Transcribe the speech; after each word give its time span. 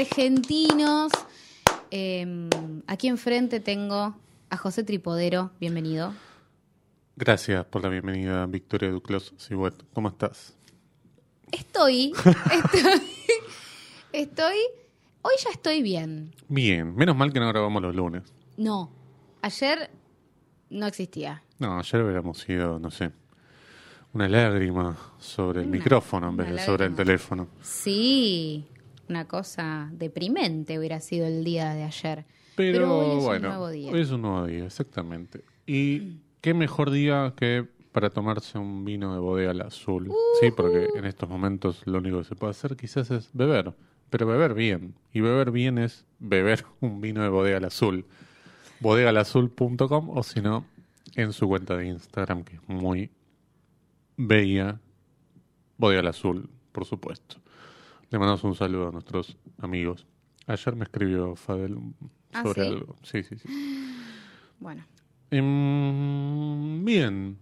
argentinos. 0.00 1.10
Eh, 1.90 2.48
aquí 2.86 3.08
enfrente 3.08 3.60
tengo 3.60 4.14
a 4.50 4.56
José 4.56 4.84
Tripodero. 4.84 5.50
Bienvenido. 5.58 6.12
Gracias 7.16 7.64
por 7.64 7.82
la 7.82 7.88
bienvenida, 7.88 8.44
Victoria 8.46 8.90
Duclos 8.90 9.32
Sibuet. 9.38 9.74
¿Cómo 9.94 10.08
estás? 10.08 10.54
Estoy, 11.50 12.12
estoy, 12.52 13.00
estoy, 14.12 14.56
hoy 15.22 15.32
ya 15.42 15.50
estoy 15.50 15.80
bien. 15.80 16.34
Bien, 16.48 16.94
menos 16.94 17.16
mal 17.16 17.32
que 17.32 17.40
no 17.40 17.48
grabamos 17.48 17.80
los 17.80 17.94
lunes. 17.94 18.22
No, 18.58 18.90
ayer 19.40 19.90
no 20.68 20.86
existía. 20.86 21.42
No, 21.58 21.78
ayer 21.78 22.02
hubiéramos 22.02 22.38
sido, 22.38 22.78
no 22.78 22.90
sé, 22.90 23.12
una 24.12 24.28
lágrima 24.28 24.98
sobre 25.18 25.60
el 25.62 25.68
Una- 25.68 25.78
micrófono 25.78 26.28
en 26.28 26.36
vez 26.36 26.50
de 26.50 26.58
sobre 26.66 26.84
el 26.86 26.94
teléfono. 26.94 27.48
Sí, 27.62 28.66
una 29.08 29.26
cosa 29.26 29.90
deprimente 29.92 30.78
hubiera 30.78 31.00
sido 31.00 31.26
el 31.26 31.44
día 31.44 31.74
de 31.74 31.84
ayer. 31.84 32.24
Pero, 32.56 32.98
hoy 32.98 33.18
es 33.18 33.24
bueno, 33.24 33.48
un 33.48 33.54
nuevo 33.54 33.70
día. 33.70 33.92
hoy 33.92 34.00
es 34.00 34.10
un 34.10 34.22
nuevo 34.22 34.46
día, 34.46 34.64
exactamente. 34.64 35.42
Y 35.66 36.18
qué 36.40 36.54
mejor 36.54 36.90
día 36.90 37.34
que 37.36 37.66
para 37.92 38.10
tomarse 38.10 38.58
un 38.58 38.84
vino 38.84 39.14
de 39.14 39.20
bodega 39.20 39.52
al 39.52 39.62
azul. 39.62 40.12
Sí, 40.40 40.50
porque 40.50 40.88
en 40.96 41.06
estos 41.06 41.28
momentos 41.28 41.82
lo 41.86 41.98
único 41.98 42.18
que 42.18 42.24
se 42.24 42.34
puede 42.34 42.50
hacer 42.50 42.76
quizás 42.76 43.10
es 43.10 43.30
beber, 43.32 43.72
pero 44.10 44.26
beber 44.26 44.52
bien. 44.52 44.94
Y 45.14 45.20
beber 45.20 45.50
bien 45.50 45.78
es 45.78 46.04
beber 46.18 46.64
un 46.80 47.00
vino 47.00 47.22
de 47.22 47.30
bodega 47.30 47.56
al 47.56 47.64
azul. 47.64 48.04
bodegalazul.com 48.80 50.10
o 50.10 50.22
si 50.22 50.40
no, 50.42 50.66
en 51.14 51.32
su 51.32 51.48
cuenta 51.48 51.76
de 51.76 51.86
Instagram, 51.86 52.44
que 52.44 52.56
es 52.56 52.68
muy 52.68 53.10
bella. 54.18 54.78
Bodega 55.78 56.00
al 56.00 56.08
azul, 56.08 56.50
por 56.72 56.84
supuesto. 56.84 57.36
Le 58.10 58.18
mandamos 58.18 58.44
un 58.44 58.54
saludo 58.54 58.88
a 58.88 58.92
nuestros 58.92 59.36
amigos. 59.58 60.06
Ayer 60.46 60.76
me 60.76 60.84
escribió 60.84 61.34
Fadel 61.36 61.76
¿Ah, 62.32 62.42
sobre 62.42 62.62
sí? 62.62 62.68
algo. 62.68 62.96
Sí, 63.02 63.22
sí, 63.22 63.36
sí. 63.38 63.48
Bueno, 64.58 64.82
Em, 65.30 66.82
bien, 66.84 67.36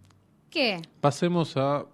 ¿qué? 0.50 0.82
pasemos 1.00 1.56
a 1.56 1.84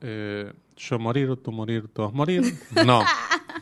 eh, 0.00 0.52
yo 0.76 0.98
morir, 1.00 1.36
tú 1.38 1.50
morir, 1.50 1.88
todos 1.88 2.12
morir. 2.12 2.42
No, 2.86 3.02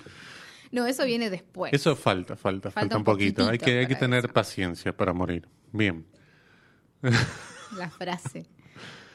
No, 0.72 0.84
eso 0.86 1.05
viene 1.06 1.30
después. 1.30 1.72
eso 1.72 1.94
falta, 1.96 2.36
falta, 2.36 2.70
falta, 2.70 2.80
Falta 2.80 2.96
un 2.98 3.05
poquito. 3.05 3.48
Hay 3.48 3.56
que, 3.58 3.78
hay 3.78 3.86
que 3.86 3.94
tener 3.94 4.24
eso. 4.24 4.34
paciencia 4.34 4.94
para 4.94 5.12
morir. 5.14 5.48
Bien, 5.72 6.05
La 7.78 7.88
frase. 7.88 8.44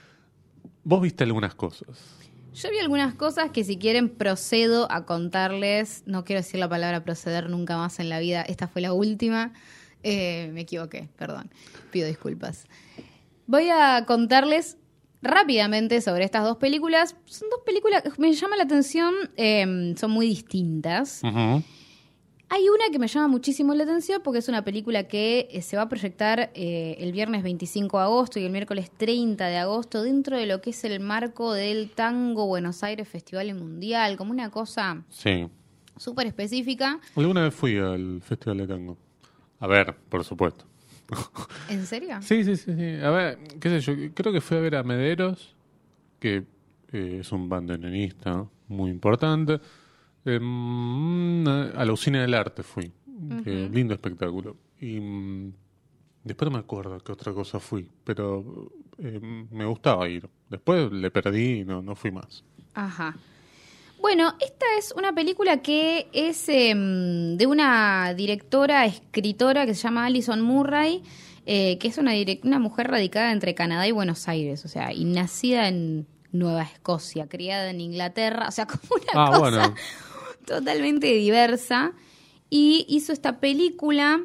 vos 0.84 1.02
viste 1.02 1.24
algunas 1.26 1.54
cosas. 1.54 2.16
Yo 2.54 2.70
vi 2.72 2.80
algunas 2.80 3.14
cosas 3.14 3.52
que 3.52 3.64
si 3.64 3.78
quieren 3.78 4.10
procedo 4.10 4.92
a 4.92 5.06
contarles. 5.06 6.04
No 6.06 6.26
quiero 6.26 6.42
decir 6.42 6.60
la 6.60 6.68
palabra 6.68 7.04
proceder 7.04 7.50
nunca 7.50 7.78
más 7.78 8.00
en 8.00 8.10
la 8.10 8.20
vida. 8.20 8.42
Esta 8.42 8.68
fue 8.68 8.82
la 8.82 8.92
última. 8.94 9.54
Eh, 10.04 10.50
me 10.54 10.62
equivoqué, 10.62 11.10
perdón. 11.18 11.50
Pido 11.92 12.08
disculpas. 12.08 12.66
Voy 13.48 13.70
a 13.70 14.04
contarles 14.06 14.78
rápidamente 15.22 16.02
sobre 16.02 16.24
estas 16.26 16.44
dos 16.44 16.58
películas. 16.58 17.16
Son 17.26 17.50
dos 17.50 17.62
películas 17.66 18.04
que 18.04 18.12
me 18.18 18.34
llama 18.34 18.58
la 18.58 18.64
atención. 18.64 19.14
eh, 19.38 19.94
son 19.98 20.12
muy 20.12 20.28
distintas. 20.28 21.22
Ujú. 21.24 21.64
Hay 22.52 22.68
una 22.68 22.86
que 22.92 22.98
me 22.98 23.08
llama 23.08 23.28
muchísimo 23.28 23.76
la 23.76 23.84
atención 23.84 24.22
porque 24.24 24.40
es 24.40 24.50
una 24.50 24.64
película 24.64 25.04
que 25.08 25.48
eh, 25.52 25.62
se 25.62 25.78
va 25.78 25.84
a 25.84 25.90
proyectar 25.90 26.50
eh, 26.56 26.96
el 27.00 27.12
viernes 27.12 27.44
25 27.44 27.98
de 27.98 28.04
agosto 28.04 28.40
y 28.40 28.46
el 28.46 28.52
miércoles 28.52 28.90
30 28.98 29.46
de 29.46 29.58
agosto 29.58 30.02
dentro 30.02 30.36
de 30.36 30.48
lo 30.48 30.60
que 30.60 30.72
es 30.72 30.84
el 30.84 31.00
marco 31.00 31.54
del 31.54 31.92
Tango 31.92 32.48
Buenos 32.48 32.84
Aires 32.84 33.08
Festival 33.08 33.54
Mundial, 33.54 34.18
como 34.18 34.32
una 34.32 34.50
cosa 34.50 35.04
Sí. 35.10 35.48
súper 35.96 36.26
específica. 36.26 37.00
Alguna 37.16 37.44
vez 37.44 37.54
fui 37.54 37.78
al 37.78 38.20
Festival 38.24 38.58
de 38.58 38.68
Tango. 38.68 38.98
A 39.60 39.68
ver, 39.68 39.96
por 40.10 40.24
supuesto. 40.24 40.66
¿En 41.70 41.86
serio? 41.86 42.18
Sí, 42.22 42.44
sí, 42.44 42.56
sí, 42.56 42.74
sí. 42.76 42.96
A 43.04 43.12
ver, 43.12 43.38
qué 43.60 43.70
sé 43.70 43.80
yo, 43.82 43.94
creo 44.16 44.34
que 44.34 44.42
fui 44.42 44.58
a 44.58 44.62
ver 44.62 44.76
a 44.76 44.82
Mederos, 44.84 45.56
que 46.20 46.46
eh, 46.94 47.18
es 47.22 47.32
un 47.32 47.48
bandoneonista 47.48 48.48
muy 48.68 48.90
importante. 48.90 49.60
Em, 50.26 51.48
a 51.48 51.86
la 51.86 51.94
usina 51.94 52.22
del 52.22 52.34
arte 52.34 52.64
fui. 52.64 52.92
que 53.44 53.70
lindo 53.70 53.94
espectáculo. 53.94 54.56
Y 54.80 55.00
mm, 55.00 55.54
después 56.24 56.50
no 56.50 56.58
me 56.58 56.60
acuerdo 56.64 57.00
qué 57.00 57.12
otra 57.12 57.34
cosa 57.34 57.60
fui, 57.60 57.90
pero 58.04 58.72
eh, 58.98 59.20
me 59.52 59.66
gustaba 59.66 60.08
ir. 60.08 60.30
Después 60.50 60.92
le 60.92 61.12
perdí 61.12 61.60
y 61.60 61.66
no, 61.66 61.82
no 61.82 61.96
fui 61.96 62.12
más. 62.12 62.44
Ajá. 62.74 63.16
Bueno, 64.02 64.34
esta 64.40 64.66
es 64.78 64.94
una 64.96 65.14
película 65.14 65.62
que 65.62 66.08
es 66.14 66.48
em, 66.48 67.36
de 67.36 67.46
una 67.46 68.14
directora, 68.14 68.86
escritora 68.86 69.66
que 69.66 69.74
se 69.76 69.82
llama 69.82 70.06
Alison 70.06 70.42
Murray, 70.42 71.04
eh, 71.46 71.78
que 71.80 71.90
es 71.90 71.98
una, 71.98 72.14
una 72.44 72.60
mujer 72.60 72.90
radicada 72.90 73.34
entre 73.34 73.54
Canadá 73.56 73.86
y 73.88 73.92
Buenos 73.92 74.30
Aires, 74.30 74.64
o 74.64 74.70
sea, 74.70 74.94
y 74.94 75.04
nacida 75.04 75.68
en 75.68 76.08
Nueva 76.32 76.62
Escocia, 76.64 77.28
criada 77.28 77.70
en 77.70 77.82
Inglaterra, 77.82 78.48
o 78.48 78.52
sea, 78.52 78.66
como 78.68 78.84
una 78.96 79.12
Ah, 79.14 79.28
cosa 79.28 79.40
bueno. 79.40 79.76
Totalmente 80.50 81.08
diversa. 81.14 81.94
Y 82.50 82.86
hizo 82.90 83.14
esta 83.14 83.40
película 83.40 84.22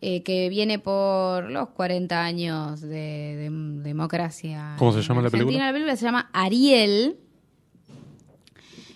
eh, 0.00 0.22
que 0.22 0.48
viene 0.48 0.78
por 0.78 1.50
los 1.50 1.68
40 1.70 2.22
años 2.22 2.80
de, 2.80 2.88
de 2.88 3.50
democracia. 3.82 4.74
¿Cómo 4.78 4.92
se 4.92 5.00
llama 5.02 5.22
la 5.22 5.30
película? 5.30 5.66
La 5.66 5.72
película 5.72 5.96
se 5.96 6.04
llama 6.04 6.28
Ariel. 6.32 7.18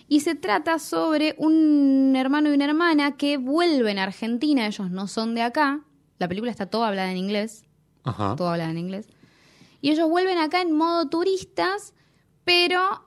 Y 0.07 0.19
se 0.19 0.35
trata 0.35 0.77
sobre 0.77 1.35
un 1.37 2.13
hermano 2.17 2.51
y 2.51 2.55
una 2.55 2.65
hermana 2.65 3.15
que 3.15 3.37
vuelven 3.37 3.97
a 3.97 4.03
Argentina, 4.03 4.67
ellos 4.67 4.91
no 4.91 5.07
son 5.07 5.35
de 5.35 5.41
acá. 5.41 5.85
La 6.19 6.27
película 6.27 6.51
está 6.51 6.65
toda 6.65 6.89
hablada 6.89 7.09
en 7.11 7.17
inglés, 7.17 7.63
Ajá. 8.03 8.35
todo 8.35 8.49
hablada 8.49 8.71
en 8.71 8.77
inglés. 8.77 9.07
Y 9.79 9.89
ellos 9.89 10.09
vuelven 10.09 10.37
acá 10.37 10.61
en 10.61 10.73
modo 10.73 11.07
turistas, 11.07 11.93
pero 12.43 13.05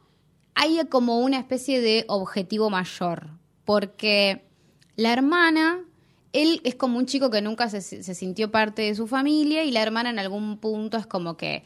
hay 0.54 0.78
como 0.88 1.19
una 1.19 1.38
especie 1.38 1.81
de 1.81 2.04
objetivo 2.09 2.70
mayor, 2.70 3.31
porque 3.65 4.44
la 4.97 5.12
hermana, 5.12 5.81
él 6.32 6.60
es 6.65 6.75
como 6.75 6.98
un 6.98 7.06
chico 7.06 7.31
que 7.31 7.42
nunca 7.42 7.69
se, 7.69 7.81
sintió 7.82 8.50
parte 8.50 8.82
de 8.82 8.94
su 8.94 9.06
familia 9.06 9.65
y 9.65 9.70
la 9.70 9.82
hermana 9.82 10.10
en 10.10 10.19
algún 10.19 10.59
punto 10.59 10.97
es 10.97 11.06
como 11.06 11.37
que 11.37 11.65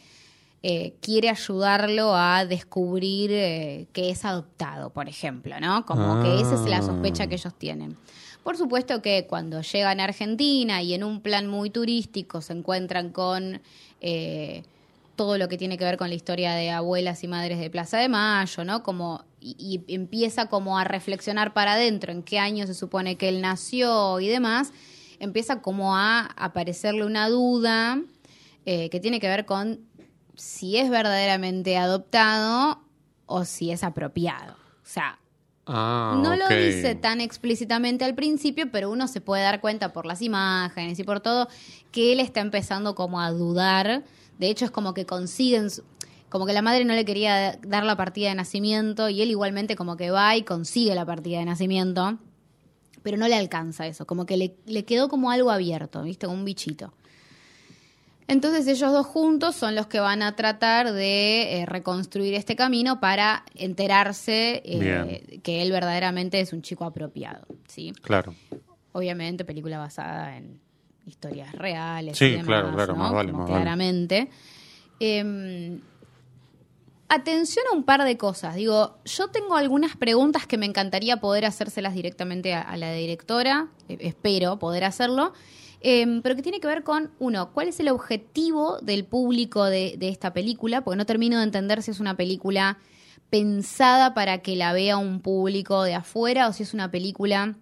eh, 0.63 0.95
quiere 1.01 1.29
ayudarlo 1.29 2.17
a 2.17 2.45
descubrir 2.45 3.31
eh, 3.33 3.87
que 3.93 4.11
es 4.11 4.25
adoptado, 4.25 4.91
por 4.91 5.09
ejemplo, 5.09 5.61
¿no? 5.61 5.85
Como 5.87 6.23
que 6.23 6.41
esa 6.41 6.55
es 6.55 6.69
la 6.69 6.83
sospecha 6.83 7.27
que 7.27 7.35
ellos 7.37 7.55
tienen. 7.57 7.97
Por 8.43 8.57
supuesto 8.57 9.03
que 9.03 9.27
cuando 9.29 9.61
llegan 9.61 10.01
a 10.01 10.05
Argentina 10.05 10.83
y 10.83 10.95
en 10.95 11.05
un 11.05 11.21
plan 11.21 11.47
muy 11.47 11.71
turístico 11.71 12.41
se 12.41 12.55
encuentran 12.55 13.11
con 13.11 13.61
eh, 14.01 14.63
todo 15.19 15.37
lo 15.37 15.49
que 15.49 15.59
tiene 15.59 15.77
que 15.77 15.85
ver 15.85 15.99
con 15.99 16.09
la 16.09 16.15
historia 16.15 16.55
de 16.55 16.71
abuelas 16.71 17.23
y 17.23 17.29
madres 17.29 17.59
de 17.59 17.69
Plaza 17.69 17.99
de 17.99 18.09
Mayo, 18.09 18.65
¿no? 18.65 18.83
Como 18.83 19.25
y, 19.41 19.83
y 19.87 19.95
empieza 19.95 20.47
como 20.47 20.79
a 20.79 20.85
reflexionar 20.85 21.53
para 21.53 21.75
adentro 21.75 22.11
en 22.13 22.23
qué 22.23 22.39
año 22.39 22.67
se 22.67 22.73
supone 22.73 23.17
que 23.17 23.29
él 23.29 23.43
nació 23.43 24.21
y 24.21 24.29
demás, 24.29 24.73
empieza 25.19 25.61
como 25.61 25.95
a 25.95 26.21
aparecerle 26.37 27.05
una 27.05 27.29
duda 27.29 28.01
eh, 28.65 28.89
que 28.89 29.01
tiene 29.01 29.21
que 29.21 29.29
ver 29.29 29.45
con 29.45 29.81
si 30.37 30.79
es 30.79 30.89
verdaderamente 30.89 31.77
adoptado 31.77 32.81
o 33.27 33.45
si 33.45 33.73
es 33.73 33.85
apropiado. 33.85 34.55
O 34.55 34.87
sea, 34.91 35.19
Ah, 35.71 36.19
no 36.23 36.35
lo 36.35 36.49
dice 36.49 36.95
tan 36.95 37.21
explícitamente 37.21 38.07
al 38.07 38.15
principio, 38.15 38.71
pero 38.73 38.91
uno 38.91 39.07
se 39.07 39.21
puede 39.21 39.43
dar 39.43 39.61
cuenta 39.61 39.93
por 39.93 40.07
las 40.07 40.23
imágenes 40.23 40.99
y 40.99 41.05
por 41.05 41.21
todo 41.21 41.47
que 41.93 42.15
él 42.15 42.21
está 42.21 42.41
empezando 42.41 42.95
como 42.95 43.21
a 43.21 43.31
dudar. 43.31 44.03
De 44.39 44.49
hecho, 44.49 44.65
es 44.65 44.71
como 44.71 44.95
que 44.95 45.05
consiguen, 45.05 45.69
como 46.29 46.47
que 46.47 46.53
la 46.53 46.63
madre 46.63 46.85
no 46.85 46.95
le 46.95 47.05
quería 47.05 47.59
dar 47.63 47.85
la 47.85 47.97
partida 47.97 48.29
de 48.29 48.35
nacimiento 48.35 49.09
y 49.09 49.21
él 49.23 49.31
igualmente 49.31 49.77
como 49.77 49.97
que 49.97 50.11
va 50.11 50.37
y 50.37 50.43
consigue 50.43 50.95
la 50.95 51.05
partida 51.05 51.39
de 51.39 51.45
nacimiento, 51.45 52.19
pero 53.03 53.17
no 53.17 53.29
le 53.29 53.35
alcanza 53.35 53.87
eso, 53.87 54.07
como 54.07 54.27
que 54.27 54.37
le, 54.37 54.57
le 54.67 54.85
quedó 54.85 55.09
como 55.09 55.31
algo 55.31 55.51
abierto, 55.51 56.03
¿viste? 56.03 56.27
Como 56.27 56.39
un 56.39 56.45
bichito. 56.45 56.93
Entonces 58.29 58.67
ellos 58.69 58.93
dos 58.93 59.07
juntos 59.07 59.57
son 59.57 59.75
los 59.75 59.87
que 59.87 60.01
van 60.01 60.23
a 60.23 60.37
tratar 60.37 60.93
de 60.93 61.61
eh, 61.61 61.67
reconstruir 61.67 62.35
este 62.35 62.57
camino 62.57 63.01
para 63.01 63.45
enterarse 63.55 64.63
eh, 64.67 65.41
que 65.43 65.63
él 65.63 65.73
verdaderamente 65.73 66.39
es 66.39 66.53
un 66.53 66.61
chico 66.61 66.85
apropiado, 66.85 67.47
¿sí? 67.67 67.93
Claro. 68.03 68.35
Obviamente 68.93 69.47
película 69.47 69.79
basada 69.79 70.37
en 70.37 70.61
historias 71.09 71.53
reales. 71.55 72.17
Sí, 72.19 72.27
y 72.27 72.31
demás, 72.33 72.47
claro, 72.47 72.73
claro, 72.75 72.93
¿no? 72.95 72.99
más 73.01 73.13
vale, 73.13 73.31
Como 73.33 73.43
más 73.43 73.51
vale. 73.51 73.63
claramente. 73.63 74.31
Em, 75.01 75.81
atención 77.09 77.65
a 77.73 77.75
un 77.75 77.85
par 77.85 78.05
de 78.05 78.17
cosas. 78.17 78.55
Digo, 78.55 78.99
yo 79.05 79.29
tengo 79.29 79.57
algunas 79.57 79.97
preguntas 79.97 80.47
que 80.47 80.59
me 80.59 80.67
encantaría 80.67 81.19
poder 81.19 81.45
hacérselas 81.47 81.95
directamente 81.95 82.55
a, 82.55 82.63
a 82.63 82.77
la 82.77 82.93
directora. 82.93 83.69
Eh, 83.89 83.99
espero 84.01 84.59
poder 84.59 84.85
hacerlo. 84.85 85.33
Em, 85.81 86.23
pero 86.23 86.35
que 86.35 86.43
tiene 86.43 86.61
que 86.61 86.67
ver 86.67 86.83
con, 86.83 87.13
uno, 87.21 87.53
¿cuál 87.53 87.69
es 87.69 87.79
el 87.79 87.89
objetivo 87.89 88.79
del 88.81 89.05
público 89.05 89.65
de, 89.65 89.95
de 89.97 90.09
esta 90.09 90.33
película? 90.33 90.83
Porque 90.83 90.97
no 90.97 91.07
termino 91.07 91.39
de 91.39 91.45
entender 91.45 91.83
si 91.83 91.93
es 91.93 92.01
una 92.01 92.17
película 92.17 92.79
pensada 93.31 94.13
para 94.15 94.39
que 94.39 94.57
la 94.57 94.73
vea 94.73 94.97
un 94.97 95.21
público 95.21 95.83
de 95.83 95.95
afuera 95.95 96.49
o 96.49 96.53
si 96.53 96.65
es 96.65 96.75
una 96.75 96.91
película 96.91 97.55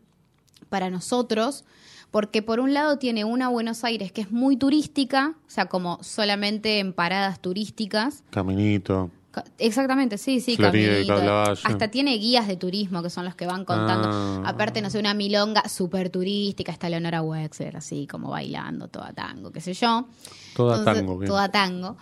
para 0.71 0.91
nosotros, 0.91 1.65
porque 2.11 2.43
por 2.43 2.61
un 2.61 2.73
lado 2.75 2.99
tiene 2.99 3.25
una 3.25 3.49
Buenos 3.49 3.85
Aires 3.85 4.13
que 4.13 4.23
es 4.23 4.31
muy 4.31 4.57
turística, 4.57 5.35
o 5.47 5.51
sea, 5.51 5.67
como 5.67 5.99
solamente 6.03 6.79
en 6.79 6.93
paradas 6.93 7.41
turísticas. 7.41 8.23
Caminito. 8.31 9.11
Ca- 9.31 9.45
Exactamente, 9.59 10.17
sí, 10.17 10.41
sí, 10.41 10.57
Florida. 10.57 11.53
Hasta 11.53 11.89
tiene 11.91 12.15
guías 12.17 12.49
de 12.49 12.57
turismo 12.57 13.03
que 13.03 13.11
son 13.11 13.27
los 13.27 13.35
que 13.35 13.45
van 13.47 13.67
contando. 13.67 14.09
Ah. 14.11 14.43
Aparte, 14.47 14.81
no 14.81 14.89
sé, 14.89 14.99
una 14.99 15.13
milonga 15.13 15.69
súper 15.69 16.09
turística, 16.09 16.73
está 16.73 16.89
Leonora 16.89 17.21
Wexler, 17.21 17.77
así 17.77 18.07
como 18.07 18.31
bailando, 18.31 18.89
toda 18.89 19.13
tango, 19.13 19.53
qué 19.53 19.61
sé 19.61 19.75
yo. 19.75 20.07
Toda 20.55 20.79
Entonces, 20.79 21.03
tango. 21.03 21.19
bien. 21.19 21.29
Toda 21.29 21.51
tango. 21.51 21.97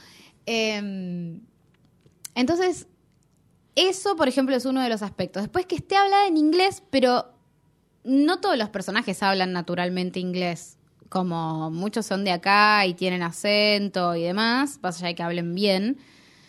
Eh, 0.47 1.41
entonces, 2.37 2.87
eso, 3.75 4.15
por 4.17 4.29
ejemplo, 4.29 4.55
es 4.55 4.65
uno 4.65 4.81
de 4.83 4.89
los 4.89 5.03
aspectos. 5.03 5.43
Después 5.43 5.67
que 5.67 5.75
esté 5.77 5.97
hablada 5.97 6.27
en 6.29 6.37
inglés, 6.37 6.83
pero 6.91 7.34
no 8.05 8.41
todos 8.41 8.57
los 8.57 8.69
personajes 8.69 9.23
hablan 9.23 9.53
naturalmente 9.53 10.21
inglés. 10.21 10.77
Como 11.09 11.71
muchos 11.71 12.07
son 12.07 12.25
de 12.25 12.33
acá 12.33 12.87
y 12.87 12.95
tienen 12.95 13.23
acento 13.23 14.15
y 14.15 14.23
demás, 14.23 14.79
pasa 14.81 15.07
de 15.07 15.15
que 15.15 15.23
hablen 15.23 15.55
bien. 15.55 15.99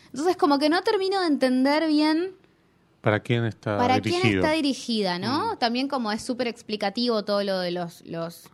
Entonces, 0.08 0.38
como 0.38 0.60
que 0.60 0.70
no 0.70 0.82
termino 0.82 1.20
de 1.22 1.28
entender 1.28 1.88
bien 1.88 2.36
¿Para 3.06 3.20
quién 3.20 3.46
está 3.46 3.78
para 3.78 4.00
dirigido? 4.00 4.22
quién 4.22 4.36
está 4.38 4.52
dirigida, 4.54 5.20
¿no? 5.20 5.60
También 5.60 5.88
como 5.88 6.12
es 6.12 6.24
súper 6.24 6.48
explicativo 6.48 7.24
todo 7.24 7.44
lo 7.44 7.60
de 7.60 7.70
los, 7.70 8.04
los, 8.08 8.50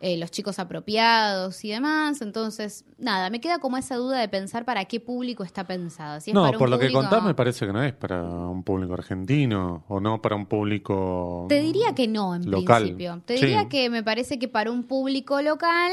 eh, 0.00 0.16
los 0.18 0.30
chicos 0.30 0.58
apropiados 0.58 1.64
y 1.64 1.70
demás. 1.70 2.20
Entonces, 2.20 2.84
nada, 2.98 3.30
me 3.30 3.40
queda 3.40 3.58
como 3.58 3.76
esa 3.78 3.96
duda 3.96 4.18
de 4.20 4.28
pensar 4.28 4.64
para 4.64 4.84
qué 4.84 5.00
público 5.00 5.42
está 5.42 5.64
pensado. 5.66 6.20
Si 6.20 6.30
es 6.30 6.34
no, 6.34 6.42
para 6.42 6.56
un 6.56 6.58
por 6.58 6.68
lo 6.68 6.78
que 6.78 6.92
contás 6.92 7.22
me 7.24 7.34
parece 7.34 7.66
que 7.66 7.72
no 7.72 7.82
es 7.82 7.94
para 7.94 8.22
un 8.22 8.62
público 8.62 8.92
argentino 8.94 9.84
o 9.88 10.00
no 10.00 10.20
para 10.20 10.36
un 10.36 10.46
público 10.46 11.46
Te 11.48 11.60
diría 11.60 11.94
que 11.94 12.08
no, 12.08 12.34
en 12.34 12.50
local. 12.50 12.82
principio. 12.82 13.22
Te 13.24 13.38
Sí. 13.38 13.46
diría 13.46 13.68
que 13.68 13.88
me 13.90 14.02
parece 14.02 14.38
que 14.38 14.48
para 14.48 14.70
un 14.70 14.82
público 14.84 15.40
local 15.40 15.92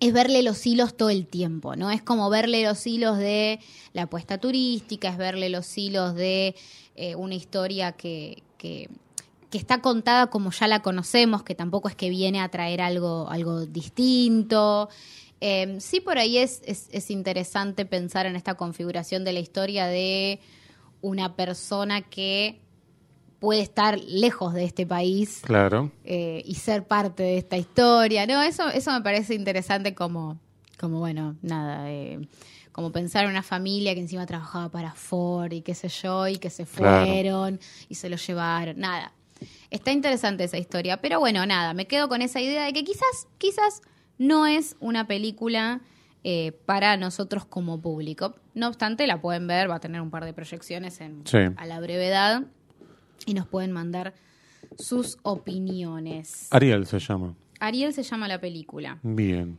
es 0.00 0.12
verle 0.12 0.42
los 0.42 0.66
hilos 0.66 0.96
todo 0.96 1.10
el 1.10 1.28
tiempo, 1.28 1.76
¿no? 1.76 1.90
Es 1.92 2.02
como 2.02 2.28
verle 2.28 2.64
los 2.64 2.84
hilos 2.88 3.18
de 3.18 3.60
la 3.92 4.02
apuesta 4.02 4.38
turística, 4.38 5.08
es 5.10 5.16
verle 5.16 5.48
los 5.48 5.78
hilos 5.78 6.16
de 6.16 6.56
eh, 6.96 7.14
una 7.14 7.36
historia 7.36 7.92
que, 7.92 8.42
que, 8.58 8.90
que 9.52 9.58
está 9.58 9.82
contada 9.82 10.28
como 10.28 10.50
ya 10.50 10.66
la 10.66 10.80
conocemos, 10.80 11.42
que 11.44 11.54
tampoco 11.54 11.88
es 11.88 11.94
que 11.94 12.08
viene 12.08 12.40
a 12.40 12.48
traer 12.48 12.80
algo, 12.80 13.28
algo 13.28 13.66
distinto. 13.66 14.88
Eh, 15.42 15.76
sí, 15.78 16.00
por 16.00 16.16
ahí 16.18 16.38
es, 16.38 16.62
es, 16.64 16.88
es 16.90 17.10
interesante 17.10 17.84
pensar 17.84 18.24
en 18.26 18.34
esta 18.34 18.54
configuración 18.54 19.24
de 19.24 19.32
la 19.34 19.40
historia 19.40 19.86
de 19.86 20.40
una 21.02 21.36
persona 21.36 22.00
que 22.00 22.60
puede 23.40 23.60
estar 23.60 23.98
lejos 23.98 24.54
de 24.54 24.64
este 24.64 24.86
país 24.86 25.40
Claro. 25.44 25.90
eh, 26.04 26.42
y 26.46 26.54
ser 26.54 26.84
parte 26.86 27.22
de 27.24 27.38
esta 27.38 27.58
historia, 27.58 28.26
¿no? 28.26 28.40
Eso, 28.42 28.68
eso 28.70 28.90
me 28.92 29.02
parece 29.02 29.34
interesante 29.34 29.94
como, 29.94 30.38
como 30.78 31.00
bueno, 31.00 31.36
nada, 31.42 31.90
eh, 31.90 32.20
como 32.70 32.90
pensar 32.92 33.24
en 33.24 33.30
una 33.30 33.42
familia 33.42 33.94
que 33.94 34.00
encima 34.00 34.24
trabajaba 34.24 34.70
para 34.70 34.92
Ford 34.94 35.52
y 35.52 35.60
qué 35.60 35.74
sé 35.74 35.88
yo, 35.88 36.26
y 36.28 36.38
que 36.38 36.48
se 36.50 36.64
Claro. 36.64 37.04
fueron 37.06 37.60
y 37.90 37.96
se 37.96 38.08
lo 38.08 38.16
llevaron, 38.16 38.78
nada. 38.78 39.12
Está 39.72 39.90
interesante 39.90 40.44
esa 40.44 40.58
historia, 40.58 41.00
pero 41.00 41.18
bueno, 41.18 41.44
nada, 41.46 41.72
me 41.74 41.86
quedo 41.86 42.08
con 42.08 42.20
esa 42.22 42.40
idea 42.40 42.64
de 42.64 42.72
que 42.72 42.84
quizás, 42.84 43.26
quizás 43.38 43.80
no 44.18 44.46
es 44.46 44.76
una 44.80 45.06
película 45.06 45.80
eh, 46.24 46.52
para 46.66 46.96
nosotros 46.96 47.44
como 47.46 47.80
público. 47.80 48.34
No 48.54 48.68
obstante, 48.68 49.06
la 49.06 49.20
pueden 49.20 49.46
ver, 49.46 49.70
va 49.70 49.76
a 49.76 49.80
tener 49.80 50.00
un 50.02 50.10
par 50.10 50.24
de 50.26 50.34
proyecciones 50.34 51.00
en, 51.00 51.26
Sí. 51.26 51.38
a 51.56 51.66
la 51.66 51.80
brevedad 51.80 52.44
y 53.26 53.34
nos 53.34 53.46
pueden 53.48 53.72
mandar 53.72 54.14
sus 54.78 55.16
opiniones. 55.22 56.48
Ariel 56.50 56.86
se 56.86 56.98
llama. 56.98 57.34
Ariel 57.58 57.92
se 57.94 58.02
llama 58.02 58.28
la 58.28 58.40
película. 58.40 58.98
Bien. 59.02 59.58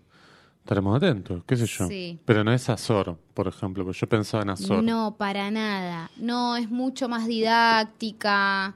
Estaremos 0.59 0.95
atentos, 0.95 1.43
qué 1.45 1.57
sé 1.57 1.65
yo. 1.65 1.87
Sí. 1.87 2.19
Pero 2.23 2.43
no 2.43 2.53
es 2.53 2.69
Azor, 2.69 3.17
por 3.33 3.47
ejemplo, 3.47 3.83
porque 3.83 3.99
yo 3.99 4.07
pensaba 4.07 4.43
en 4.43 4.51
Azor. 4.51 4.81
No, 4.83 5.15
para 5.17 5.51
nada. 5.51 6.09
No, 6.17 6.55
es 6.55 6.69
mucho 6.69 7.09
más 7.09 7.27
didáctica, 7.27 8.75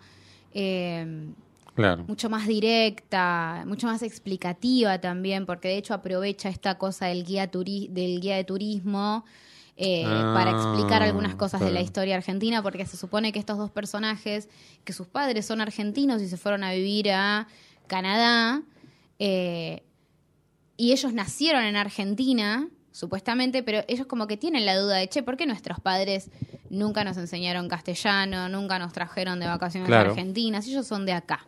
eh, 0.54 1.28
Claro. 1.76 2.06
mucho 2.08 2.28
más 2.30 2.48
directa, 2.48 3.64
mucho 3.68 3.86
más 3.86 4.02
explicativa 4.02 5.00
también, 5.00 5.46
porque 5.46 5.68
de 5.68 5.78
hecho 5.78 5.94
aprovecha 5.94 6.50
esta 6.50 6.80
cosa 6.80 7.06
del 7.06 7.24
guía, 7.24 7.52
turi- 7.52 7.90
del 7.90 8.20
guía 8.20 8.36
de 8.36 8.44
turismo 8.44 9.26
eh, 9.76 10.04
Ah, 10.08 10.32
para 10.34 10.50
explicar 10.50 11.04
algunas 11.04 11.36
cosas 11.36 11.62
de 11.62 11.70
la 11.70 11.82
historia 11.82 12.16
argentina, 12.16 12.64
porque 12.64 12.84
se 12.88 12.98
supone 12.98 13.32
que 13.32 13.38
estos 13.38 13.60
dos 13.60 13.70
personajes, 13.70 14.50
que 14.84 14.92
sus 14.92 15.06
padres 15.06 15.46
son 15.46 15.62
argentinos 15.62 16.20
y 16.24 16.28
se 16.28 16.36
fueron 16.38 16.64
a 16.64 16.72
vivir 16.72 17.12
a 17.12 17.48
Canadá, 17.86 18.64
eh, 19.20 19.84
y 20.78 20.94
ellos 20.94 21.14
nacieron 21.14 21.64
en 21.64 21.76
Argentina, 21.76 22.68
supuestamente, 22.98 23.62
pero 23.62 23.84
ellos 23.88 24.08
como 24.08 24.26
que 24.26 24.38
tienen 24.38 24.66
la 24.66 24.76
duda 24.76 24.96
de, 24.98 25.08
che, 25.08 25.22
¿por 25.22 25.38
qué 25.38 25.46
nuestros 25.46 25.80
padres 25.80 26.32
nunca 26.72 27.04
nos 27.04 27.16
enseñaron 27.18 27.68
castellano, 27.70 28.50
nunca 28.50 28.80
nos 28.80 28.92
trajeron 28.92 29.40
de 29.40 29.46
vacaciones 29.46 29.88
Claro. 29.88 30.10
a 30.10 30.14
Argentina, 30.14 30.62
si 30.64 30.72
ellos 30.72 30.88
son 30.88 31.06
de 31.06 31.14
acá? 31.14 31.46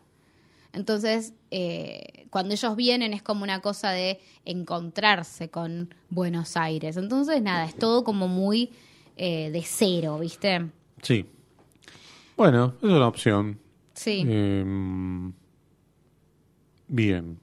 Entonces, 0.73 1.33
eh, 1.49 2.27
cuando 2.29 2.53
ellos 2.53 2.75
vienen 2.75 3.13
es 3.13 3.23
como 3.23 3.41
una 3.43 3.61
cosa 3.61 3.89
de 3.89 4.19
encontrarse 4.45 5.49
con 5.49 5.91
Buenos 6.11 6.55
Aires. 6.55 6.95
Entonces, 6.97 7.41
nada, 7.41 7.65
es 7.65 7.75
todo 7.75 8.03
como 8.03 8.27
muy 8.27 8.69
eh, 9.17 9.49
de 9.49 9.63
cero, 9.65 10.19
¿viste? 10.19 10.67
Sí. 11.01 11.25
Bueno, 12.37 12.75
es 12.77 12.83
una 12.89 13.07
opción. 13.07 13.59
Sí. 13.95 14.23
Eh, 14.27 14.63
bien. 16.87 17.39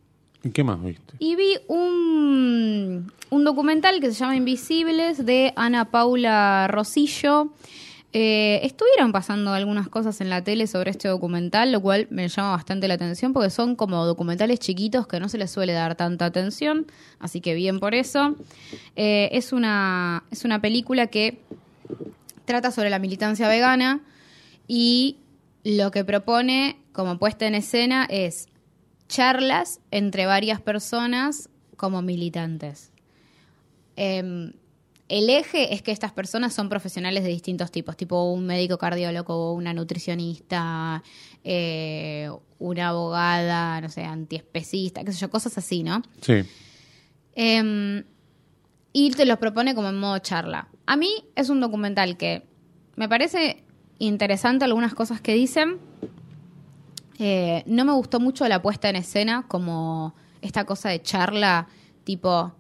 ¿Y 0.47 0.51
qué 0.51 0.63
más 0.63 0.81
viste? 0.81 1.15
Y 1.19 1.35
vi 1.35 1.59
un, 1.67 3.13
un 3.31 3.45
documental 3.45 4.01
que 4.01 4.13
se 4.13 4.21
llama 4.21 4.37
Invisibles 4.37 5.27
de 5.27 5.53
Ana 5.57 5.91
Paula 5.91 6.69
Rosillo. 6.69 7.53
Eh, 8.13 8.61
estuvieron 8.63 9.11
pasando 9.11 9.53
algunas 9.53 9.89
cosas 9.89 10.21
en 10.21 10.31
la 10.31 10.45
tele 10.45 10.69
sobre 10.69 10.93
este 10.93 11.09
documental, 11.09 11.73
lo 11.73 11.83
cual 11.83 12.07
me 12.11 12.29
llama 12.29 12.53
bastante 12.53 12.87
la 12.87 12.95
atención 12.95 13.33
porque 13.33 13.51
son 13.51 13.75
como 13.75 14.07
documentales 14.07 14.61
chiquitos 14.61 15.09
que 15.09 15.19
no 15.19 15.29
se 15.29 15.37
les 15.37 15.51
suele 15.51 15.73
dar 15.73 15.97
tanta 15.97 16.27
atención, 16.27 16.87
así 17.19 17.41
que 17.41 17.55
bien 17.55 17.81
por 17.81 17.97
eso. 17.97 18.37
Eh, 18.95 19.29
es, 19.33 19.53
una, 19.53 20.23
es 20.31 20.45
una 20.45 20.63
película 20.63 21.09
que 21.09 21.41
trata 22.45 22.71
sobre 22.71 22.89
la 22.89 23.01
militancia 23.01 23.49
vegana 23.49 24.01
y 24.69 25.17
lo 25.65 25.91
que 25.91 26.05
propone 26.05 26.79
como 26.93 27.19
puesta 27.19 27.47
en 27.49 27.57
escena 27.57 28.07
es 28.09 28.47
charlas 29.09 29.81
entre 29.91 30.27
varias 30.27 30.61
personas 30.61 31.49
como 31.77 32.03
militantes. 32.03 32.93
Em, 33.97 34.53
el 35.09 35.31
eje 35.31 35.73
es 35.75 35.83
que 35.83 35.93
estas 35.93 36.13
personas 36.13 36.53
son 36.53 36.69
profesionales 36.69 37.23
de 37.23 37.31
distintos 37.31 37.71
tipos, 37.71 37.97
tipo 37.97 38.25
un 38.33 38.45
médico 38.45 38.77
cardiólogo, 38.77 39.53
una 39.53 39.73
nutricionista, 39.73 41.03
eh, 41.45 42.29
una 42.59 42.89
abogada, 42.89 43.81
no 43.81 43.89
sé, 43.89 44.03
antiespecista, 44.03 45.05
qué 45.05 45.13
sé 45.13 45.21
yo, 45.21 45.31
cosas 45.31 45.57
así, 45.59 45.85
¿no? 45.85 46.03
Sí. 46.21 46.43
Em, 47.35 48.03
y 48.93 49.11
te 49.11 49.27
los 49.27 49.39
propone 49.39 49.75
como 49.75 49.89
en 49.89 49.99
modo 49.99 50.19
charla. 50.19 50.69
A 50.87 50.97
mí 50.97 51.25
es 51.37 51.51
un 51.51 51.61
documental 51.61 52.17
que 52.17 52.43
me 52.97 53.09
parece 53.09 53.63
interesante 53.99 54.65
algunas 54.65 54.95
cosas 54.95 55.21
que 55.21 55.35
dicen. 55.35 55.79
Eh, 57.19 57.63
no 57.67 57.85
me 57.85 57.93
gustó 57.93 58.21
mucho 58.21 58.47
la 58.49 58.61
puesta 58.63 58.89
en 58.89 58.97
escena, 58.97 59.45
como 59.49 60.15
esta 60.43 60.65
cosa 60.65 60.89
de 60.91 61.01
charla, 61.03 61.67
tipo, 62.05 62.55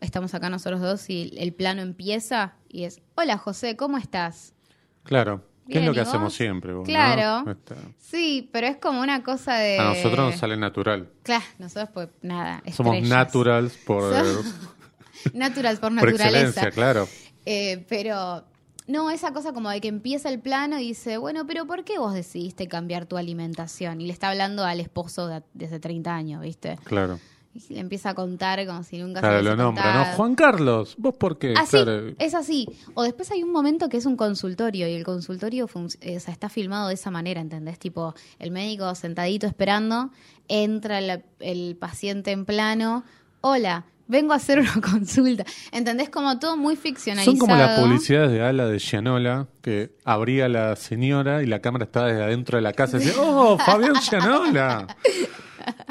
estamos 0.00 0.34
acá 0.34 0.48
nosotros 0.50 0.80
dos 0.80 1.10
y 1.10 1.34
el 1.36 1.52
plano 1.52 1.82
empieza 1.82 2.54
y 2.68 2.84
es, 2.84 3.00
hola 3.16 3.38
José, 3.38 3.76
¿cómo 3.76 3.98
estás? 3.98 4.54
Claro. 5.02 5.44
¿Qué 5.66 5.74
Bien, 5.78 5.82
es 5.84 5.86
lo 5.88 5.92
que 5.94 5.98
¿y 6.00 6.02
hacemos 6.02 6.34
siempre? 6.34 6.72
vos? 6.74 6.86
Claro. 6.86 7.48
Está- 7.50 7.76
Sí, 7.98 8.48
pero 8.52 8.66
es 8.66 8.76
como 8.78 9.00
una 9.00 9.22
cosa 9.22 9.54
de... 9.56 9.78
A 9.78 9.84
nosotros 9.94 10.30
nos 10.30 10.34
sale 10.36 10.56
natural. 10.56 11.08
Claro, 11.22 11.44
nosotros 11.58 11.88
pues 11.94 12.08
nada. 12.20 12.62
Somos 12.72 13.00
naturals 13.08 13.76
por, 13.78 14.02
Natural 15.34 15.74
por 15.78 15.80
por 15.80 15.92
naturaleza. 15.92 16.28
excelencia, 16.48 16.70
claro. 16.72 17.08
Eh, 17.46 17.84
pero 17.88 18.44
no, 18.86 19.10
esa 19.10 19.32
cosa 19.32 19.52
como 19.52 19.70
de 19.70 19.80
que 19.80 19.88
empieza 19.88 20.28
el 20.28 20.40
plano 20.40 20.78
y 20.78 20.88
dice, 20.88 21.16
bueno, 21.16 21.46
pero 21.46 21.66
¿por 21.66 21.84
qué 21.84 21.98
vos 21.98 22.14
decidiste 22.14 22.68
cambiar 22.68 23.06
tu 23.06 23.16
alimentación? 23.16 24.00
Y 24.00 24.06
le 24.06 24.12
está 24.12 24.30
hablando 24.30 24.64
al 24.64 24.80
esposo 24.80 25.28
de, 25.28 25.42
de 25.54 25.66
hace 25.66 25.80
30 25.80 26.14
años, 26.14 26.42
¿viste? 26.42 26.78
Claro. 26.84 27.18
Y 27.54 27.74
le 27.74 27.80
empieza 27.80 28.10
a 28.10 28.14
contar 28.14 28.66
como 28.66 28.82
si 28.82 28.96
nunca 28.98 29.20
Claro, 29.20 29.36
se 29.38 29.42
lo 29.44 29.56
nombra, 29.56 29.94
¿no? 29.94 30.16
Juan 30.16 30.34
Carlos, 30.34 30.94
¿vos 30.96 31.14
por 31.14 31.38
qué? 31.38 31.52
Así, 31.54 31.72
Claro. 31.82 32.14
es 32.18 32.34
así. 32.34 32.66
O 32.94 33.02
después 33.02 33.30
hay 33.30 33.42
un 33.42 33.52
momento 33.52 33.90
que 33.90 33.98
es 33.98 34.06
un 34.06 34.16
consultorio 34.16 34.88
y 34.88 34.94
el 34.94 35.04
consultorio 35.04 35.68
eh, 36.00 36.16
o 36.16 36.20
sea, 36.20 36.32
está 36.32 36.48
filmado 36.48 36.88
de 36.88 36.94
esa 36.94 37.10
manera, 37.10 37.42
¿entendés? 37.42 37.78
Tipo, 37.78 38.14
el 38.38 38.52
médico 38.52 38.94
sentadito 38.94 39.46
esperando, 39.46 40.10
entra 40.48 40.98
el 40.98 41.76
paciente 41.76 42.30
en 42.30 42.46
plano, 42.46 43.04
hola, 43.42 43.84
vengo 44.08 44.32
a 44.32 44.36
hacer 44.36 44.58
una 44.60 44.74
consulta. 44.80 45.44
¿Entendés? 45.70 46.10
Como 46.10 46.38
todo 46.38 46.56
muy 46.56 46.76
ficcionalizado. 46.76 47.36
Son 47.36 47.38
como 47.38 47.56
las 47.56 47.80
publicidades 47.80 48.30
de 48.32 48.42
Ala 48.42 48.66
de 48.66 48.78
Gianola, 48.78 49.46
que 49.62 49.94
abría 50.04 50.48
la 50.48 50.76
señora 50.76 51.42
y 51.42 51.46
la 51.46 51.60
cámara 51.60 51.84
estaba 51.84 52.06
desde 52.08 52.22
adentro 52.22 52.56
de 52.56 52.62
la 52.62 52.72
casa 52.72 52.96
y 52.96 53.00
decía, 53.00 53.20
¡Oh, 53.22 53.58
Fabián 53.58 53.94
Gianola! 53.96 54.86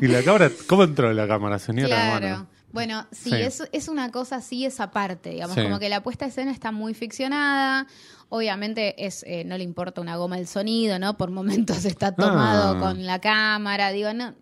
¿Y 0.02 0.08
la 0.08 0.22
cámara? 0.24 0.52
¿Cómo 0.68 0.84
entró 0.84 1.12
la 1.14 1.28
cámara, 1.28 1.58
señora? 1.60 1.88
Claro. 1.88 2.20
Bueno, 2.20 2.48
Bueno, 2.74 3.08
sí, 3.12 3.30
Sí. 3.32 3.36
Es, 3.36 3.64
es 3.72 3.88
una 3.90 4.12
cosa 4.12 4.38
así, 4.38 4.66
esa 4.66 4.92
parte, 4.92 5.32
digamos, 5.32 5.56
Sí. 5.56 5.64
como 5.64 5.80
que 5.80 5.90
la 5.90 6.02
puesta 6.04 6.26
a 6.26 6.28
escena 6.30 6.52
está 6.52 6.72
muy 6.72 6.94
ficcionada. 6.94 7.86
Obviamente 8.30 9.06
es 9.06 9.24
eh, 9.28 9.44
no 9.46 9.58
le 9.58 9.64
importa 9.66 10.00
una 10.00 10.16
goma 10.16 10.38
el 10.38 10.48
sonido, 10.48 10.98
¿no? 11.00 11.18
Por 11.18 11.32
momentos 11.32 11.84
está 11.86 12.14
tomado 12.16 12.78
Ah. 12.78 12.80
con 12.80 13.06
la 13.06 13.20
cámara, 13.20 13.92
digo, 13.92 14.14
no. 14.14 14.34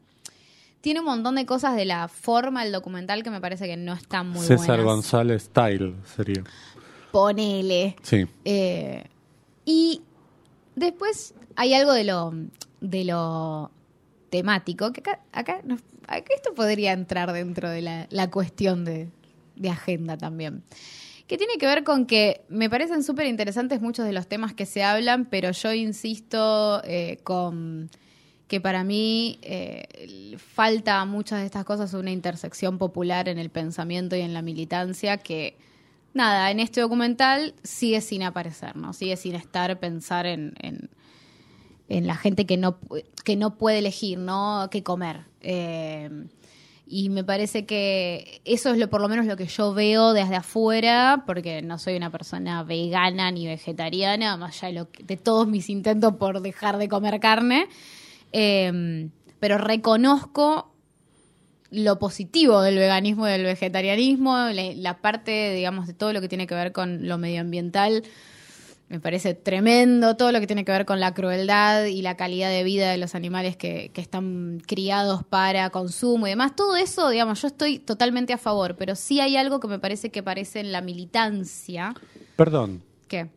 Tiene 0.82 1.02
un 1.02 1.06
montón 1.08 1.36
de 1.36 1.46
cosas 1.46 1.76
de 1.76 1.86
la 1.86 2.08
forma 2.08 2.64
del 2.64 2.72
documental 2.72 3.22
que 3.24 3.30
me 3.30 3.42
parece 3.42 3.66
que 3.68 3.76
no 3.78 3.94
están 3.94 4.30
muy 4.30 4.46
César 4.46 4.78
buenas. 4.78 4.86
González 4.86 5.44
Style 5.44 5.96
sería. 6.16 6.44
Ponele. 7.12 7.96
Sí. 8.02 8.26
Eh, 8.46 9.04
y 9.66 10.02
después 10.76 11.34
hay 11.56 11.74
algo 11.74 11.92
de 11.94 12.04
lo, 12.04 12.34
de 12.82 13.04
lo 13.04 13.72
temático, 14.30 14.94
que 14.94 15.02
acá, 15.02 15.20
acá, 15.32 15.62
nos- 15.64 15.82
acá 16.08 16.34
esto 16.36 16.54
podría 16.54 16.94
entrar 16.94 17.34
dentro 17.34 17.70
de 17.70 17.82
la, 17.82 18.08
la 18.10 18.30
cuestión 18.30 18.86
de, 18.86 19.10
de 19.56 19.70
agenda 19.70 20.18
también. 20.18 20.64
Que 21.28 21.38
tiene 21.38 21.58
que 21.60 21.66
ver 21.68 21.84
con 21.84 22.06
que 22.06 22.42
me 22.50 22.70
parecen 22.70 23.04
súper 23.04 23.26
interesantes 23.28 23.82
muchos 23.82 24.06
de 24.06 24.14
los 24.14 24.28
temas 24.28 24.54
que 24.54 24.66
se 24.66 24.84
hablan, 24.84 25.26
pero 25.26 25.52
yo 25.52 25.74
insisto 25.74 26.82
eh, 26.86 27.20
con 27.24 27.90
que 28.50 28.60
para 28.60 28.84
mí 28.84 29.40
eh, 29.44 30.36
falta 30.38 31.00
a 31.00 31.06
muchas 31.06 31.40
de 31.40 31.46
estas 31.46 31.64
cosas 31.64 31.94
una 31.94 32.12
intersección 32.12 32.80
popular 32.80 33.30
en 33.30 33.38
el 33.38 33.52
pensamiento 33.52 34.16
y 34.16 34.22
en 34.22 34.34
la 34.34 34.42
militancia 34.42 35.18
que 35.18 35.56
nada, 36.16 36.50
en 36.50 36.60
este 36.60 36.82
documental 36.82 37.54
sigue 37.64 38.02
sin 38.02 38.24
aparecer, 38.24 38.76
¿no? 38.76 38.92
Sigue 38.94 39.16
sin 39.18 39.36
estar 39.36 39.80
pensar 39.80 40.26
en, 40.26 40.56
en, 41.88 42.08
la 42.08 42.16
gente 42.16 42.46
que 42.48 42.58
no, 42.58 42.80
que 43.24 43.36
no 43.36 43.56
puede 43.56 43.80
elegir, 43.80 44.18
¿no? 44.18 44.68
Qué 44.72 44.82
comer. 44.82 45.26
Eh, 45.42 46.10
y 46.88 47.10
me 47.10 47.24
parece 47.24 47.68
que 47.68 48.42
eso 48.46 48.72
es 48.72 48.80
lo, 48.80 48.90
por 48.90 49.00
lo 49.00 49.10
menos 49.10 49.28
lo 49.28 49.38
que 49.38 49.46
yo 49.46 49.76
veo 49.76 50.14
desde 50.14 50.36
afuera, 50.36 51.24
porque 51.28 51.62
no 51.62 51.78
soy 51.78 51.96
una 51.96 52.10
persona 52.10 52.64
vegana 52.64 53.30
ni 53.30 53.46
vegetariana, 53.46 54.38
más 54.38 54.58
allá 54.58 54.68
de, 54.70 54.74
lo 54.80 54.92
que- 54.92 55.04
de 55.04 55.18
todos 55.18 55.48
mis 55.48 55.70
intentos 55.70 56.16
por 56.16 56.42
dejar 56.42 56.80
de 56.80 56.90
comer 56.90 57.20
carne. 57.20 57.68
Eh, 58.32 59.10
pero 59.40 59.58
reconozco 59.58 60.74
lo 61.72 62.00
positivo 62.00 62.62
del 62.62 62.78
veganismo 62.78 63.28
y 63.28 63.32
del 63.32 63.44
vegetarianismo, 63.44 64.38
la, 64.38 64.74
la 64.76 64.98
parte, 65.02 65.54
digamos, 65.54 65.88
de 65.88 65.94
todo 65.94 66.14
lo 66.14 66.22
que 66.22 66.28
tiene 66.28 66.48
que 66.48 66.56
ver 66.56 66.72
con 66.72 67.08
lo 67.08 67.18
medioambiental, 67.18 68.04
me 68.90 69.00
parece 69.00 69.36
tremendo, 69.36 70.18
todo 70.18 70.32
lo 70.32 70.40
que 70.40 70.48
tiene 70.48 70.66
que 70.66 70.72
ver 70.72 70.86
con 70.86 71.00
la 71.00 71.14
crueldad 71.14 71.86
y 71.86 72.02
la 72.02 72.18
calidad 72.18 72.50
de 72.50 72.64
vida 72.64 72.90
de 72.90 72.98
los 72.98 73.14
animales 73.14 73.56
que, 73.56 73.92
que 73.94 74.02
están 74.02 74.64
criados 74.66 75.24
para 75.24 75.70
consumo 75.70 76.26
y 76.26 76.32
demás, 76.32 76.56
todo 76.56 76.76
eso, 76.76 77.10
digamos, 77.10 77.40
yo 77.40 77.48
estoy 77.48 77.78
totalmente 77.78 78.34
a 78.34 78.40
favor, 78.40 78.76
pero 78.76 78.96
sí 78.96 79.20
hay 79.20 79.38
algo 79.38 79.60
que 79.60 79.68
me 79.68 79.78
parece 79.78 80.10
que 80.10 80.24
parece 80.24 80.60
en 80.60 80.72
la 80.72 80.82
militancia, 80.82 81.94
Perdón, 82.36 82.82
que... 83.08 83.30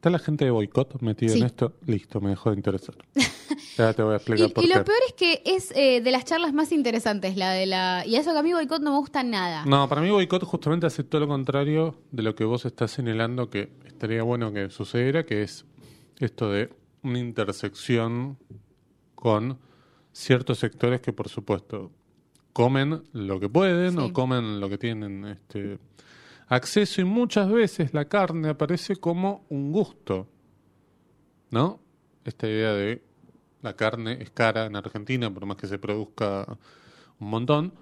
¿está 0.00 0.08
la 0.08 0.18
gente 0.18 0.46
de 0.46 0.50
boicot 0.50 1.02
metida 1.02 1.28
Sí. 1.32 1.40
en 1.40 1.44
esto? 1.46 1.74
Listo, 1.86 2.22
me 2.22 2.30
dejó 2.30 2.50
de 2.50 2.56
interesar. 2.56 2.94
ya 3.76 3.92
te 3.92 4.02
voy 4.02 4.12
a 4.12 4.14
Y, 4.14 4.16
explicar 4.16 4.52
por 4.54 4.64
y 4.64 4.68
qué. 4.68 4.74
lo 4.74 4.84
peor 4.84 4.98
es 5.06 5.12
que 5.12 5.42
es 5.44 5.72
eh, 5.76 6.00
de 6.00 6.10
las 6.10 6.24
charlas 6.24 6.54
más 6.54 6.72
interesantes, 6.72 7.36
la 7.36 7.50
de 7.52 7.66
la... 7.66 8.04
Y 8.06 8.16
eso 8.16 8.32
que 8.32 8.38
a 8.38 8.42
mí 8.42 8.50
boicot 8.54 8.80
no 8.80 8.92
me 8.92 8.98
gusta 8.98 9.22
nada. 9.22 9.66
No, 9.66 9.88
para 9.90 10.00
mí 10.00 10.10
boicot 10.10 10.42
justamente 10.44 10.86
hace 10.86 11.04
todo 11.04 11.20
lo 11.20 11.28
contrario 11.28 11.96
de 12.12 12.22
lo 12.22 12.34
que 12.34 12.44
vos 12.44 12.64
estás 12.64 12.90
señalando 12.92 13.50
que 13.50 13.68
estaría 13.86 14.22
bueno 14.22 14.52
que 14.54 14.70
sucediera, 14.70 15.26
que 15.26 15.42
es 15.42 15.66
esto 16.18 16.50
de 16.50 16.70
una 17.02 17.18
intersección 17.18 18.38
con 19.14 19.58
ciertos 20.12 20.58
sectores 20.58 21.00
que 21.02 21.12
por 21.12 21.28
supuesto 21.28 21.90
comen 22.54 23.02
lo 23.12 23.38
que 23.38 23.48
pueden 23.50 23.92
Sí. 23.92 23.98
o 23.98 24.12
comen 24.14 24.60
lo 24.60 24.68
que 24.70 24.78
tienen 24.78 25.24
este 25.26 25.78
acceso 26.50 27.00
y 27.00 27.04
muchas 27.04 27.50
veces 27.50 27.94
la 27.94 28.04
carne 28.06 28.50
aparece 28.50 28.96
como 28.96 29.46
un 29.48 29.72
gusto, 29.72 30.28
¿no? 31.50 31.80
Esta 32.24 32.46
idea 32.46 32.72
de 32.74 33.02
la 33.62 33.74
carne 33.76 34.18
es 34.20 34.30
cara 34.30 34.66
en 34.66 34.76
Argentina, 34.76 35.32
por 35.32 35.46
más 35.46 35.56
que 35.56 35.66
se 35.66 35.78
produzca 35.78 36.58
un 37.18 37.30
montón, 37.30 37.72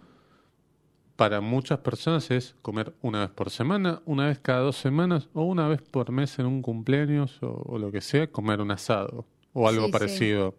para 1.16 1.40
muchas 1.40 1.78
personas 1.80 2.30
es 2.30 2.54
comer 2.62 2.94
una 3.02 3.20
vez 3.20 3.30
por 3.30 3.50
semana, 3.50 4.02
una 4.04 4.26
vez 4.26 4.38
cada 4.38 4.60
dos 4.60 4.76
semanas 4.76 5.28
o 5.32 5.42
una 5.42 5.66
vez 5.66 5.82
por 5.82 6.12
mes 6.12 6.38
en 6.38 6.46
un 6.46 6.62
cumpleaños 6.62 7.42
o, 7.42 7.62
o 7.66 7.78
lo 7.78 7.90
que 7.90 8.00
sea, 8.00 8.30
comer 8.30 8.60
un 8.60 8.70
asado 8.70 9.26
o 9.52 9.68
algo 9.68 9.87
Sí, 9.87 9.87
sí. 9.87 9.92
parecido. 9.92 10.54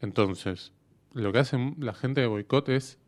Entonces, 0.00 0.72
lo 1.12 1.32
que 1.32 1.38
hace 1.40 1.74
la 1.78 1.94
gente 1.94 2.20
de 2.20 2.26
boicot 2.26 2.68
es 2.68 2.98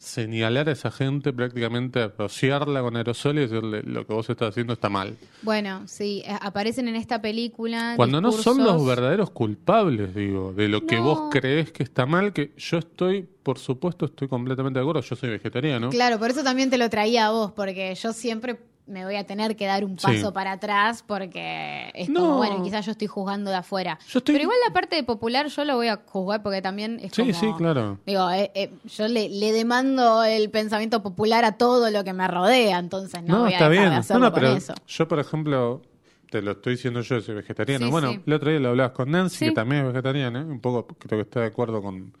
señalar 0.00 0.70
a 0.70 0.72
esa 0.72 0.90
gente, 0.90 1.30
prácticamente 1.30 2.08
rociarla 2.08 2.80
con 2.80 2.96
aerosol 2.96 3.36
y 3.36 3.40
decirle 3.42 3.82
lo 3.82 4.06
que 4.06 4.14
vos 4.14 4.28
estás 4.30 4.48
haciendo 4.48 4.72
está 4.72 4.88
mal. 4.88 5.14
Bueno, 5.42 5.82
sí, 5.86 6.22
eh, 6.24 6.34
aparecen 6.40 6.88
en 6.88 6.96
esta 6.96 7.20
película. 7.20 7.92
Cuando 7.96 8.18
no 8.22 8.32
son 8.32 8.64
los 8.64 8.84
verdaderos 8.86 9.30
culpables, 9.30 10.14
digo, 10.14 10.54
de 10.54 10.68
lo 10.68 10.86
que 10.86 10.98
vos 10.98 11.28
crees 11.30 11.70
que 11.70 11.82
está 11.82 12.06
mal, 12.06 12.32
que 12.32 12.54
yo 12.56 12.78
estoy, 12.78 13.28
por 13.42 13.58
supuesto, 13.58 14.06
estoy 14.06 14.26
completamente 14.26 14.78
de 14.78 14.84
acuerdo, 14.84 15.02
yo 15.02 15.16
soy 15.16 15.28
vegetariano. 15.28 15.90
Claro, 15.90 16.18
por 16.18 16.30
eso 16.30 16.42
también 16.42 16.70
te 16.70 16.78
lo 16.78 16.88
traía 16.88 17.26
a 17.26 17.30
vos, 17.32 17.52
porque 17.52 17.94
yo 17.94 18.14
siempre 18.14 18.58
me 18.90 19.04
voy 19.04 19.16
a 19.16 19.24
tener 19.24 19.56
que 19.56 19.66
dar 19.66 19.84
un 19.84 19.96
paso 19.96 20.28
Sí. 20.28 20.32
para 20.34 20.52
atrás 20.52 21.02
porque 21.06 21.90
es 21.94 22.08
No. 22.08 22.20
como, 22.20 22.36
bueno, 22.38 22.62
quizás 22.62 22.84
yo 22.84 22.92
estoy 22.92 23.06
juzgando 23.06 23.50
de 23.50 23.56
afuera. 23.56 23.98
Yo 24.08 24.18
estoy- 24.18 24.34
Pero 24.34 24.42
igual 24.42 24.58
la 24.66 24.72
parte 24.74 24.96
de 24.96 25.02
popular 25.04 25.46
yo 25.46 25.64
lo 25.64 25.76
voy 25.76 25.88
a 25.88 26.00
juzgar 26.04 26.42
porque 26.42 26.60
también 26.60 26.98
es 27.02 27.12
Sí, 27.12 27.22
como... 27.22 27.34
sí, 27.34 27.46
claro. 27.56 27.98
Digo, 28.04 28.30
eh, 28.30 28.50
eh, 28.54 28.70
yo 28.84 29.08
le, 29.08 29.28
le 29.28 29.52
demando 29.52 30.24
el 30.24 30.50
pensamiento 30.50 31.02
popular 31.02 31.44
a 31.44 31.52
todo 31.52 31.90
lo 31.90 32.04
que 32.04 32.12
me 32.12 32.26
rodea, 32.28 32.78
entonces 32.78 33.22
no, 33.22 33.36
No, 33.36 33.40
voy 33.44 33.52
está 33.52 33.66
a 33.66 33.68
dejar 33.68 33.70
bien. 33.70 33.90
de 33.90 33.94
No, 33.96 34.00
hacerlo 34.00 34.26
no, 34.26 34.32
pero 34.34 34.48
eso. 34.56 34.74
yo, 34.86 35.08
por 35.08 35.18
ejemplo, 35.20 35.82
te 36.30 36.42
lo 36.42 36.52
estoy 36.52 36.74
diciendo 36.74 37.00
yo, 37.00 37.20
soy 37.20 37.34
vegetariano. 37.36 37.86
Sí, 37.86 37.90
bueno, 37.92 38.10
el 38.26 38.32
otro 38.32 38.50
día 38.50 38.60
lo 38.60 38.68
hablabas 38.70 38.92
con 38.92 39.10
Nancy, 39.10 39.46
que 39.46 39.52
también 39.52 39.82
es 39.86 39.92
vegetariana, 39.92 40.40
¿eh? 40.40 40.44
un 40.44 40.60
poco 40.60 40.86
creo 40.98 41.18
que 41.18 41.22
está 41.22 41.40
de 41.40 41.46
acuerdo 41.46 41.82
con, 41.82 42.12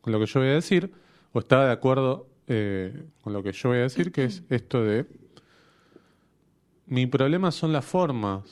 con 0.00 0.12
lo 0.12 0.18
que 0.20 0.26
yo 0.26 0.40
voy 0.40 0.48
a 0.50 0.52
decir, 0.54 0.90
o 1.32 1.38
estaba 1.38 1.66
de 1.66 1.72
acuerdo 1.72 2.28
eh, 2.48 3.04
con 3.22 3.32
lo 3.32 3.42
que 3.42 3.52
yo 3.52 3.68
voy 3.68 3.78
a 3.78 3.82
decir, 3.82 4.10
que 4.12 4.24
es 4.24 4.42
esto 4.50 4.82
de... 4.82 5.06
Mi 6.86 7.06
problema 7.06 7.50
son 7.50 7.72
las 7.72 7.84
formas 7.84 8.42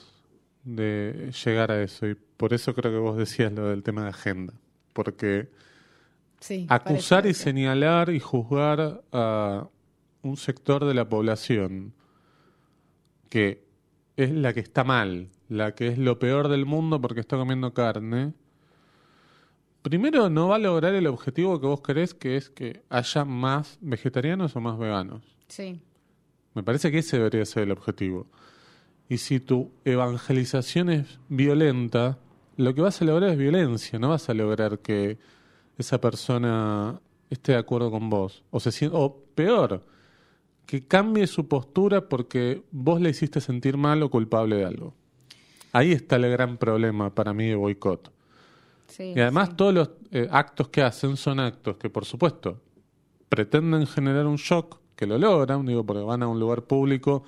de 0.64 1.32
llegar 1.44 1.70
a 1.72 1.82
eso, 1.82 2.06
y 2.06 2.14
por 2.14 2.52
eso 2.54 2.74
creo 2.74 2.92
que 2.92 2.98
vos 2.98 3.16
decías 3.16 3.52
lo 3.52 3.68
del 3.68 3.82
tema 3.82 4.04
de 4.04 4.10
agenda, 4.10 4.54
porque... 4.92 5.48
Sí, 6.40 6.66
acusar 6.70 7.26
y 7.26 7.34
señalar 7.34 8.08
y 8.08 8.18
juzgar 8.18 9.02
a 9.12 9.68
un 10.22 10.36
sector 10.38 10.86
de 10.86 10.94
la 10.94 11.06
población 11.06 11.92
que 13.28 13.62
es 14.16 14.30
la 14.30 14.54
que 14.54 14.60
está 14.60 14.82
mal, 14.82 15.28
la 15.48 15.74
que 15.74 15.88
es 15.88 15.98
lo 15.98 16.18
peor 16.18 16.48
del 16.48 16.64
mundo 16.64 17.00
porque 17.00 17.20
está 17.20 17.36
comiendo 17.36 17.74
carne, 17.74 18.32
primero 19.82 20.30
no 20.30 20.48
va 20.48 20.56
a 20.56 20.58
lograr 20.58 20.94
el 20.94 21.06
objetivo 21.06 21.60
que 21.60 21.66
vos 21.66 21.80
querés, 21.80 22.14
que 22.14 22.36
es 22.36 22.50
que 22.50 22.82
haya 22.88 23.24
más 23.24 23.78
vegetarianos 23.80 24.56
o 24.56 24.60
más 24.60 24.78
veganos. 24.78 25.36
Sí, 25.48 25.82
Me 26.54 26.62
parece 26.62 26.90
que 26.90 26.98
ese 26.98 27.18
debería 27.18 27.44
ser 27.44 27.64
el 27.64 27.72
objetivo. 27.72 28.26
Y 29.08 29.18
si 29.18 29.40
tu 29.40 29.72
evangelización 29.84 30.90
es 30.90 31.18
violenta, 31.28 32.18
lo 32.56 32.74
que 32.74 32.80
vas 32.80 33.00
a 33.00 33.04
lograr 33.04 33.30
es 33.30 33.38
violencia, 33.38 33.98
no 33.98 34.08
vas 34.08 34.28
a 34.28 34.34
lograr 34.34 34.78
que 34.80 35.18
esa 35.78 36.00
persona 36.00 37.00
esté 37.28 37.52
de 37.52 37.58
acuerdo 37.58 37.90
con 37.90 38.10
vos. 38.10 38.44
O, 38.50 38.60
se 38.60 38.88
o 38.92 39.24
peor, 39.34 39.84
que 40.66 40.86
cambie 40.86 41.26
su 41.26 41.48
postura 41.48 42.08
porque 42.08 42.62
vos 42.70 43.00
le 43.00 43.10
hiciste 43.10 43.40
sentir 43.40 43.76
mal 43.76 44.02
o 44.02 44.10
culpable 44.10 44.56
de 44.56 44.64
algo. 44.64 44.94
Ahí 45.72 45.92
está 45.92 46.16
el 46.16 46.30
gran 46.30 46.56
problema 46.58 47.14
para 47.14 47.32
mí 47.32 47.46
de 47.46 47.54
boicot. 47.54 48.12
sí. 48.88 49.12
Y 49.16 49.20
además 49.20 49.50
sí. 49.50 49.54
todos 49.56 49.74
los 49.74 49.90
eh, 50.10 50.28
actos 50.30 50.68
que 50.68 50.82
hacen 50.82 51.16
son 51.16 51.40
actos 51.40 51.76
que, 51.76 51.88
por 51.88 52.04
supuesto, 52.04 52.60
pretenden 53.28 53.86
generar 53.86 54.26
un 54.26 54.36
shock, 54.36 54.80
que 55.00 55.06
lo 55.06 55.16
logran, 55.16 55.64
digo, 55.64 55.84
porque 55.84 56.02
van 56.02 56.22
a 56.22 56.28
un 56.28 56.38
lugar 56.38 56.64
público. 56.64 57.22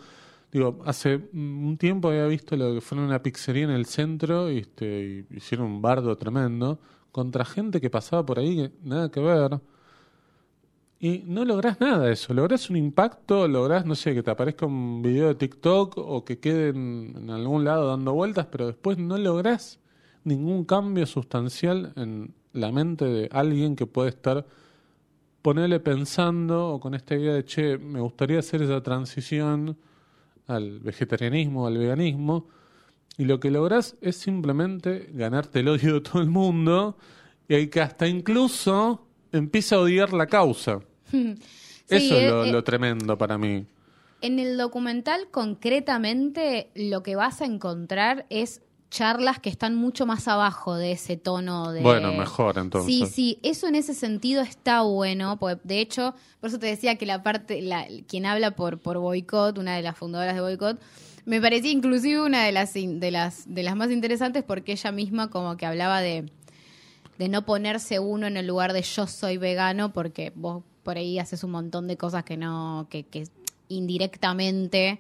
Digo, 0.53 0.83
hace 0.85 1.17
un 1.33 1.79
tiempo 1.79 2.09
había 2.09 2.27
visto 2.27 2.55
lo 2.55 2.75
que 2.75 2.83
fue 2.83 2.99
una 2.99 3.23
pizzería 3.23 3.65
en 3.65 3.71
el 3.71 3.87
centro 3.87 4.51
y, 4.51 4.59
este, 4.59 5.27
y 5.31 5.37
hicieron 5.37 5.69
un 5.69 5.81
bardo 5.81 6.15
tremendo 6.19 6.79
contra 7.11 7.47
gente 7.47 7.81
que 7.81 7.89
pasaba 7.89 8.27
por 8.27 8.39
ahí 8.39 8.71
nada 8.83 9.11
que 9.11 9.21
ver. 9.21 9.59
Y 11.01 11.25
no 11.27 11.47
lográs 11.47 11.81
nada 11.81 12.05
de 12.05 12.13
eso. 12.13 12.35
Lográs 12.35 12.69
un 12.69 12.77
impacto, 12.77 13.49
lográs, 13.49 13.87
no 13.87 13.95
sé, 13.95 14.15
que 14.15 14.23
te 14.23 14.31
aparezca 14.31 14.67
un 14.67 15.01
video 15.01 15.29
de 15.29 15.35
TikTok 15.35 15.97
o 15.97 16.27
que 16.27 16.39
quede 16.41 16.69
en, 16.69 17.15
en 17.17 17.31
algún 17.31 17.65
lado 17.65 17.89
dando 17.89 18.13
vueltas, 18.13 18.49
pero 18.53 18.67
después 18.67 18.99
no 18.99 19.17
lográs 19.17 19.81
ningún 20.25 20.65
cambio 20.67 21.07
sustancial 21.07 21.95
en 21.97 22.35
la 22.53 22.71
mente 22.71 23.07
de 23.07 23.31
alguien 23.33 23.77
que 23.77 23.87
puede 23.87 24.11
estar 24.11 24.47
ponerle 25.43 25.81
pensando 25.81 26.69
o 26.69 26.81
con 26.81 26.95
esta 26.95 27.15
idea 27.15 27.35
de, 27.35 27.45
che, 27.45 27.77
me 27.77 28.01
gustaría 28.01 28.39
hacer 28.39 28.63
esa 28.63 28.83
transición 28.83 29.77
al 30.47 30.79
vegetarianismo, 30.81 31.67
al 31.67 31.79
veganismo, 31.79 32.47
y 33.19 33.25
lo 33.25 33.39
que 33.41 33.51
lográs 33.51 33.97
es 34.01 34.17
simplemente 34.17 35.11
ganarte 35.13 35.61
el 35.61 35.69
odio 35.69 35.95
de 35.95 36.01
todo 36.01 36.23
el 36.23 36.31
mundo, 36.31 36.97
y 37.49 37.55
hay 37.55 37.69
que 37.69 37.81
hasta 37.81 38.07
incluso 38.07 39.07
empieza 39.33 39.77
a 39.77 39.81
odiar 39.81 40.13
la 40.13 40.27
causa. 40.27 40.81
Sí, 41.85 41.97
Eso 41.97 42.17
es 42.17 42.23
eh, 42.23 42.31
lo, 42.31 42.45
eh, 42.45 42.53
lo 42.53 42.65
tremendo 42.65 43.19
para 43.19 43.37
mí. 43.37 43.67
En 44.23 44.39
el 44.39 44.57
documental, 44.57 45.29
concretamente, 45.31 46.71
lo 46.75 47.03
que 47.03 47.17
vas 47.17 47.43
a 47.43 47.45
encontrar 47.45 48.25
es 48.31 48.63
charlas 48.93 49.39
que 49.41 49.49
están 49.49 49.75
mucho 49.75 50.05
más 50.05 50.29
abajo 50.29 50.75
de 50.77 50.93
ese 50.93 51.17
tono 51.17 51.73
de... 51.73 51.81
Bueno, 51.81 52.13
mejor 52.13 52.59
entonces. 52.59 52.93
Sí, 52.95 53.07
sí, 53.07 53.39
eso 53.43 53.67
en 53.67 53.75
ese 53.75 53.95
sentido 53.95 54.43
está 54.43 54.83
bueno, 54.83 55.39
porque 55.39 55.63
de 55.65 55.81
hecho, 55.81 56.15
por 56.41 56.49
eso 56.51 56.59
te 56.59 56.67
decía 56.67 56.97
que 56.97 57.07
la 57.07 57.23
parte, 57.23 57.63
la, 57.63 57.87
quien 58.07 58.27
habla 58.27 58.51
por, 58.51 58.79
por 58.81 58.99
Boicot, 58.99 59.57
una 59.57 59.75
de 59.77 59.81
las 59.83 59.97
fundadoras 59.97 60.35
de 60.35 60.43
Boicot, 60.43 60.79
me 61.25 61.41
parecía 61.41 61.71
inclusive 61.71 62.21
una 62.21 62.45
de 62.45 62.53
las, 62.53 62.77
in- 62.77 63.01
de 63.01 63.11
las, 63.11 63.45
de 63.47 63.63
las 63.63 63.77
más 63.77 63.91
interesantes 63.91 64.45
porque 64.45 64.73
ella 64.73 64.93
misma 64.93 65.31
como 65.31 65.57
que 65.57 65.65
hablaba 65.65 66.03
de, 66.03 66.31
de 67.17 67.29
no 67.31 67.47
ponerse 67.47 67.99
uno 67.99 68.27
en 68.27 68.37
el 68.37 68.47
lugar 68.47 68.75
de 68.75 68.83
yo 68.83 69.07
soy 69.07 69.39
vegano 69.39 69.95
porque 69.95 70.33
vos 70.35 70.63
por 70.83 70.99
ahí 70.99 71.19
haces 71.19 71.45
un 71.45 71.53
montón 71.53 71.89
de 71.89 71.97
cosas 71.97 72.25
que 72.25 72.37
no, 72.37 72.89
que, 72.91 73.05
que 73.05 73.27
indirectamente 73.69 74.99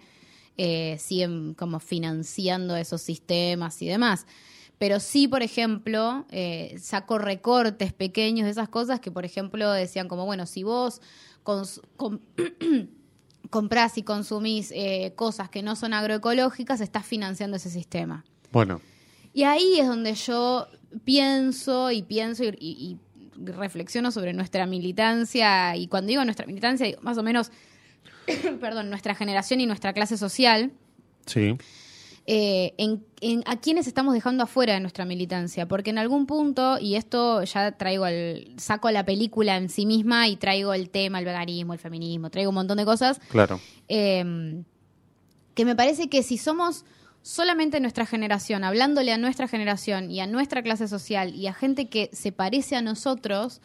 eh, 0.56 0.96
siguen 0.98 1.54
como 1.54 1.80
financiando 1.80 2.76
esos 2.76 3.00
sistemas 3.02 3.80
y 3.82 3.86
demás. 3.86 4.26
Pero 4.78 4.98
sí, 5.00 5.28
por 5.28 5.42
ejemplo, 5.42 6.26
eh, 6.30 6.76
saco 6.80 7.18
recortes 7.18 7.92
pequeños 7.92 8.44
de 8.46 8.50
esas 8.50 8.68
cosas 8.68 8.98
que, 9.00 9.10
por 9.12 9.24
ejemplo, 9.24 9.70
decían 9.70 10.08
como, 10.08 10.24
bueno, 10.26 10.44
si 10.46 10.62
vos 10.64 11.00
cons- 11.44 11.80
com- 11.96 12.18
comprás 13.50 13.98
y 13.98 14.02
consumís 14.02 14.72
eh, 14.74 15.12
cosas 15.14 15.48
que 15.50 15.62
no 15.62 15.76
son 15.76 15.92
agroecológicas, 15.94 16.80
estás 16.80 17.04
financiando 17.06 17.56
ese 17.56 17.70
sistema. 17.70 18.24
Bueno, 18.50 18.80
Y 19.34 19.44
ahí 19.44 19.78
es 19.78 19.86
donde 19.86 20.14
yo 20.14 20.66
pienso 21.04 21.90
y 21.90 22.02
pienso 22.02 22.44
y, 22.44 22.48
y- 22.58 22.98
y 23.38 23.44
reflexiono 23.50 24.10
sobre 24.10 24.32
nuestra 24.34 24.66
militancia. 24.66 25.74
Y 25.76 25.86
cuando 25.86 26.08
digo 26.08 26.24
nuestra 26.24 26.46
militancia, 26.46 26.86
digo 26.86 27.00
más 27.02 27.16
o 27.18 27.22
menos, 27.22 27.50
perdón, 28.60 28.90
nuestra 28.90 29.14
generación 29.14 29.60
y 29.60 29.66
nuestra 29.66 29.92
clase 29.92 30.16
social. 30.16 30.72
sí. 31.26 31.56
eh, 32.26 32.74
en, 32.78 33.04
en- 33.20 33.42
a 33.46 33.56
quiénes 33.60 33.88
estamos 33.88 34.14
dejando 34.14 34.44
afuera 34.44 34.74
de 34.74 34.80
nuestra 34.80 35.04
militancia. 35.04 35.66
Porque 35.66 35.90
en 35.90 35.98
algún 35.98 36.26
punto, 36.26 36.78
y 36.78 36.94
esto 36.94 37.42
ya 37.42 37.72
traigo 37.72 38.06
el, 38.06 38.54
saco 38.58 38.88
la 38.92 39.04
película 39.04 39.56
en 39.56 39.68
sí 39.68 39.86
misma 39.86 40.28
y 40.28 40.36
traigo 40.36 40.72
el 40.72 40.88
tema, 40.90 41.18
el 41.18 41.24
veganismo, 41.24 41.72
el 41.72 41.80
feminismo, 41.80 42.30
traigo 42.30 42.50
un 42.50 42.54
montón 42.54 42.76
de 42.78 42.84
cosas 42.84 43.18
Claro. 43.28 43.58
eh, 43.88 44.62
que 45.54 45.64
me 45.64 45.74
parece 45.74 46.08
que 46.08 46.22
si 46.22 46.38
somos 46.38 46.84
solamente 47.22 47.80
nuestra 47.80 48.06
generación, 48.06 48.62
hablándole 48.64 49.12
a 49.12 49.18
nuestra 49.18 49.48
generación 49.48 50.10
y 50.10 50.20
a 50.20 50.26
nuestra 50.26 50.62
clase 50.62 50.86
social 50.88 51.34
y 51.34 51.46
a 51.48 51.52
gente 51.54 51.88
que 51.88 52.08
se 52.12 52.30
parece 52.32 52.76
a 52.76 52.82
nosotros, 52.82 53.60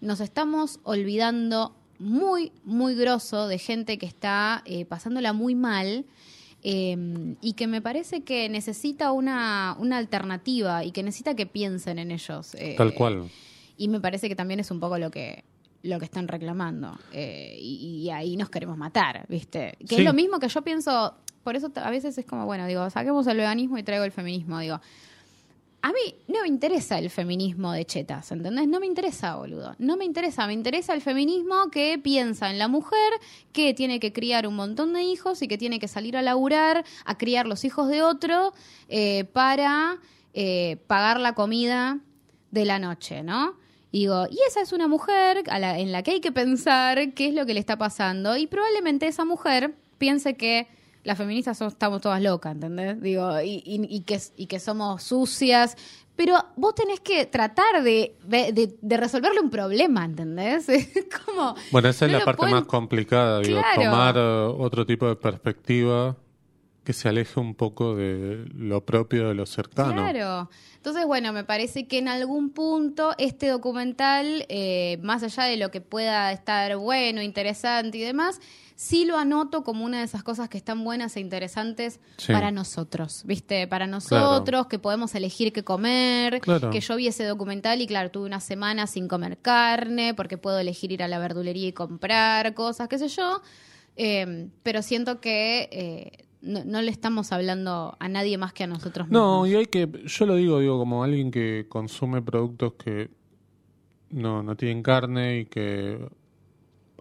nos 0.00 0.20
estamos 0.20 0.78
olvidando 0.84 1.74
muy, 2.04 2.52
muy 2.64 2.94
grosso 2.94 3.48
de 3.48 3.58
gente 3.58 3.98
que 3.98 4.06
está 4.06 4.62
eh, 4.66 4.84
pasándola 4.84 5.32
muy 5.32 5.54
mal 5.54 6.04
eh, 6.62 7.34
y 7.40 7.52
que 7.54 7.66
me 7.66 7.82
parece 7.82 8.22
que 8.22 8.48
necesita 8.48 9.12
una, 9.12 9.76
una 9.78 9.98
alternativa 9.98 10.84
y 10.84 10.92
que 10.92 11.02
necesita 11.02 11.34
que 11.34 11.46
piensen 11.46 11.98
en 11.98 12.10
ellos. 12.10 12.54
eh, 12.54 12.74
Tal 12.76 12.94
cual. 12.94 13.28
y 13.76 13.88
me 13.88 14.00
parece 14.00 14.28
que 14.28 14.36
también 14.36 14.60
es 14.60 14.70
un 14.70 14.80
poco 14.80 14.98
lo 14.98 15.10
que 15.10 15.44
lo 15.82 15.98
que 15.98 16.06
están 16.06 16.28
reclamando. 16.28 16.98
Eh, 17.12 17.58
y, 17.60 18.04
y 18.04 18.10
ahí 18.10 18.38
nos 18.38 18.48
queremos 18.48 18.78
matar, 18.78 19.26
¿viste? 19.28 19.76
Que 19.80 19.86
Sí. 19.86 19.94
es 19.96 20.04
lo 20.04 20.14
mismo 20.14 20.38
que 20.38 20.48
yo 20.48 20.62
pienso, 20.62 21.14
por 21.42 21.56
eso 21.56 21.70
a 21.74 21.90
veces 21.90 22.16
es 22.16 22.24
como, 22.24 22.46
bueno, 22.46 22.66
digo, 22.66 22.88
saquemos 22.88 23.26
el 23.26 23.36
veganismo 23.36 23.76
y 23.76 23.82
traigo 23.82 24.02
el 24.06 24.10
feminismo, 24.12 24.58
digo. 24.60 24.80
A 25.86 25.88
mí 25.88 26.14
no 26.28 26.40
me 26.40 26.48
interesa 26.48 26.98
el 26.98 27.10
feminismo 27.10 27.70
de 27.72 27.84
chetas, 27.84 28.32
¿entendés? 28.32 28.66
No 28.66 28.80
me 28.80 28.86
interesa, 28.86 29.36
boludo. 29.36 29.76
No 29.78 29.98
me 29.98 30.06
interesa. 30.06 30.46
Me 30.46 30.54
interesa 30.54 30.94
el 30.94 31.02
feminismo 31.02 31.70
que 31.70 31.98
piensa 32.02 32.48
en 32.50 32.58
la 32.58 32.68
mujer 32.68 33.12
que 33.52 33.74
tiene 33.74 34.00
que 34.00 34.10
criar 34.10 34.46
un 34.46 34.56
montón 34.56 34.94
de 34.94 35.02
hijos 35.02 35.42
y 35.42 35.46
que 35.46 35.58
tiene 35.58 35.78
que 35.78 35.86
salir 35.86 36.16
a 36.16 36.22
laburar, 36.22 36.86
a 37.04 37.18
criar 37.18 37.46
los 37.46 37.66
hijos 37.66 37.90
de 37.90 38.02
otro 38.02 38.54
eh, 38.88 39.24
para 39.34 39.98
eh, 40.32 40.78
pagar 40.86 41.20
la 41.20 41.34
comida 41.34 41.98
de 42.50 42.64
la 42.64 42.78
noche, 42.78 43.22
¿no? 43.22 43.58
Digo, 43.92 44.24
y 44.30 44.38
esa 44.48 44.62
es 44.62 44.72
una 44.72 44.88
mujer 44.88 45.44
a 45.50 45.58
la- 45.58 45.78
en 45.78 45.92
la 45.92 46.02
que 46.02 46.12
hay 46.12 46.20
que 46.22 46.32
pensar 46.32 47.12
qué 47.12 47.28
es 47.28 47.34
lo 47.34 47.44
que 47.44 47.52
le 47.52 47.60
está 47.60 47.76
pasando. 47.76 48.38
Y 48.38 48.46
probablemente 48.46 49.06
esa 49.06 49.26
mujer 49.26 49.74
piense 49.98 50.34
que 50.34 50.66
las 51.04 51.16
feministas 51.18 51.56
son- 51.58 51.68
estamos 51.68 52.00
todas 52.00 52.20
locas, 52.20 52.52
¿entendés? 52.54 53.00
Digo, 53.00 53.40
y, 53.40 53.62
y- 53.64 53.86
y 53.96 54.00
que, 54.00 54.20
y 54.36 54.46
que 54.46 54.58
somos 54.58 55.02
sucias. 55.02 55.76
Pero 56.16 56.36
vos 56.56 56.74
tenés 56.76 57.00
que 57.00 57.26
tratar 57.26 57.82
de, 57.82 58.14
de, 58.24 58.76
de 58.80 58.96
resolverle 58.96 59.40
un 59.40 59.50
problema, 59.50 60.04
¿entendés? 60.04 60.66
Como. 61.26 61.54
Bueno, 61.72 61.88
esa 61.88 62.06
es 62.06 62.12
la 62.12 62.24
parte 62.24 62.38
pueden- 62.38 62.54
más 62.54 62.64
complicada, 62.66 63.40
digo, 63.40 63.60
Claro. 63.60 63.90
tomar 63.90 64.14
eh, 64.16 64.20
otro 64.58 64.86
tipo 64.86 65.08
de 65.08 65.16
perspectiva 65.16 66.16
que 66.84 66.92
se 66.92 67.08
aleje 67.08 67.40
un 67.40 67.54
poco 67.54 67.96
de 67.96 68.44
lo 68.54 68.84
propio 68.84 69.28
de 69.28 69.34
lo 69.34 69.46
cercano. 69.46 69.94
Claro. 69.94 70.50
Entonces, 70.76 71.06
bueno, 71.06 71.32
me 71.32 71.42
parece 71.42 71.88
que 71.88 71.96
en 71.98 72.08
algún 72.08 72.50
punto 72.50 73.14
este 73.16 73.48
documental, 73.48 74.44
eh, 74.50 74.98
más 75.02 75.22
allá 75.22 75.44
de 75.44 75.56
lo 75.56 75.70
que 75.70 75.80
pueda 75.80 76.30
estar 76.30 76.76
bueno, 76.76 77.22
interesante 77.22 77.96
y 77.98 78.02
demás, 78.02 78.38
sí 78.76 79.04
lo 79.04 79.16
anoto 79.16 79.62
como 79.62 79.84
una 79.84 79.98
de 79.98 80.04
esas 80.04 80.22
cosas 80.22 80.48
que 80.48 80.58
están 80.58 80.82
buenas 80.84 81.16
e 81.16 81.20
interesantes 81.20 82.00
Sí. 82.16 82.32
para 82.32 82.50
nosotros, 82.50 83.22
¿viste? 83.24 83.66
Para 83.68 83.86
nosotros, 83.86 84.66
que 84.66 84.78
podemos 84.78 85.14
elegir 85.14 85.52
qué 85.52 85.62
comer, 85.62 86.40
Claro. 86.40 86.70
que 86.70 86.80
yo 86.80 86.96
vi 86.96 87.06
ese 87.06 87.24
documental 87.24 87.80
y 87.80 87.86
claro, 87.86 88.10
tuve 88.10 88.26
una 88.26 88.40
semana 88.40 88.86
sin 88.86 89.06
comer 89.08 89.38
carne, 89.38 90.14
porque 90.14 90.38
puedo 90.38 90.58
elegir 90.58 90.90
ir 90.92 91.02
a 91.02 91.08
la 91.08 91.18
verdulería 91.18 91.68
y 91.68 91.72
comprar 91.72 92.52
cosas, 92.54 92.88
qué 92.88 92.98
sé 92.98 93.08
yo. 93.08 93.40
Eh, 93.96 94.48
pero 94.64 94.82
siento 94.82 95.20
que 95.20 95.68
eh, 95.70 96.24
no, 96.42 96.64
no 96.64 96.82
le 96.82 96.90
estamos 96.90 97.30
hablando 97.30 97.96
a 98.00 98.08
nadie 98.08 98.36
más 98.38 98.52
que 98.52 98.64
a 98.64 98.66
nosotros 98.66 99.06
mismos. 99.06 99.22
No, 99.22 99.46
y 99.46 99.54
hay 99.54 99.66
que, 99.66 99.88
yo 100.04 100.26
lo 100.26 100.34
digo, 100.34 100.58
digo, 100.58 100.78
como 100.78 101.04
alguien 101.04 101.30
que 101.30 101.66
consume 101.68 102.20
productos 102.22 102.72
que 102.74 103.08
no, 104.10 104.42
no 104.42 104.56
tienen 104.56 104.82
carne 104.82 105.38
y 105.40 105.44
que 105.46 105.98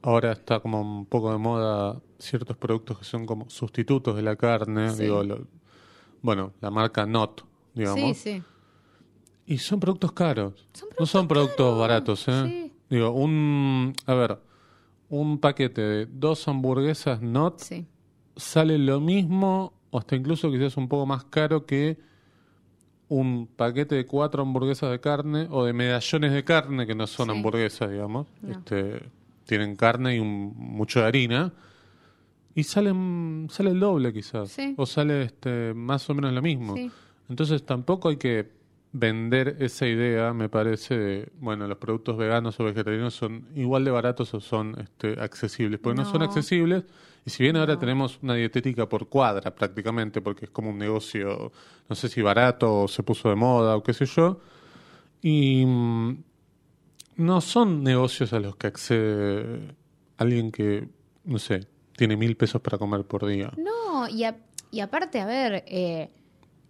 ahora 0.03 0.31
está 0.33 0.59
como 0.59 0.79
un 0.81 1.05
poco 1.05 1.31
de 1.31 1.37
moda 1.39 1.99
ciertos 2.19 2.55
productos 2.57 2.99
que 2.99 3.05
son 3.05 3.25
como 3.25 3.49
sustitutos 3.49 4.15
de 4.15 4.21
la 4.21 4.35
carne, 4.35 4.89
Sí. 4.91 5.03
digo, 5.03 5.23
lo- 5.23 5.47
bueno, 6.21 6.53
la 6.61 6.69
marca 6.69 7.05
Not, 7.05 7.41
digamos, 7.73 8.17
Sí, 8.17 8.35
sí. 8.35 8.43
y 9.45 9.57
son 9.57 9.79
productos 9.79 10.11
caros, 10.13 10.67
Son 10.73 10.89
no 10.99 11.05
son 11.05 11.27
productos 11.27 11.57
caros, 11.65 11.79
baratos, 11.79 12.27
¿eh? 12.27 12.43
sí. 12.45 12.73
Digo, 12.89 13.09
un, 13.11 13.93
a 14.05 14.13
ver, 14.13 14.39
un 15.09 15.39
paquete 15.39 15.81
de 15.81 16.05
dos 16.05 16.47
hamburguesas 16.47 17.21
Not 17.21 17.59
Sí. 17.59 17.85
sale 18.35 18.77
lo 18.77 18.99
mismo 18.99 19.73
o 19.89 19.97
hasta 19.99 20.15
incluso 20.15 20.49
quizás 20.51 20.77
un 20.77 20.87
poco 20.87 21.05
más 21.05 21.23
caro 21.25 21.65
que 21.65 21.97
un 23.09 23.47
paquete 23.47 23.95
de 23.95 24.05
cuatro 24.05 24.41
hamburguesas 24.43 24.89
de 24.91 24.99
carne 24.99 25.47
o 25.51 25.65
de 25.65 25.73
medallones 25.73 26.31
de 26.33 26.43
carne 26.43 26.87
que 26.87 26.95
no 26.95 27.05
son 27.05 27.27
Sí. 27.29 27.31
hamburguesas, 27.35 27.91
digamos. 27.91 28.27
No. 28.41 28.51
Este, 28.51 29.03
tienen 29.45 29.75
carne 29.75 30.15
y 30.15 30.19
un, 30.19 30.53
mucho 30.56 30.99
de 31.01 31.06
harina 31.08 31.53
y 32.56 32.63
salen 32.63 33.47
sale 33.49 33.71
el 33.71 33.79
doble 33.79 34.13
quizás 34.13 34.49
Sí. 34.51 34.73
o 34.77 34.86
sale 34.86 35.23
este 35.23 35.73
más 35.73 36.10
o 36.10 36.13
menos 36.15 36.34
lo 36.34 36.41
mismo. 36.41 36.75
Sí. 36.75 36.91
Entonces 37.29 37.65
tampoco 37.65 38.10
hay 38.10 38.17
que 38.17 38.51
vender 38.95 39.58
esa 39.60 39.88
idea, 39.88 40.34
me 40.34 40.49
parece, 40.49 40.95
de, 40.95 41.29
bueno, 41.39 41.67
los 41.67 41.79
productos 41.79 42.15
veganos 42.15 42.60
o 42.60 42.63
vegetarianos 42.63 43.15
son 43.15 43.47
igual 43.56 43.84
de 43.84 43.89
baratos 43.89 44.32
o 44.36 44.39
son 44.39 44.75
este, 44.79 45.19
accesibles, 45.19 45.79
porque 45.79 46.03
no, 46.03 46.06
son 46.12 46.21
accesibles. 46.21 46.84
Y 47.25 47.32
si 47.32 47.41
bien 47.41 47.56
ahora 47.56 47.73
No. 47.73 47.79
tenemos 47.79 48.19
una 48.21 48.36
dietética 48.36 48.88
por 48.88 49.08
cuadra 49.10 49.56
prácticamente, 49.56 50.21
porque 50.21 50.45
es 50.45 50.51
como 50.51 50.69
un 50.69 50.77
negocio, 50.77 51.51
no 51.89 51.95
sé 51.95 52.08
si 52.08 52.21
barato 52.21 52.82
o 52.84 52.88
se 52.88 53.01
puso 53.01 53.29
de 53.29 53.36
moda 53.36 53.75
o 53.77 53.82
qué 53.82 53.93
sé 53.93 54.06
yo, 54.06 54.39
y 55.23 55.65
mm, 55.65 56.17
no 57.15 57.41
son 57.41 57.84
negocios 57.84 58.34
a 58.34 58.39
los 58.39 58.56
que 58.56 58.67
accede 58.67 59.76
alguien 60.17 60.52
que, 60.52 60.88
no 61.23 61.39
sé, 61.39 61.67
tiene 61.97 62.15
mil 62.17 62.36
pesos 62.38 62.62
para 62.62 62.78
comer 62.78 63.06
por 63.06 63.26
día. 63.26 63.52
No, 63.58 64.08
y, 64.10 64.23
a- 64.23 64.38
y 64.71 64.80
aparte, 64.80 65.19
a 65.19 65.26
ver, 65.26 65.63
eh, 65.67 66.12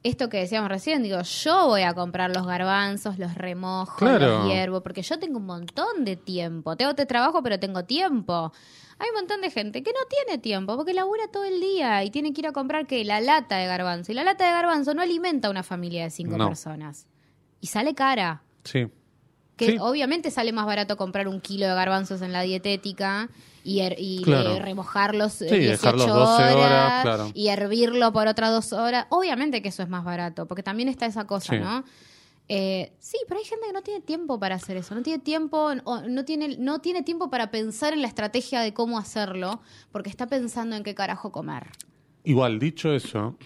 esto 0.04 0.28
que 0.28 0.38
decíamos 0.38 0.70
recién, 0.70 1.02
digo, 1.04 1.22
yo 1.22 1.68
voy 1.68 1.84
a 1.84 1.94
comprar 1.94 2.36
los 2.36 2.46
garbanzos, 2.46 3.18
los 3.20 3.36
remojo, 3.36 3.96
Claro. 3.98 4.40
los 4.40 4.48
hiervo, 4.50 4.82
porque 4.84 5.02
yo 5.02 5.18
tengo 5.20 5.38
un 5.40 5.46
montón 5.46 6.04
de 6.04 6.18
tiempo. 6.18 6.76
Tengo 6.76 6.92
este 6.92 7.06
trabajo, 7.06 7.42
pero 7.42 7.58
tengo 7.60 7.86
tiempo. 7.86 8.52
Hay 9.00 9.10
un 9.10 9.16
montón 9.16 9.40
de 9.42 9.50
gente 9.50 9.82
que 9.82 9.92
no 9.92 10.00
tiene 10.10 10.40
tiempo 10.42 10.76
porque 10.76 10.94
labura 10.94 11.28
todo 11.32 11.46
el 11.46 11.60
día 11.62 12.04
y 12.04 12.12
tiene 12.12 12.34
que 12.34 12.42
ir 12.42 12.48
a 12.48 12.52
comprar 12.52 12.86
que 12.86 13.04
la 13.06 13.22
lata 13.22 13.58
de 13.58 13.66
garbanzo. 13.66 14.12
Y 14.12 14.16
la 14.16 14.24
lata 14.26 14.46
de 14.46 14.52
garbanzo 14.52 14.94
no 14.94 15.02
alimenta 15.02 15.48
a 15.48 15.52
una 15.52 15.64
familia 15.64 16.04
de 16.04 16.10
cinco 16.10 16.38
No. 16.38 16.48
personas. 16.48 17.08
Y 17.62 17.68
sale 17.68 17.96
cara. 17.96 18.44
Sí. 18.66 18.88
Que 19.65 19.71
Sí. 19.73 19.78
obviamente 19.80 20.32
sale 20.32 20.52
más 20.52 20.65
barato 20.65 20.97
comprar 20.97 21.28
un 21.28 21.39
kilo 21.41 21.67
de 21.67 21.73
garbanzos 21.73 22.21
en 22.21 22.32
la 22.34 22.41
dietética 22.41 23.30
y, 23.63 23.80
her- 23.80 23.95
y 23.97 24.21
Claro. 24.23 24.56
eh, 24.56 24.60
remojarlos 24.60 25.41
eh, 25.41 25.49
Sí, 25.49 25.56
18 25.58 25.71
dejarlos 25.71 26.08
12 26.08 26.43
horas, 26.43 26.56
horas 26.56 27.02
claro. 27.04 27.32
y 27.34 27.47
hervirlo 27.47 28.12
por 28.12 28.28
otras 28.28 28.52
dos 28.52 28.73
horas. 28.73 29.06
Obviamente 29.10 29.62
que 29.62 29.69
eso 29.69 29.84
es 29.84 29.89
más 29.89 30.04
barato, 30.04 30.45
porque 30.47 30.63
también 30.63 30.89
está 30.89 31.06
esa 31.06 31.26
cosa, 31.26 31.54
Sí. 31.54 31.60
¿no? 31.60 31.84
Eh, 32.49 32.91
sí, 32.99 33.17
pero 33.28 33.39
hay 33.39 33.45
gente 33.45 33.65
que 33.67 33.71
no 33.73 33.82
tiene 33.84 34.02
tiempo 34.02 34.38
para 34.38 34.56
hacer 34.56 34.76
eso, 34.76 34.93
no 34.95 35.02
tiene 35.02 35.19
tiempo, 35.23 35.71
o 35.86 36.02
no 36.02 36.26
tiene, 36.26 36.58
no 36.58 36.80
tiene 36.80 37.02
tiempo 37.02 37.30
para 37.30 37.49
pensar 37.52 37.93
en 37.93 38.02
la 38.02 38.08
estrategia 38.10 38.60
de 38.60 38.73
cómo 38.73 38.99
hacerlo, 38.99 39.62
porque 39.93 40.10
está 40.10 40.28
pensando 40.28 40.76
en 40.76 40.84
qué 40.84 40.93
carajo 40.93 41.32
comer. 41.32 41.67
Igual, 42.26 42.60
dicho 42.60 42.91
eso, 42.93 43.38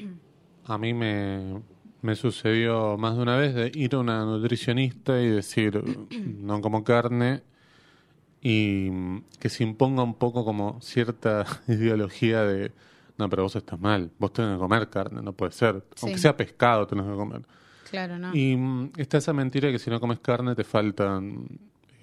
a 0.65 0.77
mí 0.80 0.95
me, 0.95 1.62
me 2.02 2.16
sucedió 2.16 2.98
más 2.98 3.16
de 3.16 3.22
una 3.24 3.38
vez 3.38 3.54
de 3.56 3.72
ir 3.74 3.96
a 3.96 4.00
una 4.00 4.24
nutricionista 4.26 5.20
y 5.22 5.28
decir, 5.30 5.82
no 6.40 6.62
como 6.62 6.84
carne, 6.84 7.42
y 8.42 8.90
mm, 8.92 9.24
que 9.40 9.50
se 9.50 9.64
imponga 9.64 10.04
un 10.04 10.14
poco 10.16 10.46
como 10.46 10.80
cierta 10.82 11.46
ideología 11.68 12.44
de, 12.44 12.72
no, 13.18 13.30
pero 13.30 13.44
vos 13.44 13.56
estás 13.56 13.80
mal, 13.80 14.12
vos 14.20 14.32
tenés 14.34 14.54
que 14.54 14.60
comer 14.60 14.90
carne, 14.90 15.22
no 15.22 15.34
puede 15.34 15.52
ser, 15.52 15.84
aunque 16.02 16.18
sea 16.20 16.38
pescado 16.38 16.86
tenés 16.88 17.06
que 17.06 17.14
comer. 17.16 17.42
Claro, 17.90 18.20
¿no? 18.20 18.36
Y 18.36 18.56
mm, 18.56 18.92
está 18.98 19.18
esa 19.18 19.34
mentira 19.34 19.72
que 19.72 19.80
si 19.80 19.90
no 19.90 20.00
comes 20.00 20.20
carne 20.20 20.56
te 20.56 20.64
faltan 20.66 21.48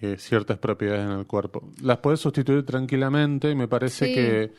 eh, 0.01 0.17
ciertas 0.19 0.59
propiedades 0.59 1.05
en 1.05 1.13
el 1.19 1.27
cuerpo. 1.27 1.71
Las 1.83 1.99
puedes 1.99 2.21
sustituir 2.21 2.65
tranquilamente 2.65 3.51
y 3.51 3.55
me 3.55 3.69
parece 3.69 4.07
Sí. 4.07 4.15
que... 4.15 4.53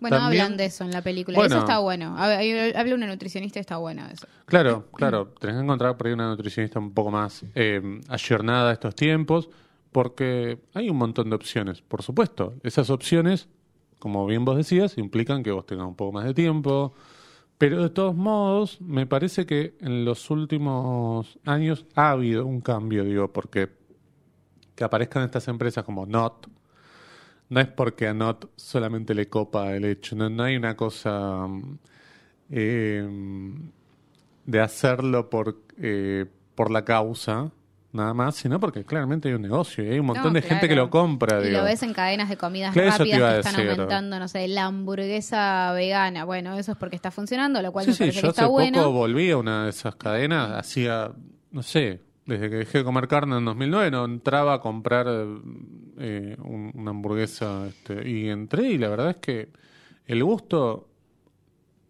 bueno, 0.00 0.16
también- 0.16 0.42
hablan 0.42 0.56
de 0.56 0.64
eso 0.66 0.84
en 0.84 0.90
la 0.90 1.02
película. 1.02 1.36
Bueno. 1.36 1.56
eso 1.56 1.64
está 1.64 1.78
bueno. 1.78 2.16
Habla 2.18 2.94
una 2.94 3.06
nutricionista 3.06 3.58
y 3.58 3.62
está 3.62 3.76
bueno 3.76 4.06
eso. 4.12 4.26
Claro, 4.46 4.88
claro. 4.92 5.28
Tenés 5.38 5.56
que 5.56 5.62
encontrar 5.62 5.96
por 5.96 6.06
ahí 6.06 6.12
una 6.12 6.28
nutricionista 6.28 6.78
un 6.78 6.92
poco 6.92 7.10
más 7.10 7.44
eh, 7.54 8.00
ayornada 8.08 8.70
a 8.70 8.72
estos 8.72 8.94
tiempos, 8.94 9.48
porque 9.92 10.58
hay 10.74 10.88
un 10.90 10.96
montón 10.96 11.30
de 11.30 11.36
opciones. 11.36 11.82
Por 11.82 12.02
supuesto, 12.02 12.54
esas 12.62 12.90
opciones, 12.90 13.48
como 13.98 14.26
bien 14.26 14.44
vos 14.44 14.56
decías, 14.56 14.96
implican 14.98 15.42
que 15.42 15.50
vos 15.50 15.66
tengas 15.66 15.86
un 15.86 15.94
poco 15.96 16.12
más 16.12 16.24
de 16.24 16.34
tiempo. 16.34 16.94
Pero 17.58 17.82
de 17.82 17.90
todos 17.90 18.14
modos, 18.16 18.80
me 18.80 19.06
parece 19.06 19.44
que 19.44 19.76
en 19.80 20.06
los 20.06 20.30
últimos 20.30 21.38
años 21.44 21.84
ha 21.94 22.10
habido 22.12 22.46
un 22.46 22.62
cambio, 22.62 23.04
digo, 23.04 23.30
porque 23.32 23.68
que 24.74 24.84
aparezcan 24.84 25.24
estas 25.24 25.46
empresas 25.48 25.84
como 25.84 26.06
Not, 26.06 26.46
no 27.50 27.60
es 27.60 27.68
porque 27.68 28.08
a 28.08 28.14
Not 28.14 28.50
solamente 28.56 29.14
le 29.14 29.28
copa 29.28 29.72
el 29.76 29.84
hecho, 29.84 30.16
no, 30.16 30.30
no 30.30 30.44
hay 30.44 30.56
una 30.56 30.76
cosa 30.76 31.46
mm, 31.48 31.78
eh, 32.50 33.08
de 34.46 34.60
hacerlo 34.60 35.30
por, 35.30 35.62
eh, 35.80 36.26
por 36.54 36.70
la 36.70 36.84
causa, 36.84 37.50
nada 37.92 38.14
más, 38.14 38.36
sino 38.36 38.58
porque 38.60 38.84
claramente 38.84 39.28
hay 39.28 39.34
un 39.34 39.42
negocio 39.42 39.84
y 39.84 39.88
hay 39.90 39.98
un 39.98 40.06
montón 40.06 40.32
No, 40.32 40.32
de 40.32 40.42
gente 40.42 40.68
que 40.68 40.74
lo 40.76 40.90
compra. 40.90 41.40
Y 41.40 41.48
digo. 41.48 41.58
lo 41.58 41.64
ves 41.64 41.82
en 41.82 41.92
cadenas 41.92 42.28
de 42.28 42.36
comidas 42.36 42.72
Claro, 42.72 42.90
rápidas 42.90 43.34
que 43.34 43.38
están 43.40 43.56
decir. 43.56 43.70
aumentando, 43.70 44.18
no 44.18 44.28
sé, 44.28 44.46
la 44.48 44.66
hamburguesa 44.66 45.72
vegana. 45.72 46.24
Bueno, 46.24 46.56
eso 46.58 46.72
es 46.72 46.78
porque 46.78 46.96
está 46.96 47.10
funcionando, 47.10 47.60
lo 47.62 47.72
cual 47.72 47.86
Sí, 47.86 47.90
me 47.90 47.96
sí, 47.96 48.10
yo 48.12 48.22
que 48.22 48.28
hace 48.28 48.28
está 48.28 48.42
poco 48.42 48.52
bueno. 48.52 48.92
volví 48.92 49.30
a 49.30 49.36
una 49.38 49.64
de 49.64 49.70
esas 49.70 49.96
cadenas, 49.96 50.52
hacía, 50.52 51.12
no 51.50 51.62
sé, 51.62 52.00
desde 52.30 52.48
que 52.50 52.56
dejé 52.56 52.78
de 52.78 52.84
comer 52.84 53.08
carne 53.08 53.36
en 53.38 53.44
2009, 53.44 53.90
no 53.90 54.04
entraba 54.04 54.54
a 54.54 54.60
comprar 54.60 55.06
eh, 55.98 56.36
un- 56.42 56.72
una 56.74 56.90
hamburguesa 56.90 57.66
este, 57.68 58.08
y 58.08 58.28
entré 58.28 58.70
y 58.70 58.78
la 58.78 58.88
verdad 58.88 59.10
es 59.10 59.16
que 59.16 59.48
el 60.06 60.24
gusto, 60.24 60.88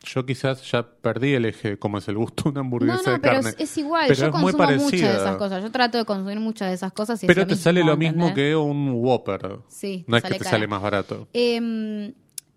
yo 0.02 0.24
quizás 0.26 0.68
ya 0.70 0.82
perdí 0.82 1.34
el 1.34 1.44
eje 1.44 1.70
de 1.70 1.78
cómo 1.78 1.98
es 1.98 2.08
el 2.08 2.16
gusto 2.16 2.44
de 2.44 2.48
una 2.50 2.60
No, 2.60 2.64
hamburguesa 2.66 3.02
no, 3.06 3.12
de 3.12 3.18
pero 3.20 3.34
carne. 3.34 3.50
es, 3.50 3.56
es 3.60 3.78
igual. 3.78 4.04
pero 4.08 4.20
Yo 4.20 4.26
es 4.26 4.32
muy 4.32 4.52
consumo 4.52 4.64
muchas 4.66 4.78
parecida. 4.88 5.08
de 5.12 5.16
esas 5.18 5.36
cosas. 5.36 5.62
Yo 5.62 5.70
trato 5.70 5.98
de 5.98 6.04
consumir 6.04 6.40
muchas 6.40 6.68
de 6.68 6.74
esas 6.74 6.92
cosas. 6.92 7.22
Y 7.22 7.26
es 7.26 7.34
Pero 7.34 7.46
te 7.46 7.54
sale 7.56 7.84
lo 7.84 7.96
mismo 7.96 8.32
que 8.34 8.56
un 8.56 8.92
Whopper. 8.94 9.58
Sí, 9.68 10.04
no 10.06 10.16
te 10.16 10.18
es 10.18 10.22
que 10.22 10.28
sale 10.28 10.38
te 10.38 10.44
cara. 10.44 10.50
sale 10.56 10.66
más 10.66 10.82
barato. 10.82 11.28
Eh, 11.34 12.12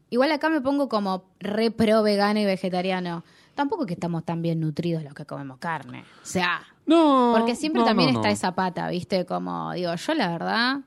igual 0.10 0.32
acá 0.32 0.50
me 0.50 0.62
pongo 0.62 0.88
como 0.89 1.26
re 1.39 1.69
pro 1.72 2.02
vegano 2.02 2.39
y 2.39 2.46
vegetariano. 2.46 3.24
Tampoco 3.56 3.86
que 3.86 3.93
estamos 3.93 4.24
tan 4.26 4.41
bien 4.41 4.60
nutridos 4.62 5.04
los 5.04 5.13
que 5.13 5.26
comemos 5.26 5.58
carne. 5.60 6.02
O 6.02 6.26
sea, 6.26 6.63
No, 6.86 7.34
porque 7.38 7.56
siempre 7.56 7.82
no, 7.82 7.88
también 7.88 8.12
no, 8.13 8.19
está 8.19 8.28
no. 8.30 8.34
esa 8.34 8.56
pata, 8.56 8.89
¿viste? 8.89 9.26
Como, 9.26 9.72
digo, 9.74 9.93
yo 9.96 10.13
la 10.15 10.30
verdad, 10.30 10.80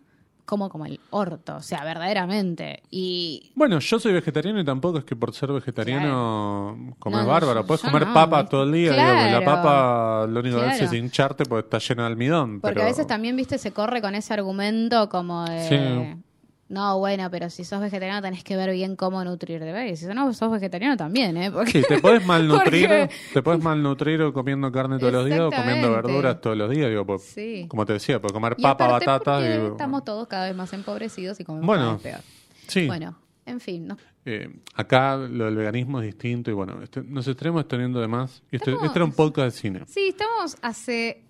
como 0.44 0.68
como 0.68 0.86
el 0.86 1.00
orto, 1.10 1.56
o 1.56 1.60
sea, 1.62 1.82
verdaderamente. 1.84 2.82
Y 2.90 3.50
Bueno, 3.54 3.78
yo 3.80 3.98
soy 3.98 4.12
vegetariano 4.12 4.60
y 4.60 4.64
tampoco 4.64 4.98
es 4.98 5.04
que 5.04 5.16
por 5.16 5.32
ser 5.34 5.50
vegetariano 5.52 6.94
comes 6.98 7.18
No, 7.20 7.24
no, 7.24 7.28
bárbaro. 7.30 7.66
Puedes 7.66 7.82
comer 7.82 8.04
papa 8.12 8.42
¿viste? 8.42 8.50
todo 8.50 8.62
el 8.64 8.72
día. 8.72 8.92
digo, 8.92 9.04
que 9.04 9.30
la 9.32 9.40
Claro. 9.40 9.44
papa 9.44 10.26
lo 10.28 10.40
único 10.40 10.58
que 10.60 10.66
hace 10.66 10.84
es 10.84 10.90
Claro. 10.90 11.04
hincharte 11.04 11.44
porque 11.46 11.64
está 11.66 11.78
llena 11.78 12.02
de 12.02 12.08
almidón. 12.08 12.60
porque 12.60 12.74
pero... 12.74 12.86
a 12.86 12.88
veces 12.88 13.06
también, 13.06 13.34
¿viste? 13.36 13.58
Se 13.58 13.72
corre 13.72 14.00
con 14.00 14.14
ese 14.14 14.34
argumento 14.34 15.08
como 15.08 15.44
de... 15.46 15.68
Sí. 16.16 16.22
No, 16.68 16.98
bueno, 16.98 17.30
pero 17.30 17.48
si 17.48 17.64
sos 17.64 17.80
vegetariano 17.80 18.20
tenés 18.20 18.42
que 18.42 18.56
ver 18.56 18.72
bien 18.72 18.96
cómo 18.96 19.22
nutrirte. 19.22 19.72
¿ves? 19.72 20.02
Y 20.02 20.06
si 20.06 20.12
no, 20.12 20.32
sos 20.34 20.50
vegetariano 20.50 20.96
también, 20.96 21.36
¿eh? 21.36 21.50
Porque... 21.52 21.70
Sí, 21.70 21.82
te 21.88 21.98
podés 22.00 22.26
malnutrir, 22.26 22.88
Porque- 22.88 23.14
te 23.34 23.42
podés 23.42 23.62
malnutrir 23.62 24.32
comiendo 24.32 24.72
carne 24.72 24.98
todos 24.98 25.12
los 25.12 25.26
días 25.26 25.40
o 25.40 25.50
comiendo 25.52 25.92
verduras 25.92 26.40
todos 26.40 26.56
los 26.56 26.68
días. 26.68 26.90
Digo, 26.90 27.18
Sí. 27.20 27.66
Como 27.68 27.86
te 27.86 27.92
decía, 27.92 28.20
puedes 28.20 28.32
comer 28.32 28.56
Y 28.58 28.62
papa, 28.62 28.88
batata. 28.88 29.40
digo, 29.40 29.68
estamos 29.68 30.04
todos 30.04 30.26
cada 30.26 30.46
vez 30.46 30.56
más 30.56 30.72
empobrecidos 30.72 31.38
y 31.38 31.44
comemos 31.44 31.66
Bueno, 31.66 31.98
peor. 32.02 32.20
sí. 32.66 32.86
Bueno, 32.88 33.16
en 33.44 33.60
fin, 33.60 33.86
no- 33.86 33.96
Eh, 34.24 34.50
acá 34.74 35.14
lo 35.16 35.44
del 35.44 35.54
veganismo 35.54 36.00
es 36.00 36.06
distinto 36.06 36.50
y 36.50 36.54
bueno, 36.54 36.82
este- 36.82 37.00
nos 37.04 37.28
estaremos 37.28 37.60
extendiendo 37.60 38.00
de 38.00 38.08
más. 38.08 38.42
Y 38.50 38.56
este, 38.56 38.70
Estamos- 38.72 38.86
este 38.86 38.98
era 38.98 39.04
un 39.04 39.12
podcast 39.12 39.54
de 39.54 39.60
cine. 39.60 39.80
Sí, 39.86 40.08
estamos 40.08 40.56
hace 40.62 41.22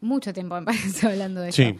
mucho 0.00 0.32
tiempo, 0.32 0.54
me 0.58 0.62
parece, 0.66 1.06
hablando 1.06 1.42
de 1.42 1.50
esto. 1.50 1.62
Sí. 1.62 1.78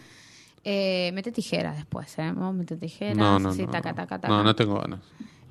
Eh, 0.64 1.10
mete 1.14 1.32
tijeras 1.32 1.76
después, 1.76 2.18
¿eh? 2.18 2.32
Vamos 2.34 2.50
a 2.50 2.52
meter 2.52 2.78
tijeras. 2.78 3.16
No, 3.16 3.38
no, 3.38 3.50
así, 3.50 3.64
no. 3.64 3.70
taca, 3.70 3.94
taca, 3.94 4.18
taca. 4.18 4.28
No, 4.28 4.44
no 4.44 4.54
tengo 4.54 4.78
ganas. 4.78 5.00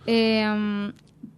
Eh, 0.06 0.45
um, 0.48 0.91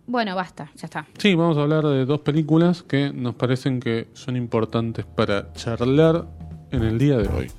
bueno, 0.08 0.36
basta, 0.36 0.70
ya 0.76 0.86
está. 0.86 1.08
Sí, 1.18 1.36
vamos 1.36 1.58
a 1.58 1.62
hablar 1.62 1.86
de 1.86 2.06
dos 2.06 2.20
películas 2.22 2.84
que 2.84 3.14
nos 3.14 3.36
parecen 3.36 3.80
que 3.80 4.10
son 4.14 4.36
importantes 4.36 5.06
para 5.06 5.54
charlar 5.54 6.28
en 6.72 6.84
el 6.84 6.98
día 6.98 7.18
de 7.18 7.28
hoy. 7.30 7.52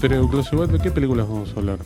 Pero 0.00 0.28
igual, 0.52 0.70
¿de 0.72 0.78
qué 0.78 0.90
películas 0.90 1.28
vamos 1.28 1.52
a 1.54 1.58
hablar? 1.58 1.78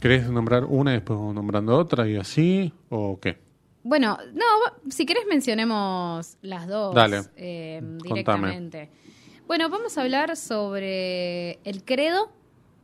¿Querés 0.00 0.28
nombrar 0.30 0.64
una 0.64 0.92
y 0.92 0.94
después 0.94 1.18
vamos 1.18 1.34
nombrando 1.34 1.76
otra 1.78 2.08
y 2.08 2.16
así? 2.16 2.72
¿O 2.88 3.18
qué? 3.20 3.38
Bueno, 3.84 4.18
no, 4.34 4.44
si 4.90 5.06
querés 5.06 5.24
mencionemos 5.28 6.36
las 6.42 6.66
dos 6.68 6.94
Dale. 6.94 7.22
eh, 7.36 7.80
Contame. 7.80 8.08
directamente. 8.08 8.88
Bueno, 9.46 9.68
vamos 9.68 9.98
a 9.98 10.02
hablar 10.02 10.36
sobre 10.36 11.58
El 11.64 11.84
Credo 11.84 12.30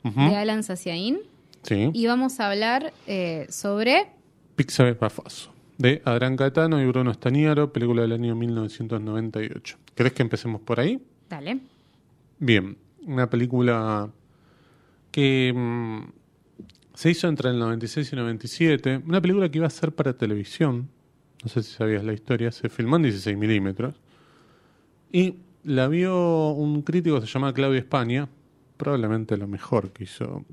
de 0.05 0.37
Alan 0.37 0.63
Saciaín 0.63 1.19
Sí. 1.63 1.91
y 1.93 2.07
vamos 2.07 2.41
a 2.41 2.51
hablar 2.51 2.93
eh, 3.07 3.47
sobre... 3.51 4.09
Pixar 4.57 4.97
Bafaso, 4.99 5.51
de 5.77 6.03
Adrián 6.05 6.37
Caetano 6.37 6.81
y 6.81 6.87
Bruno 6.87 7.13
Staniaro, 7.15 7.73
película 7.73 8.03
del 8.03 8.13
año 8.13 8.35
1998. 8.35 9.77
¿Querés 9.95 10.13
que 10.13 10.23
empecemos 10.23 10.61
por 10.63 10.81
ahí? 10.81 11.01
Dale. 11.29 11.59
Bien, 12.39 12.77
una 13.07 13.29
película 13.31 14.09
que 15.11 15.53
mm, 15.55 16.13
se 16.95 17.11
hizo 17.11 17.29
entre 17.29 17.51
el 17.51 17.59
96 17.59 18.13
y 18.13 18.17
el 18.17 18.23
97. 18.23 19.03
Una 19.07 19.21
película 19.21 19.49
que 19.49 19.59
iba 19.59 19.67
a 19.67 19.71
ser 19.71 19.93
para 19.93 20.17
televisión. 20.17 20.89
No 21.43 21.49
sé 21.49 21.63
si 21.63 21.73
sabías 21.73 22.05
la 22.05 22.13
historia. 22.13 22.51
Se 22.51 22.69
filmó 22.69 22.97
en 22.97 23.03
16 23.03 23.37
milímetros. 23.37 23.95
Y 25.13 25.37
la 25.65 25.89
vio 25.89 26.51
un 26.51 26.83
crítico 26.83 27.21
que 27.21 27.27
se 27.27 27.33
llama 27.33 27.53
Claudio 27.53 27.79
España. 27.79 28.29
Probablemente 28.77 29.37
lo 29.37 29.47
mejor 29.47 29.91
que 29.91 30.05
hizo 30.05 30.45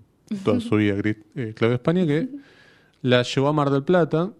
toda 0.43 0.59
su 0.59 0.75
vida 0.75 0.95
eh, 1.35 1.53
Claudio 1.55 1.75
España, 1.75 2.05
que 2.05 2.29
la 3.01 3.23
llevó 3.23 3.47
a 3.47 3.53
Mar 3.53 3.69
del 3.69 3.83
Plata. 3.83 4.31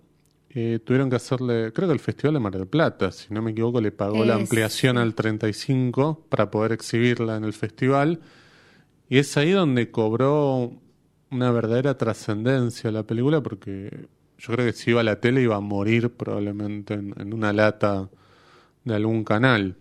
Eh, 0.49 0.79
tuvieron 0.83 1.09
que 1.09 1.17
hacerle, 1.17 1.73
creo 1.73 1.87
que 1.87 1.93
el 1.93 1.99
Festival 1.99 2.35
de 2.35 2.39
Mar 2.39 2.53
del 2.53 2.67
Plata, 2.67 3.11
si 3.11 3.33
no 3.33 3.41
me 3.41 3.51
equivoco, 3.51 3.81
le 3.81 3.91
pagó 3.91 4.23
la 4.23 4.35
ampliación 4.35 4.97
al 4.97 5.13
35 5.13 6.25
para 6.29 6.49
poder 6.49 6.71
exhibirla 6.71 7.35
en 7.35 7.43
el 7.43 7.53
festival. 7.53 8.21
Y 9.09 9.19
es 9.19 9.37
ahí 9.37 9.51
donde 9.51 9.91
cobró 9.91 10.73
una 11.31 11.51
verdadera 11.51 11.97
trascendencia 11.97 12.91
la 12.91 13.03
película, 13.03 13.41
porque 13.41 14.07
yo 14.37 14.53
creo 14.53 14.65
que 14.65 14.73
si 14.73 14.91
iba 14.91 15.01
a 15.01 15.03
la 15.03 15.19
tele 15.19 15.41
iba 15.41 15.55
a 15.55 15.61
morir 15.61 16.09
probablemente 16.11 16.95
en, 16.95 17.33
una 17.33 17.53
lata 17.53 18.09
de 18.83 18.95
algún 18.95 19.23
canal. 19.23 19.75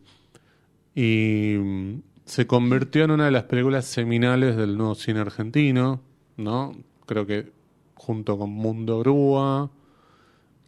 Y 0.95 1.57
mm, 1.59 2.03
se 2.25 2.47
convirtió 2.47 3.05
en 3.05 3.13
una 3.13 3.27
de 3.27 3.31
las 3.31 3.45
películas 3.45 3.87
seminales 3.87 4.57
del 4.57 4.77
nuevo 4.77 4.95
cine 4.95 5.21
argentino, 5.21 6.01
¿no? 6.37 6.77
Creo 7.07 7.27
que 7.27 7.53
junto 7.95 8.39
con 8.39 8.51
Mundo 8.51 9.01
Grúa 9.01 9.71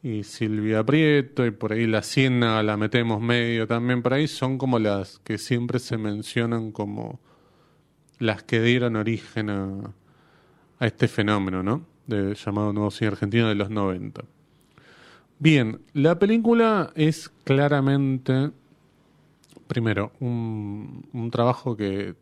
y 0.02 0.22
Silvia 0.22 0.84
Prieto 0.84 1.44
y 1.46 1.50
por 1.50 1.72
ahí 1.72 1.86
La 1.86 2.02
Ciénaga 2.02 2.62
la 2.62 2.76
metemos 2.76 3.20
medio 3.20 3.66
también 3.66 4.02
por 4.02 4.14
ahí, 4.14 4.28
son 4.28 4.58
como 4.58 4.78
las 4.78 5.18
que 5.20 5.38
siempre 5.38 5.78
se 5.78 5.98
mencionan 5.98 6.72
como 6.72 7.20
las 8.18 8.42
que 8.42 8.60
dieron 8.60 8.96
origen 8.96 9.50
a, 9.50 9.92
este 10.80 11.08
fenómeno, 11.08 11.62
¿no? 11.62 11.86
De, 12.06 12.34
llamado 12.34 12.72
Nuevo 12.72 12.90
Cine 12.90 13.08
Argentino 13.08 13.48
de 13.48 13.54
los 13.54 13.70
90. 13.70 14.22
Bien, 15.38 15.80
la 15.92 16.18
película 16.18 16.92
es 16.94 17.28
claramente, 17.44 18.50
primero, 19.66 20.12
un, 20.20 21.06
un 21.12 21.30
trabajo 21.30 21.76
que 21.76 22.14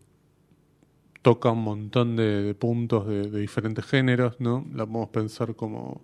toca 1.22 1.50
un 1.50 1.62
montón 1.62 2.16
de, 2.16 2.42
de 2.42 2.54
puntos 2.54 3.06
de, 3.06 3.30
de 3.30 3.40
diferentes 3.40 3.84
géneros, 3.84 4.36
¿no? 4.40 4.66
La 4.74 4.84
podemos 4.84 5.08
pensar 5.08 5.54
como 5.54 6.00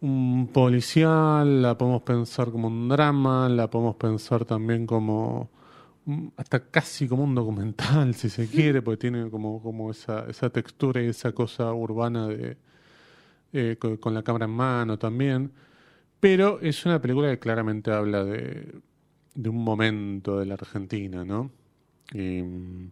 un 0.00 0.48
policial, 0.52 1.62
la 1.62 1.76
podemos 1.76 2.02
pensar 2.02 2.50
como 2.50 2.68
un 2.68 2.88
drama, 2.88 3.48
la 3.48 3.68
podemos 3.68 3.96
pensar 3.96 4.44
también 4.44 4.86
como 4.86 5.50
hasta 6.36 6.60
casi 6.70 7.08
como 7.08 7.24
un 7.24 7.34
documental, 7.34 8.14
si 8.14 8.28
se 8.28 8.48
quiere, 8.48 8.82
porque 8.82 8.98
tiene 8.98 9.30
como, 9.30 9.62
como 9.62 9.90
esa, 9.90 10.26
esa 10.28 10.50
textura 10.50 11.02
y 11.02 11.08
esa 11.08 11.32
cosa 11.32 11.72
urbana 11.72 12.28
de 12.28 12.56
eh, 13.52 13.76
con, 13.78 13.96
con 13.96 14.14
la 14.14 14.22
cámara 14.22 14.46
en 14.46 14.52
mano 14.52 14.98
también. 14.98 15.52
Pero 16.20 16.60
es 16.60 16.84
una 16.86 17.00
película 17.00 17.30
que 17.30 17.38
claramente 17.38 17.90
habla 17.90 18.24
de, 18.24 18.80
de 19.34 19.48
un 19.48 19.62
momento 19.62 20.38
de 20.38 20.46
la 20.46 20.54
Argentina, 20.54 21.24
¿no? 21.24 21.50
Y, 22.12 22.42
mm, 22.42 22.90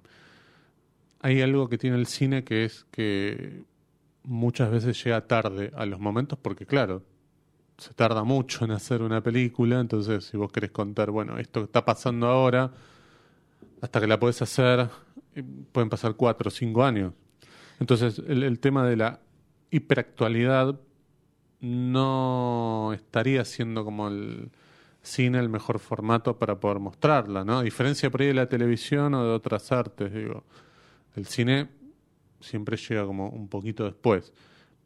hay 1.24 1.40
algo 1.40 1.70
que 1.70 1.78
tiene 1.78 1.96
el 1.96 2.06
cine 2.06 2.44
que 2.44 2.66
es 2.66 2.84
que 2.90 3.64
muchas 4.24 4.70
veces 4.70 5.02
llega 5.02 5.26
tarde 5.26 5.72
a 5.74 5.86
los 5.86 5.98
momentos 5.98 6.38
porque 6.38 6.66
claro, 6.66 7.02
se 7.78 7.94
tarda 7.94 8.24
mucho 8.24 8.66
en 8.66 8.72
hacer 8.72 9.00
una 9.00 9.22
película, 9.22 9.80
entonces 9.80 10.26
si 10.26 10.36
vos 10.36 10.52
querés 10.52 10.70
contar, 10.70 11.10
bueno, 11.10 11.38
esto 11.38 11.60
que 11.60 11.64
está 11.64 11.82
pasando 11.84 12.26
ahora, 12.26 12.72
hasta 13.84 14.00
que 14.00 14.06
la 14.06 14.18
podés 14.18 14.40
hacer, 14.40 14.88
eh, 15.34 15.44
pueden 15.70 15.90
pasar 15.90 16.14
cuatro 16.14 16.48
o 16.48 16.50
cinco 16.50 16.82
años. 16.82 17.12
Entonces 17.78 18.18
el, 18.26 18.58
tema 18.58 18.86
de 18.86 18.96
la 18.96 19.20
hiperactualidad 19.70 20.80
no 21.60 22.92
estaría 22.94 23.44
siendo 23.44 23.84
como 23.84 24.08
el 24.08 24.50
cine 25.02 25.38
el 25.38 25.50
mejor 25.50 25.78
formato 25.80 26.38
para 26.38 26.58
poder 26.58 26.78
mostrarla, 26.78 27.44
¿no? 27.44 27.58
A 27.58 27.62
diferencia 27.62 28.10
por 28.10 28.22
ahí 28.22 28.28
de 28.28 28.34
la 28.34 28.48
televisión 28.48 29.12
o 29.12 29.22
de 29.22 29.32
otras 29.32 29.70
artes, 29.70 30.14
digo. 30.14 30.44
El 31.14 31.26
cine 31.26 31.68
siempre 32.40 32.78
llega 32.78 33.04
como 33.04 33.28
un 33.28 33.48
poquito 33.48 33.84
después. 33.84 34.32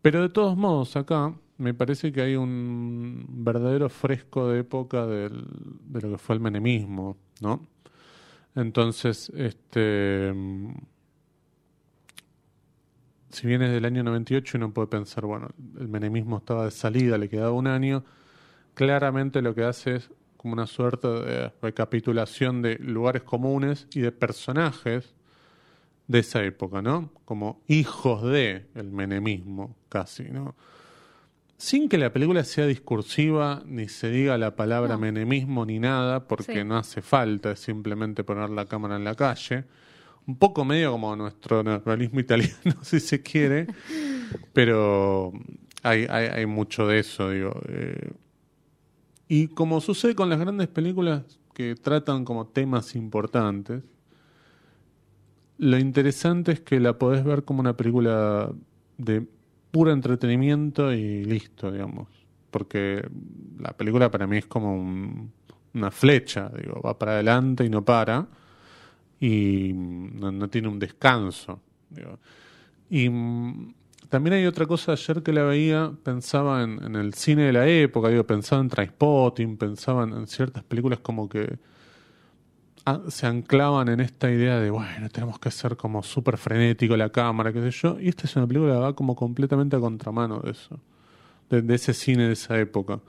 Pero 0.02 0.22
de 0.22 0.28
todos 0.28 0.56
modos, 0.56 0.96
acá 0.96 1.32
me 1.56 1.72
parece 1.72 2.10
que 2.10 2.20
hay 2.20 2.34
un 2.34 3.26
verdadero 3.28 3.88
fresco 3.88 4.48
de 4.48 4.60
época 4.60 5.06
del- 5.06 5.46
de 5.84 6.00
lo 6.00 6.10
que 6.10 6.18
fue 6.18 6.34
el 6.34 6.40
menemismo, 6.40 7.16
¿no? 7.40 7.64
Entonces, 8.58 9.30
este. 9.36 10.34
Si 13.30 13.46
bien 13.46 13.62
es 13.62 13.70
del 13.70 13.84
año 13.84 14.02
98, 14.02 14.58
uno 14.58 14.74
puede 14.74 14.88
pensar, 14.88 15.26
bueno, 15.26 15.50
el 15.78 15.86
menemismo 15.86 16.38
estaba 16.38 16.64
de 16.64 16.72
salida, 16.72 17.18
le 17.18 17.28
quedaba 17.28 17.52
un 17.52 17.68
año. 17.68 18.04
Claramente 18.74 19.42
lo 19.42 19.54
que 19.54 19.62
hace 19.62 19.96
es 19.96 20.10
como 20.36 20.54
una 20.54 20.66
suerte 20.66 21.06
de 21.06 21.52
recapitulación 21.62 22.62
de 22.62 22.78
lugares 22.78 23.22
comunes 23.22 23.86
y 23.94 24.00
de 24.00 24.10
personajes 24.10 25.14
de 26.08 26.18
esa 26.18 26.42
época, 26.42 26.82
¿no? 26.82 27.12
Como 27.24 27.62
hijos 27.68 28.24
de 28.24 28.66
el 28.74 28.90
menemismo, 28.90 29.76
casi, 29.88 30.24
¿no? 30.24 30.56
Sin 31.60 31.88
que 31.88 31.98
la 31.98 32.12
película 32.12 32.44
sea 32.44 32.66
discursiva, 32.66 33.62
ni 33.66 33.88
se 33.88 34.10
diga 34.10 34.38
la 34.38 34.54
palabra 34.54 34.94
No. 34.94 35.00
menemismo 35.00 35.66
ni 35.66 35.80
nada, 35.80 36.26
porque 36.28 36.52
Sí. 36.60 36.64
no 36.64 36.76
hace 36.78 37.02
falta, 37.02 37.50
es 37.52 37.58
simplemente 37.60 38.22
poner 38.22 38.48
la 38.50 38.64
cámara 38.66 38.94
en 38.96 39.02
la 39.04 39.14
calle. 39.16 39.64
Un 40.26 40.36
poco 40.38 40.64
medio 40.64 40.92
como 40.92 41.16
nuestro 41.16 41.62
naturalismo 41.64 42.20
italiano, 42.20 42.76
si 42.82 43.00
se 43.00 43.22
quiere, 43.22 43.66
pero 44.52 45.32
hay, 45.82 46.06
hay, 46.08 46.26
hay 46.26 46.46
mucho 46.46 46.86
de 46.86 47.00
eso, 47.00 47.30
digo. 47.30 47.60
eh. 47.68 48.12
Y 49.26 49.48
como 49.48 49.80
sucede 49.80 50.14
con 50.14 50.30
las 50.30 50.38
grandes 50.38 50.68
películas 50.68 51.22
que 51.54 51.74
tratan 51.74 52.24
como 52.24 52.46
temas 52.46 52.94
importantes, 52.94 53.82
lo 55.58 55.76
interesante 55.76 56.52
es 56.52 56.60
que 56.60 56.78
la 56.78 56.98
podés 56.98 57.24
ver 57.24 57.42
como 57.44 57.60
una 57.60 57.76
película 57.76 58.52
de 58.96 59.26
puro 59.70 59.92
entretenimiento 59.92 60.92
y 60.92 61.24
listo, 61.24 61.70
digamos. 61.70 62.08
Porque 62.50 63.06
la 63.58 63.72
película 63.76 64.10
para 64.10 64.26
mí 64.26 64.38
es 64.38 64.46
como 64.46 64.74
un- 64.74 65.32
una 65.74 65.90
flecha, 65.90 66.50
digo, 66.56 66.80
va 66.82 66.98
para 66.98 67.12
adelante 67.12 67.64
y 67.64 67.68
no 67.70 67.84
para. 67.84 68.26
Y 69.20 69.72
no, 69.74 70.32
no 70.32 70.48
tiene 70.48 70.68
un 70.68 70.78
descanso. 70.78 71.60
digo. 71.90 72.18
Y 72.90 73.08
mm, 73.10 73.74
también 74.08 74.34
hay 74.34 74.46
otra 74.46 74.66
cosa, 74.66 74.92
ayer 74.92 75.22
que 75.22 75.32
la 75.32 75.42
veía, 75.42 75.92
pensaba 76.02 76.62
en, 76.62 76.96
el 76.96 77.14
cine 77.14 77.44
de 77.44 77.52
la 77.52 77.66
época, 77.68 78.08
digo, 78.08 78.24
pensaba 78.24 78.62
en 78.62 78.68
Trainspotting, 78.68 79.56
pensaba 79.58 80.04
en, 80.04 80.26
ciertas 80.26 80.64
películas 80.64 81.00
como 81.00 81.28
que 81.28 81.58
se 83.08 83.26
anclaban 83.26 83.88
en 83.88 84.00
esta 84.00 84.30
idea 84.30 84.58
de, 84.58 84.70
bueno, 84.70 85.08
tenemos 85.10 85.38
que 85.38 85.50
ser 85.50 85.76
como 85.76 86.02
súper 86.02 86.36
frenético 86.36 86.96
la 86.96 87.10
cámara, 87.10 87.52
qué 87.52 87.60
sé 87.60 87.70
yo. 87.70 88.00
Y 88.00 88.08
esta 88.08 88.26
es 88.26 88.36
una 88.36 88.46
película 88.46 88.74
que 88.74 88.80
va 88.80 88.92
como 88.94 89.14
completamente 89.14 89.76
a 89.76 89.80
contramano 89.80 90.40
de 90.40 90.50
eso, 90.52 90.78
de, 91.50 91.62
de 91.62 91.74
ese 91.74 91.94
cine 91.94 92.26
de 92.26 92.32
esa 92.32 92.58
época. 92.58 93.00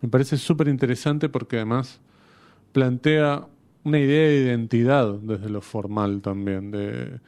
Me 0.00 0.08
parece 0.08 0.36
súper 0.36 0.68
interesante 0.68 1.28
porque 1.28 1.56
además 1.56 2.00
plantea 2.72 3.46
una 3.84 3.98
idea 3.98 4.28
de 4.28 4.36
identidad 4.36 5.14
desde 5.14 5.48
lo 5.48 5.60
formal 5.60 6.20
también, 6.22 6.70
de, 6.70 7.20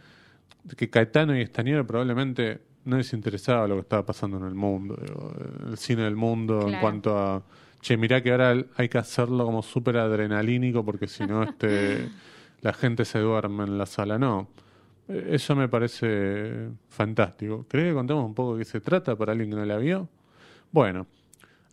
de 0.64 0.76
que 0.76 0.90
Caetano 0.90 1.36
y 1.36 1.42
Estañero 1.42 1.86
probablemente 1.86 2.60
no 2.84 2.96
les 2.96 3.12
interesaba 3.12 3.66
lo 3.66 3.74
que 3.74 3.80
estaba 3.82 4.06
pasando 4.06 4.38
en 4.38 4.44
el 4.44 4.54
mundo, 4.54 4.96
digo, 5.00 5.32
el 5.68 5.76
cine 5.76 6.02
del 6.02 6.16
mundo 6.16 6.68
en 6.68 6.80
cuanto 6.80 7.18
a, 7.18 7.42
che, 7.87 7.96
mirá 7.96 8.20
que 8.20 8.33
ahora 8.33 8.57
hay 8.77 8.88
que 8.88 8.99
hacerlo 8.99 9.44
como 9.44 9.62
súper 9.62 9.96
adrenalínico 9.99 10.85
porque 10.85 11.07
si 11.07 11.25
no 11.25 11.44
este, 11.44 12.09
la 12.61 12.72
gente 12.72 13.05
se 13.05 13.20
duerme 13.20 13.62
en 13.62 13.79
la 13.79 13.87
sala, 13.87 14.18
no. 14.18 14.49
Eh, 15.09 15.29
Eso 15.31 15.55
me 15.55 15.68
parece 15.68 16.68
fantástico. 16.88 17.64
¿Crees 17.68 17.90
que 17.90 17.94
contemos 17.94 18.25
un 18.25 18.35
poco 18.35 18.57
de 18.57 18.64
qué 18.64 18.64
se 18.64 18.81
trata 18.81 19.14
para 19.14 19.33
alguien 19.33 19.51
que 19.51 19.57
no 19.57 19.64
la 19.64 19.77
vio? 19.77 20.09
Bueno, 20.72 21.07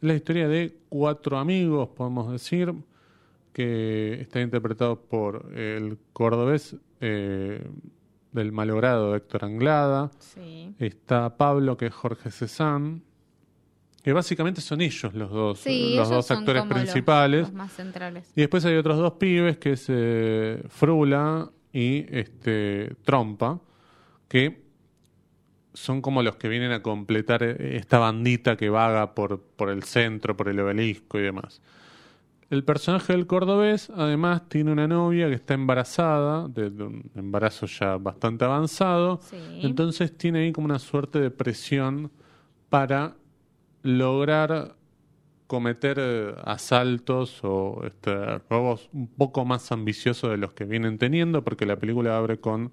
la 0.01 0.13
historia 0.13 0.47
de 0.47 0.77
cuatro 0.87 1.39
amigos, 1.39 1.89
podemos 1.89 2.31
decir, 2.31 2.75
que 3.51 4.21
está 4.21 4.39
interpretado 4.39 5.01
por 5.01 5.51
el 5.57 5.97
cordobés 6.13 6.75
eh, 7.01 7.67
del 8.31 8.51
malogrado 8.51 9.15
Héctor 9.15 9.45
Anglada. 9.45 10.11
Sí. 10.19 10.75
Está 10.77 11.37
Pablo, 11.37 11.75
que 11.75 11.87
es 11.87 11.93
Jorge 11.93 12.29
Cezanne. 12.29 13.01
Que 14.03 14.11
básicamente 14.13 14.59
son 14.61 14.81
ellos 14.81 15.13
los 15.13 15.31
dos, 15.31 15.59
Sí, 15.59 15.95
los 15.95 16.09
dos 16.09 16.29
actores 16.29 16.65
los- 16.65 16.73
principales. 16.73 17.41
Los, 17.43 17.53
más 17.53 17.71
centrales. 17.71 18.31
Y 18.35 18.41
después 18.41 18.65
hay 18.65 18.75
otros 18.75 18.97
dos 18.97 19.13
pibes, 19.13 19.57
que 19.57 19.71
es 19.73 19.85
eh, 19.87 20.61
Frula 20.67 21.49
y 21.71 22.05
este 22.15 22.95
Trompa, 23.03 23.59
que 24.27 24.61
son 25.73 26.01
como 26.01 26.21
los 26.21 26.35
que 26.35 26.49
vienen 26.49 26.71
a 26.71 26.83
completar 26.83 27.43
eh, 27.43 27.77
esta 27.77 27.97
bandita 27.97 28.57
que 28.57 28.69
vaga 28.69 29.15
por, 29.15 29.41
por 29.41 29.69
el 29.69 29.83
centro, 29.83 30.35
por 30.35 30.49
el 30.49 30.59
obelisco 30.59 31.17
y 31.17 31.21
demás. 31.23 31.61
El 32.49 32.63
personaje 32.63 33.13
del 33.13 33.25
cordobés, 33.25 33.89
además, 33.89 34.47
tiene 34.49 34.71
una 34.71 34.87
novia 34.87 35.27
que 35.29 35.33
está 35.35 35.55
embarazada, 35.55 36.47
de, 36.49 36.69
de 36.69 36.83
un 36.83 37.09
embarazo 37.15 37.65
ya 37.65 37.97
bastante 37.97 38.45
avanzado. 38.45 39.19
Sí. 39.23 39.37
Entonces 39.63 40.15
tiene 40.15 40.39
ahí 40.43 40.51
como 40.51 40.65
una 40.65 40.77
suerte 40.77 41.19
de 41.19 41.31
presión 41.31 42.11
para 42.69 43.15
lograr 43.83 44.75
cometer 45.47 45.97
eh, 45.99 46.35
asaltos 46.45 47.41
o 47.43 47.83
este, 47.85 48.39
robos 48.49 48.89
un 48.93 49.07
poco 49.07 49.45
más 49.45 49.71
ambiciosos 49.71 50.31
de 50.31 50.37
los 50.37 50.53
que 50.53 50.65
vienen 50.65 50.97
teniendo, 50.97 51.43
porque 51.43 51.65
la 51.65 51.75
película 51.75 52.17
abre 52.17 52.39
con 52.39 52.71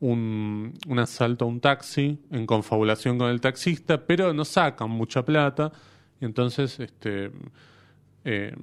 un, 0.00 0.74
asalto 0.98 1.44
a 1.44 1.48
un 1.48 1.60
taxi 1.60 2.18
en 2.30 2.44
confabulación 2.46 3.18
con 3.18 3.30
el 3.30 3.40
taxista, 3.40 4.04
pero 4.04 4.32
no 4.32 4.44
sacan 4.44 4.90
mucha 4.90 5.24
plata, 5.24 5.70
y 6.20 6.24
entonces 6.24 6.80
este, 6.80 7.30
eh, 8.24 8.56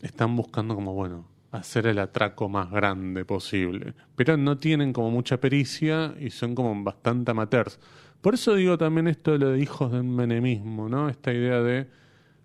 están 0.00 0.34
buscando 0.34 0.74
como, 0.74 0.94
bueno, 0.94 1.26
hacer 1.50 1.86
el 1.86 1.98
atraco 1.98 2.48
más 2.48 2.70
grande 2.70 3.24
posible. 3.26 3.94
Pero 4.16 4.36
no 4.38 4.56
tienen 4.56 4.92
como 4.94 5.10
mucha 5.10 5.38
pericia 5.38 6.14
y 6.18 6.30
son 6.30 6.54
como 6.54 6.82
bastante 6.82 7.30
amateurs. 7.30 7.78
Por 8.22 8.34
eso 8.34 8.54
digo 8.54 8.78
también 8.78 9.08
esto 9.08 9.32
de 9.32 9.38
lo 9.38 9.50
de 9.50 9.60
hijos 9.60 9.90
del 9.90 10.04
menemismo, 10.04 10.88
¿no? 10.88 11.08
Esta 11.08 11.32
idea 11.32 11.60
de 11.60 11.88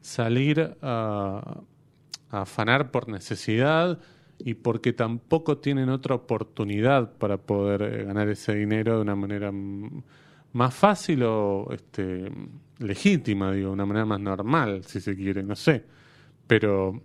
salir 0.01 0.75
a, 0.81 1.61
afanar 2.29 2.91
por 2.91 3.07
necesidad 3.07 3.99
y 4.39 4.55
porque 4.55 4.91
tampoco 4.91 5.59
tienen 5.59 5.89
otra 5.89 6.15
oportunidad 6.15 7.13
para 7.17 7.37
poder 7.37 7.81
eh, 7.83 8.05
ganar 8.05 8.27
ese 8.27 8.55
dinero 8.55 8.95
de 8.95 9.01
una 9.01 9.15
manera 9.15 9.51
más 10.53 10.73
fácil 10.73 11.23
o 11.23 11.67
este, 11.71 12.31
legítima, 12.79 13.51
digo, 13.51 13.67
de 13.69 13.73
una 13.73 13.85
manera 13.85 14.05
más 14.05 14.19
normal, 14.19 14.83
si 14.83 14.99
se 14.99 15.15
quiere, 15.15 15.43
no 15.43 15.55
sé. 15.55 15.85
Pero 16.47 17.01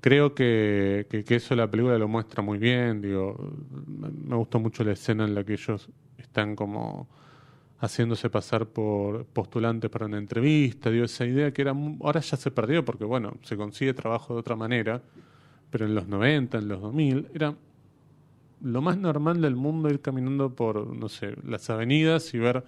creo 0.00 0.34
que, 0.34 1.06
que, 1.10 1.24
que 1.24 1.36
eso 1.36 1.54
la 1.54 1.70
película 1.70 1.98
lo 1.98 2.08
muestra 2.08 2.42
muy 2.42 2.58
bien, 2.58 3.02
digo, 3.02 3.52
me 3.86 4.36
gustó 4.36 4.60
mucho 4.60 4.82
la 4.82 4.92
escena 4.92 5.24
en 5.24 5.34
la 5.34 5.44
que 5.44 5.54
ellos 5.54 5.90
están 6.16 6.56
como 6.56 7.08
haciéndose 7.82 8.30
pasar 8.30 8.66
por 8.66 9.26
postulantes 9.26 9.90
para 9.90 10.06
una 10.06 10.18
entrevista, 10.18 10.88
dio 10.90 11.04
esa 11.04 11.26
idea 11.26 11.52
que 11.52 11.62
era 11.62 11.72
ahora 12.00 12.20
ya 12.20 12.36
se 12.36 12.50
perdió 12.52 12.84
porque 12.84 13.04
bueno, 13.04 13.34
se 13.42 13.56
consigue 13.56 13.92
trabajo 13.92 14.34
de 14.34 14.40
otra 14.40 14.54
manera, 14.56 15.02
pero 15.70 15.86
en 15.86 15.94
los 15.94 16.06
90, 16.06 16.58
en 16.58 16.68
los 16.68 16.80
2000 16.80 17.28
era 17.34 17.54
lo 18.62 18.80
más 18.80 18.96
normal 18.96 19.40
del 19.40 19.56
mundo 19.56 19.90
ir 19.90 20.00
caminando 20.00 20.54
por, 20.54 20.86
no 20.94 21.08
sé, 21.08 21.34
las 21.44 21.68
avenidas 21.70 22.32
y 22.34 22.38
ver 22.38 22.62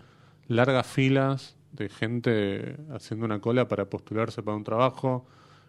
largas 0.48 0.86
filas 0.86 1.56
de 1.72 1.88
gente 1.88 2.76
haciendo 2.92 3.24
una 3.26 3.40
cola 3.40 3.68
para 3.68 3.88
postularse 3.88 4.42
para 4.42 4.56
un 4.56 4.64
trabajo 4.64 5.26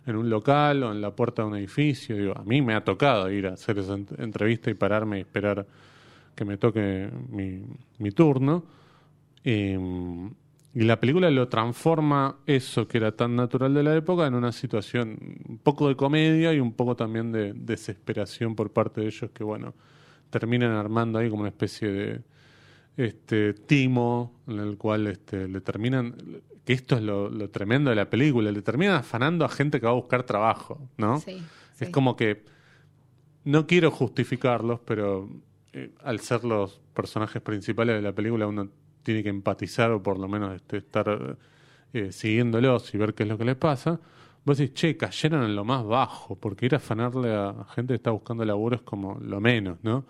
en 0.08 0.16
un 0.16 0.30
local 0.30 0.84
o 0.84 0.92
en 0.92 1.02
la 1.02 1.16
puerta 1.16 1.44
de 1.44 1.48
un 1.50 1.56
edificio. 1.58 2.16
Digo, 2.18 2.34
a 2.36 2.44
mí 2.44 2.62
me 2.62 2.74
ha 2.74 2.84
tocado 2.84 3.30
ir 3.32 3.48
a 3.48 3.54
hacer 3.54 3.78
esa 3.80 3.96
ent- 3.96 4.20
entrevista 4.20 4.72
y 4.72 4.74
pararme 4.74 5.18
y 5.20 5.22
esperar 5.22 5.66
que 6.36 6.46
me 6.46 6.58
toque 6.58 7.10
mi, 7.30 7.62
mi 8.00 8.12
turno. 8.12 8.64
Eh, 9.46 9.80
y 10.76 10.82
la 10.82 11.00
película 11.00 11.32
lo 11.32 11.48
transforma 11.48 12.40
eso 12.46 12.86
que 12.86 12.98
era 12.98 13.14
tan 13.16 13.38
natural 13.38 13.74
de 13.74 13.82
la 13.82 13.96
época 13.96 14.28
en 14.28 14.34
una 14.34 14.52
situación 14.52 15.18
un 15.48 15.58
poco 15.58 15.88
de 15.88 15.96
comedia 15.96 16.54
y 16.54 16.60
un 16.60 16.74
poco 16.74 16.98
también 16.98 17.32
de 17.32 17.54
desesperación 17.54 18.58
por 18.58 18.74
parte 18.74 19.00
de 19.00 19.08
ellos 19.08 19.32
que, 19.32 19.46
bueno, 19.46 19.74
terminan 20.30 20.72
armando 20.72 21.18
ahí 21.18 21.30
como 21.30 21.44
una 21.44 21.50
especie 21.50 21.88
de 21.88 22.22
este 22.98 23.54
timo 23.54 24.34
en 24.48 24.60
el 24.60 24.78
cual 24.78 25.08
este, 25.08 25.48
le 25.48 25.62
terminan, 25.62 26.14
que 26.66 26.74
esto 26.74 26.98
es 26.98 27.04
lo, 27.04 27.30
lo 27.30 27.50
tremendo 27.50 27.90
de 27.90 27.96
la 27.96 28.10
película, 28.10 28.52
le 28.52 28.62
terminan 28.62 28.96
afanando 28.96 29.46
a 29.46 29.50
gente 29.50 29.80
que 29.80 29.86
va 29.86 29.94
a 29.94 29.96
buscar 29.96 30.24
trabajo, 30.24 30.90
¿no? 30.98 31.22
Sí, 31.22 31.42
Es 31.80 31.90
como 31.90 32.18
que 32.18 32.44
no 33.46 33.66
quiero 33.66 33.92
justificarlos, 33.92 34.82
pero 34.82 35.30
eh, 35.72 35.92
al 36.04 36.20
ser 36.20 36.44
los 36.44 36.82
personajes 36.94 37.42
principales 37.42 37.96
de 37.96 38.02
la 38.02 38.12
película 38.12 38.46
uno 38.46 38.70
tiene 39.06 39.24
que 39.24 39.30
empatizar 39.30 39.92
o 39.92 40.02
por 40.02 40.20
lo 40.20 40.28
menos 40.28 40.56
este, 40.56 40.78
estar 40.78 41.38
eh, 41.94 42.12
siguiéndolos 42.12 42.94
y 42.94 42.98
ver 42.98 43.14
qué 43.14 43.24
es 43.24 43.30
lo 43.30 43.38
que 43.38 43.46
les 43.46 43.56
pasa. 43.56 44.00
Vos 44.44 44.58
decís, 44.58 44.74
che, 44.74 44.98
cayeron 44.98 45.44
en 45.44 45.56
lo 45.56 45.64
más 45.64 45.86
bajo, 45.86 46.36
porque 46.36 46.66
ir 46.66 46.74
a 46.74 46.78
afanarle 46.78 47.34
a 47.34 47.66
gente 47.74 47.94
que 47.94 47.98
está 47.98 48.12
buscando 48.12 48.44
laburo 48.44 48.76
es 48.76 48.82
como 48.82 49.18
lo 49.22 49.40
menos, 49.40 49.78
¿no? 49.84 50.06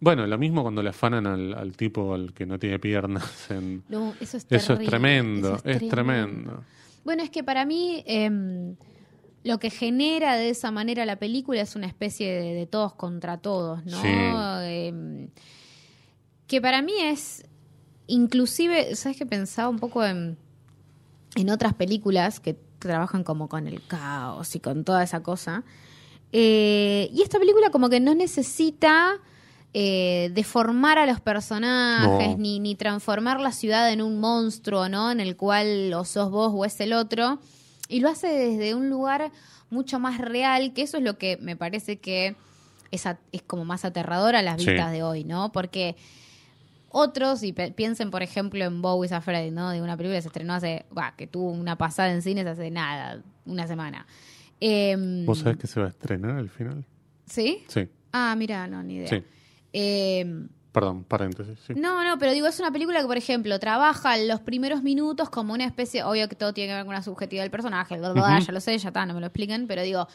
Bueno, 0.00 0.26
lo 0.26 0.38
mismo 0.38 0.62
cuando 0.62 0.82
le 0.82 0.90
afanan 0.90 1.26
al, 1.26 1.54
al 1.54 1.76
tipo 1.76 2.14
al 2.14 2.32
que 2.32 2.44
no 2.44 2.58
tiene 2.58 2.78
piernas. 2.78 3.46
En... 3.50 3.84
No, 3.88 4.14
eso 4.20 4.36
es, 4.36 4.46
Eso 4.50 4.74
es 4.74 4.86
tremendo, 4.86 5.56
eso 5.56 5.68
es 5.84 5.88
tremendo. 5.88 6.64
Bueno, 7.04 7.22
es 7.22 7.30
que 7.30 7.42
para 7.42 7.64
mí 7.64 8.02
em, 8.06 8.76
lo 9.44 9.58
que 9.58 9.70
genera 9.70 10.36
de 10.36 10.50
esa 10.50 10.70
manera 10.70 11.06
la 11.06 11.16
película 11.16 11.60
es 11.60 11.74
una 11.74 11.86
especie 11.86 12.30
de, 12.30 12.54
de 12.54 12.66
todos 12.66 12.94
contra 12.94 13.38
todos, 13.38 13.84
¿no? 13.86 14.02
Sí. 14.02 14.08
Em, 14.08 15.28
que 16.48 16.60
para 16.60 16.82
mí 16.82 16.94
es, 17.00 17.44
inclusive, 18.08 18.96
¿sabes 18.96 19.16
qué 19.16 19.26
pensaba 19.26 19.68
un 19.68 19.78
poco 19.78 20.04
en, 20.04 20.36
en 21.36 21.50
otras 21.50 21.74
películas 21.74 22.40
que 22.40 22.56
trabajan 22.80 23.22
como 23.22 23.48
con 23.48 23.66
el 23.68 23.86
caos 23.86 24.56
y 24.56 24.60
con 24.60 24.82
toda 24.84 25.04
esa 25.04 25.22
cosa? 25.22 25.62
Eh, 26.32 27.08
y 27.12 27.22
esta 27.22 27.38
película 27.38 27.70
como 27.70 27.88
que 27.88 28.00
no 28.00 28.14
necesita 28.14 29.12
eh, 29.74 30.30
deformar 30.34 30.98
a 30.98 31.06
los 31.06 31.20
personajes 31.20 32.30
No. 32.30 32.36
ni, 32.38 32.58
ni 32.60 32.74
transformar 32.74 33.40
la 33.40 33.52
ciudad 33.52 33.90
en 33.92 34.02
un 34.02 34.18
monstruo, 34.20 34.88
¿no? 34.88 35.10
En 35.10 35.20
el 35.20 35.36
cual 35.36 35.92
o 35.94 36.04
sos 36.04 36.30
vos 36.30 36.52
o 36.54 36.64
es 36.64 36.80
el 36.80 36.92
otro. 36.92 37.38
Y 37.88 38.00
lo 38.00 38.08
hace 38.10 38.28
desde 38.28 38.74
un 38.74 38.90
lugar 38.90 39.30
mucho 39.70 39.98
más 39.98 40.18
real, 40.18 40.72
que 40.72 40.82
eso 40.82 40.96
es 40.96 41.02
lo 41.02 41.16
que 41.18 41.36
me 41.38 41.56
parece 41.56 41.98
que 41.98 42.36
es, 42.90 43.06
a- 43.06 43.18
es 43.32 43.42
como 43.42 43.64
más 43.66 43.84
aterrador 43.84 44.34
a 44.36 44.42
las 44.42 44.60
Sí. 44.62 44.66
vistas 44.70 44.92
de 44.92 45.02
hoy, 45.02 45.24
¿no? 45.24 45.52
Porque 45.52 45.96
otros, 46.90 47.42
y 47.42 47.52
piensen 47.52 48.10
por 48.10 48.22
ejemplo 48.22 48.64
en 48.64 48.80
Bowie's 48.82 49.12
Afraid, 49.12 49.52
¿no? 49.52 49.70
De 49.70 49.82
una 49.82 49.96
película 49.96 50.16
que 50.18 50.22
se 50.22 50.28
estrenó 50.28 50.54
hace, 50.54 50.86
bah, 50.90 51.14
que 51.16 51.26
tuvo 51.26 51.50
una 51.50 51.76
pasada 51.76 52.10
en 52.12 52.22
cines 52.22 52.46
hace 52.46 52.70
nada, 52.70 53.22
una 53.44 53.66
semana. 53.66 54.06
Em, 54.60 55.24
¿Vos 55.26 55.38
sabés 55.40 55.56
que 55.58 55.66
se 55.66 55.78
va 55.80 55.86
a 55.86 55.90
estrenar 55.90 56.36
al 56.36 56.48
final? 56.48 56.84
¿Sí? 57.26 57.64
Sí, 57.68 57.88
Ah, 58.12 58.34
mira, 58.36 58.66
no, 58.66 58.82
ni 58.82 58.94
idea. 58.96 59.08
sí. 59.08 59.22
Em, 59.72 60.48
Perdón, 60.72 61.04
paréntesis. 61.04 61.58
Sí. 61.66 61.74
no, 61.76 62.04
no, 62.04 62.18
pero 62.18 62.32
digo, 62.32 62.46
es 62.46 62.58
una 62.60 62.70
película 62.70 63.00
que, 63.00 63.06
por 63.06 63.16
ejemplo, 63.16 63.58
trabaja 63.58 64.18
en 64.18 64.28
los 64.28 64.40
primeros 64.40 64.82
minutos 64.82 65.28
como 65.30 65.52
una 65.54 65.64
especie, 65.64 66.04
obvio 66.04 66.28
que 66.28 66.36
todo 66.36 66.52
tiene 66.52 66.70
que 66.70 66.76
ver 66.76 66.84
con 66.84 66.94
la 66.94 67.02
subjetividad 67.02 67.42
del 67.44 67.50
personaje, 67.50 67.98
bla, 67.98 68.38
ya 68.40 68.52
lo 68.52 68.60
sé, 68.60 68.76
ya 68.78 68.88
está, 68.88 69.04
no 69.06 69.14
me 69.14 69.20
lo 69.20 69.26
expliquen, 69.26 69.66
pero 69.66 69.82
digo, 69.82 70.06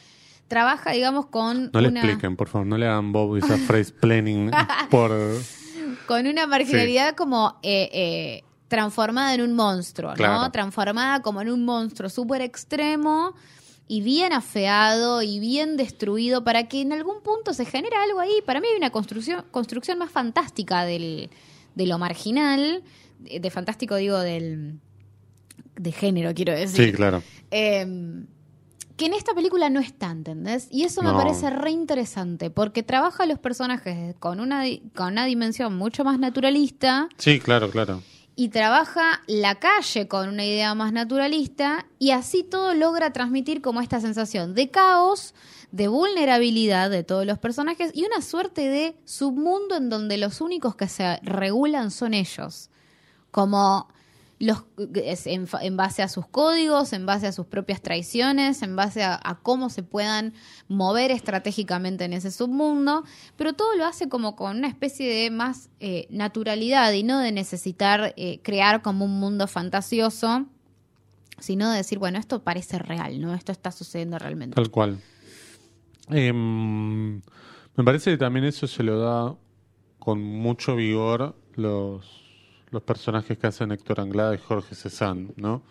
trabaja, 0.48 0.92
digamos, 0.92 1.26
con 1.28 1.70
No 1.74 1.82
le 1.82 1.90
expliquen, 1.90 2.36
por 2.36 2.48
favor, 2.48 2.68
no 2.68 2.78
le 2.78 2.88
hagan 2.88 3.12
Bob 3.12 3.36
esa 3.38 3.58
phrase 3.58 3.92
planning 3.94 4.52
por... 4.90 5.12
con 6.08 6.28
una 6.28 6.48
marginalidad 6.48 7.16
como 7.16 7.60
eh, 7.64 7.90
eh, 7.94 8.44
transformada 8.68 9.34
en 9.34 9.42
un 9.42 9.54
monstruo, 9.54 10.12
¿no? 10.12 10.16
Claro. 10.16 10.52
Transformada 10.52 11.22
como 11.22 11.42
en 11.42 11.50
un 11.50 11.66
monstruo 11.66 12.10
súper 12.10 12.42
extremo 12.42 13.34
y 13.88 14.02
bien 14.02 14.34
afeado 14.34 15.22
y 15.22 15.40
bien 15.40 15.78
destruido 15.78 16.44
para 16.44 16.68
que 16.68 16.82
en 16.82 16.94
algún 16.94 17.22
punto 17.22 17.54
se 17.54 17.66
genere 17.66 17.96
algo 17.96 18.20
ahí. 18.20 18.42
Para 18.46 18.62
mí 18.62 18.68
hay 18.72 18.78
una 18.78 18.90
construcción, 18.90 19.46
construcción 19.52 19.98
más 19.98 20.12
fantástica 20.12 20.86
del, 20.86 21.30
de 21.76 21.88
lo 21.88 21.98
marginal, 21.98 22.84
de, 23.20 23.40
de 23.40 23.50
fantástico 23.52 23.96
digo 23.96 24.20
del 24.20 24.80
de 25.76 25.92
género, 25.92 26.34
quiero 26.34 26.54
decir. 26.54 26.86
Sí, 26.86 26.94
claro. 26.94 27.22
Eh, 27.52 28.26
que 28.96 29.06
en 29.08 29.14
esta 29.14 29.34
película 29.34 29.70
no 29.70 29.80
está, 29.80 30.12
¿entendés? 30.12 30.68
Y 30.70 30.84
eso 30.84 31.02
me 31.02 31.10
No. 31.12 31.18
parece 31.18 31.50
re 31.50 31.72
interesante, 31.72 32.50
porque 32.50 32.84
trabaja 32.84 33.24
a 33.24 33.26
los 33.26 33.40
personajes 33.40 34.16
con 34.20 34.40
una, 34.40 34.64
con 34.96 35.14
una 35.14 35.26
dimensión 35.26 35.76
mucho 35.76 36.04
más 36.04 36.20
naturalista 36.20 37.10
Sí, 37.18 37.40
claro, 37.40 37.70
claro. 37.72 38.02
y 38.36 38.50
trabaja 38.50 39.22
la 39.28 39.56
calle 39.60 40.08
con 40.08 40.30
una 40.30 40.46
idea 40.46 40.74
más 40.76 40.94
naturalista 40.94 41.86
y 42.00 42.12
así 42.12 42.44
todo 42.44 42.74
logra 42.76 43.12
transmitir 43.14 43.62
como 43.62 43.82
esta 43.82 44.00
sensación 44.00 44.54
de 44.56 44.70
caos, 44.70 45.34
de 45.72 45.88
vulnerabilidad 45.88 46.92
de 46.92 47.04
todos 47.04 47.26
los 47.26 47.40
personajes 47.40 47.90
y 47.96 48.06
una 48.06 48.22
suerte 48.22 48.68
de 48.70 48.96
submundo 49.06 49.76
en 49.76 49.90
donde 49.90 50.18
los 50.18 50.40
únicos 50.40 50.76
que 50.76 50.88
se 50.88 51.18
regulan 51.24 51.90
son 51.90 52.14
ellos. 52.14 52.70
Como 53.32 53.88
los 54.40 54.64
en, 55.26 55.48
en 55.62 55.78
base 55.78 56.02
a 56.02 56.08
sus 56.08 56.28
códigos, 56.28 56.94
en 56.94 57.06
base 57.06 57.28
a 57.28 57.32
sus 57.32 57.46
propias 57.46 57.82
traiciones, 57.82 58.62
en 58.62 58.76
base 58.76 59.04
a, 59.04 59.20
a 59.24 59.36
cómo 59.36 59.70
se 59.70 59.84
puedan 59.84 60.34
mover 60.68 61.12
estratégicamente 61.12 62.06
en 62.06 62.14
ese 62.14 62.32
submundo, 62.32 63.04
pero 63.38 63.54
todo 63.54 63.76
lo 63.76 63.86
hace 63.86 64.10
como 64.10 64.36
con 64.36 64.58
una 64.58 64.68
especie 64.68 65.08
de 65.08 65.32
más 65.32 65.70
eh, 65.80 66.08
naturalidad 66.10 66.92
y 66.94 67.04
no 67.04 67.20
de 67.20 67.32
necesitar 67.32 68.14
eh, 68.18 68.40
crear 68.44 68.82
como 68.82 69.06
un 69.06 69.20
mundo 69.20 69.48
fantasioso, 69.48 70.46
sino 71.40 71.70
de 71.72 71.78
decir, 71.78 72.00
bueno, 72.00 72.20
esto 72.20 72.44
parece 72.44 72.80
real, 72.80 73.20
¿no? 73.20 73.34
Esto 73.34 73.52
está 73.52 73.72
sucediendo 73.72 74.18
realmente. 74.18 74.56
Tal 74.56 74.70
cual. 74.70 75.00
Em, 76.10 77.22
me 77.76 77.84
parece 77.84 78.12
que 78.12 78.18
también 78.18 78.46
eso 78.46 78.68
se 78.68 78.84
lo 78.84 79.00
da 79.00 79.36
con 80.00 80.22
mucho 80.22 80.76
vigor 80.76 81.36
los, 81.56 82.23
los 82.74 82.84
personajes 82.84 83.38
que 83.38 83.48
hacen 83.48 83.72
Héctor 83.72 84.02
Anglada 84.02 84.36
y 84.36 84.40
Jorge 84.40 84.76
Cezanne, 84.76 85.30
¿no? 85.38 85.64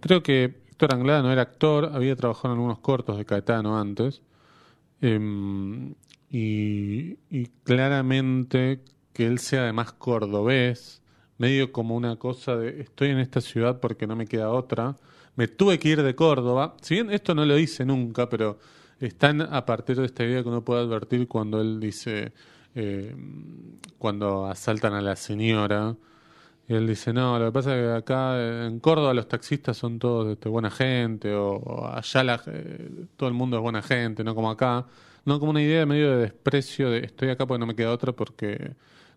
Creo 0.00 0.22
que 0.22 0.44
Héctor 0.70 0.94
Anglada 0.94 1.22
no 1.22 1.30
era 1.30 1.42
actor, 1.42 1.90
había 1.92 2.16
trabajado 2.16 2.54
en 2.54 2.60
algunos 2.60 2.78
cortos 2.78 3.18
de 3.18 3.26
Caetano 3.26 3.78
antes. 3.78 4.22
Em, 5.02 5.94
y, 6.30 7.16
claramente 7.64 8.82
que 9.12 9.26
él 9.26 9.38
sea 9.38 9.62
además 9.62 9.92
cordobés, 9.92 11.02
medio 11.38 11.72
como 11.72 11.96
una 11.96 12.16
cosa 12.16 12.56
de 12.56 12.80
estoy 12.82 13.08
en 13.08 13.18
esta 13.18 13.40
ciudad 13.40 13.80
porque 13.80 14.06
no 14.06 14.16
me 14.16 14.26
queda 14.26 14.50
otra. 14.50 14.96
Me 15.36 15.48
tuve 15.48 15.78
que 15.78 15.90
ir 15.90 16.02
de 16.02 16.14
Córdoba. 16.14 16.76
Si 16.82 16.94
bien 16.94 17.10
esto 17.10 17.34
no 17.34 17.44
lo 17.44 17.56
dice 17.56 17.84
nunca, 17.84 18.28
pero 18.28 18.58
están 19.00 19.40
a 19.42 19.64
partir 19.66 19.96
de 19.96 20.06
esta 20.06 20.24
idea 20.24 20.42
que 20.42 20.48
uno 20.48 20.64
puede 20.64 20.82
advertir 20.82 21.28
cuando 21.28 21.60
él 21.60 21.80
dice, 21.80 22.32
eh, 22.74 23.14
cuando 23.98 24.46
asaltan 24.46 24.94
a 24.94 25.00
la 25.00 25.16
señora, 25.16 25.96
y 26.70 26.74
él 26.74 26.86
dice, 26.86 27.12
no, 27.12 27.36
lo 27.38 27.46
que 27.46 27.52
pasa 27.52 27.76
es 27.76 27.82
que 27.82 27.92
acá 27.98 28.66
en 28.66 28.78
Córdoba 28.78 29.12
los 29.12 29.26
taxistas 29.26 29.76
son 29.76 29.98
todos 29.98 30.30
este, 30.32 30.48
buena 30.48 30.70
gente, 30.70 31.34
o, 31.34 31.56
o 31.56 31.86
allá 31.88 32.22
la, 32.22 32.40
eh, 32.46 32.88
todo 33.16 33.28
el 33.28 33.34
mundo 33.34 33.56
es 33.56 33.62
buena 33.62 33.82
gente, 33.82 34.22
no 34.22 34.34
como 34.36 34.50
acá. 34.50 34.86
No, 35.24 35.38
como 35.40 35.50
una 35.50 35.60
idea 35.62 35.84
medio 35.84 36.12
de 36.12 36.16
desprecio 36.22 36.88
de 36.90 37.00
estoy 37.04 37.28
acá 37.30 37.44
porque 37.46 37.58
no 37.58 37.66
me 37.66 37.74
queda 37.74 37.90
otra 37.92 38.12
porque 38.12 38.72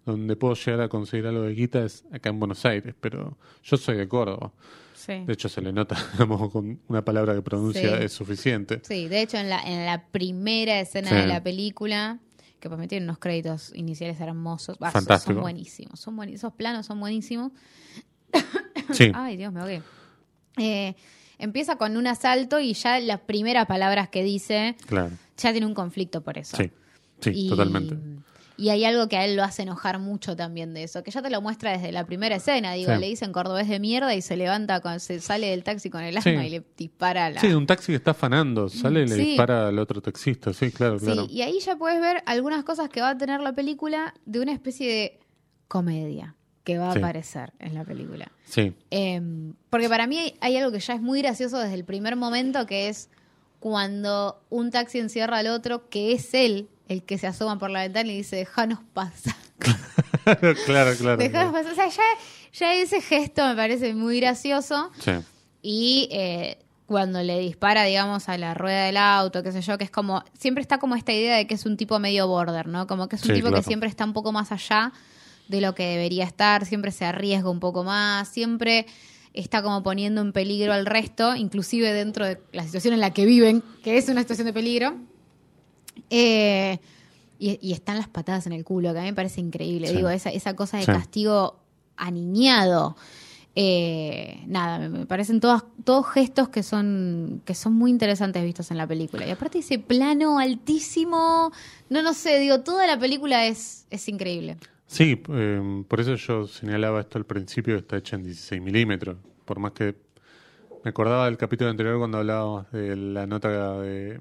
donde 0.06 0.36
puedo 0.36 0.56
llegar 0.56 0.82
a 0.82 0.90
conseguir 0.90 1.28
algo 1.28 1.44
de 1.44 1.54
guita 1.54 1.86
es 1.86 2.04
acá 2.12 2.30
en 2.30 2.40
Buenos 2.40 2.66
Aires, 2.66 2.94
pero 3.00 3.38
yo 3.64 3.78
soy 3.78 3.98
de 3.98 4.08
Córdoba. 4.08 4.52
Sí. 4.96 5.24
De 5.26 5.34
hecho, 5.34 5.48
se 5.48 5.62
le 5.62 5.72
nota 5.72 5.96
digamos, 6.14 6.52
con 6.52 6.80
una 6.88 7.06
palabra 7.06 7.36
que 7.36 7.42
pronuncia 7.42 7.98
Sí. 8.00 8.04
es 8.06 8.12
suficiente. 8.14 8.80
Sí, 8.84 9.08
de 9.08 9.22
hecho 9.22 9.38
en 9.38 9.50
la, 9.50 9.62
en 9.62 9.86
la 9.86 10.04
primera 10.12 10.80
escena 10.80 11.10
Sí. 11.10 11.16
de 11.16 11.28
la 11.28 11.42
película, 11.44 12.20
que 12.64 12.70
pues 12.70 12.80
me 12.80 12.88
tienen 12.88 13.10
unos 13.10 13.20
créditos 13.20 13.74
iniciales 13.76 14.22
hermosos, 14.22 14.78
Ah, 14.80 14.86
son- 14.90 15.02
Fantástico. 15.02 15.34
son 15.34 15.42
buenísimos, 15.42 16.00
son 16.00 16.16
buenísimos, 16.16 16.40
esos 16.40 16.54
planos 16.54 16.86
son 16.86 16.98
buenísimos. 16.98 17.52
Sí, 18.94 19.12
Ay, 19.14 19.36
Dios, 19.38 19.52
me 19.52 19.60
ahogué. 19.60 19.82
Eh, 20.58 20.96
empieza 21.40 21.76
con 21.78 21.98
un 21.98 22.08
asalto 22.08 22.60
y 22.60 22.74
ya 22.74 23.00
las 23.02 23.20
primeras 23.20 23.66
palabras 23.66 24.08
que 24.10 24.24
dice 24.24 24.76
claro. 24.86 25.12
ya 25.38 25.52
tiene 25.52 25.66
un 25.68 25.74
conflicto 25.74 26.22
por 26.22 26.38
eso. 26.38 26.56
Sí, 26.56 26.72
sí, 27.20 27.32
Y 27.34 27.50
totalmente. 27.50 27.98
Y 28.56 28.70
hay 28.70 28.86
algo 28.86 29.08
que 29.10 29.18
a 29.18 29.26
él 29.26 29.36
lo 29.36 29.44
hace 29.44 29.64
enojar 29.64 29.98
mucho 29.98 30.36
también 30.36 30.76
de 30.76 30.84
eso, 30.84 31.02
que 31.04 31.10
ya 31.10 31.24
te 31.24 31.32
lo 31.32 31.42
muestra 31.42 31.72
desde 31.72 31.92
la 31.92 32.06
primera 32.06 32.36
escena. 32.36 32.74
Digo, 32.74 32.94
Sí. 32.94 33.00
le 33.02 33.08
dicen 33.08 33.32
cordobés 33.32 33.68
de 33.68 33.80
mierda 33.80 34.14
y 34.14 34.22
se 34.22 34.38
levanta, 34.38 34.80
con, 34.80 35.00
se 35.00 35.20
sale 35.22 35.48
del 35.48 35.64
taxi 35.64 35.90
con 35.90 36.04
el 36.04 36.16
arma 36.18 36.42
Sí. 36.42 36.48
y 36.48 36.50
le 36.50 36.64
dispara 36.78 37.26
a 37.26 37.30
la. 37.32 37.42
Sí, 37.42 37.48
un 37.48 37.66
taxi 37.66 37.88
que 37.94 37.96
está 37.96 38.12
afanando, 38.12 38.70
sale 38.70 39.02
y 39.02 39.08
le 39.08 39.16
Sí. 39.16 39.22
dispara 39.24 39.70
al 39.70 39.80
otro 39.80 40.02
taxista. 40.02 40.54
Sí, 40.54 40.72
claro, 40.72 41.00
Sí, 41.00 41.06
claro. 41.06 41.26
y 41.30 41.42
ahí 41.42 41.60
ya 41.60 41.76
puedes 41.78 42.00
ver 42.00 42.22
algunas 42.28 42.64
cosas 42.64 42.90
que 42.90 43.02
va 43.02 43.10
a 43.10 43.18
tener 43.18 43.42
la 43.42 43.54
película 43.54 44.14
de 44.26 44.40
una 44.40 44.52
especie 44.54 44.88
de 44.88 45.20
comedia 45.68 46.36
que 46.64 46.78
va 46.78 46.92
a 46.92 46.94
Sí. 46.94 47.00
aparecer 47.00 47.54
en 47.60 47.74
la 47.74 47.84
película. 47.84 48.32
Sí, 48.46 48.74
Eh, 48.92 49.20
porque 49.72 49.90
para 49.90 50.06
mí 50.06 50.18
hay, 50.20 50.36
hay 50.42 50.58
algo 50.58 50.72
que 50.72 50.80
ya 50.80 50.94
es 50.94 51.02
muy 51.02 51.22
gracioso 51.22 51.58
desde 51.58 51.74
el 51.74 51.84
primer 51.86 52.16
momento, 52.16 52.66
que 52.68 52.88
es 52.88 53.10
cuando 53.60 54.42
un 54.50 54.72
taxi 54.72 55.00
encierra 55.00 55.38
al 55.40 55.48
otro, 55.48 55.90
que 55.90 56.12
es 56.14 56.34
él 56.34 56.70
el 56.88 57.04
que 57.04 57.18
se 57.18 57.28
asoma 57.28 57.58
por 57.58 57.70
la 57.70 57.82
ventana 57.82 58.12
y 58.12 58.18
dice, 58.18 58.36
déjanos 58.38 58.80
pasar. 58.94 59.36
claro, 60.66 60.92
claro. 60.98 61.18
Déjanos 61.18 61.54
pasar. 61.54 61.72
O 61.72 61.76
sea, 61.76 61.88
ya, 61.90 62.04
ya 62.54 62.74
ese 62.76 63.02
gesto 63.02 63.46
me 63.48 63.56
parece 63.56 63.94
muy 63.94 64.20
gracioso. 64.20 64.92
Sí, 65.00 65.12
Y 65.62 66.10
eh, 66.12 66.58
cuando 66.86 67.22
le 67.24 67.40
dispara, 67.40 67.84
digamos, 67.84 68.28
a 68.30 68.38
la 68.38 68.54
rueda 68.54 68.86
del 68.86 68.98
auto, 68.98 69.42
qué 69.44 69.52
sé 69.52 69.62
yo, 69.62 69.78
que 69.78 69.86
es 69.86 69.92
como, 69.92 70.24
siempre 70.38 70.62
está 70.62 70.78
como 70.80 70.96
esta 70.96 71.14
idea 71.14 71.38
de 71.38 71.48
que 71.48 71.56
es 71.56 71.66
un 71.66 71.78
tipo 71.78 71.98
medio 72.00 72.28
border, 72.28 72.68
¿no? 72.68 72.88
Como 72.88 73.08
que 73.08 73.16
es 73.16 73.22
un 73.24 73.30
Sí, 73.30 73.34
tipo 73.36 73.48
claro. 73.48 73.62
que 73.64 73.68
siempre 73.68 73.90
está 73.90 74.04
un 74.06 74.14
poco 74.14 74.32
más 74.32 74.52
allá 74.52 74.92
de 75.48 75.62
lo 75.62 75.74
que 75.76 75.84
debería 75.84 76.26
estar, 76.26 76.66
siempre 76.66 76.92
se 76.92 77.06
arriesga 77.06 77.50
un 77.50 77.60
poco 77.60 77.84
más, 77.84 78.28
siempre 78.28 78.86
está 79.34 79.64
como 79.64 79.82
poniendo 79.84 80.22
en 80.22 80.32
peligro 80.32 80.74
al 80.74 80.86
resto, 80.86 81.36
inclusive 81.36 81.92
dentro 81.94 82.26
de 82.26 82.40
la 82.52 82.64
situación 82.64 82.94
en 82.94 83.00
la 83.00 83.12
que 83.14 83.26
viven, 83.26 83.64
que 83.84 83.98
es 83.98 84.08
una 84.10 84.22
situación 84.22 84.46
de 84.48 84.54
peligro. 84.54 84.96
Eh, 86.16 86.80
y, 87.40 87.60
y 87.62 87.74
están 87.74 87.98
las 87.98 88.08
patadas 88.08 88.46
en 88.48 88.54
el 88.54 88.64
culo, 88.64 88.94
que 88.94 89.00
a 89.00 89.02
mí 89.02 89.08
me 89.10 89.14
parece 89.16 89.42
increíble. 89.42 89.88
Sí. 89.88 89.96
Digo, 89.98 90.10
esa, 90.10 90.30
esa 90.30 90.56
cosa 90.56 90.78
de 90.78 90.86
Sí. 90.86 90.92
castigo 90.92 91.60
aniñado. 91.98 92.96
Eh, 93.56 94.40
nada, 94.48 94.80
me, 94.80 94.90
me 94.90 95.06
parecen 95.06 95.40
todas, 95.40 95.64
todos 95.84 96.08
gestos 96.10 96.50
que 96.50 96.64
son, 96.64 97.42
que 97.46 97.54
son 97.54 97.74
muy 97.74 97.92
interesantes 97.92 98.44
vistos 98.44 98.72
en 98.72 98.78
la 98.78 98.88
película. 98.88 99.28
Y 99.28 99.32
aparte 99.32 99.60
ese 99.60 99.78
plano 99.78 100.40
altísimo, 100.40 101.52
no 101.90 102.02
lo 102.02 102.14
sé, 102.14 102.40
digo, 102.40 102.62
toda 102.62 102.88
la 102.88 102.98
película 102.98 103.46
es, 103.46 103.86
es 103.92 104.08
increíble. 104.10 104.58
Sí, 104.88 105.22
eh, 105.30 105.84
por 105.88 106.00
eso 106.00 106.16
yo 106.16 106.48
señalaba 106.48 107.02
esto 107.02 107.18
al 107.20 107.26
principio, 107.26 107.76
está 107.78 107.98
hecha 107.98 108.16
en 108.16 108.24
16 108.24 108.62
milímetros. 108.62 109.18
Por 109.46 109.60
más 109.60 109.74
que 109.74 109.96
me 110.84 110.90
acordaba 110.90 111.26
del 111.26 111.38
capítulo 111.38 111.70
anterior 111.70 111.98
cuando 112.00 112.18
hablábamos 112.20 112.72
de 112.72 112.96
la 112.96 113.28
nota 113.28 113.80
de 113.82 114.20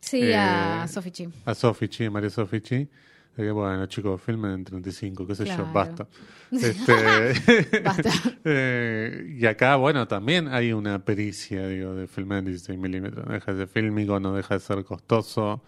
Sí, 0.00 0.22
Eh, 0.22 0.34
a 0.36 0.86
Sofichi. 0.88 1.28
a 1.44 1.54
Sofichi, 1.54 2.08
María 2.08 2.30
Sofichi, 2.30 2.88
que 3.36 3.50
bueno, 3.50 3.86
chicos, 3.86 4.20
filmen 4.20 4.52
en 4.52 4.64
35, 4.64 5.26
qué 5.26 5.34
sé 5.34 5.44
Claro. 5.44 5.66
yo, 5.66 5.72
basta. 5.72 6.06
Este, 6.52 7.80
Basta. 7.84 8.10
eh, 8.44 9.36
y 9.38 9.46
acá, 9.46 9.76
bueno, 9.76 10.08
también 10.08 10.48
hay 10.48 10.72
una 10.72 10.98
pericia, 11.04 11.66
digo, 11.68 11.94
de 11.94 12.06
filmar 12.08 12.38
en 12.38 12.46
16 12.46 12.78
milímetros. 12.78 13.24
No 13.26 13.32
deja 13.34 13.52
de 13.52 13.58
ser 13.58 13.68
fílmico, 13.68 14.18
no 14.18 14.34
deja 14.34 14.54
de 14.54 14.60
ser 14.60 14.84
costoso. 14.84 15.62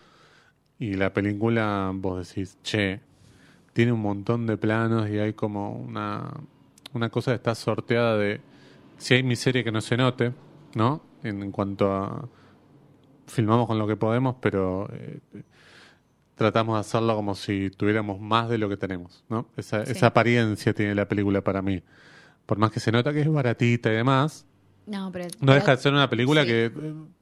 Y 0.79 0.95
la 0.95 1.13
película, 1.13 1.93
vos 1.95 2.27
decís, 2.29 2.59
che, 2.65 3.01
tiene 3.73 3.93
un 3.93 4.01
montón 4.01 4.47
de 4.47 4.57
planos 4.57 5.09
y 5.09 5.19
hay 5.19 5.33
como 5.35 5.73
una, 5.73 6.33
una 6.95 7.09
cosa 7.11 7.31
que 7.31 7.37
está 7.37 7.55
sorteada 7.55 8.17
de 8.19 8.41
si 8.99 9.15
hay 9.15 9.23
miseria 9.23 9.63
que 9.63 9.71
no 9.73 9.81
se 9.81 9.97
note, 9.97 10.33
¿no? 10.75 11.03
En, 11.23 11.43
en 11.43 11.53
cuanto 11.53 11.93
a 11.93 12.29
filmamos 13.33 13.67
con 13.67 13.79
lo 13.79 13.87
que 13.87 13.97
podemos, 13.97 14.37
pero 14.41 14.89
eh, 14.93 15.21
tratamos 16.35 16.77
de 16.77 16.81
hacerlo 16.81 17.15
como 17.15 17.35
si 17.35 17.71
tuviéramos 17.71 18.21
más 18.21 18.49
de 18.49 18.59
lo 18.59 18.69
que 18.69 18.77
tenemos, 18.77 19.25
¿no? 19.29 19.47
Esa, 19.57 19.85
Sí. 19.87 19.93
esa 19.93 20.09
apariencia 20.09 20.73
tiene 20.75 20.95
la 20.95 21.07
película 21.09 21.41
para 21.43 21.63
mí. 21.63 21.83
Por 22.47 22.59
más 22.59 22.71
que 22.71 22.81
se 22.81 22.91
nota 22.93 23.13
que 23.13 23.21
es 23.21 23.29
baratita 23.33 23.91
y 23.91 23.97
demás, 23.97 24.47
No, 24.87 25.11
pero, 25.13 25.29
no 25.41 25.55
deja 25.55 25.77
de 25.77 25.83
ser 25.83 25.93
una 25.93 26.11
película 26.11 26.43
sí. 26.43 26.49
que 26.49 26.65
eh, 26.67 26.73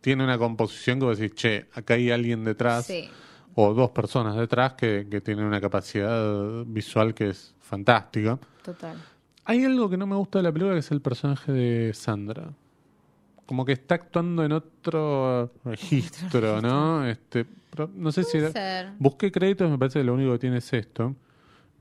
tiene 0.01 0.25
una 0.25 0.39
composición 0.39 0.99
que 0.99 1.05
vos 1.05 1.19
decís, 1.19 1.35
che, 1.37 1.69
acá 1.75 1.95
hay 1.95 2.11
alguien 2.11 2.45
detrás 2.45 2.87
Sí. 2.87 3.09
o 3.55 3.75
dos 3.75 3.91
personas 3.91 4.37
detrás 4.37 4.73
que, 4.75 5.07
que 5.11 5.21
tienen 5.21 5.45
una 5.45 5.61
capacidad 5.61 6.65
visual 6.67 7.13
que 7.15 7.29
es 7.31 7.55
fantástica. 7.61 8.39
Total. 8.65 8.97
Hay 9.45 9.65
algo 9.65 9.91
que 9.91 9.97
no 9.97 10.07
me 10.07 10.17
gusta 10.17 10.39
de 10.39 10.45
la 10.45 10.53
película 10.53 10.75
que 10.75 10.81
es 10.81 10.91
el 10.91 11.01
personaje 11.03 11.53
de 11.53 11.93
Sandra. 11.95 12.53
Como 13.51 13.65
que 13.65 13.73
está 13.73 13.97
actuando 13.97 14.45
en 14.45 14.53
otro 14.53 15.51
registro, 15.65 16.63
¿no? 16.63 17.05
Este, 17.05 17.47
no 17.97 18.13
sé 18.13 18.23
si 18.23 18.39
era- 18.39 18.53
ser. 18.53 18.93
busqué 19.01 19.33
créditos, 19.33 19.69
me 19.69 19.77
parece 19.77 19.99
que 19.99 20.05
lo 20.05 20.15
único 20.15 20.31
que 20.35 20.39
tiene 20.39 20.59
es 20.59 20.73
esto. 20.73 21.17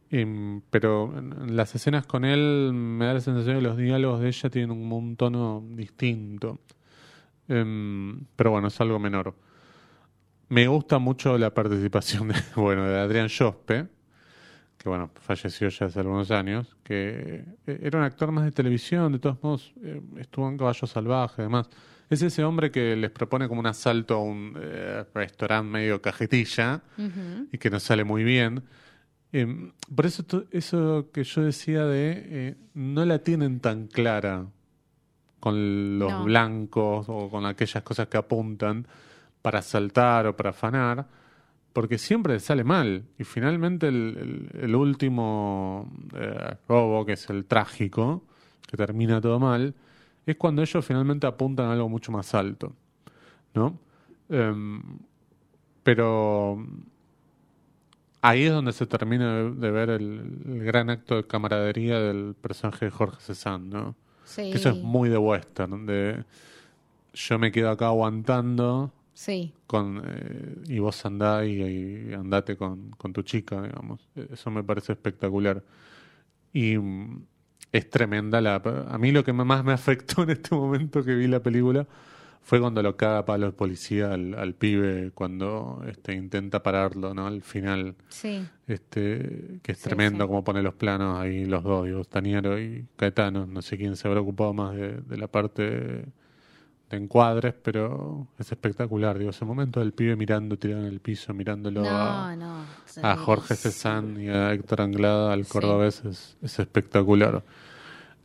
Pero 0.09 1.13
en 1.15 1.55
las 1.55 1.75
escenas 1.75 2.07
con 2.07 2.25
él 2.25 2.71
me 2.73 3.05
da 3.05 3.13
la 3.13 3.21
sensación 3.21 3.57
que 3.57 3.61
los 3.61 3.77
diálogos 3.77 4.19
de 4.19 4.29
ella 4.29 4.49
tienen 4.49 4.71
un, 4.71 4.91
un 4.91 5.15
tono 5.15 5.63
distinto. 5.75 6.57
Em, 7.47 8.25
pero 8.35 8.49
bueno, 8.49 8.69
es 8.69 8.81
algo 8.81 8.97
menor. 8.97 9.35
Me 10.47 10.67
gusta 10.67 10.97
mucho 10.97 11.37
la 11.37 11.53
participación 11.53 12.29
de, 12.29 12.35
bueno, 12.55 12.83
de 12.85 12.97
Adrián 12.99 13.27
Jospe, 13.29 13.85
que 14.79 14.89
bueno, 14.89 15.11
falleció 15.21 15.67
ya 15.69 15.85
hace 15.87 15.99
algunos 15.99 16.31
años, 16.31 16.75
que 16.83 17.43
eh, 17.67 17.79
era 17.83 17.99
un 17.99 18.05
actor 18.05 18.31
más 18.31 18.45
de 18.45 18.51
televisión, 18.51 19.11
de 19.11 19.19
todos 19.19 19.37
modos, 19.43 19.73
eh, 19.83 20.01
estuvo 20.17 20.47
en 20.49 20.57
Caballo 20.57 20.87
Salvaje, 20.87 21.41
además. 21.43 21.69
Es 22.09 22.23
ese 22.23 22.43
hombre 22.43 22.71
que 22.71 22.95
les 22.95 23.11
propone 23.11 23.47
como 23.47 23.59
un 23.59 23.67
asalto 23.67 24.15
a 24.15 24.23
un 24.23 24.57
eh, 24.59 25.03
restaurante 25.13 25.69
medio 25.69 26.01
cajetilla 26.01 26.81
y 27.51 27.57
que 27.59 27.69
no 27.69 27.79
sale 27.79 28.03
muy 28.03 28.23
bien. 28.23 28.63
Eh, 29.31 29.71
por 29.95 30.07
eso 30.07 30.25
eso 30.49 31.09
que 31.13 31.23
yo 31.23 31.43
decía 31.43 31.85
de 31.85 32.13
eh, 32.25 32.55
no 32.73 33.05
la 33.05 33.19
tienen 33.19 33.59
tan 33.59 33.85
clara 33.85 34.47
con 35.39 35.99
los 35.99 36.11
No. 36.11 36.23
blancos 36.23 37.05
o 37.09 37.29
con 37.29 37.45
aquellas 37.45 37.83
cosas 37.83 38.07
que 38.07 38.17
apuntan 38.17 38.87
para 39.43 39.61
saltar 39.61 40.25
o 40.25 40.35
para 40.35 40.49
afanar, 40.49 41.05
porque 41.73 41.97
siempre 41.97 42.39
sale 42.39 42.63
mal. 42.63 43.03
Y 43.17 43.23
finalmente 43.23 43.87
el, 43.87 44.49
el- 44.53 44.61
el 44.63 44.75
último 44.75 45.89
eh, 46.15 46.55
robo, 46.67 47.05
que 47.05 47.13
es 47.13 47.29
el 47.29 47.45
trágico, 47.45 48.23
que 48.67 48.77
termina 48.77 49.19
todo 49.21 49.39
mal, 49.39 49.73
es 50.25 50.35
cuando 50.37 50.61
ellos 50.61 50.85
finalmente 50.85 51.25
apuntan 51.27 51.67
a 51.67 51.73
algo 51.73 51.89
mucho 51.89 52.11
más 52.11 52.33
alto. 52.35 52.73
¿No? 53.53 53.79
Em, 54.29 54.81
pero 55.83 56.63
ahí 58.21 58.43
es 58.43 58.51
donde 58.51 58.73
se 58.73 58.85
termina 58.85 59.35
de, 59.37 59.51
de 59.51 59.71
ver 59.71 59.89
el, 59.89 60.41
el 60.45 60.63
gran 60.63 60.89
acto 60.89 61.15
de 61.15 61.23
camaradería 61.25 61.99
del 61.99 62.35
personaje 62.39 62.85
de 62.85 62.91
Jorge 62.91 63.17
Cezanne, 63.21 63.69
¿no? 63.69 63.95
Sí. 64.25 64.51
Que 64.51 64.57
eso 64.57 64.69
es 64.69 64.77
muy 64.77 65.09
de 65.09 65.17
western, 65.17 65.85
de 65.87 66.23
yo 67.13 67.39
me 67.39 67.51
quedo 67.51 67.71
acá 67.71 67.87
aguantando 67.87 68.91
Sí. 69.21 69.53
con 69.67 70.01
eh, 70.05 70.55
y 70.69 70.79
vos 70.79 71.05
andá 71.05 71.45
y, 71.45 71.61
y 71.61 72.13
andate 72.13 72.55
con, 72.55 72.91
con 72.91 73.11
tu 73.11 73.21
chica, 73.23 73.61
digamos. 73.61 73.99
Eso 74.15 74.49
me 74.49 74.63
parece 74.63 74.93
espectacular. 74.93 75.61
Y 76.53 76.77
mm, 76.77 77.25
es 77.73 77.89
tremenda 77.89 78.39
la... 78.39 78.55
A 78.89 78.97
mí 78.97 79.11
lo 79.11 79.23
que 79.25 79.33
más 79.33 79.63
me 79.65 79.73
afectó 79.79 80.23
en 80.23 80.29
este 80.29 80.55
momento 80.55 81.03
que 81.03 81.15
vi 81.15 81.27
la 81.27 81.41
película 81.43 81.85
fue 82.41 82.61
cuando 82.61 82.81
lo 82.81 82.95
caga 82.95 83.25
palo 83.25 83.45
el 83.45 83.53
policía 83.53 84.13
al, 84.13 84.33
al 84.35 84.55
pibe 84.55 85.11
cuando 85.13 85.83
este 85.87 86.13
intenta 86.13 86.63
pararlo, 86.63 87.13
¿no? 87.13 87.27
Al 87.27 87.41
final, 87.41 87.95
Sí. 88.07 88.47
este 88.67 89.59
que 89.63 89.73
es 89.73 89.79
Sí, 89.79 89.83
tremendo 89.89 90.23
sí. 90.23 90.27
como 90.29 90.43
pone 90.45 90.63
los 90.63 90.73
planos 90.75 91.19
ahí 91.19 91.43
los 91.45 91.61
dos, 91.63 91.85
digo, 91.87 92.01
Staniero 92.05 92.57
y 92.57 92.85
Caetano. 92.95 93.45
No 93.45 93.61
sé 93.61 93.77
quién 93.77 93.97
se 93.97 94.07
habrá 94.07 94.21
ocupado 94.21 94.53
más 94.53 94.75
de, 94.77 95.01
de 95.01 95.17
la 95.17 95.27
parte 95.27 96.05
de, 96.89 96.97
encuadres, 96.97 97.53
pero 97.61 98.27
es 98.37 98.51
espectacular, 98.51 99.17
digo, 99.17 99.29
ese 99.31 99.45
momento 99.45 99.79
del 99.79 99.93
pibe 99.93 100.15
mirando, 100.15 100.57
tirado 100.57 100.81
en 100.81 100.87
el 100.87 100.99
piso, 100.99 101.33
mirándolo 101.33 101.81
a, 101.81 102.35
No, 102.35 102.35
no. 102.35 102.65
a 103.03 103.15
Jorge. 103.15 103.55
Cezanne 103.55 104.23
y 104.25 104.29
a 104.29 104.53
Héctor 104.53 104.81
Anglada, 104.81 105.33
al 105.33 105.45
Sí. 105.45 105.51
cordobés, 105.51 106.03
es, 106.05 106.37
es 106.41 106.59
espectacular. 106.59 107.43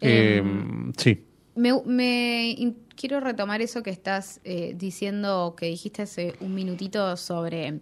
Em, 0.01 0.89
Eh, 0.89 0.93
sí, 0.97 1.25
Me, 1.57 2.75
quiero 2.97 3.21
retomar 3.21 3.61
eso 3.63 3.83
que 3.83 3.91
estás 3.91 4.41
eh, 4.45 4.75
diciendo, 4.77 5.55
que 5.57 5.67
dijiste 5.67 6.03
hace 6.03 6.35
un 6.41 6.55
minutito 6.55 7.17
sobre 7.17 7.81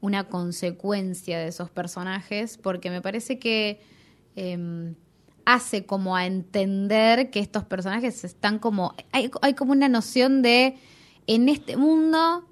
una 0.00 0.24
consecuencia 0.28 1.38
de 1.40 1.48
esos 1.48 1.70
personajes, 1.70 2.58
porque 2.58 2.90
me 2.90 3.02
parece 3.02 3.38
que 3.40 3.80
em, 4.36 4.94
hace 5.50 5.86
como 5.86 6.14
a 6.14 6.26
entender 6.26 7.30
que 7.30 7.40
estos 7.40 7.64
personajes 7.64 8.22
están 8.22 8.58
como... 8.58 8.94
Hay, 9.12 9.30
hay 9.40 9.54
como 9.54 9.72
una 9.72 9.88
noción 9.88 10.42
de, 10.42 10.76
en 11.26 11.48
este 11.48 11.78
mundo, 11.78 12.46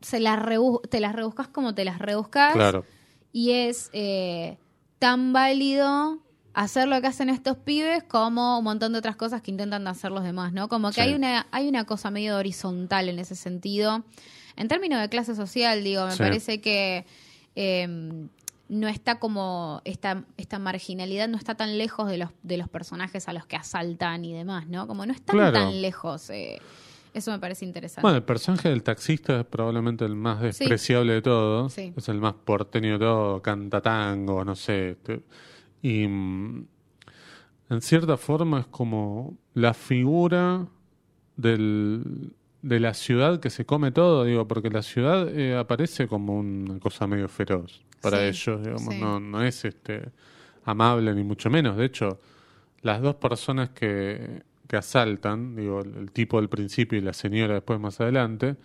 se 0.00 0.18
las 0.18 0.38
rebu- 0.38 0.80
te 0.88 0.98
las 0.98 1.14
rebuscas 1.14 1.48
como 1.48 1.74
te 1.74 1.84
las 1.84 1.98
rebuscas 1.98 2.54
claro. 2.54 2.86
y 3.34 3.50
es 3.50 3.90
eh, 3.92 4.56
tan 4.98 5.34
válido 5.34 6.20
hacer 6.54 6.88
lo 6.88 6.98
que 7.02 7.06
hacen 7.08 7.28
estos 7.28 7.58
pibes 7.58 8.02
como 8.04 8.58
un 8.58 8.64
montón 8.64 8.92
de 8.94 8.98
otras 8.98 9.16
cosas 9.16 9.42
que 9.42 9.50
intentan 9.50 9.86
hacer 9.86 10.10
los 10.10 10.24
demás, 10.24 10.54
¿no? 10.54 10.68
Como 10.70 10.88
que 10.88 10.94
Sí. 10.94 11.00
hay 11.02 11.12
una 11.14 11.46
hay 11.50 11.68
una 11.68 11.84
cosa 11.84 12.10
medio 12.10 12.36
horizontal 12.38 13.10
en 13.10 13.18
ese 13.18 13.34
sentido. 13.36 14.04
En 14.56 14.68
términos 14.68 15.00
de 15.02 15.08
clase 15.10 15.34
social, 15.34 15.84
digo, 15.84 16.06
me 16.06 16.12
Sí. 16.12 16.18
parece 16.18 16.60
que 16.62 17.04
eh, 17.56 18.26
no 18.70 18.86
está 18.88 19.18
como 19.18 19.82
esta, 19.84 20.24
esta 20.36 20.58
marginalidad 20.60 21.28
no 21.28 21.36
está 21.36 21.56
tan 21.56 21.76
lejos 21.76 22.08
de 22.08 22.18
los, 22.18 22.30
de 22.44 22.56
los 22.56 22.68
personajes 22.68 23.28
a 23.28 23.32
los 23.32 23.44
que 23.44 23.56
asaltan 23.56 24.24
y 24.24 24.32
demás, 24.32 24.68
¿no? 24.68 24.86
Como 24.86 25.04
no 25.04 25.12
están 25.12 25.34
Claro. 25.36 25.52
tan 25.58 25.82
lejos. 25.82 26.30
eh, 26.30 26.60
eso 27.12 27.32
me 27.32 27.40
parece 27.40 27.64
interesante. 27.64 28.02
Bueno, 28.02 28.18
el 28.18 28.22
personaje 28.22 28.68
del 28.68 28.84
taxista 28.84 29.40
es 29.40 29.46
probablemente 29.46 30.04
el 30.04 30.14
más 30.14 30.40
despreciable 30.40 31.14
de 31.14 31.22
todos. 31.22 31.72
Sí. 31.72 31.92
Es 31.96 32.08
el 32.08 32.20
más 32.20 32.34
porteño 32.34 32.92
de 32.92 32.98
todo, 33.00 33.42
canta 33.42 33.80
tango, 33.80 34.44
no 34.44 34.54
sé. 34.54 34.96
y 35.82 36.06
mm, 36.06 36.66
en 37.70 37.80
cierta 37.82 38.16
forma 38.16 38.60
es 38.60 38.66
como 38.66 39.36
la 39.54 39.74
figura 39.74 40.68
del, 41.36 42.32
de 42.62 42.78
la 42.80 42.94
ciudad 42.94 43.40
que 43.40 43.50
se 43.50 43.64
come 43.66 43.90
todo, 43.90 44.24
digo, 44.24 44.46
porque 44.46 44.70
la 44.70 44.82
ciudad 44.82 45.28
eh, 45.28 45.56
aparece 45.56 46.06
como 46.06 46.38
una 46.38 46.78
cosa 46.78 47.06
medio 47.08 47.28
feroz 47.28 47.82
para 48.00 48.18
Sí, 48.18 48.24
ellos, 48.24 48.60
digamos, 48.62 48.94
sí. 48.94 49.00
no, 49.00 49.20
no 49.20 49.42
es 49.42 49.64
este 49.64 50.10
amable 50.64 51.14
ni 51.14 51.22
mucho 51.24 51.50
menos. 51.50 51.76
De 51.76 51.84
hecho, 51.86 52.20
las 52.82 53.00
dos 53.02 53.16
personas 53.16 53.70
que, 53.70 54.42
que 54.66 54.76
asaltan, 54.76 55.54
digo, 55.56 55.80
el, 55.80 55.94
el 55.96 56.12
tipo 56.12 56.38
del 56.38 56.48
principio 56.48 56.98
y 56.98 57.02
la 57.02 57.12
señora 57.12 57.54
después 57.54 57.78
más 57.80 58.00
adelante, 58.00 58.56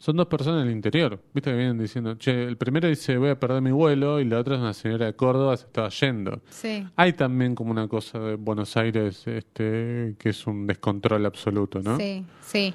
son 0.00 0.16
dos 0.16 0.28
personas 0.28 0.62
del 0.64 0.70
interior. 0.72 1.20
Viste 1.34 1.50
que 1.50 1.56
vienen 1.56 1.76
diciendo, 1.78 2.14
che, 2.14 2.44
el 2.44 2.56
primero 2.56 2.86
dice 2.86 3.16
voy 3.16 3.30
a 3.30 3.40
perder 3.40 3.60
mi 3.62 3.72
vuelo 3.72 4.20
y 4.20 4.24
la 4.26 4.38
otra 4.38 4.54
es 4.54 4.60
una 4.60 4.72
señora 4.72 5.06
de 5.06 5.14
Córdoba, 5.16 5.56
se 5.56 5.66
estaba 5.66 5.88
yendo. 5.88 6.40
sí. 6.50 6.86
Hay 6.94 7.14
también 7.14 7.56
como 7.56 7.72
una 7.72 7.88
cosa 7.88 8.20
de 8.20 8.36
Buenos 8.36 8.76
Aires 8.76 9.26
este, 9.26 10.14
que 10.18 10.28
es 10.28 10.46
un 10.46 10.68
descontrol 10.68 11.26
absoluto, 11.26 11.80
¿no? 11.82 11.96
Sí, 11.96 12.24
sí. 12.42 12.72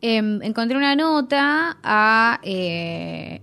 Em, 0.00 0.40
encontré 0.42 0.76
una 0.78 0.94
nota 0.94 1.78
a 1.82 2.38
eh, 2.44 3.42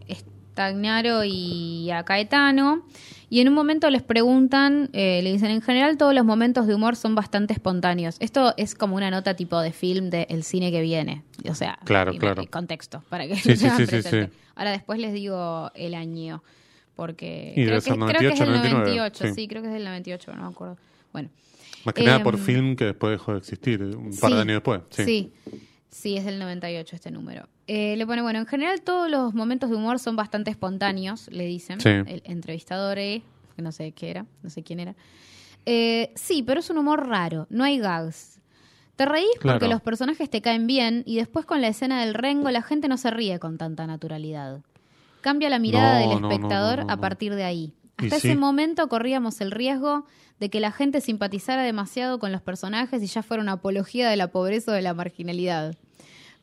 Stagnaro 0.61 1.23
y 1.23 1.91
a 1.91 2.01
Caetano 2.03 2.83
y 3.29 3.41
en 3.41 3.47
un 3.49 3.53
momento 3.53 3.89
les 3.91 4.01
preguntan, 4.01 4.89
eh, 4.93 5.21
le 5.21 5.31
dicen, 5.31 5.51
en 5.51 5.61
general 5.61 5.97
todos 5.97 6.15
los 6.15 6.25
momentos 6.25 6.65
de 6.65 6.73
humor 6.73 6.95
son 6.95 7.13
bastante 7.13 7.53
espontáneos. 7.53 8.15
Esto 8.19 8.55
es 8.57 8.73
como 8.73 8.95
una 8.95 9.11
nota 9.11 9.35
tipo 9.35 9.59
de 9.59 9.71
film 9.71 10.09
del 10.09 10.43
cine 10.43 10.71
que 10.71 10.81
viene. 10.81 11.21
O 11.47 11.53
sea, 11.53 11.77
Claro, 11.83 12.11
y- 12.11 12.17
claro. 12.17 12.43
contexto, 12.49 13.03
para 13.09 13.27
que 13.27 13.35
Sí, 13.35 13.41
sí, 13.55 13.69
sí, 13.69 13.69
sí, 13.69 13.85
presente. 13.85 14.25
sí. 14.25 14.39
Ahora 14.55 14.71
después 14.71 14.99
les 14.99 15.13
digo 15.13 15.69
el 15.75 15.93
año, 15.93 16.41
porque 16.95 17.53
Y 17.55 17.63
creo, 17.65 17.75
que, 17.75 17.81
ser 17.81 17.93
creo 17.93 18.07
que 18.07 18.27
es 18.29 18.39
98, 18.39 18.43
del 18.43 18.49
99, 18.53 18.79
98, 18.95 19.33
sí. 19.35 19.47
creo 19.47 19.61
que 19.61 19.67
es 19.67 19.73
del 19.75 19.83
98, 19.85 20.33
no 20.35 20.41
me 20.41 20.47
acuerdo. 20.49 20.77
Bueno. 21.13 21.29
Más 21.85 21.93
que 21.93 22.03
nada 22.03 22.23
por 22.23 22.33
Em, 22.33 22.39
film 22.41 22.75
que 22.75 22.85
después 22.85 23.11
dejó 23.11 23.33
de 23.33 23.37
existir, 23.37 23.83
un 23.83 24.17
par 24.17 24.31
de 24.33 24.41
años 24.41 24.55
después. 24.55 24.81
Sí. 24.89 25.03
Sí. 25.05 25.31
sí, 25.91 26.17
es 26.17 26.25
del 26.25 26.39
98 26.39 26.95
este 26.95 27.11
número. 27.11 27.47
Eh, 27.67 27.95
le 27.97 28.05
pone, 28.07 28.21
bueno, 28.21 28.39
en 28.39 28.45
general 28.45 28.81
todos 28.81 29.09
los 29.11 29.33
momentos 29.33 29.69
de 29.69 29.75
humor 29.75 29.99
son 29.99 30.15
bastante 30.15 30.49
espontáneos, 30.49 31.27
le 31.31 31.45
dicen. 31.45 31.81
Sí. 31.81 31.89
El 31.89 32.21
entrevistador, 32.25 32.97
eh, 32.97 33.21
que 33.55 33.61
no 33.61 33.71
sé 33.71 33.91
qué 33.91 34.09
era, 34.09 34.25
no 34.41 34.49
sé 34.49 34.63
quién 34.63 34.79
era. 34.79 34.95
Eh, 35.65 36.11
sí, 36.15 36.43
pero 36.43 36.61
es 36.61 36.69
un 36.69 36.77
humor 36.77 37.07
raro, 37.07 37.45
no 37.49 37.65
hay 37.65 37.77
gags. 37.77 38.39
Te 38.95 39.05
reís 39.05 39.27
porque 39.41 39.67
los 39.67 39.81
personajes 39.81 40.29
te 40.29 40.41
caen 40.41 40.65
bien 40.65 41.03
y 41.05 41.17
después 41.17 41.45
con 41.45 41.61
la 41.61 41.67
escena 41.67 42.03
del 42.03 42.15
rengo 42.15 42.49
la 42.49 42.63
gente 42.63 42.87
no 42.87 42.97
se 42.97 43.11
ríe 43.11 43.37
con 43.37 43.57
tanta 43.57 43.85
naturalidad. 43.85 44.61
Cambia 45.21 45.49
la 45.49 45.59
mirada 45.59 45.99
No, 45.99 46.09
del 46.09 46.23
espectador 46.23 46.79
no, 46.79 46.85
no, 46.85 46.93
a 46.93 46.97
partir 46.97 47.35
de 47.35 47.43
ahí. 47.43 47.73
Hasta 47.97 48.19
sí. 48.19 48.29
ese 48.29 48.37
momento 48.37 48.87
corríamos 48.87 49.41
el 49.41 49.51
riesgo 49.51 50.05
de 50.39 50.49
que 50.49 50.59
la 50.59 50.71
gente 50.71 51.01
simpatizara 51.01 51.63
demasiado 51.63 52.17
con 52.17 52.31
los 52.31 52.41
personajes 52.41 53.03
y 53.03 53.07
ya 53.07 53.21
fuera 53.21 53.43
una 53.43 53.53
apología 53.53 54.09
de 54.09 54.15
la 54.15 54.29
pobreza 54.29 54.71
o 54.71 54.73
de 54.73 54.81
la 54.81 54.93
marginalidad. 54.93 55.75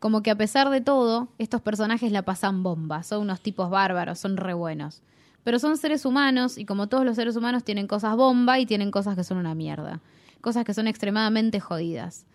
Como 0.04 0.22
que 0.22 0.30
a 0.30 0.36
pesar 0.36 0.68
de 0.68 0.82
todo, 0.82 1.28
estos 1.38 1.62
personajes 1.62 2.12
la 2.12 2.20
pasan 2.20 2.62
bomba, 2.62 3.02
son 3.02 3.22
unos 3.22 3.40
tipos 3.40 3.70
bárbaros, 3.70 4.18
son 4.18 4.36
re 4.36 4.52
buenos. 4.52 5.00
Pero 5.44 5.58
son 5.58 5.78
seres 5.78 6.04
humanos 6.04 6.58
y 6.58 6.66
como 6.66 6.88
todos 6.88 7.06
los 7.06 7.16
seres 7.16 7.36
humanos 7.36 7.64
tienen 7.64 7.86
cosas 7.86 8.14
bomba 8.14 8.58
y 8.58 8.66
tienen 8.66 8.90
cosas 8.90 9.16
que 9.16 9.24
son 9.24 9.38
una 9.38 9.54
mierda. 9.54 10.00
Cosas 10.42 10.66
que 10.66 10.74
son 10.74 10.88
extremadamente 10.88 11.58
jodidas. 11.58 12.26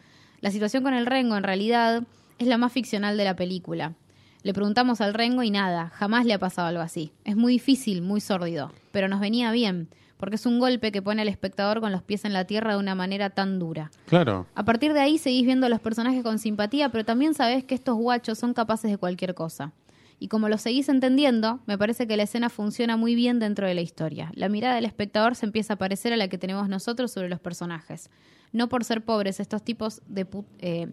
La 0.41 0.49
situación 0.49 0.81
con 0.81 0.95
el 0.95 1.05
Rengo 1.05 1.37
en 1.37 1.43
realidad 1.43 2.01
es 2.39 2.47
la 2.47 2.57
más 2.57 2.71
ficcional 2.71 3.17
de 3.17 3.25
la 3.25 3.35
película. 3.35 3.93
Le 4.41 4.55
preguntamos 4.55 4.99
al 4.99 5.13
Rengo 5.13 5.43
y 5.43 5.51
nada, 5.51 5.89
jamás 5.89 6.25
le 6.25 6.33
ha 6.33 6.39
pasado 6.39 6.69
algo 6.69 6.81
así. 6.81 7.11
Es 7.23 7.35
muy 7.35 7.53
difícil, 7.53 8.01
muy 8.01 8.19
sórdido, 8.19 8.71
pero 8.91 9.07
nos 9.07 9.19
venía 9.19 9.51
bien, 9.51 9.89
porque 10.19 10.35
es 10.35 10.45
un 10.45 10.59
golpe 10.59 10.91
que 10.91 11.01
pone 11.01 11.21
al 11.21 11.29
espectador 11.29 11.79
con 11.79 11.93
los 11.93 12.03
pies 12.03 12.25
en 12.25 12.33
la 12.33 12.43
tierra 12.43 12.73
de 12.73 12.79
una 12.79 12.93
manera 12.93 13.29
tan 13.29 13.57
dura. 13.57 13.89
Claro. 14.05 14.47
A 14.53 14.65
partir 14.65 14.91
de 14.91 14.99
ahí 14.99 15.17
seguís 15.17 15.45
viendo 15.45 15.65
a 15.65 15.69
los 15.69 15.79
personajes 15.79 16.23
con 16.23 16.39
simpatía, 16.39 16.89
pero 16.89 17.05
también 17.05 17.33
sabés 17.33 17.63
que 17.63 17.73
estos 17.73 17.95
guachos 17.95 18.37
son 18.37 18.53
capaces 18.53 18.91
de 18.91 18.97
cualquier 18.97 19.33
cosa. 19.33 19.71
Y 20.19 20.27
como 20.27 20.49
lo 20.49 20.57
seguís 20.57 20.89
entendiendo, 20.89 21.61
me 21.65 21.77
parece 21.77 22.05
que 22.05 22.17
la 22.17 22.23
escena 22.23 22.49
funciona 22.49 22.97
muy 22.97 23.15
bien 23.15 23.39
dentro 23.39 23.65
de 23.65 23.73
la 23.73 23.79
historia. 23.79 24.29
La 24.35 24.49
mirada 24.49 24.75
del 24.75 24.83
espectador 24.83 25.35
se 25.35 25.45
empieza 25.45 25.75
a 25.75 25.77
parecer 25.77 26.11
a 26.11 26.17
la 26.17 26.27
que 26.27 26.37
tenemos 26.37 26.67
nosotros 26.67 27.11
sobre 27.13 27.29
los 27.29 27.39
personajes. 27.39 28.09
No 28.51 28.67
por 28.67 28.83
ser 28.83 29.05
pobres, 29.05 29.39
estos 29.39 29.63
tipos 29.63 30.01
de 30.05 30.27
eh, 30.59 30.91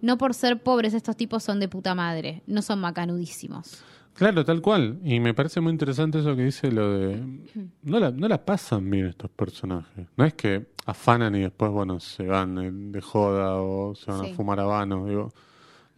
no 0.00 0.16
por 0.16 0.32
ser 0.32 0.62
pobres 0.62 0.94
estos 0.94 1.16
tipos 1.16 1.42
son 1.42 1.60
de 1.60 1.68
puta 1.68 1.94
madre, 1.94 2.42
no 2.46 2.62
son 2.62 2.80
macanudísimos. 2.80 3.84
Claro, 4.14 4.44
tal 4.44 4.60
cual. 4.60 4.98
Y 5.04 5.20
me 5.20 5.34
parece 5.34 5.60
muy 5.60 5.72
interesante 5.72 6.18
eso 6.20 6.36
que 6.36 6.44
dice 6.44 6.70
lo 6.70 6.90
de... 6.92 7.22
No 7.82 7.98
la, 7.98 8.10
no 8.10 8.28
la 8.28 8.44
pasan 8.44 8.88
bien 8.90 9.06
estos 9.06 9.30
personajes. 9.30 10.06
No 10.16 10.24
es 10.24 10.34
que 10.34 10.66
afanan 10.86 11.34
y 11.34 11.40
después, 11.40 11.70
bueno, 11.70 11.98
se 12.00 12.24
van 12.26 12.92
de 12.92 13.00
joda 13.00 13.56
o 13.56 13.94
se 13.94 14.10
van 14.10 14.24
Sí. 14.24 14.30
a 14.30 14.34
fumar 14.34 14.60
habano. 14.60 15.06
Digo, 15.06 15.32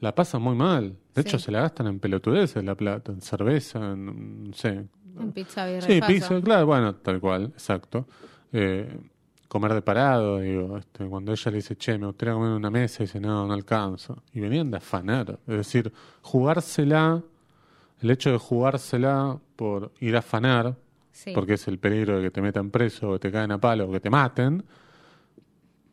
la 0.00 0.14
pasan 0.14 0.42
muy 0.42 0.54
mal. 0.54 0.96
De 1.14 1.20
hecho, 1.22 1.38
se 1.38 1.50
la 1.52 1.60
gastan 1.60 1.86
en 1.88 1.98
pelotudeces 2.00 2.62
la 2.64 2.74
plata, 2.74 3.12
en 3.12 3.20
cerveza, 3.20 3.92
en, 3.92 4.44
no 4.48 4.52
sé. 4.54 4.84
En 5.20 5.32
pizza 5.32 5.64
birra 5.66 5.82
Sí, 5.82 6.00
pizza, 6.06 6.40
claro, 6.40 6.66
bueno, 6.66 6.94
tal 6.96 7.20
cual, 7.20 7.44
exacto. 7.44 8.06
Eh, 8.52 8.98
comer 9.48 9.72
de 9.74 9.82
parado, 9.82 10.40
digo, 10.40 10.76
este, 10.78 11.06
cuando 11.06 11.30
ella 11.32 11.50
le 11.52 11.56
dice, 11.58 11.76
che, 11.76 11.96
me 11.98 12.06
gustaría 12.06 12.34
comer 12.34 12.50
en 12.50 12.56
una 12.56 12.70
mesa, 12.70 13.02
y 13.02 13.06
dice, 13.06 13.20
no, 13.20 13.46
no 13.46 13.52
alcanzo. 13.54 14.22
Y 14.32 14.40
venían 14.40 14.70
de 14.72 14.78
afanar. 14.78 15.38
Es 15.46 15.56
decir, 15.56 15.92
jugársela, 16.22 17.22
el 18.05 18.11
hecho 18.11 18.30
de 18.30 18.38
jugársela 18.38 19.38
por 19.57 19.92
ir 20.00 20.14
a 20.16 20.18
afanar, 20.20 20.76
Sí. 21.11 21.30
porque 21.34 21.55
es 21.55 21.66
el 21.68 21.78
peligro 21.78 22.18
de 22.18 22.24
que 22.24 22.30
te 22.30 22.42
metan 22.42 22.70
preso, 22.70 23.09
o 23.11 23.12
que 23.14 23.18
te 23.20 23.32
caen 23.32 23.50
a 23.52 23.59
palo, 23.59 23.88
o 23.88 23.92
que 23.92 24.00
te 24.00 24.11
maten, 24.11 24.62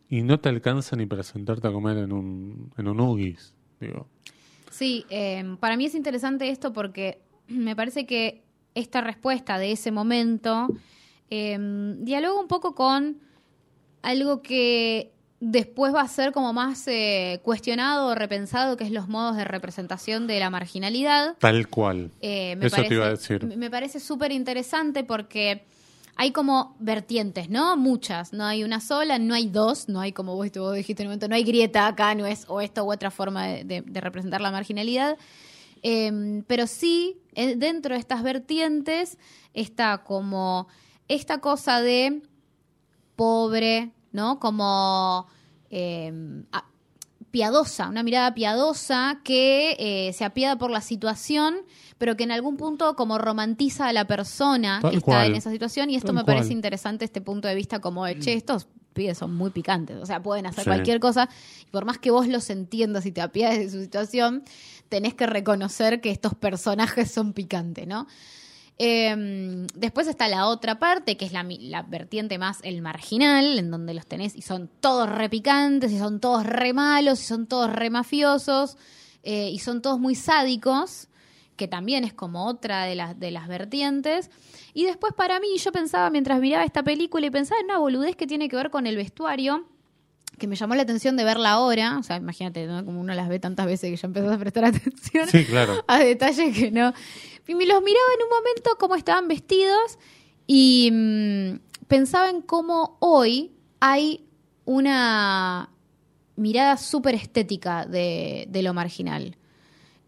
y 0.09 0.23
no 0.23 0.39
te 0.39 0.49
alcanza 0.49 0.95
ni 0.95 1.05
para 1.05 1.23
sentarte 1.23 1.67
a 1.67 1.71
comer 1.71 1.97
en 1.97 2.11
un, 2.11 2.71
en 2.77 2.87
un 2.87 2.99
Ugis, 2.99 3.53
digo. 3.79 4.07
Sí, 4.69 5.05
eh, 5.09 5.55
para 5.59 5.77
mí 5.77 5.85
es 5.85 5.95
interesante 5.95 6.49
esto 6.49 6.73
porque 6.73 7.21
me 7.47 7.75
parece 7.75 8.05
que 8.05 8.43
esta 8.75 9.01
respuesta 9.01 9.57
de 9.57 9.71
ese 9.71 9.91
momento 9.91 10.67
eh, 11.29 11.57
dialoga 11.99 12.39
un 12.41 12.47
poco 12.47 12.73
con 12.75 13.19
algo 14.01 14.41
que 14.41 15.13
después 15.41 15.93
va 15.93 16.01
a 16.01 16.07
ser 16.07 16.31
como 16.31 16.53
más 16.53 16.87
eh, 16.87 17.41
cuestionado 17.43 18.07
o 18.09 18.15
repensado, 18.15 18.77
que 18.77 18.83
es 18.85 18.91
los 18.91 19.09
modos 19.09 19.35
de 19.35 19.43
representación 19.43 20.27
de 20.27 20.39
la 20.39 20.49
marginalidad. 20.49 21.35
Tal 21.39 21.67
cual. 21.67 22.11
Eh, 22.21 22.55
me 22.55 22.67
Eso 22.67 22.75
parece, 22.77 22.89
te 22.89 22.95
iba 22.95 23.05
a 23.07 23.09
decir. 23.09 23.43
Me 23.57 23.69
parece 23.69 23.99
súper 23.99 24.31
interesante 24.31 25.03
porque 25.03 25.65
hay 26.15 26.31
como 26.31 26.75
vertientes, 26.79 27.49
¿no? 27.49 27.75
Muchas. 27.75 28.33
No 28.33 28.45
hay 28.45 28.63
una 28.63 28.79
sola, 28.79 29.17
no 29.17 29.33
hay 29.33 29.47
dos, 29.47 29.89
no 29.89 29.99
hay 29.99 30.11
como 30.11 30.35
vos, 30.35 30.49
vos 30.55 30.75
dijiste 30.75 31.01
en 31.01 31.07
un 31.07 31.11
momento, 31.13 31.27
no 31.27 31.35
hay 31.35 31.43
grieta 31.43 31.87
acá, 31.87 32.13
no 32.13 32.25
es 32.27 32.45
o 32.47 32.61
esta 32.61 32.83
u 32.83 32.91
otra 32.91 33.09
forma 33.09 33.47
de, 33.47 33.63
de- 33.63 33.81
de 33.81 33.99
representar 34.01 34.41
la 34.41 34.51
marginalidad. 34.51 35.17
Eh, 35.83 36.43
pero 36.45 36.67
sí, 36.67 37.17
eh, 37.33 37.55
dentro 37.55 37.95
de 37.95 37.99
estas 37.99 38.21
vertientes 38.21 39.17
está 39.55 40.03
como 40.03 40.67
esta 41.07 41.39
cosa 41.39 41.81
de 41.81 42.21
pobre, 43.15 43.91
¿no? 44.11 44.39
Como 44.39 45.27
eh, 45.69 46.11
a- 46.51 46.65
piadosa, 47.31 47.87
una 47.87 48.03
mirada 48.03 48.33
piadosa 48.33 49.19
que 49.23 49.75
eh, 49.79 50.11
se 50.13 50.25
apiada 50.25 50.57
por 50.57 50.69
la 50.69 50.81
situación, 50.81 51.55
pero 51.97 52.17
que 52.17 52.23
en 52.25 52.31
algún 52.31 52.57
punto 52.57 52.95
como 52.97 53.17
romantiza 53.17 53.87
a 53.87 53.93
la 53.93 54.05
persona 54.05 54.79
Tal 54.81 54.91
que 54.91 54.97
está 54.97 55.05
cual. 55.05 55.27
en 55.27 55.35
esa 55.35 55.49
situación. 55.51 55.89
Y 55.89 55.95
esto 55.95 56.07
Tal 56.07 56.15
me 56.15 56.25
parece 56.25 56.51
interesante 56.51 57.05
este 57.05 57.21
punto 57.21 57.47
de 57.47 57.55
vista 57.55 57.79
como 57.79 58.05
de, 58.05 58.19
che, 58.19 58.33
estos 58.33 58.67
pibes 58.93 59.17
son 59.17 59.33
muy 59.33 59.51
picantes, 59.51 59.95
o 60.01 60.05
sea, 60.05 60.21
pueden 60.21 60.45
hacer 60.45 60.65
Sí. 60.65 60.69
cualquier 60.69 60.99
cosa. 60.99 61.29
Y 61.65 61.69
por 61.71 61.85
más 61.85 61.97
que 61.99 62.11
vos 62.11 62.27
los 62.27 62.49
entiendas 62.49 63.05
y 63.05 63.13
te 63.13 63.21
apiades 63.21 63.59
de 63.59 63.69
su 63.69 63.81
situación, 63.81 64.43
tenés 64.89 65.13
que 65.13 65.25
reconocer 65.25 66.01
que 66.01 66.11
estos 66.11 66.35
personajes 66.35 67.09
son 67.09 67.31
picantes, 67.31 67.87
¿no? 67.87 68.07
Eh, 68.83 69.67
después 69.75 70.07
está 70.07 70.27
la 70.27 70.47
otra 70.47 70.79
parte, 70.79 71.15
que 71.15 71.25
es 71.25 71.33
la, 71.33 71.43
vertiente 71.83 72.39
más 72.39 72.57
el 72.63 72.81
marginal, 72.81 73.59
en 73.59 73.69
donde 73.69 73.93
los 73.93 74.07
tenés 74.07 74.35
y 74.35 74.41
son 74.41 74.71
todos 74.79 75.07
repicantes, 75.07 75.91
y 75.91 75.99
son 75.99 76.19
todos 76.19 76.47
re 76.47 76.73
malos, 76.73 77.21
y 77.21 77.25
son 77.25 77.45
todos 77.45 77.71
re 77.71 77.91
mafiosos, 77.91 78.77
eh, 79.21 79.51
y 79.51 79.59
son 79.59 79.83
todos 79.83 79.99
muy 79.99 80.15
sádicos, 80.15 81.09
que 81.57 81.67
también 81.67 82.03
es 82.05 82.13
como 82.13 82.47
otra 82.47 82.85
de 82.85 82.95
las, 82.95 83.19
de 83.19 83.29
las 83.29 83.47
vertientes. 83.47 84.31
Y 84.73 84.85
después 84.85 85.13
para 85.13 85.39
mí, 85.39 85.59
yo 85.59 85.71
pensaba 85.71 86.09
mientras 86.09 86.39
miraba 86.39 86.63
esta 86.63 86.81
película 86.81 87.27
y 87.27 87.29
pensaba 87.29 87.59
en 87.61 87.65
una 87.65 87.77
boludez 87.77 88.15
que 88.15 88.25
tiene 88.25 88.49
que 88.49 88.55
ver 88.55 88.71
con 88.71 88.87
el 88.87 88.95
vestuario, 88.95 89.67
que 90.41 90.47
me 90.47 90.55
llamó 90.55 90.73
la 90.75 90.81
atención 90.81 91.15
de 91.15 91.23
verla 91.23 91.51
ahora, 91.51 91.97
o 91.99 92.03
sea, 92.03 92.17
imagínate, 92.17 92.65
¿no? 92.65 92.83
como 92.83 92.99
uno 92.99 93.13
las 93.13 93.29
ve 93.29 93.39
tantas 93.39 93.67
veces 93.67 93.91
que 93.91 93.95
ya 93.95 94.07
empezás 94.07 94.33
a 94.33 94.37
prestar 94.39 94.65
atención 94.73 95.27
Sí, 95.29 95.45
claro. 95.45 95.83
a 95.87 95.99
detalles 95.99 96.57
que 96.57 96.71
no. 96.71 96.93
Y 97.47 97.55
me 97.55 97.65
los 97.65 97.81
miraba 97.83 98.05
en 98.17 98.23
un 98.23 98.29
momento 98.29 98.71
como 98.79 98.95
estaban 98.95 99.27
vestidos 99.27 99.99
Y 100.47 100.89
mm, 100.91 101.59
pensaba 101.87 102.29
en 102.29 102.41
cómo 102.41 102.97
hoy 102.99 103.51
hay 103.79 104.25
una 104.65 105.69
mirada 106.35 106.77
súper 106.77 107.13
estética 107.15 107.85
de, 107.85 108.47
de 108.49 108.63
lo 108.63 108.73
marginal. 108.73 109.37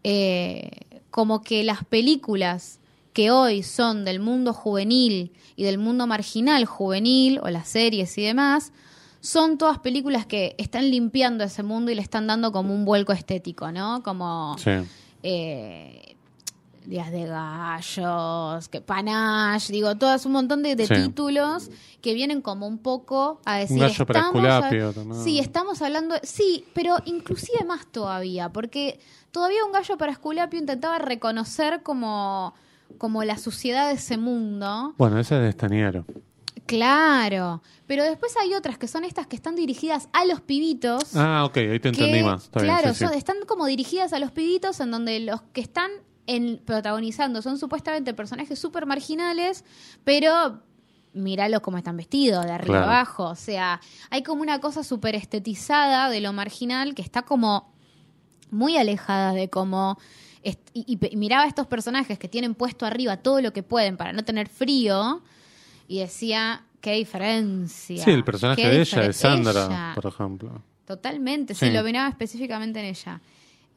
Eh, 0.02 0.70
como 1.10 1.42
que 1.42 1.62
las 1.62 1.84
películas 1.84 2.80
que 3.12 3.30
hoy 3.30 3.62
son 3.62 4.04
del 4.04 4.18
mundo 4.18 4.52
juvenil 4.52 5.32
y 5.54 5.62
del 5.62 5.78
mundo 5.78 6.06
marginal 6.08 6.64
juvenil, 6.64 7.38
o 7.42 7.48
las 7.50 7.68
series 7.68 8.18
y 8.18 8.22
demás, 8.22 8.72
son 9.24 9.56
todas 9.56 9.78
películas 9.78 10.26
que 10.26 10.54
están 10.58 10.90
limpiando 10.90 11.44
ese 11.44 11.62
mundo 11.62 11.90
y 11.90 11.94
le 11.94 12.02
están 12.02 12.26
dando 12.26 12.52
como 12.52 12.74
un 12.74 12.84
vuelco 12.84 13.12
estético, 13.14 13.72
¿no? 13.72 14.02
Como 14.02 14.54
Sí. 14.58 14.70
eh, 15.22 16.10
Días 16.84 17.10
de 17.10 17.24
Gallos, 17.24 18.68
que 18.68 18.82
Panache, 18.82 19.72
digo, 19.72 19.94
todas 19.96 20.26
un 20.26 20.32
montón 20.32 20.62
de, 20.62 20.76
de 20.76 20.86
Sí. 20.86 20.94
títulos 20.94 21.70
que 22.02 22.12
vienen 22.12 22.42
como 22.42 22.66
un 22.66 22.76
poco 22.76 23.40
a 23.46 23.56
decir... 23.56 23.78
gallo 23.80 24.04
para 24.04 24.20
Esculapio 24.20 24.90
a-. 24.90 25.14
Sí, 25.24 25.38
estamos 25.38 25.80
hablando... 25.80 26.16
Sí, 26.22 26.66
pero 26.74 26.96
inclusive 27.06 27.64
más 27.64 27.86
todavía, 27.86 28.50
porque 28.50 29.00
todavía 29.30 29.64
un 29.64 29.72
gallo 29.72 29.96
para 29.96 30.12
Esculapio 30.12 30.60
intentaba 30.60 30.98
reconocer 30.98 31.82
como, 31.82 32.52
como 32.98 33.24
la 33.24 33.38
suciedad 33.38 33.88
de 33.88 33.94
ese 33.94 34.18
mundo. 34.18 34.92
Bueno, 34.98 35.18
ese 35.18 35.36
es 35.36 35.40
de 35.40 35.48
Estañero. 35.48 36.04
Claro, 36.66 37.62
pero 37.86 38.04
después 38.04 38.34
hay 38.40 38.54
otras 38.54 38.78
que 38.78 38.88
son 38.88 39.04
estas 39.04 39.26
que 39.26 39.36
están 39.36 39.54
dirigidas 39.54 40.08
a 40.12 40.24
los 40.24 40.40
pibitos. 40.40 41.14
Ah, 41.14 41.44
ok, 41.44 41.56
ahí 41.58 41.78
te 41.80 41.88
entendí 41.90 42.12
que, 42.18 42.22
más. 42.24 42.44
Está 42.44 42.60
claro, 42.60 42.94
sí. 42.94 43.04
son- 43.04 43.14
están 43.14 43.36
como 43.46 43.66
dirigidas 43.66 44.12
a 44.12 44.18
los 44.18 44.30
pibitos 44.32 44.80
en 44.80 44.90
donde 44.90 45.20
los 45.20 45.42
que 45.52 45.60
están 45.60 45.90
en, 46.26 46.58
protagonizando 46.64 47.42
son 47.42 47.58
supuestamente 47.58 48.14
personajes 48.14 48.58
súper 48.58 48.86
marginales, 48.86 49.64
pero 50.04 50.62
míralos 51.12 51.60
cómo 51.60 51.76
están 51.78 51.96
vestidos, 51.98 52.44
de 52.46 52.52
arriba 52.52 52.78
Claro. 52.78 52.90
abajo. 52.92 53.24
O 53.24 53.34
sea, 53.36 53.80
hay 54.10 54.22
como 54.22 54.40
una 54.40 54.58
cosa 54.60 54.82
súper 54.82 55.14
estetizada 55.14 56.08
de 56.08 56.20
lo 56.22 56.32
marginal 56.32 56.94
que 56.94 57.02
está 57.02 57.22
como 57.22 57.72
muy 58.50 58.76
alejada 58.78 59.32
de 59.32 59.50
cómo... 59.50 59.98
Y, 60.74 60.98
y 61.10 61.16
miraba 61.16 61.44
a 61.44 61.46
estos 61.46 61.66
personajes 61.66 62.18
que 62.18 62.28
tienen 62.28 62.54
puesto 62.54 62.84
arriba 62.84 63.16
todo 63.18 63.40
lo 63.40 63.52
que 63.52 63.62
pueden 63.62 63.96
para 63.96 64.12
no 64.12 64.24
tener 64.24 64.48
frío 64.48 65.22
y 65.88 66.00
decía, 66.00 66.64
qué 66.80 66.92
diferencia. 66.92 68.02
Sí, 68.04 68.10
el 68.10 68.24
personaje 68.24 68.68
de 68.68 68.80
ella, 68.80 69.02
de 69.02 69.12
Sandra, 69.12 69.66
ella. 69.66 69.92
por 69.94 70.06
ejemplo. 70.06 70.62
Totalmente, 70.86 71.54
Sí. 71.54 71.66
sí, 71.66 71.72
lo 71.72 71.82
miraba 71.82 72.08
específicamente 72.08 72.80
en 72.80 72.86
ella. 72.86 73.20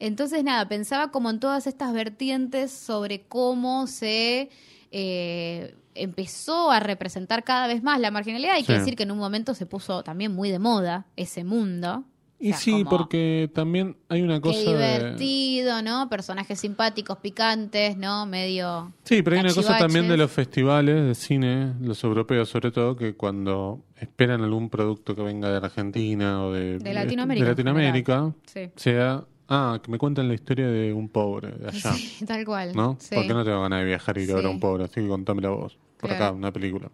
Entonces, 0.00 0.44
nada, 0.44 0.68
pensaba 0.68 1.10
como 1.10 1.30
en 1.30 1.40
todas 1.40 1.66
estas 1.66 1.92
vertientes 1.92 2.70
sobre 2.70 3.22
cómo 3.22 3.86
se 3.86 4.50
eh, 4.92 5.74
empezó 5.94 6.70
a 6.70 6.80
representar 6.80 7.42
cada 7.44 7.66
vez 7.66 7.82
más 7.82 7.98
la 7.98 8.10
marginalidad. 8.10 8.54
Hay 8.54 8.62
que 8.64 8.74
decir 8.74 8.94
que 8.94 9.02
en 9.02 9.10
un 9.10 9.18
momento 9.18 9.54
se 9.54 9.66
puso 9.66 10.02
también 10.04 10.34
muy 10.34 10.50
de 10.50 10.58
moda 10.58 11.06
ese 11.16 11.44
mundo. 11.44 12.04
Y 12.40 12.50
O 12.50 12.52
sea, 12.52 12.58
sí, 12.60 12.84
porque 12.88 13.50
también 13.52 13.96
hay 14.08 14.22
una 14.22 14.36
Qué 14.36 14.42
cosa 14.42 14.58
de... 14.60 14.64
divertido, 14.98 15.82
¿no? 15.82 16.08
Personajes 16.08 16.60
simpáticos, 16.60 17.18
picantes, 17.18 17.96
¿no? 17.96 18.26
Medio... 18.26 18.92
Sí, 19.02 19.22
pero 19.22 19.36
hay 19.36 19.42
una 19.42 19.54
cosa 19.54 19.76
también 19.76 20.06
de 20.06 20.16
los 20.16 20.30
festivales 20.30 21.04
de 21.04 21.14
cine, 21.16 21.74
los 21.80 22.02
europeos 22.04 22.48
sobre 22.48 22.70
todo, 22.70 22.94
que 22.96 23.14
cuando 23.14 23.80
esperan 23.96 24.42
algún 24.42 24.70
producto 24.70 25.16
que 25.16 25.22
venga 25.22 25.50
de 25.50 25.56
Argentina 25.56 26.44
o 26.44 26.52
de, 26.52 26.78
De 26.78 26.94
Latinoamérica, 26.94 27.44
de 27.44 27.50
Latinoamérica, 27.50 28.32
Sí. 28.46 28.70
sea, 28.76 29.24
ah, 29.48 29.80
que 29.82 29.90
me 29.90 29.98
cuenten 29.98 30.28
la 30.28 30.34
historia 30.34 30.68
de 30.68 30.92
un 30.92 31.08
pobre 31.08 31.50
de 31.50 31.68
allá, 31.70 31.92
Sí, 31.92 32.24
tal 32.26 32.44
cual. 32.44 32.70
¿no? 32.72 32.96
Sí. 33.00 33.16
Porque 33.16 33.34
no 33.34 33.44
tengo 33.44 33.60
ganas 33.62 33.80
de 33.80 33.84
viajar 33.86 34.16
y 34.16 34.22
ir 34.22 34.30
a 34.30 34.34
ver 34.36 34.44
a 34.44 34.48
Sí. 34.48 34.54
un 34.54 34.60
pobre, 34.60 34.84
así 34.84 35.00
que 35.00 35.08
contámela 35.08 35.48
vos, 35.48 35.76
por 35.98 36.08
Claro. 36.10 36.24
acá, 36.26 36.32
una 36.36 36.52
película. 36.52 36.88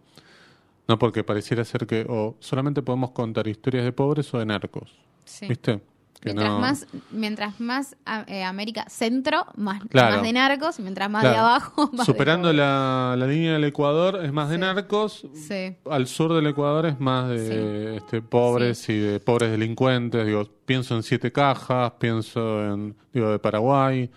No 0.88 0.98
porque 0.98 1.22
pareciera 1.22 1.64
ser 1.66 1.86
que 1.86 2.06
o 2.08 2.36
solamente 2.40 2.80
podemos 2.82 3.10
contar 3.10 3.46
historias 3.46 3.84
de 3.84 3.92
pobres 3.92 4.32
o 4.32 4.38
de 4.38 4.46
narcos, 4.46 4.94
Sí. 5.24 5.46
¿viste? 5.48 5.80
Que 6.20 6.30
Mientras 6.32 6.48
no- 6.52 6.58
más, 6.58 6.86
mientras 7.10 7.60
más 7.60 7.96
eh, 8.28 8.44
América 8.44 8.86
centro, 8.88 9.44
más, 9.56 9.82
Claro. 9.90 10.14
más 10.16 10.22
de 10.22 10.32
narcos, 10.32 10.80
mientras 10.80 11.10
más 11.10 11.22
de 11.22 11.28
abajo, 11.36 11.90
más 11.92 12.06
Superando 12.06 12.48
de 12.48 12.54
la, 12.54 13.14
la 13.18 13.26
línea 13.26 13.52
del 13.52 13.64
Ecuador 13.64 14.24
es 14.24 14.32
más 14.32 14.48
de 14.48 14.54
Sí. 14.54 14.60
narcos. 14.60 15.26
Sí, 15.34 15.76
al 15.90 16.06
sur 16.06 16.32
del 16.32 16.46
Ecuador 16.46 16.86
es 16.86 16.98
más 16.98 17.28
de 17.28 17.96
este, 17.98 18.22
pobres 18.22 18.88
y 18.88 18.98
de 18.98 19.20
pobres 19.20 19.50
delincuentes. 19.50 20.24
Digo, 20.26 20.48
pienso 20.64 20.96
en 20.96 21.02
Siete 21.02 21.30
Cajas, 21.30 21.92
pienso 21.98 22.64
en, 22.72 22.96
digo, 23.12 23.30
de 23.30 23.38
Paraguay. 23.38 24.10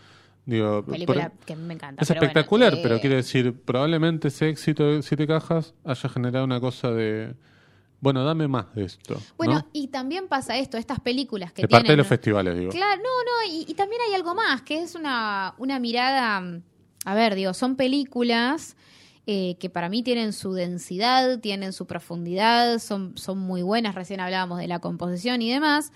Digo, 0.46 0.86
película 0.86 1.30
pero- 1.34 1.46
que 1.46 1.56
me 1.58 1.74
encanta. 1.74 2.02
es 2.04 2.08
pero 2.08 2.22
bueno, 2.22 2.30
espectacular, 2.30 2.74
eh, 2.76 2.80
pero 2.82 3.02
quiero 3.02 3.18
decir, 3.18 3.54
probablemente 3.66 4.30
ese 4.30 4.48
éxito 4.48 4.86
de 4.86 5.02
Siete 5.04 5.28
Cajas 5.28 5.74
haya 5.84 6.08
generado 6.08 6.46
una 6.46 6.62
cosa 6.62 6.90
de, 6.92 7.34
bueno, 8.00 8.24
dame 8.24 8.48
más 8.48 8.74
de 8.76 8.86
esto. 8.86 9.20
Bueno, 9.38 9.54
¿no? 9.54 9.68
y 9.74 9.88
también 9.88 10.28
pasa 10.28 10.58
esto, 10.58 10.78
estas 10.78 11.00
películas 11.00 11.52
que 11.52 11.64
de 11.64 11.68
parte 11.68 11.84
de 11.84 11.88
tienen... 11.88 11.98
los 11.98 12.08
festivales, 12.08 12.58
digo. 12.58 12.72
Claro, 12.72 13.02
no, 13.02 13.04
no, 13.04 13.54
y, 13.54 13.66
y 13.68 13.74
también 13.74 14.02
hay 14.08 14.14
algo 14.14 14.36
más, 14.36 14.62
que 14.62 14.82
es 14.82 14.96
una, 14.96 15.56
una 15.58 15.80
mirada, 15.80 16.62
a 17.06 17.16
ver, 17.16 17.36
digo, 17.36 17.54
son 17.54 17.76
películas 17.76 18.76
eh, 19.30 19.58
que 19.60 19.70
para 19.70 19.90
mí 19.90 20.04
tienen 20.04 20.32
su 20.32 20.54
densidad, 20.54 21.40
tienen 21.40 21.74
su 21.74 21.86
profundidad, 21.86 22.80
son, 22.80 23.18
son 23.18 23.40
muy 23.40 23.62
buenas, 23.62 23.94
recién 23.94 24.22
hablábamos 24.22 24.60
de 24.60 24.68
la 24.68 24.80
composición 24.80 25.42
y 25.42 25.52
demás, 25.52 25.92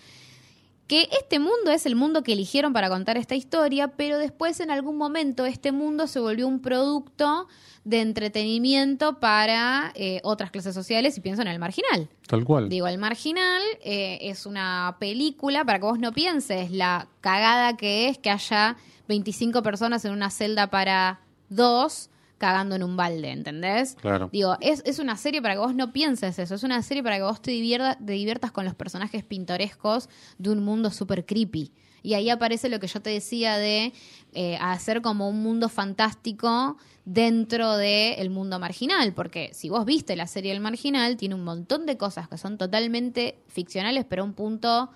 que 0.92 1.08
este 1.18 1.40
mundo 1.40 1.72
es 1.72 1.86
el 1.86 1.96
mundo 1.96 2.22
que 2.22 2.34
eligieron 2.34 2.74
para 2.74 2.90
contar 2.90 3.16
esta 3.16 3.34
historia, 3.34 3.88
pero 3.96 4.18
después 4.18 4.60
en 4.60 4.72
algún 4.72 4.98
momento 4.98 5.46
este 5.46 5.72
mundo 5.72 6.06
se 6.06 6.20
volvió 6.20 6.46
un 6.50 6.60
producto 6.60 7.48
de 7.86 8.02
entretenimiento 8.02 9.18
para 9.22 9.94
eh, 9.96 10.20
otras 10.26 10.52
clases 10.52 10.76
sociales 10.76 11.18
y 11.18 11.22
pienso 11.22 11.44
en 11.44 11.48
el 11.48 11.60
marginal. 11.60 12.10
Tal 12.28 12.44
cual. 12.44 12.68
Digo, 12.68 12.90
El 12.90 12.98
Marginal 12.98 13.62
eh, 13.86 14.18
es 14.24 14.46
una 14.46 14.98
película, 15.00 15.64
para 15.64 15.80
que 15.80 15.86
vos 15.86 15.98
no 15.98 16.12
pienses 16.12 16.72
la 16.72 17.08
cagada 17.22 17.78
que 17.78 18.10
es 18.10 18.18
que 18.18 18.30
haya 18.30 18.76
25 19.08 19.64
personas 19.64 20.04
en 20.04 20.12
una 20.12 20.30
celda 20.30 20.70
para 20.70 21.22
dos 21.48 22.10
cagando 22.42 22.76
en 22.76 22.84
un 22.84 22.98
balde, 22.98 23.32
¿entendés? 23.32 23.96
Claro. 24.02 24.30
Digo, 24.34 24.58
es, 24.60 24.82
es 24.86 25.00
una 25.00 25.16
serie 25.16 25.42
para 25.42 25.54
que 25.54 25.60
vos 25.60 25.74
no 25.76 25.94
pienses 25.94 26.38
eso, 26.40 26.56
es 26.56 26.64
una 26.64 26.82
serie 26.84 27.02
para 27.02 27.16
que 27.16 27.24
vos 27.24 27.42
te, 27.42 27.52
divierta- 27.52 27.98
te 28.06 28.12
diviertas 28.12 28.52
con 28.52 28.66
los 28.66 28.76
personajes 28.76 29.24
pintorescos 29.24 30.10
de 30.38 30.50
un 30.50 30.66
mundo 30.66 30.92
súper 30.92 31.26
creepy. 31.26 31.72
Y 32.04 32.16
ahí 32.16 32.32
aparece 32.32 32.68
lo 32.68 32.80
que 32.80 32.88
yo 32.88 33.00
te 33.00 33.12
decía 33.12 33.58
de 33.58 33.94
eh, 34.34 34.58
hacer 34.60 35.04
como 35.04 35.30
un 35.30 35.44
mundo 35.44 35.70
fantástico 35.70 36.78
dentro 37.06 37.78
del 37.78 38.30
mundo 38.32 38.58
marginal, 38.60 39.14
porque 39.14 39.52
si 39.54 39.70
vos 39.70 39.86
viste 39.86 40.16
la 40.16 40.26
serie 40.26 40.52
El 40.52 40.62
Marginal, 40.62 41.16
tiene 41.16 41.36
un 41.36 41.44
montón 41.44 41.86
de 41.86 41.98
cosas 41.98 42.28
que 42.28 42.38
son 42.40 42.58
totalmente 42.58 43.38
ficcionales, 43.48 44.06
pero 44.10 44.24
a 44.24 44.26
un 44.26 44.34
punto 44.34 44.90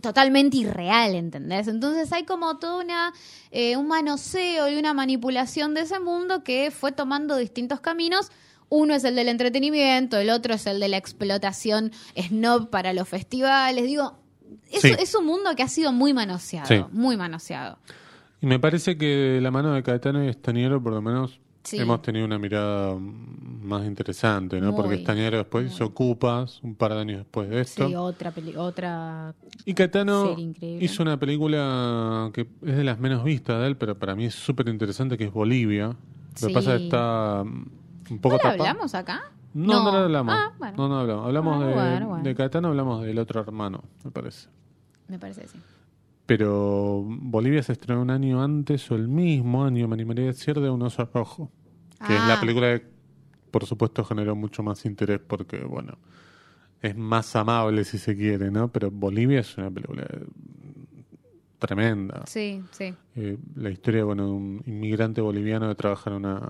totalmente 0.00 0.56
irreal, 0.56 1.14
¿entendés? 1.14 1.68
Entonces 1.68 2.12
hay 2.12 2.24
como 2.24 2.58
todo 2.58 2.80
una, 2.80 3.12
eh, 3.50 3.76
un 3.76 3.86
manoseo 3.88 4.68
y 4.68 4.76
una 4.76 4.94
manipulación 4.94 5.74
de 5.74 5.82
ese 5.82 6.00
mundo 6.00 6.42
que 6.42 6.70
fue 6.70 6.92
tomando 6.92 7.36
distintos 7.36 7.80
caminos. 7.80 8.30
Uno 8.70 8.94
es 8.94 9.04
el 9.04 9.14
del 9.14 9.28
entretenimiento, 9.28 10.16
el 10.18 10.30
otro 10.30 10.54
es 10.54 10.66
el 10.66 10.80
de 10.80 10.88
la 10.88 10.96
explotación 10.96 11.92
snob 12.16 12.70
para 12.70 12.92
los 12.92 13.08
festivales. 13.08 13.84
Digo, 13.84 14.16
es, 14.70 14.80
Sí. 14.80 14.92
es 14.98 15.14
un 15.14 15.26
mundo 15.26 15.54
que 15.54 15.62
ha 15.62 15.68
sido 15.68 15.92
muy 15.92 16.12
manoseado, 16.14 16.66
Sí. 16.66 16.82
muy 16.90 17.16
manoseado. 17.16 17.78
Y 18.40 18.46
me 18.46 18.58
parece 18.58 18.96
que 18.98 19.06
de 19.06 19.40
la 19.40 19.50
mano 19.50 19.72
de 19.72 19.82
Caetano 19.82 20.24
y 20.24 20.28
Estañero, 20.28 20.82
por 20.82 20.92
lo 20.92 21.02
menos, 21.02 21.40
Sí. 21.64 21.78
hemos 21.78 22.02
tenido 22.02 22.26
una 22.26 22.38
mirada 22.38 22.94
más 22.98 23.84
interesante, 23.86 24.60
¿no? 24.60 24.72
Muy, 24.72 24.76
Porque 24.76 24.94
Estañero 24.96 25.38
después 25.38 25.72
hizo 25.72 25.86
Ocupas, 25.86 26.60
un 26.62 26.74
par 26.74 26.92
de 26.92 27.00
años 27.00 27.18
después 27.18 27.48
de 27.48 27.60
esto. 27.62 27.88
Sí, 27.88 27.94
otra 27.94 28.30
peli 28.32 28.54
otra 28.56 29.34
y 29.64 29.70
increíble. 29.70 30.84
hizo 30.84 31.02
una 31.02 31.18
película 31.18 32.30
que 32.34 32.42
es 32.62 32.76
de 32.76 32.84
las 32.84 32.98
menos 33.00 33.24
vistas 33.24 33.60
de 33.60 33.66
él, 33.68 33.76
pero 33.78 33.98
para 33.98 34.14
mí 34.14 34.26
es 34.26 34.34
súper 34.34 34.68
interesante, 34.68 35.16
que 35.16 35.24
es 35.24 35.32
Bolivia. 35.32 35.86
Lo 35.88 35.96
Sí. 36.34 36.48
que 36.48 36.52
pasa 36.52 36.74
es 36.74 36.78
que 36.80 36.84
está 36.84 37.42
un 37.42 38.18
poco 38.20 38.36
¿No 38.36 38.42
la 38.44 38.50
hablamos 38.50 38.94
acá? 38.94 39.22
No, 39.54 39.84
no, 39.84 39.92
lo 39.92 39.98
hablamos. 39.98 40.34
Ah, 40.36 40.52
bueno. 40.58 40.76
No, 40.76 40.88
no 40.88 40.98
hablamos. 41.00 41.26
Hablamos 41.26 41.62
Ah, 41.62 41.66
de, 41.66 41.74
bueno, 41.74 42.08
bueno. 42.08 42.24
de 42.24 42.34
Caetano, 42.34 42.68
hablamos 42.68 43.02
del 43.04 43.18
otro 43.18 43.40
hermano, 43.40 43.84
me 44.04 44.10
parece. 44.10 44.48
Me 45.08 45.18
parece 45.18 45.46
sí. 45.48 45.58
Pero 46.26 47.04
Bolivia 47.06 47.62
se 47.62 47.72
estrenó 47.72 48.00
un 48.02 48.10
año 48.10 48.42
antes 48.42 48.90
o 48.90 48.94
el 48.94 49.08
mismo 49.08 49.64
año, 49.64 49.86
me 49.88 49.94
animaría 49.94 50.24
a 50.24 50.28
decir, 50.28 50.58
de 50.58 50.70
Un 50.70 50.82
oso 50.82 51.08
rojo. 51.12 51.50
Que 52.06 52.14
es 52.14 52.20
la 52.26 52.34
Ah. 52.34 52.40
película 52.40 52.78
que, 52.78 52.86
por 53.50 53.66
supuesto, 53.66 54.04
generó 54.04 54.34
mucho 54.34 54.62
más 54.62 54.84
interés 54.86 55.20
porque, 55.26 55.58
bueno, 55.64 55.98
es 56.82 56.96
más 56.96 57.34
amable 57.36 57.84
si 57.84 57.98
se 57.98 58.16
quiere, 58.16 58.50
¿no? 58.50 58.68
Pero 58.68 58.90
Bolivia 58.90 59.40
es 59.40 59.56
una 59.58 59.70
película 59.70 60.06
tremenda. 61.58 62.22
Sí, 62.26 62.62
sí. 62.72 62.94
Eh, 63.16 63.38
la 63.56 63.70
historia, 63.70 64.04
bueno, 64.04 64.26
de 64.26 64.32
un 64.32 64.62
inmigrante 64.66 65.20
boliviano 65.20 65.68
que 65.68 65.74
trabaja 65.74 66.10
en 66.10 66.16
una, 66.16 66.40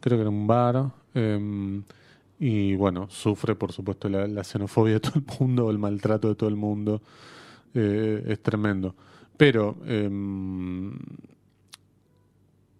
creo 0.00 0.18
que 0.18 0.22
en 0.22 0.28
un 0.28 0.46
bar, 0.46 0.90
eh, 1.14 1.82
y 2.38 2.74
bueno, 2.76 3.08
sufre 3.10 3.54
por 3.54 3.72
supuesto 3.72 4.08
la, 4.08 4.26
la 4.26 4.44
xenofobia 4.44 4.94
de 4.94 5.00
todo 5.00 5.14
el 5.16 5.24
mundo, 5.40 5.70
el 5.70 5.78
maltrato 5.78 6.28
de 6.28 6.34
todo 6.34 6.48
el 6.48 6.56
mundo, 6.56 7.02
eh, 7.76 8.24
es 8.26 8.42
tremendo. 8.42 8.96
Pero, 9.36 9.76
eh, 9.86 10.10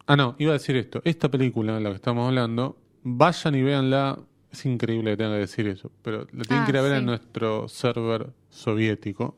ah 0.07 0.17
no, 0.17 0.35
iba 0.39 0.51
a 0.51 0.55
decir 0.55 0.77
esto, 0.77 1.01
esta 1.05 1.31
película, 1.31 1.79
la 1.81 1.91
que 1.91 1.97
estamos 1.97 2.27
hablando, 2.27 2.77
vayan 3.03 3.55
y 3.55 3.63
véanla. 3.63 4.19
Es 4.51 4.65
increíble 4.65 5.11
que 5.13 5.17
tenga 5.19 5.33
que 5.35 5.41
decir 5.41 5.67
eso, 5.67 5.91
pero 6.03 6.27
la 6.33 6.45
tienen 6.45 6.63
Ah, 6.63 6.67
que 6.67 6.73
ir 6.73 6.79
a 6.79 6.83
ver 6.83 6.93
sí. 6.93 6.99
en 6.99 7.07
nuestro 7.07 7.69
server 7.69 8.31
soviético, 8.49 9.37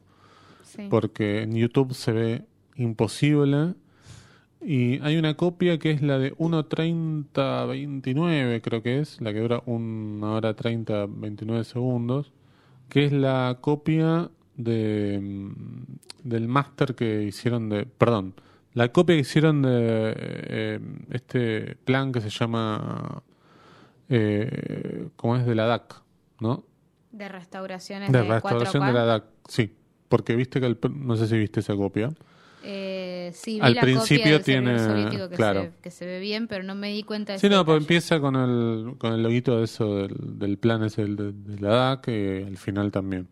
Sí. 0.62 0.86
porque 0.90 1.42
en 1.42 1.54
YouTube 1.56 1.94
se 1.94 2.12
ve 2.12 2.44
imposible. 2.76 3.74
Y 4.60 4.98
hay 5.00 5.16
una 5.16 5.34
copia 5.34 5.78
que 5.78 5.90
es 5.92 6.02
la 6.02 6.18
de 6.18 6.34
1.30.29, 6.36 8.60
creo 8.60 8.82
que 8.82 8.98
es, 9.00 9.20
la 9.20 9.32
que 9.32 9.40
dura 9.40 9.62
1 9.66 10.32
hora 10.34 10.54
30, 10.54 11.06
29 11.08 11.64
segundos, 11.64 12.32
que 12.88 13.04
es 13.06 13.12
la 13.12 13.58
copia 13.60 14.30
de 14.58 15.48
del 16.24 16.48
máster 16.48 16.94
que 16.94 17.22
hicieron 17.22 17.68
de, 17.70 17.86
perdón, 17.86 18.34
la 18.74 18.92
copia 18.92 19.14
que 19.16 19.20
hicieron 19.22 19.62
de 19.62 20.12
eh, 20.16 20.80
este 21.10 21.76
plan 21.84 22.12
que 22.12 22.20
se 22.20 22.28
llama, 22.28 23.22
eh, 24.08 25.08
¿cómo 25.16 25.36
es? 25.36 25.46
De 25.46 25.54
la 25.54 25.64
DAC, 25.66 26.02
¿no? 26.40 26.64
De 27.12 27.28
restauraciones 27.28 28.12
De 28.12 28.18
de, 28.22 28.28
restauración 28.28 28.82
4K. 28.82 28.86
de 28.86 28.92
la 28.92 29.04
DAC, 29.04 29.24
sí. 29.48 29.72
Porque 30.08 30.36
viste 30.36 30.60
que 30.60 30.66
el, 30.66 30.78
no 30.94 31.16
sé 31.16 31.26
si 31.26 31.38
viste 31.38 31.60
esa 31.60 31.74
copia. 31.76 32.10
Eh, 32.64 33.30
sí, 33.34 33.54
vi 33.54 33.60
Al 33.60 33.74
la 33.74 33.80
principio 33.82 34.24
copia 34.38 34.42
tiene- 34.42 35.08
que, 35.10 35.28
claro. 35.36 35.62
se, 35.62 35.72
que 35.82 35.90
se 35.90 36.06
ve 36.06 36.18
bien, 36.20 36.48
pero 36.48 36.64
no 36.64 36.74
me 36.74 36.92
di 36.92 37.02
cuenta 37.04 37.34
de 37.34 37.38
Sí, 37.38 37.48
no, 37.48 37.64
pues 37.64 37.78
empieza 37.78 38.18
con 38.20 38.36
el, 38.36 38.96
con 38.98 39.12
el 39.12 39.22
loguito 39.22 39.58
de 39.58 39.64
eso, 39.64 39.96
del, 39.96 40.38
del 40.38 40.58
plan 40.58 40.82
ese 40.82 41.02
del- 41.02 41.16
de, 41.16 41.32
de 41.32 41.60
la 41.60 41.68
DAC, 41.74 42.08
y 42.08 42.42
al 42.44 42.56
final 42.56 42.90
también. 42.90 43.28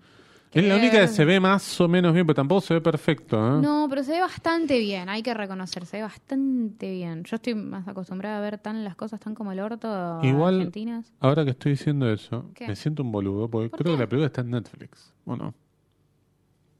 Es 0.57 0.65
la 0.65 0.77
única 0.77 1.01
que 1.01 1.09
se 1.09 1.25
ve 1.25 1.39
más 1.39 1.81
o 1.81 1.89
menos 1.89 2.13
bien, 2.15 2.27
pero 2.27 2.35
tampoco 2.37 2.61
se 2.63 2.75
ve 2.75 2.81
perfecto, 2.81 3.37
¿eh? 3.37 3.61
No, 3.63 3.87
pero 3.91 4.03
se 4.03 4.13
ve 4.13 4.21
bastante 4.21 4.79
bien, 4.79 5.09
hay 5.09 5.23
que 5.23 5.35
reconocer, 5.35 5.85
se 5.87 5.99
ve 5.99 6.03
bastante 6.05 6.91
bien. 6.91 7.25
Yo 7.25 7.37
estoy 7.37 7.55
más 7.55 7.87
acostumbrada 7.87 8.39
a 8.39 8.41
ver 8.41 8.59
tan 8.59 8.83
las 8.85 8.97
cosas 8.97 9.21
tan 9.21 9.35
como 9.35 9.53
el 9.53 9.61
orto 9.61 9.87
Igual- 10.23 10.57
argentinas. 10.57 11.13
Ahora 11.21 11.45
que 11.45 11.51
estoy 11.51 11.73
diciendo 11.73 12.11
eso, 12.11 12.51
¿Qué? 12.55 12.67
me 12.69 12.75
siento 12.77 13.03
un 13.03 13.13
boludo, 13.13 13.49
porque 13.51 13.69
¿Por 13.71 13.79
creo 13.81 13.93
qué? 13.93 13.97
que 13.99 14.03
la 14.05 14.09
película 14.09 14.27
está 14.27 14.41
en 14.41 14.51
Netflix, 14.51 15.13
¿o 15.27 15.37
no? 15.37 15.55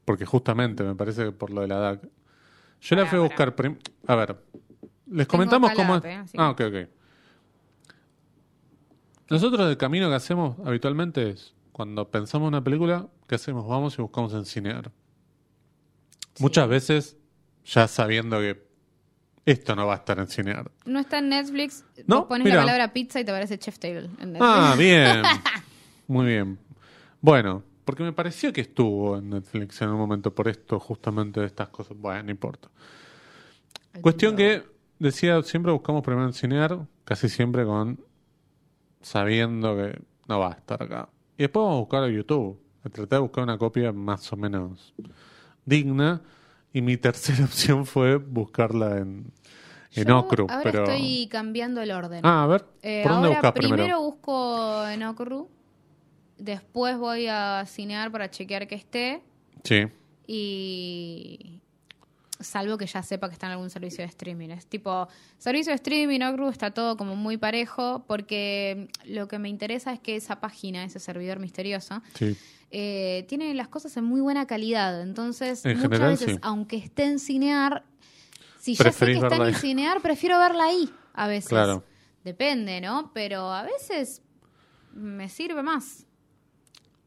Porque 0.05 0.25
justamente 0.25 0.83
me 0.83 0.95
parece 0.95 1.25
que 1.25 1.31
por 1.31 1.51
lo 1.51 1.61
de 1.61 1.67
la 1.67 1.77
DAC. 1.77 2.09
Yo 2.81 2.95
la 2.95 3.05
fui 3.05 3.19
a 3.19 3.21
buscar. 3.21 3.55
prim- 3.55 3.77
A 4.07 4.15
ver, 4.15 4.37
les 5.07 5.27
Tengo 5.27 5.27
comentamos 5.27 5.71
cómo 5.71 5.95
eh, 5.97 6.23
Ah, 6.37 6.49
ok, 6.51 6.61
ok. 6.61 6.89
Nosotros 9.29 9.69
el 9.69 9.77
camino 9.77 10.07
que 10.09 10.15
hacemos 10.15 10.55
habitualmente 10.65 11.29
es 11.29 11.53
cuando 11.73 12.09
pensamos 12.09 12.47
una 12.47 12.63
película, 12.63 13.07
¿qué 13.27 13.35
hacemos? 13.35 13.67
Vamos 13.67 13.97
y 13.97 14.01
buscamos 14.01 14.33
en 14.33 14.45
cinear. 14.45 14.91
Sí. 16.33 16.43
Muchas 16.43 16.67
veces 16.67 17.17
ya 17.65 17.87
sabiendo 17.87 18.39
que 18.39 18.65
esto 19.45 19.75
no 19.75 19.87
va 19.87 19.93
a 19.93 19.97
estar 19.97 20.19
en 20.19 20.27
cinear. 20.27 20.71
No 20.85 20.99
está 20.99 21.19
en 21.19 21.29
Netflix, 21.29 21.85
No, 22.05 22.27
pones 22.27 22.47
la 22.47 22.59
palabra 22.59 22.91
pizza 22.91 23.19
y 23.19 23.25
te 23.25 23.31
aparece 23.31 23.57
Chef 23.57 23.79
Table 23.79 24.09
en 24.19 24.33
Netflix. 24.33 24.41
Ah, 24.41 24.75
bien. 24.77 25.21
Muy 26.07 26.25
bien. 26.25 26.59
Bueno, 27.21 27.63
porque 27.85 28.03
me 28.03 28.11
pareció 28.11 28.51
que 28.51 28.61
estuvo 28.61 29.17
en 29.17 29.29
Netflix 29.29 29.81
en 29.81 29.89
un 29.89 29.97
momento 29.97 30.35
por 30.35 30.49
esto, 30.49 30.79
justamente 30.79 31.39
de 31.39 31.45
estas 31.45 31.69
cosas. 31.69 31.97
Bueno, 31.97 32.23
no 32.23 32.31
importa. 32.31 32.69
Cuestión 34.01 34.35
que 34.35 34.63
decía, 34.99 35.41
siempre 35.43 35.71
buscamos 35.71 36.03
primero 36.03 36.27
en 36.27 36.33
cinear, 36.33 36.79
casi 37.05 37.29
siempre 37.29 37.63
con 37.63 38.03
sabiendo 39.01 39.75
que 39.77 40.01
no 40.27 40.39
va 40.39 40.49
a 40.49 40.55
estar 40.55 40.83
acá. 40.83 41.09
Y 41.37 41.43
después 41.43 41.63
vamos 41.63 41.77
a 41.77 41.79
buscar 41.79 42.03
a 42.03 42.09
YouTube. 42.09 42.59
Traté 42.89 43.15
de 43.15 43.21
buscar 43.21 43.43
una 43.43 43.57
copia 43.57 43.91
más 43.91 44.31
o 44.33 44.37
menos 44.37 44.93
digna. 45.65 46.21
Y 46.73 46.81
mi 46.81 46.97
tercera 46.97 47.43
opción 47.45 47.85
fue 47.85 48.17
buscarla 48.17 48.97
en, 48.97 49.31
en 49.93 50.05
Yo 50.07 50.19
Ocru. 50.19 50.47
Ahora 50.49 50.61
pero... 50.63 50.83
estoy 50.83 51.27
cambiando 51.29 51.81
el 51.81 51.91
orden. 51.91 52.21
Ah, 52.23 52.43
a 52.43 52.47
ver, 52.47 52.65
Eh, 52.81 53.01
¿por 53.03 53.13
dónde 53.13 53.27
ahora 53.29 53.39
buscas 53.39 53.51
primero? 53.53 53.75
primero? 53.75 54.01
busco 54.01 54.87
en 54.87 55.03
Ocru, 55.03 55.49
después 56.37 56.97
voy 56.97 57.27
a 57.27 57.63
cinear 57.65 58.11
para 58.11 58.29
chequear 58.29 58.67
que 58.67 58.75
esté 58.75 59.21
Sí. 59.63 59.87
y 60.27 61.59
salvo 62.39 62.77
que 62.77 62.85
ya 62.85 63.01
sepa 63.01 63.27
que 63.29 63.33
está 63.33 63.47
en 63.47 63.53
algún 63.53 63.71
servicio 63.71 64.03
de 64.03 64.09
streaming. 64.09 64.49
Es 64.49 64.67
tipo, 64.67 65.07
servicio 65.39 65.71
de 65.71 65.75
streaming, 65.77 66.21
Ocru, 66.21 66.49
está 66.49 66.69
todo 66.71 66.95
como 66.95 67.15
muy 67.15 67.37
parejo 67.37 68.03
porque 68.07 68.89
lo 69.05 69.27
que 69.27 69.39
me 69.39 69.49
interesa 69.49 69.91
es 69.93 69.99
que 69.99 70.15
esa 70.15 70.39
página, 70.39 70.83
ese 70.83 70.99
servidor 70.99 71.39
misterioso, 71.39 72.01
Sí. 72.13 72.37
Eh, 72.71 73.25
tiene 73.29 73.53
las 73.53 73.67
cosas 73.67 73.95
en 73.97 74.03
muy 74.03 74.21
buena 74.21 74.45
calidad. 74.47 75.01
Entonces, 75.01 75.65
En 75.65 75.71
muchas 75.77 75.83
general, 75.83 76.09
veces, 76.11 76.31
sí. 76.33 76.39
aunque 76.41 76.77
esté 76.77 77.05
en 77.05 77.19
cinear, 77.19 77.83
si 78.59 78.75
ya 78.75 78.91
sé 78.91 79.05
que 79.05 79.11
está 79.13 79.35
en 79.35 79.41
ahí. 79.41 79.53
cinear, 79.53 80.01
prefiero 80.01 80.37
verla 80.39 80.65
ahí 80.65 80.89
a 81.13 81.27
veces. 81.27 81.49
Claro. 81.49 81.83
Depende, 82.23 82.81
¿no? 82.81 83.11
Pero 83.13 83.51
a 83.51 83.63
veces 83.63 84.21
me 84.93 85.29
sirve 85.29 85.63
más. 85.63 86.05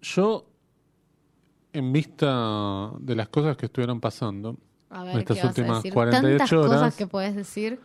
Yo, 0.00 0.46
en 1.72 1.92
vista 1.92 2.90
de 3.00 3.14
las 3.14 3.28
cosas 3.28 3.56
que 3.56 3.66
estuvieron 3.66 4.00
pasando, 4.00 4.56
A 4.88 5.04
ver, 5.04 5.18
Estas 5.18 5.36
¿qué 5.36 5.42
vas 5.42 5.44
a 5.44 5.48
últimas 5.60 5.76
decir? 5.82 5.92
48 5.94 6.38
Tantas 6.38 6.52
horas- 6.52 6.80
cosas 6.80 6.96
que 6.96 7.06
puedes 7.06 7.36
decir. 7.36 7.78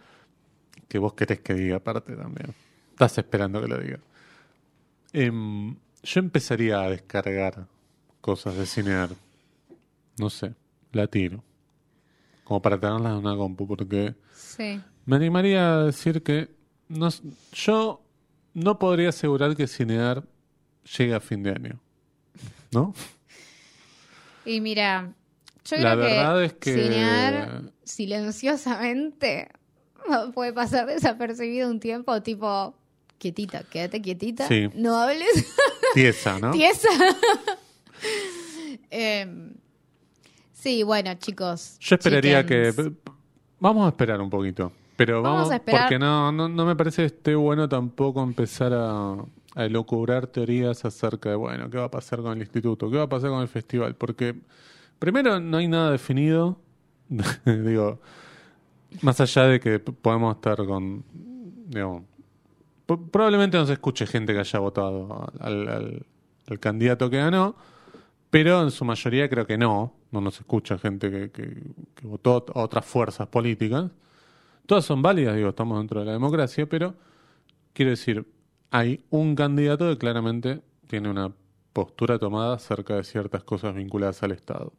que 0.87 0.97
vos 0.97 1.13
querés 1.13 1.41
que 1.41 1.53
diga 1.53 1.75
aparte 1.77 2.15
también. 2.15 2.53
Estás 2.91 3.17
esperando 3.17 3.59
que 3.61 3.67
lo 3.67 3.77
diga. 3.79 3.99
Em, 5.13 5.75
yo 6.05 6.19
empezaría 6.19 6.79
a 6.81 6.89
descargar 6.89 7.67
cosas 8.21 8.55
de 8.55 8.65
cinear. 8.65 9.09
No 10.17 10.29
sé, 10.29 10.53
la 10.93 11.07
tiro. 11.07 11.43
Como 12.43 12.61
para 12.61 12.79
tenerlas 12.79 13.11
en 13.13 13.17
una 13.25 13.35
compu, 13.35 13.67
porque 13.67 14.15
Sí. 14.33 14.79
me 15.05 15.15
animaría 15.17 15.75
a 15.75 15.83
decir 15.85 16.23
que 16.23 16.49
no, 16.87 17.09
yo 17.51 18.01
no 18.53 18.79
podría 18.79 19.09
asegurar 19.09 19.55
que 19.55 19.67
cinear 19.67 20.23
llegue 20.97 21.13
a 21.15 21.19
fin 21.19 21.43
de 21.43 21.51
año. 21.51 21.79
¿No? 22.71 22.93
Y 24.45 24.61
mira, 24.61 25.13
yo 25.65 25.77
La 25.77 25.95
creo 25.95 26.05
verdad 26.05 26.39
que, 26.39 26.45
es 26.45 26.53
que- 26.53 26.73
cinear 26.73 27.71
silenciosamente 27.83 29.49
puede 30.35 30.53
pasar 30.53 30.85
desapercibido 30.85 31.69
un 31.69 31.79
tiempo, 31.79 32.21
tipo, 32.21 32.75
quietita, 33.25 33.63
quédate 33.63 34.01
quietita, 34.01 34.47
Sí. 34.47 34.69
no 34.75 34.97
hables, 34.97 35.51
Tiesa, 35.95 36.37
¿no? 36.39 36.51
tiesa. 36.57 36.89
Em, 38.91 39.53
sí, 40.51 40.83
bueno, 40.83 41.13
chicos. 41.15 41.77
Yo 41.79 41.95
esperaría 41.95 42.41
chickens. 42.43 42.75
que. 42.75 42.91
Vamos 43.59 43.85
a 43.85 43.89
esperar 43.89 44.21
un 44.21 44.29
poquito. 44.29 44.71
Pero 44.95 45.21
Vamos 45.21 45.37
vamos, 45.39 45.51
a 45.51 45.55
esperar. 45.55 45.81
porque 45.83 45.99
no, 45.99 46.31
no, 46.31 46.47
no 46.47 46.65
me 46.65 46.75
parece 46.75 47.01
que 47.01 47.05
esté 47.07 47.35
bueno 47.35 47.67
tampoco 47.67 48.23
empezar 48.23 48.71
a, 48.73 49.13
a 49.55 49.65
elucubrar 49.65 50.27
teorías 50.27 50.85
acerca 50.85 51.29
de, 51.29 51.35
bueno, 51.35 51.69
qué 51.69 51.77
va 51.77 51.85
a 51.85 51.91
pasar 51.91 52.21
con 52.21 52.33
el 52.33 52.39
instituto, 52.39 52.89
qué 52.89 52.97
va 52.97 53.03
a 53.03 53.09
pasar 53.09 53.29
con 53.31 53.41
el 53.41 53.47
festival. 53.49 53.95
Porque 53.95 54.35
primero 54.99 55.39
no 55.39 55.57
hay 55.57 55.67
nada 55.67 55.91
definido. 55.91 56.59
Digo, 57.45 57.99
más 59.01 59.19
allá 59.19 59.43
de 59.47 59.59
que 59.59 59.79
podemos 59.79 60.35
estar 60.35 60.57
con. 60.65 61.03
Digamos, 61.67 62.03
probablemente 62.85 63.57
no 63.57 63.65
se 63.65 63.73
escuche 63.73 64.05
gente 64.05 64.33
que 64.33 64.39
haya 64.39 64.59
votado 64.59 65.31
al, 65.39 66.05
candidato 66.59 67.09
que 67.09 67.17
ganó. 67.17 67.55
Pero 68.29 68.61
en 68.63 68.71
su 68.71 68.85
mayoría 68.85 69.29
creo 69.29 69.45
que 69.47 69.57
no. 69.57 69.93
No 70.11 70.21
nos 70.21 70.39
escucha 70.39 70.77
gente 70.77 71.31
que 71.31 71.61
votó 72.03 72.45
a 72.53 72.61
otras 72.61 72.85
fuerzas 72.85 73.27
políticas. 73.27 73.91
Todas 74.65 74.85
son 74.85 75.01
válidas, 75.01 75.35
digo, 75.35 75.49
estamos 75.49 75.77
dentro 75.77 75.99
de 75.99 76.07
la 76.07 76.13
democracia, 76.13 76.67
pero 76.67 76.95
quiero 77.73 77.91
decir, 77.91 78.25
hay 78.71 79.05
un 79.09 79.35
candidato 79.35 79.87
que 79.89 79.97
claramente 79.97 80.61
tiene 80.87 81.09
una 81.09 81.31
postura 81.71 82.17
tomada 82.17 82.55
acerca 82.55 82.95
de 82.95 83.03
ciertas 83.03 83.43
cosas 83.43 83.75
vinculadas 83.75 84.23
al 84.23 84.31
Estado. 84.31 84.73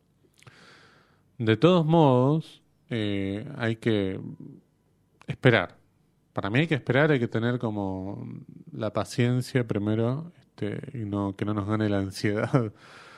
De 1.38 1.56
todos 1.56 1.86
modos, 1.86 2.62
eh, 2.90 3.46
hay 3.58 3.76
que 3.76 4.18
esperar. 5.26 5.76
Para 6.36 6.50
mí 6.50 6.58
hay 6.58 6.66
que 6.66 6.74
esperar, 6.74 7.10
hay 7.10 7.18
que 7.18 7.28
tener 7.28 7.58
como 7.58 8.28
la 8.70 8.92
paciencia 8.92 9.66
primero 9.66 10.32
este, 10.38 10.78
y 10.92 11.06
no 11.06 11.34
que 11.34 11.46
no 11.46 11.54
nos 11.54 11.66
gane 11.66 11.88
la 11.88 11.96
ansiedad. 11.98 12.72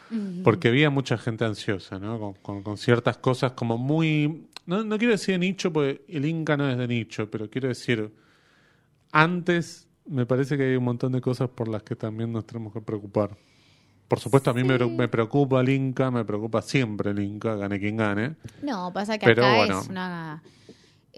Porque 0.45 0.69
había 0.69 0.89
mucha 0.89 1.19
gente 1.19 1.45
ansiosa, 1.45 1.99
¿no? 1.99 2.21
Con, 2.21 2.35
con- 2.35 2.62
con 2.62 2.77
ciertas 2.79 3.19
cosas 3.19 3.53
como 3.53 3.77
muy... 3.77 4.47
No, 4.66 4.85
no 4.85 4.97
quiero 4.99 5.11
decir 5.14 5.35
de 5.35 5.39
nicho, 5.41 5.73
porque 5.73 6.05
el 6.09 6.25
Inca 6.27 6.57
no 6.57 6.71
es 6.71 6.79
de 6.79 6.87
nicho, 6.87 7.29
pero 7.29 7.51
quiero 7.51 7.66
decir, 7.66 8.12
antes 9.12 9.89
me 10.07 10.25
parece 10.25 10.57
que 10.57 10.62
hay 10.64 10.77
un 10.77 10.85
montón 10.85 11.11
de 11.12 11.21
cosas 11.21 11.49
por 11.51 11.66
las 11.69 11.83
que 11.83 11.97
también 11.97 12.33
nos 12.33 12.47
tenemos 12.47 12.73
que 12.73 12.81
preocupar. 12.81 13.37
Por 14.07 14.21
supuesto, 14.21 14.51
a 14.51 14.55
mí 14.55 14.62
me, 14.64 14.79
me 14.79 15.09
preocupa 15.09 15.61
el 15.61 15.69
Inca, 15.71 16.11
me 16.11 16.25
preocupa 16.25 16.62
siempre 16.62 17.11
el 17.11 17.19
Inca, 17.19 17.57
gane 17.57 17.79
quien 17.81 17.97
gane. 17.97 18.37
No, 18.62 18.93
pasa 18.93 19.19
que 19.19 19.27
Pero 19.27 19.45
acá 19.45 19.57
bueno. 19.57 19.81
es 19.81 19.89
una... 19.89 20.43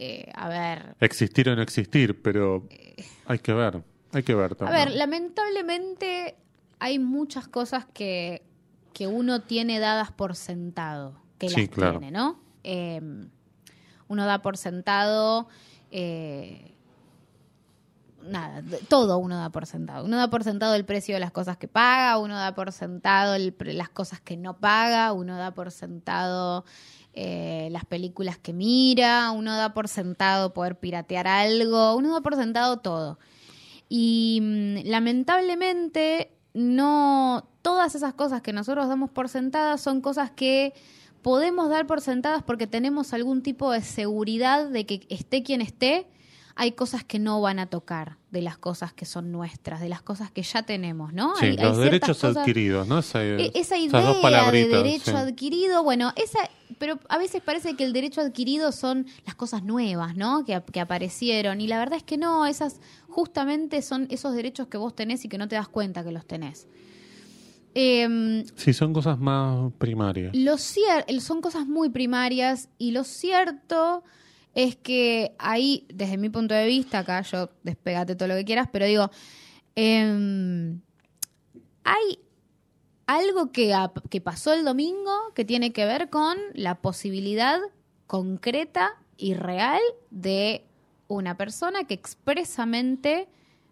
eh, 0.03 0.31
a 0.35 0.49
ver, 0.49 0.97
Existir 1.01 1.49
o 1.51 1.55
no 1.57 1.61
existir, 1.63 2.23
pero 2.23 2.67
hay 3.27 3.39
que 3.39 3.53
ver, 3.53 3.83
hay 4.13 4.23
que 4.23 4.35
ver 4.35 4.53
A 4.53 4.55
también. 4.55 4.89
ver, 4.89 4.97
lamentablemente 4.97 6.37
hay 6.79 6.99
muchas 6.99 7.47
cosas 7.49 7.85
que, 7.93 8.43
que 8.95 9.07
uno 9.07 9.43
tiene 9.43 9.79
dadas 9.79 10.11
por 10.11 10.37
sentado, 10.37 11.21
que 11.39 11.51
Sí, 11.51 11.63
las 11.67 11.69
claro. 11.71 11.99
tiene, 11.99 12.11
¿no? 12.11 12.41
Eh, 12.65 13.01
uno 14.09 14.25
da 14.25 14.41
por 14.41 14.57
sentado, 14.57 15.49
eh, 15.91 16.73
nada, 18.23 18.63
todo 18.89 19.19
uno 19.19 19.37
da 19.39 19.51
por 19.51 19.67
sentado. 19.67 20.05
Uno 20.05 20.17
da 20.17 20.29
por 20.31 20.45
sentado 20.45 20.75
el 20.75 20.85
precio 20.85 21.15
de 21.15 21.21
las 21.21 21.31
cosas 21.33 21.57
que 21.57 21.69
paga, 21.69 22.19
uno 22.19 22.35
da 22.37 22.55
por 22.55 22.73
sentado 22.73 23.35
el 23.35 23.55
las 23.61 23.89
cosas 23.91 24.21
que 24.21 24.37
no 24.37 24.59
paga, 24.59 25.13
uno 25.13 25.37
da 25.37 25.53
por 25.53 25.71
sentado 25.71 26.65
eh, 27.13 27.69
las 27.73 27.85
películas 27.85 28.39
que 28.39 28.53
mira, 28.53 29.31
uno 29.33 29.57
da 29.57 29.75
por 29.75 29.89
sentado 29.89 30.53
poder 30.53 30.79
piratear 30.79 31.27
algo, 31.27 31.97
uno 31.97 32.13
da 32.13 32.21
por 32.21 32.37
sentado 32.37 32.79
todo. 32.79 33.19
Y 33.89 34.39
mm, 34.43 34.89
lamentablemente 34.89 36.31
no 36.55 37.49
todas 37.63 37.95
esas 37.95 38.15
cosas 38.15 38.43
que 38.43 38.53
nosotros 38.53 38.89
damos 38.89 39.11
por 39.11 39.29
sentadas 39.29 39.81
son 39.81 40.01
cosas 40.01 40.31
que 40.31 40.75
podemos 41.23 41.69
dar 41.69 41.87
por 41.87 42.01
sentadas 42.01 42.43
porque 42.43 42.67
tenemos 42.67 43.13
algún 43.13 43.43
tipo 43.43 43.71
de 43.73 43.83
seguridad 43.83 44.69
de 44.69 44.87
que 44.87 45.07
esté 45.09 45.43
quien 45.43 45.61
esté, 45.61 46.07
hay 46.63 46.73
cosas 46.73 47.05
que 47.05 47.19
no 47.19 47.41
van 47.41 47.59
a 47.59 47.67
tocar 47.67 48.19
de 48.31 48.43
las 48.43 48.59
cosas 48.59 48.93
que 48.93 49.07
son 49.07 49.33
nuestras, 49.33 49.81
de 49.81 49.89
las 49.89 50.03
cosas 50.03 50.31
que 50.31 50.43
ya 50.43 50.63
tenemos, 50.63 51.13
¿no? 51.15 51.35
Sí, 51.37 51.47
Hay- 51.47 51.57
los 51.57 51.79
derechos 51.79 52.19
cosas- 52.19 52.37
adquiridos, 52.37 52.87
¿no? 52.87 52.99
Esa, 52.99 53.25
e- 53.25 53.51
esa 53.55 53.79
idea 53.79 54.01
de 54.53 54.69
derecho 54.69 55.11
sí. 55.13 55.17
adquirido, 55.17 55.83
bueno, 55.83 56.13
esa, 56.17 56.39
pero 56.79 56.99
a 57.09 57.17
veces 57.17 57.41
parece 57.43 57.77
que 57.77 57.85
el 57.85 57.95
derecho 57.95 58.21
adquirido 58.21 58.73
son 58.73 59.07
las 59.25 59.35
cosas 59.37 59.63
nuevas, 59.63 60.17
¿no? 60.17 60.45
Que, 60.45 60.55
ap- 60.55 60.71
que 60.71 60.81
aparecieron 60.81 61.63
y 61.63 61.67
la 61.67 61.79
verdad 61.79 61.97
es 61.97 62.03
que 62.05 62.19
no, 62.19 62.45
esas 62.45 62.81
justamente 63.09 63.81
son 63.81 64.07
esos 64.11 64.35
derechos 64.35 64.67
que 64.69 64.77
vos 64.77 64.95
tenés 64.95 65.25
y 65.25 65.29
que 65.31 65.39
no 65.39 65.49
te 65.49 65.57
das 65.57 65.69
cuenta 65.69 66.05
que 66.05 66.13
los 66.13 66.27
tenés. 66.27 66.69
Em, 67.75 68.45
Sí, 68.57 68.73
son 68.73 68.93
cosas 68.93 69.19
más 69.19 69.73
primarias. 69.79 70.35
lo 70.37 70.59
son 70.59 71.41
cosas 71.41 71.67
muy 71.67 71.89
primarias 71.89 72.69
y 72.79 72.91
lo 72.91 73.05
cierto 73.05 74.03
es 74.55 74.77
que 74.77 75.35
ahí, 75.39 75.87
desde 75.93 76.17
mi 76.17 76.29
punto 76.29 76.55
de 76.55 76.67
vista, 76.67 77.01
acá 77.01 77.23
yo 77.23 77.51
despegate 77.63 78.17
todo 78.17 78.29
lo 78.29 78.35
que 78.35 78.45
quieras, 78.45 78.69
pero 78.73 78.87
digo, 78.87 79.11
em, 79.77 80.81
hay 81.85 82.19
algo 83.07 83.53
que, 83.53 83.75
que 84.09 84.21
pasó 84.21 84.53
el 84.53 84.65
domingo 84.65 85.13
que 85.35 85.45
tiene 85.45 85.73
que 85.73 85.85
ver 85.85 86.11
con 86.11 86.37
la 86.55 86.77
posibilidad 86.77 87.59
concreta 88.07 88.97
y 89.17 89.35
real 89.35 89.81
de 90.11 90.65
una 91.09 91.37
persona 91.37 91.85
que 91.85 91.95
expresamente, 91.95 93.29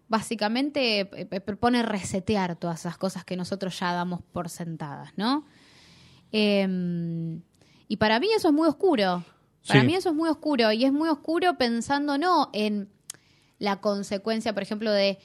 básicamente, 0.07 1.01
eh, 1.01 1.09
eh, 1.31 1.41
propone 1.41 1.83
resetear 1.83 2.55
todas 2.55 2.81
esas 2.81 2.97
cosas 2.97 3.25
que 3.25 3.35
nosotros 3.35 3.77
ya 3.79 3.93
damos 3.93 4.21
por 4.21 4.49
sentadas, 4.49 5.11
¿no? 5.17 5.45
Eh, 6.31 6.67
y 7.87 7.97
para 7.97 8.19
mí 8.19 8.27
eso 8.35 8.49
es 8.49 8.53
muy 8.53 8.67
oscuro. 8.67 9.23
Para 9.67 9.81
Sí. 9.81 9.87
mí 9.87 9.95
eso 9.95 10.09
es 10.09 10.15
muy 10.15 10.29
oscuro. 10.29 10.71
Y 10.71 10.85
es 10.85 10.91
muy 10.93 11.09
oscuro 11.09 11.57
pensando 11.57 12.17
no 12.17 12.49
en 12.53 12.89
la 13.59 13.81
consecuencia, 13.81 14.53
por 14.53 14.63
ejemplo, 14.63 14.91
de 14.91 15.19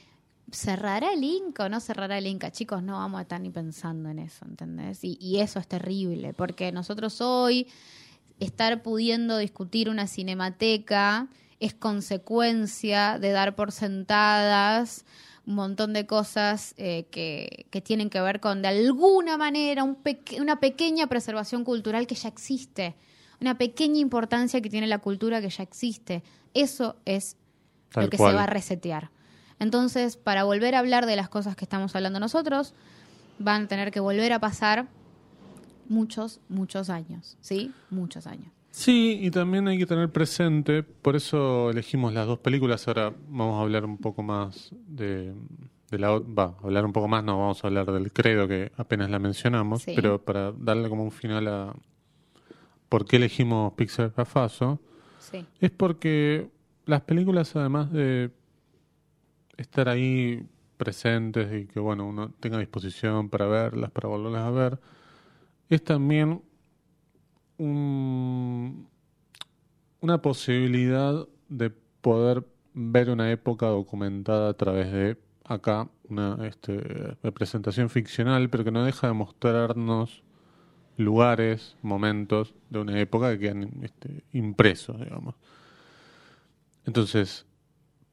¿cerrará 0.51 1.13
el 1.13 1.23
Inca 1.23 1.65
o 1.65 1.69
no 1.69 1.79
cerrará 1.79 2.17
el 2.17 2.27
Inca? 2.27 2.51
Chicos, 2.51 2.83
no 2.83 2.93
vamos 2.97 3.19
a 3.19 3.21
estar 3.23 3.41
ni 3.41 3.49
pensando 3.49 4.09
en 4.09 4.19
eso, 4.19 4.45
¿entendés? 4.45 5.03
Y, 5.03 5.17
y 5.19 5.39
eso 5.39 5.59
es 5.59 5.67
terrible, 5.67 6.33
porque 6.33 6.71
nosotros 6.71 7.19
hoy 7.21 7.67
estar 8.39 8.83
pudiendo 8.83 9.37
discutir 9.37 9.89
una 9.89 10.07
cinemateca 10.07 11.27
es 11.59 11.73
consecuencia 11.73 13.17
de 13.19 13.31
dar 13.31 13.55
por 13.55 13.71
sentadas 13.71 15.05
un 15.47 15.55
montón 15.55 15.93
de 15.93 16.05
cosas 16.07 16.73
eh, 16.77 17.05
que, 17.11 17.67
que 17.69 17.79
tienen 17.79 18.09
que 18.09 18.19
ver 18.19 18.39
con, 18.39 18.61
de 18.61 18.67
alguna 18.67 19.37
manera, 19.37 19.83
un 19.83 19.95
peque- 19.95 20.41
una 20.41 20.59
pequeña 20.59 21.07
preservación 21.07 21.63
cultural 21.63 22.07
que 22.07 22.15
ya 22.15 22.29
existe, 22.29 22.95
una 23.45 23.57
pequeña 23.57 23.99
importancia 23.99 24.59
que 24.61 24.69
tiene 24.69 24.87
la 24.87 24.97
cultura 24.99 25.39
que 25.41 25.49
ya 25.49 25.63
existe. 25.63 26.23
Eso 26.53 26.95
es 27.05 27.37
Tal 27.91 28.05
lo 28.05 28.09
que 28.09 28.17
cual. 28.17 28.31
se 28.31 28.35
va 28.37 28.43
a 28.43 28.47
resetear. 28.47 29.11
Entonces, 29.59 30.17
para 30.17 30.43
volver 30.43 30.75
a 30.75 30.79
hablar 30.79 31.05
de 31.05 31.15
las 31.15 31.29
cosas 31.29 31.55
que 31.55 31.63
estamos 31.65 31.95
hablando 31.95 32.19
nosotros, 32.19 32.73
van 33.39 33.63
a 33.63 33.67
tener 33.67 33.91
que 33.91 33.99
volver 33.99 34.33
a 34.33 34.39
pasar 34.39 34.87
muchos, 35.87 36.39
muchos 36.49 36.89
años, 36.89 37.37
¿sí? 37.41 37.71
Muchos 37.89 38.27
años. 38.27 38.51
Sí, 38.71 39.19
y 39.21 39.31
también 39.31 39.67
hay 39.69 39.77
que 39.77 39.85
tener 39.85 40.11
presente, 40.11 40.83
por 40.83 41.15
eso 41.15 41.69
elegimos 41.69 42.13
las 42.13 42.27
dos 42.27 42.39
películas. 42.39 42.87
Ahora 42.87 43.13
vamos 43.29 43.57
a 43.59 43.61
hablar 43.61 43.85
un 43.85 43.97
poco 43.97 44.21
más 44.23 44.71
de, 44.87 45.33
de 45.91 45.97
la 45.99 46.09
va, 46.19 46.55
hablar 46.61 46.83
un 46.85 46.91
poco 46.91 47.07
más, 47.07 47.23
no 47.23 47.37
vamos 47.39 47.63
a 47.63 47.67
hablar 47.67 47.85
del 47.91 48.11
credo 48.11 48.47
que 48.49 48.71
apenas 48.75 49.09
la 49.09 49.19
mencionamos, 49.19 49.83
Sí. 49.83 49.93
pero 49.95 50.19
para 50.21 50.51
darle 50.51 50.89
como 50.89 51.03
un 51.03 51.11
final 51.11 51.47
a 51.47 51.73
por 52.95 53.03
qué 53.05 53.17
elegimos 53.17 53.73
Pixar 53.73 54.13
Faso, 54.25 54.79
Sí. 55.19 55.45
es 55.59 55.69
porque 55.69 56.49
las 56.85 57.01
películas 57.01 57.53
además 57.57 57.91
de 57.91 58.31
estar 59.57 59.89
ahí 59.89 60.47
presentes 60.77 61.51
y 61.61 61.65
que 61.67 61.81
bueno 61.81 62.07
uno 62.07 62.31
tenga 62.39 62.57
disposición 62.57 63.27
para 63.27 63.47
verlas, 63.47 63.91
para 63.91 64.07
volverlas 64.07 64.43
a 64.43 64.51
ver, 64.51 64.79
es 65.67 65.83
también 65.83 66.41
un- 67.57 68.87
una 69.99 70.21
posibilidad 70.21 71.27
de 71.49 71.71
poder 71.99 72.45
ver 72.73 73.09
una 73.09 73.29
época 73.29 73.65
documentada 73.65 74.47
a 74.51 74.53
través 74.53 74.89
de 74.93 75.17
acá 75.43 75.89
una 76.07 76.37
este, 76.47 76.77
representación 77.23 77.89
ficcional, 77.89 78.49
pero 78.49 78.63
que 78.63 78.71
no 78.71 78.85
deja 78.85 79.07
de 79.07 79.13
mostrarnos 79.13 80.23
lugares, 80.97 81.75
momentos 81.81 82.53
de 82.69 82.79
una 82.79 82.99
época 82.99 83.31
que 83.31 83.39
quedan 83.39 83.69
este, 83.81 84.23
impresos, 84.33 84.99
digamos. 84.99 85.35
Entonces, 86.85 87.45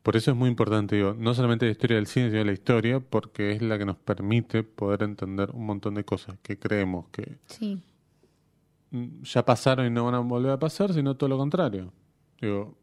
por 0.03 0.17
eso 0.17 0.31
es 0.33 0.37
muy 0.37 0.49
importante, 0.49 0.97
digo, 0.97 1.15
no 1.17 1.35
solamente 1.35 1.67
la 1.67 1.73
historia 1.73 1.97
del 1.97 2.07
cine, 2.07 2.31
sino 2.31 2.43
la 2.45 2.53
historia, 2.53 3.01
porque 3.01 3.53
es 3.53 3.63
la 3.63 3.79
que 3.79 3.85
nos 3.85 3.97
permite 3.97 4.63
poder 4.65 5.03
entender 5.05 5.51
un 5.53 5.67
montón 5.67 5.95
de 5.95 6.05
cosas 6.05 6.39
que 6.43 6.59
creemos 6.59 7.07
que 7.11 7.39
Sí. 7.47 7.81
ya 9.23 9.45
pasaron 9.45 9.87
y 9.87 9.91
no 9.91 10.05
van 10.05 10.15
a 10.15 10.19
volver 10.19 10.51
a 10.53 10.59
pasar, 10.59 10.93
sino 10.93 11.17
todo 11.17 11.29
lo 11.29 11.39
contrario. 11.39 11.93
Digo, 12.41 12.75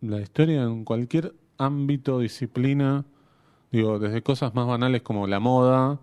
la 0.00 0.20
historia 0.20 0.62
en 0.64 0.84
cualquier 0.84 1.34
ámbito, 1.58 2.18
disciplina, 2.18 3.04
digo, 3.70 3.98
desde 3.98 4.22
cosas 4.22 4.54
más 4.54 4.66
banales 4.66 5.02
como 5.02 5.26
la 5.26 5.38
moda 5.40 6.00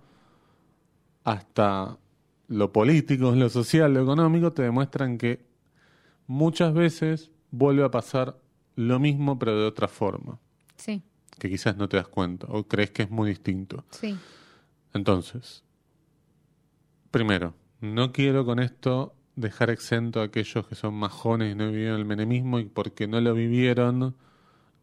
hasta 1.24 1.98
lo 2.48 2.72
político, 2.72 3.32
lo 3.32 3.50
social, 3.50 3.94
lo 3.94 4.02
económico, 4.04 4.52
te 4.54 4.64
demuestran 4.64 5.18
que 5.18 5.46
muchas 6.28 6.74
veces 6.74 7.32
vuelve 7.52 7.84
a 7.84 7.92
pasar 7.92 8.38
lo 8.76 9.00
mismo 9.00 9.38
pero 9.40 9.58
de 9.60 9.66
otra 9.66 9.88
forma, 9.88 10.40
Sí. 10.76 11.02
que 11.40 11.50
quizás 11.50 11.78
no 11.78 11.88
te 11.88 11.98
das 11.98 12.08
cuenta 12.08 12.48
o 12.50 12.68
crees 12.68 12.92
que 12.92 13.04
es 13.04 13.10
muy 13.12 13.30
distinto. 13.30 13.84
Sí. 13.92 14.16
Entonces, 14.94 15.64
primero, 17.12 17.54
no 17.82 18.12
quiero 18.12 18.46
con 18.46 18.60
esto 18.60 19.16
dejar 19.36 19.70
exento 19.70 20.22
a 20.22 20.26
aquellos 20.26 20.68
que 20.68 20.76
son 20.76 20.94
más 20.94 21.12
jóvenes 21.12 21.54
y 21.54 21.56
no 21.58 21.68
vivieron 21.72 22.00
el 22.00 22.06
menemismo 22.06 22.60
y 22.60 22.66
porque 22.66 23.08
no 23.08 23.20
lo 23.20 23.34
vivieron, 23.34 24.16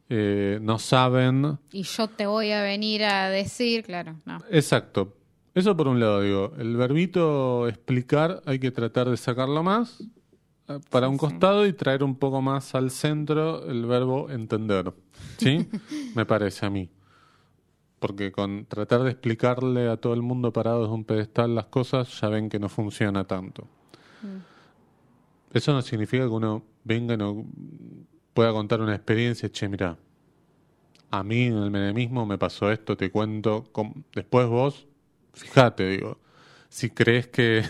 eh, 0.08 0.58
no 0.60 0.78
saben. 0.78 1.58
Y 1.72 1.82
yo 1.84 2.08
te 2.08 2.26
voy 2.26 2.50
a 2.50 2.62
venir 2.62 3.04
a 3.04 3.28
decir, 3.28 3.84
claro, 3.84 4.16
no. 4.24 4.38
Exacto. 4.50 5.16
Eso 5.54 5.76
por 5.76 5.88
un 5.88 5.98
lado, 5.98 6.22
digo, 6.22 6.52
el 6.58 6.76
verbito 6.76 7.66
explicar 7.66 8.42
hay 8.46 8.58
que 8.58 8.70
tratar 8.70 9.08
de 9.10 9.16
sacarlo 9.16 9.62
más 9.62 10.00
eh, 10.68 10.78
para 10.90 11.08
un 11.08 11.16
costado 11.16 11.66
y 11.66 11.72
traer 11.72 12.04
un 12.04 12.14
poco 12.14 12.40
más 12.40 12.74
al 12.74 12.90
centro 12.90 13.68
el 13.68 13.84
verbo 13.86 14.30
entender. 14.30 14.92
¿Sí? 15.38 15.68
Me 16.14 16.24
parece 16.24 16.66
a 16.66 16.70
mí. 16.70 16.88
Porque 17.98 18.30
con 18.30 18.64
tratar 18.66 19.02
de 19.02 19.10
explicarle 19.10 19.88
a 19.88 19.96
todo 19.96 20.14
el 20.14 20.22
mundo 20.22 20.52
parado 20.52 20.82
desde 20.82 20.94
un 20.94 21.04
pedestal 21.04 21.54
las 21.54 21.66
cosas, 21.66 22.20
ya 22.20 22.28
ven 22.28 22.48
que 22.48 22.58
no 22.58 22.68
funciona 22.68 23.24
tanto. 23.26 23.66
Eso 25.52 25.72
no 25.72 25.82
significa 25.82 26.24
que 26.24 26.30
uno 26.30 26.62
venga 26.84 27.14
y 27.14 27.16
no 27.16 27.44
pueda 28.32 28.52
contar 28.52 28.80
una 28.80 28.94
experiencia, 28.94 29.50
che, 29.50 29.68
mira, 29.68 29.98
a 31.10 31.22
mí 31.24 31.42
en 31.42 31.56
el 31.58 31.70
menemismo 31.70 32.24
me 32.24 32.38
pasó 32.38 32.70
esto, 32.70 32.96
te 32.96 33.10
cuento. 33.10 33.64
Después 34.14 34.46
vos, 34.46 34.86
fíjate, 35.34 35.88
digo, 35.88 36.18
si 36.68 36.90
crees 36.90 37.26
que 37.28 37.62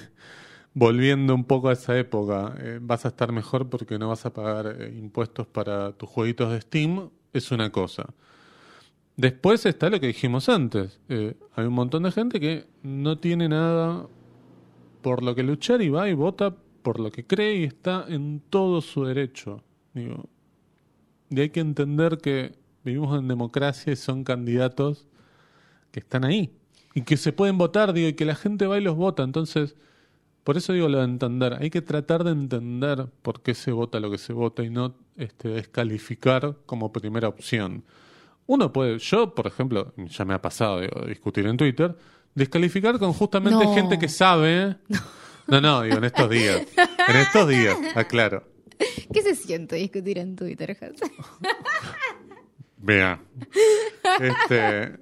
volviendo 0.75 1.35
un 1.35 1.45
poco 1.45 1.69
a 1.69 1.73
esa 1.73 1.99
época 1.99 2.55
eh, 2.59 2.79
vas 2.81 3.05
a 3.05 3.09
estar 3.09 3.33
mejor 3.33 3.69
porque 3.69 3.99
no 3.99 4.09
vas 4.09 4.27
a 4.27 4.33
pagar 4.33 4.77
eh, 4.79 4.95
impuestos 4.97 5.47
para 5.47 5.93
tus 5.93 6.09
jueguitos 6.09 6.53
de 6.53 6.61
Steam, 6.61 7.11
es 7.33 7.51
una 7.51 7.71
cosa. 7.71 8.15
Después 9.17 9.67
está 9.67 9.91
lo 9.91 10.01
que 10.01 10.09
dijimos 10.09 10.49
antes. 10.49 11.01
eh, 11.09 11.37
hay 11.55 11.67
un 11.67 11.75
montón 11.75 12.05
de 12.05 12.13
gente 12.13 12.41
que 12.41 12.67
no 12.83 13.19
tiene 13.19 13.49
nada 13.49 14.07
por 15.03 15.23
lo 15.23 15.35
que 15.35 15.43
luchar 15.43 15.83
y 15.83 15.89
va 15.91 16.09
y 16.09 16.15
vota 16.15 16.55
por 16.83 17.01
lo 17.01 17.11
que 17.13 17.27
cree 17.27 17.57
y 17.57 17.65
está 17.65 18.07
en 18.09 18.41
todo 18.51 18.81
su 18.81 19.05
derecho. 19.05 19.63
Digo, 19.95 20.29
y 21.31 21.41
hay 21.41 21.51
que 21.51 21.61
entender 21.61 22.19
que 22.19 22.55
vivimos 22.85 23.19
en 23.19 23.29
democracia 23.29 23.93
y 23.93 23.97
son 23.97 24.25
candidatos 24.25 25.07
que 25.93 26.01
están 26.01 26.25
ahí 26.25 26.60
y 26.95 27.03
que 27.03 27.17
se 27.17 27.33
pueden 27.33 27.59
votar, 27.59 27.93
digo, 27.93 28.09
y 28.09 28.15
que 28.15 28.25
la 28.25 28.35
gente 28.35 28.67
va 28.67 28.79
y 28.79 28.83
los 28.83 28.97
vota. 28.97 29.23
Entonces, 29.23 29.77
por 30.45 30.57
eso 30.57 30.73
digo 30.73 30.89
lo 30.89 30.99
de 30.99 31.05
entender. 31.05 31.55
Hay 31.61 31.71
que 31.71 31.83
tratar 31.83 32.25
de 32.25 32.33
entender 32.33 33.07
por 33.23 33.43
qué 33.43 33.55
se 33.55 33.73
vota 33.73 34.01
lo 34.01 34.11
que 34.11 34.19
se 34.19 34.33
vota 34.33 34.63
y 34.65 34.71
no 34.71 34.95
este, 35.17 35.49
descalificar 35.49 36.57
como 36.67 36.93
primera 36.93 37.29
opción. 37.29 37.85
uno 38.47 38.73
puede, 38.73 38.99
yo 38.99 39.35
por 39.35 39.47
ejemplo, 39.47 39.93
ya 39.97 40.25
me 40.25 40.35
ha 40.35 40.43
pasado 40.43 40.81
digo, 40.81 41.07
discutir 41.07 41.47
en 41.47 41.57
Twitter, 41.57 41.95
descalificar 42.35 42.99
con 42.99 43.13
justamente 43.13 43.65
No. 43.65 43.75
gente 43.75 43.99
que 43.99 44.09
sabe. 44.09 44.77
No, 45.47 45.61
no, 45.61 45.83
digo, 45.83 45.97
en 45.99 46.05
estos 46.05 46.31
días. 46.31 46.63
En 47.09 47.17
estos 47.17 47.49
días, 47.49 47.77
aclaro. 47.95 48.45
¿Qué 49.13 49.21
se 49.23 49.35
siente 49.35 49.77
discutir 49.77 50.19
en 50.19 50.37
Twitter, 50.37 50.77
José? 50.79 51.13
Vea. 52.79 53.21
Este, 54.21 54.97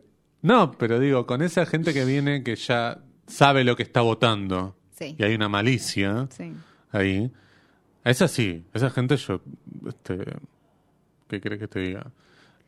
no, 0.49 0.73
pero 0.73 0.99
digo, 0.99 1.27
con 1.27 1.43
esa 1.43 1.67
gente 1.67 1.93
que 1.93 2.05
viene 2.05 2.43
que 2.43 2.57
ya 2.57 2.99
sabe 3.27 3.63
lo 3.65 3.77
que 3.77 3.83
está 3.85 4.01
votando 4.01 4.75
Sí. 4.93 5.15
y 5.19 5.23
hay 5.23 5.35
una 5.35 5.49
malicia 5.49 6.27
Sí. 6.31 6.53
ahí, 6.91 7.31
a 8.05 8.11
esa 8.11 8.27
sí, 8.29 8.65
esa 8.75 8.91
gente 8.91 9.17
yo, 9.17 9.41
este, 9.87 10.19
¿qué 11.29 11.41
crees 11.41 11.61
que 11.61 11.69
te 11.69 11.81
diga? 11.81 12.11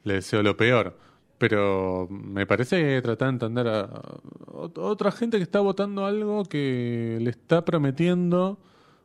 Le 0.04 0.14
deseo 0.14 0.42
lo 0.42 0.56
peor. 0.56 0.96
Pero 1.38 2.06
me 2.10 2.44
parece 2.46 2.76
que 2.78 2.84
hay 2.86 2.94
que 2.96 3.02
tratar 3.02 3.28
de 3.28 3.32
entender 3.32 3.66
a 3.68 3.88
ot- 4.52 4.76
otra 4.78 5.10
gente 5.10 5.38
que 5.38 5.42
está 5.42 5.60
votando 5.60 6.04
algo 6.04 6.44
que 6.44 7.16
le 7.18 7.30
está 7.30 7.64
prometiendo 7.64 8.58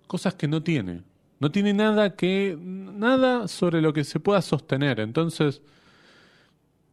cosas 0.08 0.36
que 0.36 0.48
no 0.50 0.62
tiene. 0.62 1.04
No 1.40 1.50
tiene 1.50 1.74
nada 1.74 2.16
que 2.18 2.58
nada 2.62 3.48
sobre 3.48 3.82
lo 3.82 3.94
que 3.94 4.04
se 4.04 4.20
pueda 4.20 4.42
sostener. 4.42 5.00
Entonces, 5.00 5.62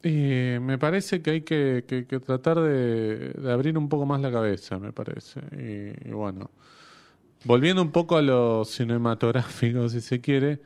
eh, 0.02 0.58
me 0.60 0.78
parece 0.78 1.22
que 1.22 1.30
hay 1.30 1.40
que, 1.42 1.82
tratar 2.24 2.60
de, 2.60 3.34
abrir 3.50 3.78
un 3.78 3.88
poco 3.88 4.06
más 4.06 4.20
la 4.20 4.32
cabeza, 4.32 4.78
me 4.78 4.92
parece. 4.92 5.40
Y, 5.52 6.08
y 6.08 6.12
bueno, 6.12 6.50
volviendo 7.44 7.82
un 7.82 7.90
poco 7.90 8.16
a 8.16 8.22
lo 8.22 8.64
cinematográfico, 8.64 9.88
si 9.88 10.00
se 10.00 10.20
quiere, 10.20 10.60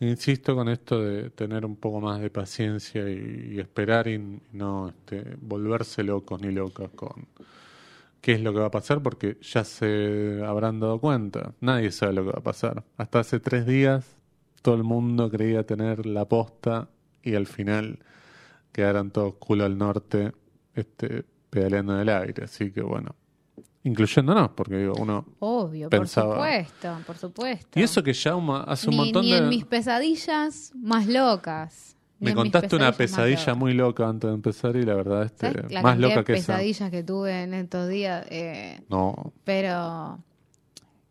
insisto 0.00 0.54
con 0.54 0.68
esto 0.68 1.02
de 1.02 1.30
tener 1.30 1.64
un 1.64 1.76
poco 1.76 2.00
más 2.00 2.20
de 2.20 2.30
paciencia 2.30 3.08
y, 3.10 3.54
y 3.54 3.60
esperar 3.60 4.08
y 4.08 4.40
no 4.52 4.88
este, 4.88 5.36
volverse 5.40 6.02
locos 6.02 6.40
ni 6.40 6.52
locas 6.52 6.90
con 6.94 7.26
qué 8.20 8.32
es 8.34 8.40
lo 8.40 8.52
que 8.52 8.60
va 8.60 8.66
a 8.66 8.70
pasar, 8.70 9.02
porque 9.02 9.38
ya 9.40 9.64
se 9.64 10.42
habrán 10.44 10.80
dado 10.80 11.00
cuenta. 11.00 11.54
Nadie 11.60 11.90
sabe 11.92 12.14
lo 12.14 12.24
que 12.24 12.30
va 12.32 12.38
a 12.38 12.42
pasar. 12.42 12.84
Hasta 12.96 13.20
hace 13.20 13.40
tres 13.40 13.66
días 13.66 14.16
todo 14.62 14.74
el 14.74 14.84
mundo 14.84 15.30
creía 15.30 15.64
tener 15.64 16.06
la 16.06 16.26
posta 16.26 16.88
y 17.22 17.34
al 17.34 17.46
final 17.46 18.00
quedaron 18.72 19.10
todos 19.10 19.34
culo 19.34 19.64
al 19.64 19.76
norte 19.78 20.32
este, 20.74 21.24
pedaleando 21.50 21.94
en 21.94 22.00
el 22.00 22.08
aire. 22.08 22.44
Así 22.44 22.70
que 22.70 22.82
bueno, 22.82 23.14
incluyéndonos, 23.84 24.50
porque 24.50 24.76
digo, 24.78 24.94
uno... 24.98 25.24
Obvio, 25.40 25.88
Pensaba- 25.90 26.34
por 26.36 26.36
supuesto, 26.36 26.98
por 27.06 27.16
supuesto. 27.18 27.78
Y 27.80 27.82
eso 27.82 28.02
que 28.02 28.14
Jauma 28.14 28.62
hace 28.64 28.88
un 28.88 28.96
ni, 28.96 29.02
montón 29.04 29.24
ni 29.24 29.32
de... 29.32 29.38
en 29.38 29.48
mis 29.48 29.64
pesadillas 29.64 30.72
más 30.74 31.06
locas. 31.06 31.96
Me 32.20 32.34
contaste 32.34 32.74
una 32.74 32.90
pesadilla 32.90 33.54
muy 33.54 33.74
loca 33.74 34.08
antes 34.08 34.28
de 34.28 34.34
empezar 34.34 34.74
y 34.74 34.82
la 34.82 34.94
verdad 34.94 35.22
este, 35.22 35.52
¿Sabes 35.52 35.70
la 35.72 35.82
más 35.82 35.96
loca 35.98 36.24
que 36.24 36.32
esa. 36.32 36.54
pesadillas 36.54 36.90
que 36.90 37.04
tuve 37.04 37.44
en 37.44 37.54
estos 37.54 37.88
días? 37.88 38.26
Eh, 38.30 38.80
No, 38.88 39.32
pero 39.44 40.18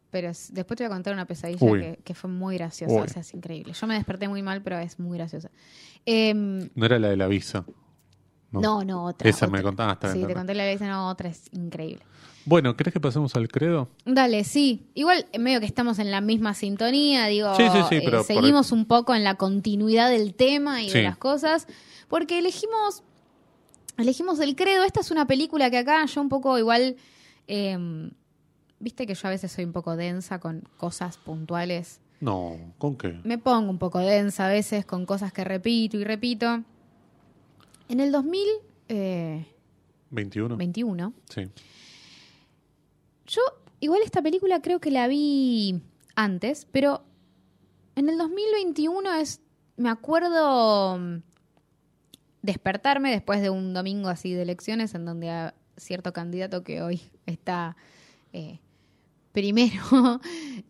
pero 0.10 0.30
después 0.30 0.78
te 0.78 0.84
voy 0.84 0.86
a 0.86 0.90
contar 0.90 1.14
una 1.14 1.26
pesadilla 1.26 1.96
que 1.98 2.14
fue 2.14 2.30
muy 2.30 2.58
graciosa. 2.58 2.94
Uy. 2.94 3.02
O 3.02 3.08
sea, 3.08 3.22
es 3.22 3.34
increíble. 3.34 3.72
Yo 3.74 3.88
me 3.88 3.94
desperté 3.94 4.28
muy 4.28 4.42
mal, 4.42 4.62
pero 4.62 4.80
es 4.80 5.00
muy 5.00 5.18
graciosa. 5.18 5.50
Em, 6.10 6.70
no 6.74 6.86
era 6.86 6.98
la 7.00 7.10
de 7.10 7.18
la 7.18 7.28
visa. 7.28 7.66
no. 8.52 8.82
no, 8.86 9.04
otra. 9.04 9.30
Esa 9.30 9.48
me 9.48 9.62
contaste. 9.62 10.14
Sí, 10.14 10.24
te 10.26 10.34
conté 10.34 10.56
la 10.56 10.64
vez, 10.64 10.80
no, 10.80 11.10
otra 11.10 11.28
es 11.28 11.50
increíble. 11.52 12.02
Bueno, 12.46 12.78
¿crees 12.78 12.94
que 12.94 13.02
pasemos 13.02 13.36
al 13.36 13.50
credo? 13.50 13.90
Dale, 14.06 14.46
sí. 14.46 14.88
Igual, 14.94 15.26
eh, 15.34 15.38
medio 15.38 15.60
que 15.60 15.66
estamos 15.66 16.00
en 16.00 16.10
la 16.10 16.22
misma 16.22 16.54
sintonía, 16.54 17.26
digo, 17.26 17.54
Sí, 17.56 17.64
sí, 17.74 17.80
sí, 17.90 17.96
eh, 17.96 18.02
pero 18.06 18.24
seguimos 18.24 18.72
un 18.72 18.86
poco 18.86 19.14
en 19.14 19.26
la 19.26 19.36
continuidad 19.36 20.10
del 20.10 20.34
tema 20.34 20.82
y 20.82 20.90
de 20.90 21.04
las 21.04 21.18
cosas, 21.18 21.68
porque 22.08 22.40
elegimos, 22.40 23.04
elegimos 23.98 24.40
el 24.40 24.56
credo. 24.56 24.86
Esta 24.86 25.02
es 25.02 25.12
una 25.12 25.28
película 25.28 25.70
que 25.70 25.80
acá 25.80 26.06
yo 26.06 26.22
un 26.22 26.30
poco 26.30 26.58
igual, 26.58 26.96
eh, 27.50 28.10
viste 28.80 29.06
que 29.06 29.14
yo 29.14 29.28
a 29.28 29.32
veces 29.32 29.52
soy 29.52 29.66
un 29.66 29.74
poco 29.74 29.98
densa 29.98 30.40
con 30.40 30.64
cosas 30.78 31.18
puntuales. 31.18 32.00
No, 32.20 32.58
¿con 32.78 32.98
qué? 32.98 33.20
Me 33.24 33.38
pongo 33.38 33.70
un 33.70 33.78
poco 33.78 34.00
densa 34.00 34.48
a 34.48 34.50
veces 34.50 34.86
con 34.86 35.06
cosas 35.06 35.32
que 35.32 35.44
repito 35.44 35.98
y 35.98 36.04
repito. 36.04 36.64
En 37.90 38.00
el 38.00 38.12
2021, 38.12 40.58
21. 40.58 41.14
Sí. 41.30 41.44
Yo, 43.28 43.42
igual 43.80 44.02
esta 44.04 44.22
película 44.22 44.62
creo 44.62 44.80
que 44.80 44.92
la 44.92 45.08
vi 45.08 45.82
antes, 46.16 46.68
pero 46.72 47.04
en 47.96 48.10
el 48.10 48.18
2021 48.18 49.14
es, 49.16 49.42
me 49.76 49.90
acuerdo 49.90 50.98
mm, 50.98 51.22
despertarme 52.42 53.12
después 53.12 53.42
de 53.42 53.50
un 53.50 53.74
domingo 53.74 54.10
así 54.10 54.34
de 54.34 54.42
elecciones 54.42 54.96
en 54.96 55.06
donde 55.06 55.30
a 55.30 55.54
cierto 55.78 56.14
candidato 56.14 56.64
que 56.64 56.82
hoy 56.82 57.02
está 57.26 57.76
eh, 58.34 58.60
primero 59.42 60.20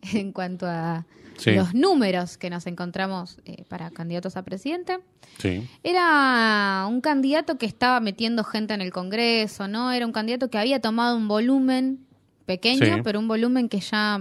en 0.14 0.34
cuanto 0.34 0.66
a 0.68 1.06
Sí. 1.38 1.52
los 1.52 1.76
números 1.76 2.36
que 2.36 2.50
nos 2.50 2.66
encontramos 2.66 3.38
eh, 3.46 3.64
para 3.70 3.92
candidatos 3.92 4.36
a 4.38 4.42
presidente. 4.44 4.98
Sí. 5.38 5.70
Era 5.84 6.86
un 6.90 7.00
candidato 7.00 7.60
que 7.60 7.68
estaba 7.68 8.00
metiendo 8.00 8.44
gente 8.44 8.74
en 8.74 8.82
el 8.82 8.92
Congreso, 8.92 9.68
¿no? 9.68 9.92
Era 9.92 10.08
un 10.08 10.12
candidato 10.12 10.50
que 10.50 10.58
había 10.58 10.82
tomado 10.82 11.16
un 11.16 11.28
volumen 11.28 12.00
pequeño, 12.48 12.96
Sí. 12.96 13.02
pero 13.04 13.20
un 13.20 13.28
volumen 13.28 13.70
que 13.70 13.80
ya 13.80 14.20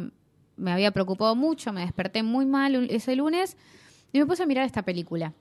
me 0.58 0.72
había 0.72 0.90
preocupado 0.90 1.34
mucho. 1.34 1.72
Me 1.72 1.80
desperté 1.80 2.22
muy 2.22 2.44
mal 2.44 2.74
ese 2.90 3.16
lunes 3.16 3.56
y 4.12 4.18
me 4.18 4.26
puse 4.26 4.42
a 4.42 4.46
mirar 4.46 4.66
esta 4.66 4.82
película. 4.82 5.32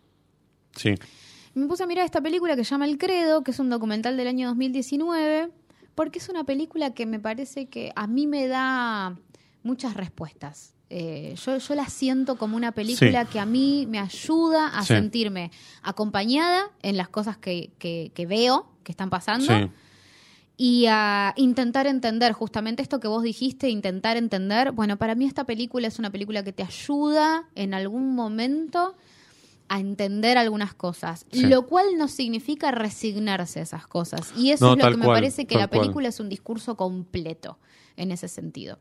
Sí. 0.77 0.95
Me 1.55 1.67
puse 1.67 1.83
a 1.83 1.87
mirar 1.87 2.05
esta 2.05 2.21
película 2.21 2.55
que 2.55 2.63
se 2.63 2.71
llama 2.71 2.85
El 2.85 2.97
Credo, 2.97 3.43
que 3.43 3.51
es 3.51 3.59
un 3.59 3.69
documental 3.69 4.15
del 4.15 4.27
año 4.29 4.47
2019, 4.47 5.49
porque 5.95 6.19
es 6.19 6.29
una 6.29 6.43
película 6.43 6.93
que 6.93 7.05
me 7.05 7.19
parece 7.19 7.67
que 7.67 7.91
a 7.95 8.05
mí 8.07 8.27
me 8.27 8.47
da 8.47 9.17
muchas 9.63 9.95
respuestas. 9.95 10.73
Eh, 10.91 11.33
yo, 11.43 11.57
yo 11.57 11.73
la 11.75 11.87
siento 11.89 12.37
como 12.37 12.55
una 12.55 12.71
película 12.71 13.23
Sí. 13.25 13.29
que 13.31 13.39
a 13.39 13.45
mí 13.45 13.87
me 13.89 13.97
ayuda 13.99 14.67
a 14.67 14.81
Sí. 14.83 14.89
sentirme 14.93 15.49
acompañada 15.81 16.69
en 16.83 16.95
las 16.97 17.09
cosas 17.09 17.37
que, 17.37 17.71
que- 17.79 18.11
que 18.13 18.25
veo 18.27 18.67
que 18.83 18.91
están 18.91 19.09
pasando 19.09 19.47
Sí. 19.57 19.71
y 20.57 20.85
a 20.87 21.33
intentar 21.37 21.87
entender 21.87 22.33
justamente 22.33 22.83
esto 22.83 22.99
que 22.99 23.07
vos 23.07 23.23
dijiste, 23.23 23.69
intentar 23.69 24.15
entender. 24.15 24.71
Bueno, 24.73 24.97
para 24.97 25.15
mí 25.15 25.25
esta 25.25 25.43
película 25.45 25.87
es 25.87 25.97
una 25.97 26.11
película 26.11 26.43
que 26.43 26.53
te 26.53 26.61
ayuda 26.63 27.45
en 27.55 27.73
algún 27.73 28.13
momento 28.13 28.95
a 29.68 29.80
entender 29.80 30.38
algunas 30.38 30.74
cosas, 30.74 31.26
Sí. 31.32 31.47
lo 31.47 31.66
cual 31.66 31.86
no 31.97 32.07
significa 32.07 32.72
resignarse 32.72 33.59
a 33.59 33.63
esas 33.63 33.88
cosas. 33.88 34.32
Y 34.38 34.51
eso 34.51 34.66
No, 34.66 34.74
es 34.74 34.84
lo 34.86 34.91
que 34.91 34.97
me 34.97 35.05
cual, 35.05 35.18
parece 35.18 35.45
que 35.47 35.55
la 35.55 35.68
cual. 35.68 35.82
película 35.82 36.09
es 36.09 36.20
un 36.20 36.30
discurso 36.30 36.76
completo 36.78 37.57
en 37.97 38.11
ese 38.11 38.28
sentido. 38.28 38.80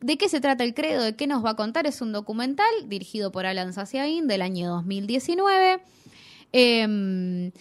¿De 0.00 0.18
qué 0.18 0.28
se 0.28 0.40
trata 0.40 0.64
el 0.64 0.74
credo? 0.74 1.02
¿De 1.04 1.14
qué 1.16 1.26
nos 1.28 1.44
va 1.44 1.50
a 1.50 1.56
contar? 1.56 1.86
Es 1.86 2.00
un 2.02 2.12
documental 2.12 2.66
dirigido 2.88 3.30
por 3.32 3.46
Alan 3.46 3.72
Saciain 3.72 4.26
del 4.26 4.42
año 4.42 4.68
2019 4.68 5.80
em, 6.52 7.52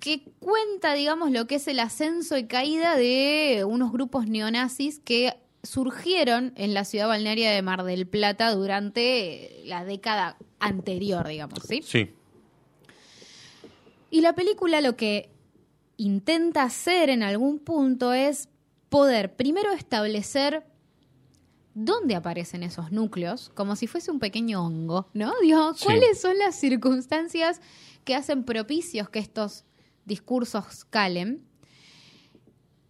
que 0.00 0.22
cuenta, 0.38 0.94
digamos, 0.94 1.30
lo 1.32 1.46
que 1.46 1.56
es 1.56 1.68
el 1.68 1.80
ascenso 1.80 2.38
y 2.38 2.46
caída 2.46 2.94
de 2.96 3.64
unos 3.68 3.90
grupos 3.92 4.26
neonazis 4.28 5.00
que 5.00 5.34
surgieron 5.62 6.52
en 6.56 6.74
la 6.74 6.84
ciudad 6.84 7.08
balnearia 7.08 7.50
de 7.50 7.62
Mar 7.62 7.82
del 7.84 8.06
Plata 8.06 8.52
durante 8.54 9.60
la 9.64 9.84
década 9.84 10.36
anterior, 10.60 11.26
digamos, 11.26 11.60
¿sí? 11.66 11.82
Sí. 11.82 12.10
Y 14.10 14.20
la 14.20 14.34
película 14.34 14.80
lo 14.80 14.96
que 14.96 15.30
intenta 15.96 16.62
hacer 16.62 17.10
en 17.10 17.22
algún 17.22 17.58
punto 17.58 18.12
es 18.12 18.48
poder 18.88 19.34
primero 19.36 19.72
establecer 19.72 20.64
dónde 21.74 22.14
aparecen 22.14 22.62
esos 22.62 22.90
núcleos, 22.90 23.50
como 23.54 23.76
si 23.76 23.86
fuese 23.86 24.10
un 24.10 24.18
pequeño 24.18 24.64
hongo, 24.64 25.08
¿no? 25.12 25.32
Digo, 25.42 25.74
Sí. 25.74 25.84
¿cuáles 25.84 26.20
son 26.20 26.38
las 26.38 26.56
circunstancias 26.56 27.60
que 28.04 28.14
hacen 28.14 28.44
propicios 28.44 29.10
que 29.10 29.18
estos 29.18 29.64
discursos 30.06 30.84
calen? 30.86 31.44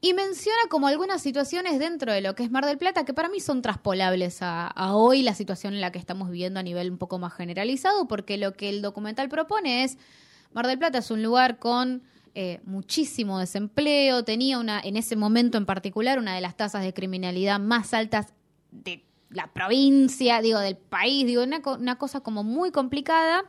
Y 0.01 0.15
menciona 0.15 0.59
como 0.71 0.87
algunas 0.87 1.21
situaciones 1.21 1.81
dentro 1.81 2.13
de 2.13 2.21
lo 2.21 2.37
que 2.37 2.45
es 2.45 2.51
Mar 2.53 2.65
del 2.65 2.79
Plata 2.79 3.05
que 3.05 3.13
para 3.13 3.29
mí 3.29 3.41
son 3.41 3.63
traspolables 3.63 4.39
a, 4.43 4.73
hoy 4.95 5.23
la 5.23 5.35
situación 5.35 5.75
en 5.75 5.81
la 5.81 5.91
que 5.91 5.99
estamos 5.99 6.31
viviendo 6.31 6.61
a 6.61 6.63
nivel 6.63 6.93
un 6.93 6.99
poco 6.99 7.19
más 7.19 7.35
generalizado, 7.35 8.07
porque 8.07 8.37
lo 8.39 8.53
que 8.55 8.69
el 8.69 8.81
documental 8.81 9.29
propone 9.29 9.83
es 9.83 9.99
Mar 10.53 10.69
del 10.69 10.79
Plata 10.79 10.99
es 10.99 11.11
un 11.11 11.23
lugar 11.23 11.59
con 11.59 12.03
eh, 12.35 12.61
muchísimo 12.65 13.41
desempleo, 13.41 14.23
tenía 14.23 14.61
una, 14.61 14.81
en 14.81 14.97
ese 14.97 15.17
momento 15.17 15.59
en 15.59 15.67
particular, 15.67 16.21
una 16.21 16.37
de 16.37 16.41
las 16.43 16.57
tasas 16.57 16.85
de 16.85 16.95
criminalidad 16.95 17.59
más 17.59 17.93
altas 17.93 18.33
de 18.71 19.05
la 19.31 19.53
provincia, 19.53 20.41
digo, 20.41 20.61
del 20.61 20.77
país, 20.77 21.27
digo, 21.27 21.43
una, 21.43 21.61
una 21.77 21.99
cosa 21.99 22.21
como 22.21 22.45
muy 22.45 22.71
complicada. 22.71 23.45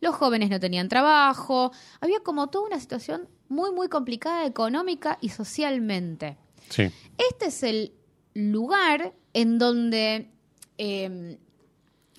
Los 0.00 0.14
jóvenes 0.14 0.50
no 0.50 0.60
tenían 0.60 0.88
trabajo, 0.88 1.72
había 2.00 2.20
como 2.20 2.48
toda 2.48 2.66
una 2.66 2.80
situación 2.80 3.28
muy, 3.48 3.72
muy 3.72 3.88
complicada 3.88 4.46
económica 4.46 5.18
y 5.20 5.30
socialmente. 5.30 6.36
Sí. 6.68 6.90
Este 7.30 7.46
es 7.46 7.62
el 7.62 7.92
lugar 8.34 9.14
en 9.32 9.58
donde 9.58 10.30
eh, 10.76 11.38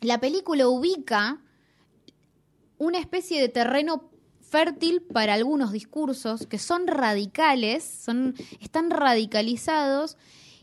la 0.02 0.20
película 0.20 0.68
ubica 0.68 1.42
una 2.78 3.00
especie 3.00 3.40
de 3.42 3.50
terreno 3.50 4.10
fértil 4.42 5.02
para 5.02 5.36
algunos 5.36 5.72
discursos 5.72 6.48
que 6.48 6.58
son 6.58 6.88
radicales, 6.88 7.84
son, 7.84 8.36
están 8.60 8.90
radicalizados 8.90 10.18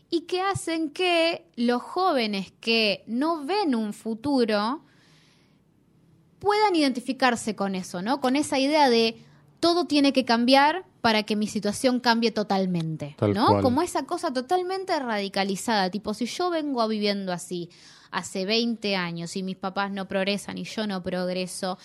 y 0.09 0.21
que 0.21 0.41
hacen 0.41 0.89
que 0.89 1.45
los 1.55 1.81
jóvenes 1.81 2.51
que 2.59 3.03
no 3.07 3.45
ven 3.45 3.75
un 3.75 3.93
futuro 3.93 4.83
puedan 6.39 6.75
identificarse 6.75 7.55
con 7.55 7.75
eso, 7.75 8.01
¿no? 8.01 8.19
Con 8.21 8.35
esa 8.35 8.59
idea 8.59 8.89
de 8.89 9.17
todo 9.59 9.85
tiene 9.85 10.13
que 10.13 10.23
cambiar 10.25 10.85
para 11.01 11.23
que 11.23 11.35
mi 11.35 11.47
situación 11.47 11.99
cambie 11.99 12.31
totalmente, 12.31 13.15
Tal 13.17 13.33
¿no? 13.33 13.47
cual. 13.47 13.61
Como 13.63 13.81
esa 13.81 14.03
cosa 14.05 14.31
totalmente 14.31 14.97
radicalizada, 14.99 15.89
tipo 15.89 16.13
si 16.13 16.25
yo 16.25 16.49
vengo 16.49 16.87
viviendo 16.87 17.31
así 17.33 17.69
hace 18.11 18.45
20 18.45 18.95
años 18.95 19.35
y 19.35 19.43
mis 19.43 19.55
papás 19.57 19.91
no 19.91 20.07
progresan 20.07 20.57
y 20.57 20.63
yo 20.63 20.85
no 20.87 21.01
progreso 21.03 21.77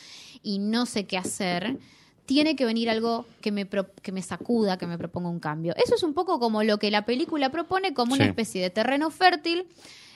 y 0.43 0.59
no 0.59 0.87
sé 0.87 1.07
qué 1.07 1.19
hacer, 1.19 1.79
tiene 2.27 2.55
que 2.57 2.65
venir 2.65 2.89
algo 2.91 3.27
que 3.41 3.51
me, 3.53 3.67
pro- 3.67 3.91
que 4.03 4.13
me 4.13 4.23
sacuda, 4.23 4.77
que 4.77 4.87
me 4.87 4.99
proponga 4.99 5.29
un 5.31 5.41
cambio. 5.41 5.75
Eso 5.77 5.95
es 5.97 6.03
un 6.03 6.15
poco 6.15 6.39
como 6.39 6.63
lo 6.63 6.79
que 6.79 6.91
la 6.91 7.05
película 7.05 7.51
propone 7.51 7.95
como 7.95 8.15
una 8.15 8.27
especie 8.27 8.61
de 8.63 8.71
terreno 8.71 9.11
fértil 9.11 9.67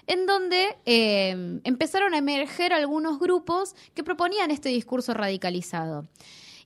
en 0.06 0.26
donde 0.26 0.76
eh, 0.84 1.60
empezaron 1.64 2.14
a 2.14 2.18
emerger 2.18 2.72
algunos 2.72 3.18
grupos 3.18 3.74
que 3.94 4.04
proponían 4.04 4.50
este 4.50 4.68
discurso 4.68 5.14
radicalizado. 5.14 6.06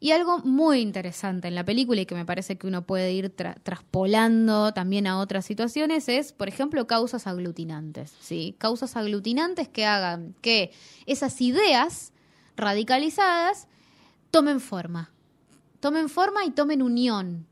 Y 0.03 0.12
algo 0.12 0.38
muy 0.38 0.80
interesante 0.80 1.49
en 1.49 1.55
la 1.55 1.62
película 1.62 2.01
y 2.01 2.07
que 2.07 2.14
me 2.14 2.24
parece 2.24 2.57
que 2.57 2.66
uno 2.66 2.86
puede 2.86 3.12
ir 3.12 3.36
tra- 3.36 3.57
traspolando 3.62 4.72
también 4.72 5.07
a 5.07 5.18
otras 5.18 5.45
situaciones 5.45 6.09
es, 6.09 6.32
por 6.32 6.49
ejemplo, 6.49 6.86
causas 6.86 7.26
aglutinantes. 7.26 8.14
¿sí? 8.18 8.55
Causas 8.57 8.97
aglutinantes 8.97 9.68
que 9.68 9.84
hagan 9.84 10.34
que 10.41 10.72
esas 11.05 11.38
ideas 11.43 12.14
radicalizadas 12.57 13.68
tomen 14.30 14.61
forma. 14.61 15.11
Tomen 15.80 16.09
forma 16.09 16.47
y 16.47 16.51
tomen 16.51 16.80
unión. 16.80 17.47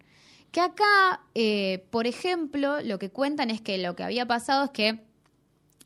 Que 0.50 0.62
acá, 0.62 1.20
eh, 1.34 1.86
por 1.90 2.06
ejemplo, 2.06 2.80
lo 2.80 2.98
que 2.98 3.10
cuentan 3.10 3.50
es 3.50 3.60
que 3.60 3.76
lo 3.76 3.94
que 3.94 4.04
había 4.04 4.24
pasado 4.26 4.64
es 4.64 4.70
que 4.70 5.07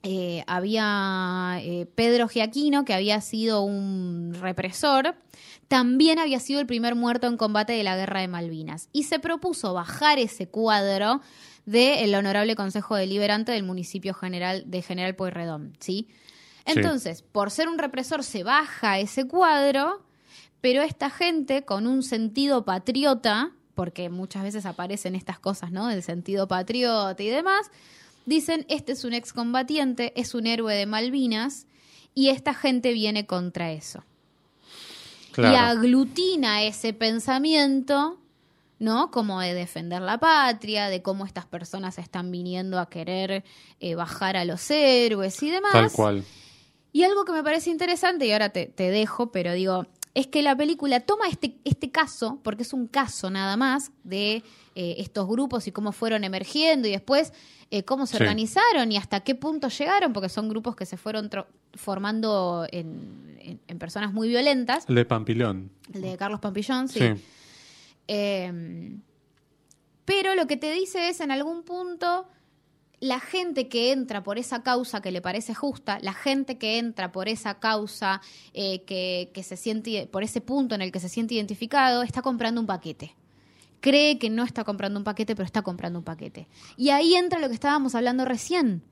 eh, 0.02 0.42
había 0.46 1.58
eh, 1.60 1.86
Pedro 1.94 2.28
Giaquino, 2.28 2.84
que 2.84 2.94
había 2.94 3.20
sido 3.20 3.62
un 3.62 4.34
represor, 4.40 5.14
también 5.68 6.18
había 6.18 6.40
sido 6.40 6.60
el 6.60 6.66
primer 6.66 6.94
muerto 6.94 7.28
en 7.28 7.36
combate 7.36 7.72
de 7.72 7.84
la 7.84 7.96
Guerra 7.96 8.20
de 8.20 8.28
Malvinas. 8.28 8.88
Y 8.92 9.04
se 9.04 9.20
propuso 9.20 9.74
bajar 9.74 10.18
ese 10.18 10.48
cuadro 10.48 11.20
del 11.66 12.14
Honorable 12.14 12.56
Consejo 12.56 12.96
Deliberante 12.96 13.52
del 13.52 13.62
municipio 13.62 14.12
general 14.12 14.64
de 14.66 14.82
General 14.82 15.14
Pueyrredón, 15.14 15.76
¿sí? 15.78 16.08
Entonces, 16.64 17.22
por 17.22 17.50
ser 17.50 17.68
un 17.68 17.78
represor 17.78 18.24
se 18.24 18.42
baja 18.42 18.98
ese 18.98 19.26
cuadro, 19.26 20.04
pero 20.60 20.82
esta 20.82 21.10
gente 21.10 21.64
con 21.64 21.86
un 21.86 22.02
sentido 22.02 22.64
patriota, 22.64 23.52
porque 23.74 24.10
muchas 24.10 24.42
veces 24.42 24.66
aparecen 24.66 25.14
estas 25.14 25.38
cosas, 25.38 25.72
¿no? 25.72 25.88
Del 25.88 26.02
sentido 26.02 26.46
patriota 26.48 27.20
y 27.22 27.28
demás, 27.28 27.70
dicen, 28.26 28.66
este 28.68 28.92
es 28.92 29.04
un 29.04 29.12
excombatiente, 29.12 30.12
es 30.20 30.34
un 30.34 30.46
héroe 30.46 30.74
de 30.74 30.86
Malvinas, 30.86 31.66
y 32.14 32.28
esta 32.28 32.54
gente 32.54 32.92
viene 32.92 33.26
contra 33.26 33.72
eso. 33.72 34.04
Y 35.36 35.42
aglutina 35.42 36.62
ese 36.62 36.92
pensamiento, 36.92 38.18
¿no? 38.78 39.10
Como 39.10 39.40
de 39.40 39.54
defender 39.54 40.02
la 40.02 40.18
patria, 40.18 40.88
de 40.88 41.00
cómo 41.00 41.24
estas 41.24 41.46
personas 41.46 41.98
están 41.98 42.30
viniendo 42.30 42.78
a 42.78 42.90
querer 42.90 43.42
eh, 43.80 43.94
bajar 43.94 44.36
a 44.36 44.44
los 44.44 44.70
héroes 44.70 45.42
y 45.42 45.50
demás. 45.50 45.72
Tal 45.72 45.90
cual. 45.90 46.24
Y 46.92 47.04
algo 47.04 47.24
que 47.24 47.32
me 47.32 47.42
parece 47.42 47.70
interesante, 47.70 48.26
y 48.26 48.32
ahora 48.32 48.50
te, 48.50 48.66
te 48.66 48.90
dejo, 48.90 49.32
pero 49.32 49.54
digo, 49.54 49.86
es 50.14 50.26
que 50.26 50.42
la 50.42 50.54
película 50.56 51.00
toma 51.00 51.28
este, 51.28 51.56
este 51.64 51.90
caso, 51.90 52.38
porque 52.42 52.62
es 52.64 52.72
un 52.72 52.86
caso 52.86 53.30
nada 53.30 53.56
más, 53.56 53.92
de 54.04 54.42
eh, 54.74 54.94
estos 54.98 55.26
grupos 55.28 55.66
y 55.66 55.72
cómo 55.72 55.92
fueron 55.92 56.24
emergiendo 56.24 56.86
y 56.88 56.90
después 56.92 57.32
eh, 57.70 57.84
cómo 57.84 58.04
se 58.06 58.18
Sí. 58.18 58.22
organizaron 58.22 58.92
y 58.92 58.98
hasta 58.98 59.20
qué 59.20 59.34
punto 59.34 59.68
llegaron, 59.68 60.12
porque 60.12 60.28
son 60.28 60.48
grupos 60.50 60.76
que 60.76 60.84
se 60.84 60.98
fueron 60.98 61.30
formando 61.74 62.66
en, 62.70 63.36
en- 63.40 63.60
en 63.66 63.78
personas 63.78 64.12
muy 64.12 64.28
violentas. 64.28 64.84
El 64.88 64.94
de 64.96 65.04
Pampilón. 65.06 65.70
El 65.94 66.02
de 66.02 66.16
Carlos 66.18 66.40
Pampillón, 66.40 66.88
sí. 66.88 66.98
Sí. 67.00 67.24
Eh, 68.08 68.98
pero 70.04 70.34
lo 70.34 70.46
que 70.46 70.56
te 70.58 70.70
dice 70.72 71.08
es, 71.08 71.20
en 71.20 71.30
algún 71.30 71.62
punto, 71.62 72.26
la 73.02 73.18
gente 73.18 73.66
que 73.66 73.90
entra 73.90 74.22
por 74.22 74.38
esa 74.38 74.62
causa 74.62 75.02
que 75.02 75.10
le 75.10 75.20
parece 75.20 75.56
justa, 75.56 75.98
la 76.02 76.12
gente 76.12 76.56
que 76.56 76.78
entra 76.78 77.10
por 77.10 77.28
esa 77.28 77.58
causa 77.58 78.20
eh, 78.54 78.84
que, 78.84 79.32
que 79.34 79.42
se 79.42 79.56
siente, 79.56 80.06
por 80.06 80.22
ese 80.22 80.40
punto 80.40 80.76
en 80.76 80.82
el 80.82 80.92
que 80.92 81.00
se 81.00 81.08
siente 81.08 81.34
identificado, 81.34 82.04
está 82.04 82.22
comprando 82.22 82.60
un 82.60 82.68
paquete. 82.68 83.16
Cree 83.80 84.20
que 84.20 84.30
no 84.30 84.44
está 84.44 84.62
comprando 84.62 85.00
un 85.00 85.04
paquete, 85.04 85.34
pero 85.34 85.44
está 85.44 85.62
comprando 85.62 85.98
un 85.98 86.04
paquete. 86.04 86.46
Y 86.76 86.90
ahí 86.90 87.16
entra 87.16 87.40
lo 87.40 87.48
que 87.48 87.54
estábamos 87.54 87.96
hablando 87.96 88.24
recién. 88.24 88.84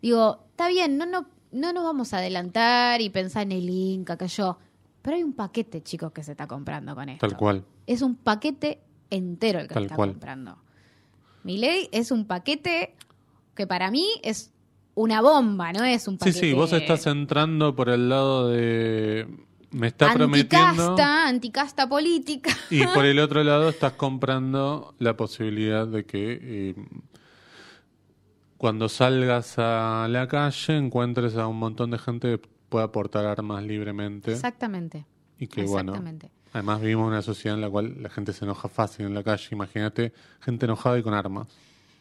Digo, 0.00 0.44
está 0.50 0.68
bien, 0.68 0.96
no, 0.96 1.04
no, 1.04 1.26
no 1.50 1.72
nos 1.72 1.82
vamos 1.82 2.14
a 2.14 2.18
adelantar 2.18 3.00
y 3.00 3.10
pensar 3.10 3.42
en 3.42 3.50
el 3.50 3.68
Inca, 3.68 4.16
que 4.16 4.28
yo. 4.28 4.58
Pero 5.02 5.16
hay 5.16 5.24
un 5.24 5.32
paquete, 5.32 5.82
chicos, 5.82 6.12
que 6.12 6.22
se 6.22 6.30
está 6.30 6.46
comprando 6.46 6.94
con 6.94 7.08
esto. 7.08 7.26
Tal 7.26 7.36
cual. 7.36 7.64
Es 7.88 8.00
un 8.00 8.14
paquete 8.14 8.78
entero 9.10 9.58
el 9.58 9.66
que 9.66 9.74
Tal 9.74 9.82
se 9.82 9.86
está 9.86 9.96
cual. 9.96 10.10
comprando. 10.10 10.56
Mi 11.42 11.58
ley 11.58 11.88
es 11.90 12.12
un 12.12 12.26
paquete 12.26 12.94
que 13.56 13.66
para 13.66 13.90
mí 13.90 14.06
es 14.22 14.52
una 14.94 15.20
bomba, 15.20 15.72
no 15.72 15.84
es 15.84 16.06
un 16.06 16.14
Sí, 16.14 16.18
paquete. 16.20 16.38
sí, 16.38 16.52
vos 16.52 16.72
estás 16.72 17.06
entrando 17.06 17.74
por 17.74 17.88
el 17.88 18.08
lado 18.08 18.48
de... 18.48 19.26
Me 19.72 19.88
está 19.88 20.12
anticasta, 20.12 20.18
prometiendo... 20.18 20.96
anticasta 21.02 21.88
política. 21.88 22.50
Y 22.70 22.86
por 22.86 23.04
el 23.06 23.18
otro 23.18 23.42
lado 23.42 23.68
estás 23.68 23.92
comprando 23.94 24.94
la 24.98 25.16
posibilidad 25.16 25.86
de 25.86 26.06
que 26.06 26.38
eh, 26.40 26.74
cuando 28.56 28.88
salgas 28.88 29.54
a 29.58 30.06
la 30.08 30.28
calle 30.28 30.76
encuentres 30.76 31.36
a 31.36 31.46
un 31.46 31.58
montón 31.58 31.90
de 31.90 31.98
gente 31.98 32.38
que 32.38 32.48
pueda 32.68 32.90
portar 32.90 33.26
armas 33.26 33.62
libremente. 33.64 34.32
Exactamente. 34.32 35.04
Y 35.38 35.48
que 35.48 35.64
bueno, 35.64 35.92
además 36.52 36.80
vivimos 36.80 37.02
en 37.04 37.08
una 37.08 37.22
sociedad 37.22 37.56
en 37.56 37.60
la 37.60 37.68
cual 37.68 38.02
la 38.02 38.08
gente 38.08 38.32
se 38.32 38.44
enoja 38.46 38.68
fácil 38.68 39.04
en 39.06 39.14
la 39.14 39.22
calle. 39.22 39.48
Imagínate 39.50 40.12
gente 40.40 40.64
enojada 40.64 40.98
y 40.98 41.02
con 41.02 41.12
armas. 41.12 41.48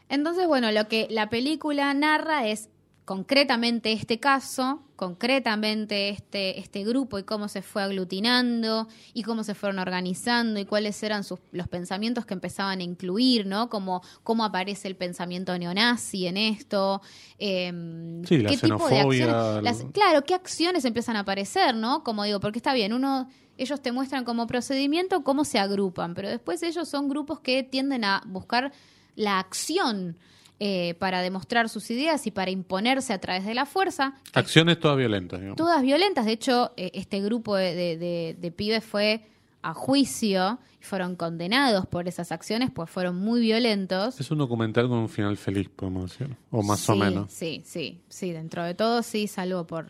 Entonces, 0.09 0.47
bueno, 0.47 0.71
lo 0.71 0.87
que 0.87 1.07
la 1.09 1.29
película 1.29 1.93
narra 1.93 2.47
es 2.47 2.69
concretamente 3.05 3.91
este 3.91 4.19
caso, 4.19 4.81
concretamente 4.95 6.09
este, 6.09 6.59
este 6.59 6.83
grupo 6.83 7.19
y 7.19 7.23
cómo 7.23 7.47
se 7.49 7.61
fue 7.61 7.83
aglutinando 7.83 8.87
y 9.13 9.21
cómo 9.21 9.43
se 9.43 9.53
fueron 9.53 9.77
organizando 9.77 10.59
y 10.59 10.65
cuáles 10.65 11.01
eran 11.03 11.23
sus, 11.23 11.39
los 11.51 11.67
pensamientos 11.67 12.25
que 12.25 12.33
empezaban 12.33 12.79
a 12.79 12.83
incluir, 12.83 13.45
¿no? 13.45 13.69
Como 13.69 14.01
cómo 14.23 14.43
aparece 14.43 14.87
el 14.87 14.95
pensamiento 14.95 15.55
neonazi 15.57 16.25
en 16.25 16.37
esto. 16.37 17.01
eh, 17.37 18.21
Sí, 18.27 18.37
la 18.39 18.49
tipo 18.49 18.87
de 18.89 18.95
acciones- 19.01 19.63
las- 19.63 19.83
claro, 19.93 20.23
qué 20.23 20.33
acciones 20.33 20.83
empiezan 20.85 21.15
a 21.15 21.19
aparecer, 21.19 21.75
¿no? 21.75 22.03
Como 22.03 22.23
digo, 22.23 22.39
porque 22.39 22.57
está 22.59 22.73
bien, 22.73 22.93
uno 22.93 23.29
ellos 23.57 23.81
te 23.81 23.91
muestran 23.91 24.25
como 24.25 24.47
procedimiento 24.47 25.23
cómo 25.23 25.45
se 25.45 25.59
agrupan, 25.59 26.13
pero 26.15 26.27
después 26.29 26.61
ellos 26.63 26.89
son 26.89 27.07
grupos 27.07 27.39
que 27.39 27.63
tienden 27.63 28.03
a 28.03 28.21
buscar 28.25 28.73
la 29.15 29.39
acción 29.39 30.17
eh, 30.59 30.93
para 30.99 31.21
demostrar 31.21 31.67
sus 31.69 31.89
ideas 31.91 32.25
y 32.27 32.31
para 32.31 32.49
imponerse 32.51 33.11
a 33.11 33.19
través 33.19 33.45
de 33.45 33.53
la 33.53 33.65
fuerza, 33.65 34.13
Acciones 34.33 34.79
todas 34.79 34.97
violentas, 34.97 35.39
digamos. 35.39 35.57
todas 35.57 35.81
violentas. 35.81 36.25
De 36.25 36.31
hecho, 36.31 36.71
eh, 36.77 36.91
este 36.93 37.19
grupo 37.21 37.55
de, 37.57 37.75
de- 37.75 37.97
de- 37.97 38.37
de 38.39 38.51
pibes 38.51 38.83
fue 38.83 39.25
a 39.61 39.73
juicio 39.73 40.59
y 40.79 40.83
fueron 40.85 41.15
condenados 41.15 41.87
por 41.87 42.07
esas 42.07 42.31
acciones, 42.31 42.69
pues 42.71 42.89
fueron 42.89 43.15
muy 43.17 43.41
violentos. 43.41 44.19
Es 44.19 44.29
un 44.31 44.37
documental 44.37 44.87
con 44.87 44.99
un 44.99 45.09
final 45.09 45.35
feliz, 45.37 45.67
podemos 45.75 46.11
decir. 46.11 46.35
O 46.51 46.61
más 46.63 46.87
o 46.87 46.95
menos. 46.95 47.31
Sí, 47.33 47.63
sí, 47.65 47.99
sí, 48.07 48.31
dentro 48.31 48.63
de 48.63 48.75
todo 48.75 49.01
sí, 49.03 49.27
salvo 49.27 49.65
por 49.67 49.89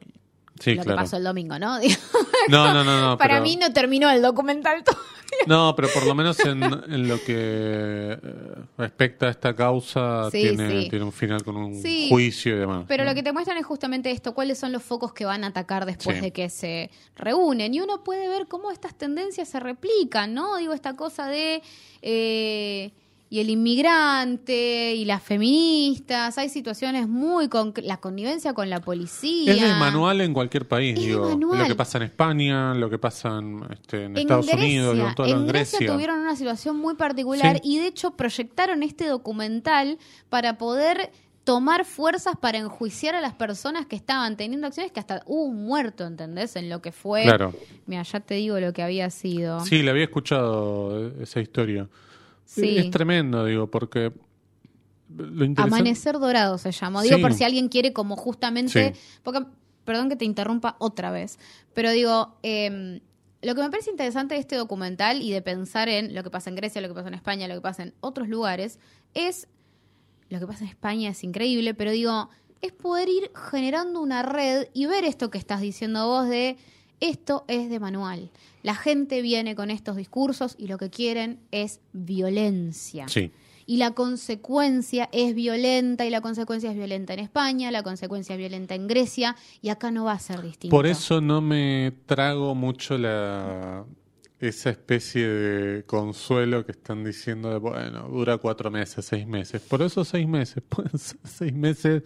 Sí, 0.60 0.76
lo 0.76 0.84
claro. 0.84 0.98
que 0.98 1.03
pasó 1.03 1.18
el 1.18 1.23
domingo, 1.23 1.60
¿no? 1.60 1.77
No, 2.49 2.73
no, 2.73 2.84
no, 2.84 3.02
no. 3.02 3.18
Para 3.18 3.36
pero- 3.36 3.44
mí 3.44 3.56
no 3.57 3.73
terminó 3.73 4.10
el 4.11 4.22
documental 4.22 4.84
todavía. 4.84 5.03
No, 5.48 5.76
pero 5.76 5.88
por 5.94 6.06
lo 6.06 6.14
menos 6.14 6.40
en, 6.41 6.64
en 6.64 7.07
lo 7.07 7.18
que 7.18 7.26
eh, 7.36 8.18
respecta 8.77 9.26
a 9.26 9.30
esta 9.32 9.56
causa 9.56 10.30
Sí, 10.32 10.41
tiene, 10.41 10.84
sí. 10.84 10.90
tiene 10.90 11.03
un 11.03 11.11
final 11.11 11.44
con 11.44 11.57
un 11.57 11.82
Sí. 11.82 12.07
juicio 12.10 12.56
y 12.56 12.60
demás. 12.60 12.86
Pero 12.88 13.03
¿no? 13.03 13.10
lo 13.10 13.15
que 13.15 13.23
te 13.23 13.34
muestran 13.34 13.57
es 13.57 13.65
justamente 13.65 14.11
esto, 14.11 14.34
cuáles 14.36 14.60
son 14.60 14.72
los 14.72 14.84
focos 14.84 15.14
que 15.14 15.26
van 15.26 15.44
a 15.44 15.48
atacar 15.48 15.86
después 15.86 16.22
de 16.22 16.32
que 16.32 16.49
se 16.49 16.91
reúnen. 17.15 17.73
Y 17.73 17.82
uno 17.82 18.03
puede 18.03 18.30
ver 18.30 18.48
cómo 18.48 18.72
estas 18.72 18.95
tendencias 18.95 19.49
se 19.49 19.60
replican, 19.60 20.34
¿no? 20.36 20.57
Digo, 20.57 20.73
esta 20.73 20.95
cosa 20.95 21.27
de... 21.27 21.64
eh, 22.03 22.91
y 23.30 23.39
el 23.39 23.49
inmigrante 23.49 24.93
y 24.95 25.06
las 25.06 25.22
feministas, 25.23 26.38
hay 26.38 26.49
situaciones 26.49 27.07
muy... 27.07 27.49
Con, 27.49 27.73
la 27.84 27.97
connivencia 27.97 28.53
con 28.53 28.69
la 28.69 28.81
policía. 28.81 29.52
Es 29.53 29.61
de 29.61 29.68
manual 29.69 30.22
en 30.22 30.34
cualquier 30.34 30.68
país, 30.68 30.97
Es 30.97 31.06
digo. 31.06 31.30
manual. 31.30 31.60
Lo 31.60 31.65
que 31.68 31.76
pasa 31.76 31.97
en 31.97 32.03
España, 32.03 32.73
lo 32.73 32.89
que 32.89 32.97
pasa 32.97 33.38
en, 33.39 33.61
este, 33.72 34.06
en 34.06 34.11
En 34.11 34.18
Estados 34.19 34.45
Grecia, 34.47 34.65
Unidos, 34.65 34.93
digo, 34.95 35.07
en 35.10 35.15
todo 35.15 35.27
lo- 35.27 35.34
en 35.34 35.39
en 35.41 35.47
Grecia 35.47 35.80
Grecia. 35.80 35.93
tuvieron 35.93 36.19
una 36.19 36.35
situación 36.35 36.77
muy 36.77 36.95
particular 36.95 37.56
Sí. 37.57 37.61
y 37.64 37.80
de 37.80 37.88
hecho 37.88 38.11
proyectaron 38.11 38.84
este 38.84 39.07
documental 39.07 39.97
para 40.30 40.57
poder 40.57 41.11
tomar 41.43 41.85
fuerzas 41.85 42.35
para 42.39 42.57
enjuiciar 42.57 43.14
a 43.14 43.22
las 43.22 43.34
personas 43.34 43.85
que 43.85 43.95
estaban 43.95 44.35
teniendo 44.35 44.65
acciones 44.65 44.91
que 44.91 44.99
hasta 44.99 45.22
hubo 45.27 45.43
un 45.45 45.64
muerto, 45.65 46.06
¿entendés? 46.06 46.56
En 46.56 46.69
lo 46.69 46.81
que 46.81 46.91
fue... 46.91 47.23
Claro. 47.23 47.53
Mira, 47.85 48.02
ya 48.02 48.19
te 48.19 48.34
digo 48.35 48.60
lo 48.60 48.73
que 48.73 48.81
había 48.81 49.10
sido. 49.11 49.60
Sí, 49.61 49.84
le 49.84 49.91
había 49.91 50.06
escuchado 50.06 51.11
esa 51.22 51.39
historia. 51.41 51.88
Sí. 52.56 52.77
Es 52.77 52.91
tremendo, 52.91 53.45
digo, 53.45 53.69
porque 53.69 54.11
lo 55.15 55.45
interesante... 55.45 55.61
Amanecer 55.61 56.19
Dorado 56.19 56.57
se 56.57 56.72
llamó. 56.72 57.02
Digo, 57.02 57.18
Sí. 57.18 57.22
por 57.22 57.34
si 57.34 57.44
alguien 57.44 57.69
quiere 57.69 57.94
como 57.94 58.15
justamente... 58.15 58.94
Sí. 58.94 58.99
Porque, 59.23 59.45
perdón 59.84 60.10
que 60.10 60.15
te 60.15 60.26
interrumpa 60.26 60.76
otra 60.80 61.11
vez, 61.11 61.38
pero 61.73 61.91
digo, 61.91 62.38
eh, 62.44 62.99
lo 63.41 63.53
que 63.53 63.61
me 63.61 63.69
parece 63.69 63.91
interesante 63.91 64.34
de 64.34 64.40
este 64.41 64.56
documental 64.56 65.22
y 65.22 65.32
de 65.32 65.41
pensar 65.41 65.90
en 65.90 66.15
lo 66.15 66.23
que 66.23 66.32
pasa 66.32 66.49
en 66.49 66.56
Grecia, 66.56 66.82
lo 66.82 66.88
que 66.88 66.95
pasa 66.95 67.10
en 67.10 67.14
España, 67.14 67.48
lo 67.48 67.53
que 67.56 67.61
pasa 67.61 67.84
en 67.84 67.94
otros 68.02 68.27
lugares, 68.27 68.80
es... 69.14 69.48
Lo 70.30 70.40
que 70.40 70.48
pasa 70.48 70.64
en 70.64 70.72
España 70.72 71.11
es 71.11 71.23
increíble, 71.23 71.76
pero 71.76 71.91
digo, 71.91 72.30
es 72.61 72.72
poder 72.72 73.10
ir 73.10 73.30
generando 73.52 74.02
una 74.02 74.23
red 74.23 74.69
y 74.73 74.88
ver 74.88 75.03
esto 75.03 75.30
que 75.30 75.38
estás 75.38 75.61
diciendo 75.61 76.07
vos 76.07 76.27
de... 76.27 76.57
Esto 76.99 77.45
es 77.47 77.69
de 77.69 77.80
manual. 77.80 78.31
La 78.63 78.76
gente 78.76 79.22
viene 79.22 79.55
con 79.55 79.69
estos 79.69 79.95
discursos 79.95 80.55
y 80.57 80.67
lo 80.67 80.77
que 80.77 80.89
quieren 80.89 81.39
es 81.51 81.80
violencia 81.93 83.07
Sí. 83.07 83.31
y 83.67 83.77
la 83.77 83.91
consecuencia 83.91 85.09
es 85.11 85.35
violenta 85.35 86.05
y 86.05 86.09
la 86.09 86.22
consecuencia 86.22 86.72
es 86.72 86.76
violenta 86.77 87.13
en 87.13 87.19
España, 87.19 87.72
la 87.72 87.84
consecuencia 87.84 88.34
es 88.35 88.39
violenta 88.39 88.76
en 88.76 88.88
Grecia 88.88 89.35
y 89.61 89.69
acá 89.69 89.91
no 89.91 90.05
va 90.05 90.13
a 90.13 90.19
ser 90.19 90.41
distinto. 90.41 90.76
Por 90.76 90.85
eso 90.88 91.22
no 91.22 91.41
me 91.41 91.93
trago 92.05 92.55
mucho 92.55 92.97
la 92.97 93.85
esa 94.39 94.69
especie 94.69 95.27
de 95.27 95.84
consuelo 95.85 96.65
que 96.65 96.73
están 96.73 97.03
diciendo 97.03 97.49
de, 97.49 97.57
bueno, 97.57 98.09
dura 98.09 98.38
cuatro 98.38 98.69
meses, 98.69 99.05
seis 99.05 99.26
meses. 99.26 99.61
Por 99.61 99.81
esos 99.81 100.07
seis 100.09 100.27
meses, 100.27 100.61
pueden 100.69 100.97
ser 100.99 101.17
seis 101.23 101.53
meses 101.53 102.03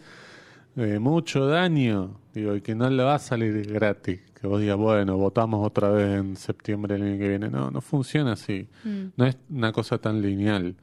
de 0.86 1.00
mucho 1.00 1.46
daño, 1.48 2.20
digo, 2.34 2.56
y 2.56 2.62
que 2.62 2.76
no 2.76 2.90
le 2.90 3.04
va 3.04 3.16
a 3.16 3.20
salir 3.20 3.66
gratis. 3.72 4.22
Que 4.40 4.48
vos 4.48 4.62
digas, 4.62 4.78
bueno, 4.78 5.18
votamos 5.18 5.66
otra 5.66 5.90
vez 5.90 6.20
en 6.20 6.36
septiembre 6.36 6.96
del 6.96 7.04
año 7.04 7.18
que 7.20 7.28
viene. 7.28 7.50
No, 7.50 7.70
no 7.72 7.82
funciona 7.82 8.34
así. 8.34 8.68
Mm. 8.84 9.06
No 9.18 9.26
es 9.26 9.38
una 9.50 9.72
cosa 9.72 9.98
tan 9.98 10.22
lineal, 10.22 10.76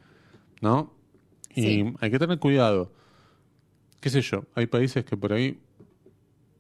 ¿no? 0.61 0.93
Y 1.55 1.63
Sí. 1.63 1.95
hay 2.01 2.11
que 2.11 2.19
tener 2.19 2.39
cuidado. 2.39 2.93
¿Qué 4.01 4.11
sé 4.11 4.21
yo? 4.21 4.45
Hay 4.55 4.67
países 4.67 5.05
que 5.05 5.17
por 5.17 5.33
ahí 5.33 5.59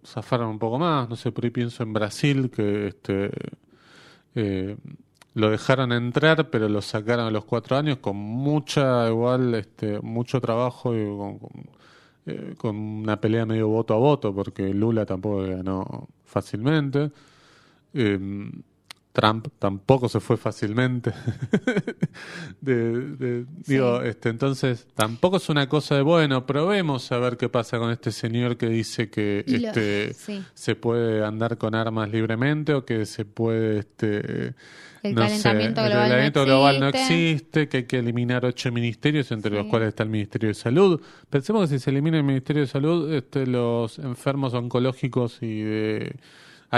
zafaron 0.04 0.48
un 0.48 0.58
poco 0.58 0.78
más. 0.78 1.08
No 1.08 1.16
sé, 1.16 1.30
por 1.32 1.44
ahí 1.44 1.50
pienso 1.50 1.82
en 1.82 1.92
Brasil, 1.92 2.50
que 2.50 2.88
este 2.88 3.30
eh, 4.34 4.76
lo 5.34 5.50
dejaron 5.50 5.92
entrar, 5.92 6.48
pero 6.50 6.68
lo 6.68 6.80
sacaron 6.80 7.26
a 7.26 7.30
los 7.30 7.44
cuatro 7.44 7.76
años 7.76 7.98
con 7.98 8.16
mucha, 8.16 9.06
igual, 9.08 9.54
este, 9.54 10.00
mucho 10.00 10.40
trabajo 10.40 10.94
y 10.96 11.04
con, 11.04 11.38
con, 11.38 11.50
eh, 12.26 12.54
con 12.56 12.76
una 12.76 13.20
pelea 13.20 13.46
medio 13.46 13.68
voto 13.68 13.94
a 13.94 13.98
voto, 13.98 14.34
porque 14.34 14.74
Lula 14.74 15.06
tampoco 15.06 15.42
ganó 15.46 16.08
fácilmente. 16.24 17.10
Eh, 17.94 18.50
Trump 19.16 19.48
tampoco 19.58 20.08
se 20.08 20.20
fue 20.20 20.36
fácilmente. 20.36 21.12
de, 22.60 23.00
de- 23.16 23.46
Digo, 23.66 24.02
este, 24.02 24.28
entonces 24.28 24.86
tampoco 24.94 25.38
es 25.38 25.48
una 25.48 25.68
cosa 25.68 25.96
de 25.96 26.02
bueno, 26.02 26.46
probemos 26.46 27.10
a 27.12 27.18
ver 27.18 27.36
qué 27.36 27.48
pasa 27.48 27.78
con 27.78 27.90
este 27.90 28.12
señor 28.12 28.56
que 28.56 28.68
dice 28.68 29.10
que 29.10 29.44
lo- 29.46 29.68
este, 29.68 30.14
sí. 30.14 30.42
se 30.54 30.74
puede 30.74 31.24
andar 31.24 31.58
con 31.58 31.74
armas 31.74 32.10
libremente 32.10 32.74
o 32.74 32.84
que 32.84 33.06
se 33.06 33.24
puede 33.24 33.78
este 33.80 34.54
El 35.02 35.14
no 35.14 35.22
sé, 35.28 35.42
calentamiento 35.42 35.80
el 35.82 35.86
global 35.90 35.90
no 35.90 36.14
calentamiento 36.14 36.44
global 36.44 36.80
no 36.80 36.88
existe. 36.88 37.30
existe, 37.32 37.68
que 37.68 37.76
hay 37.78 37.84
que 37.84 37.98
eliminar 37.98 38.44
ocho 38.44 38.70
ministerios, 38.72 39.30
entre 39.32 39.50
Sí. 39.52 39.56
los 39.56 39.66
cuales 39.66 39.88
está 39.88 40.02
el 40.02 40.10
Ministerio 40.10 40.48
de 40.48 40.54
Salud. 40.54 41.00
Pensemos 41.30 41.68
que 41.70 41.78
si 41.78 41.82
se 41.84 41.90
elimina 41.90 42.16
el 42.18 42.24
Ministerio 42.24 42.62
de 42.62 42.68
Salud, 42.68 43.12
este, 43.12 43.46
los 43.46 43.98
enfermos 43.98 44.52
oncológicos 44.54 45.38
y 45.42 45.60
de 45.62 46.16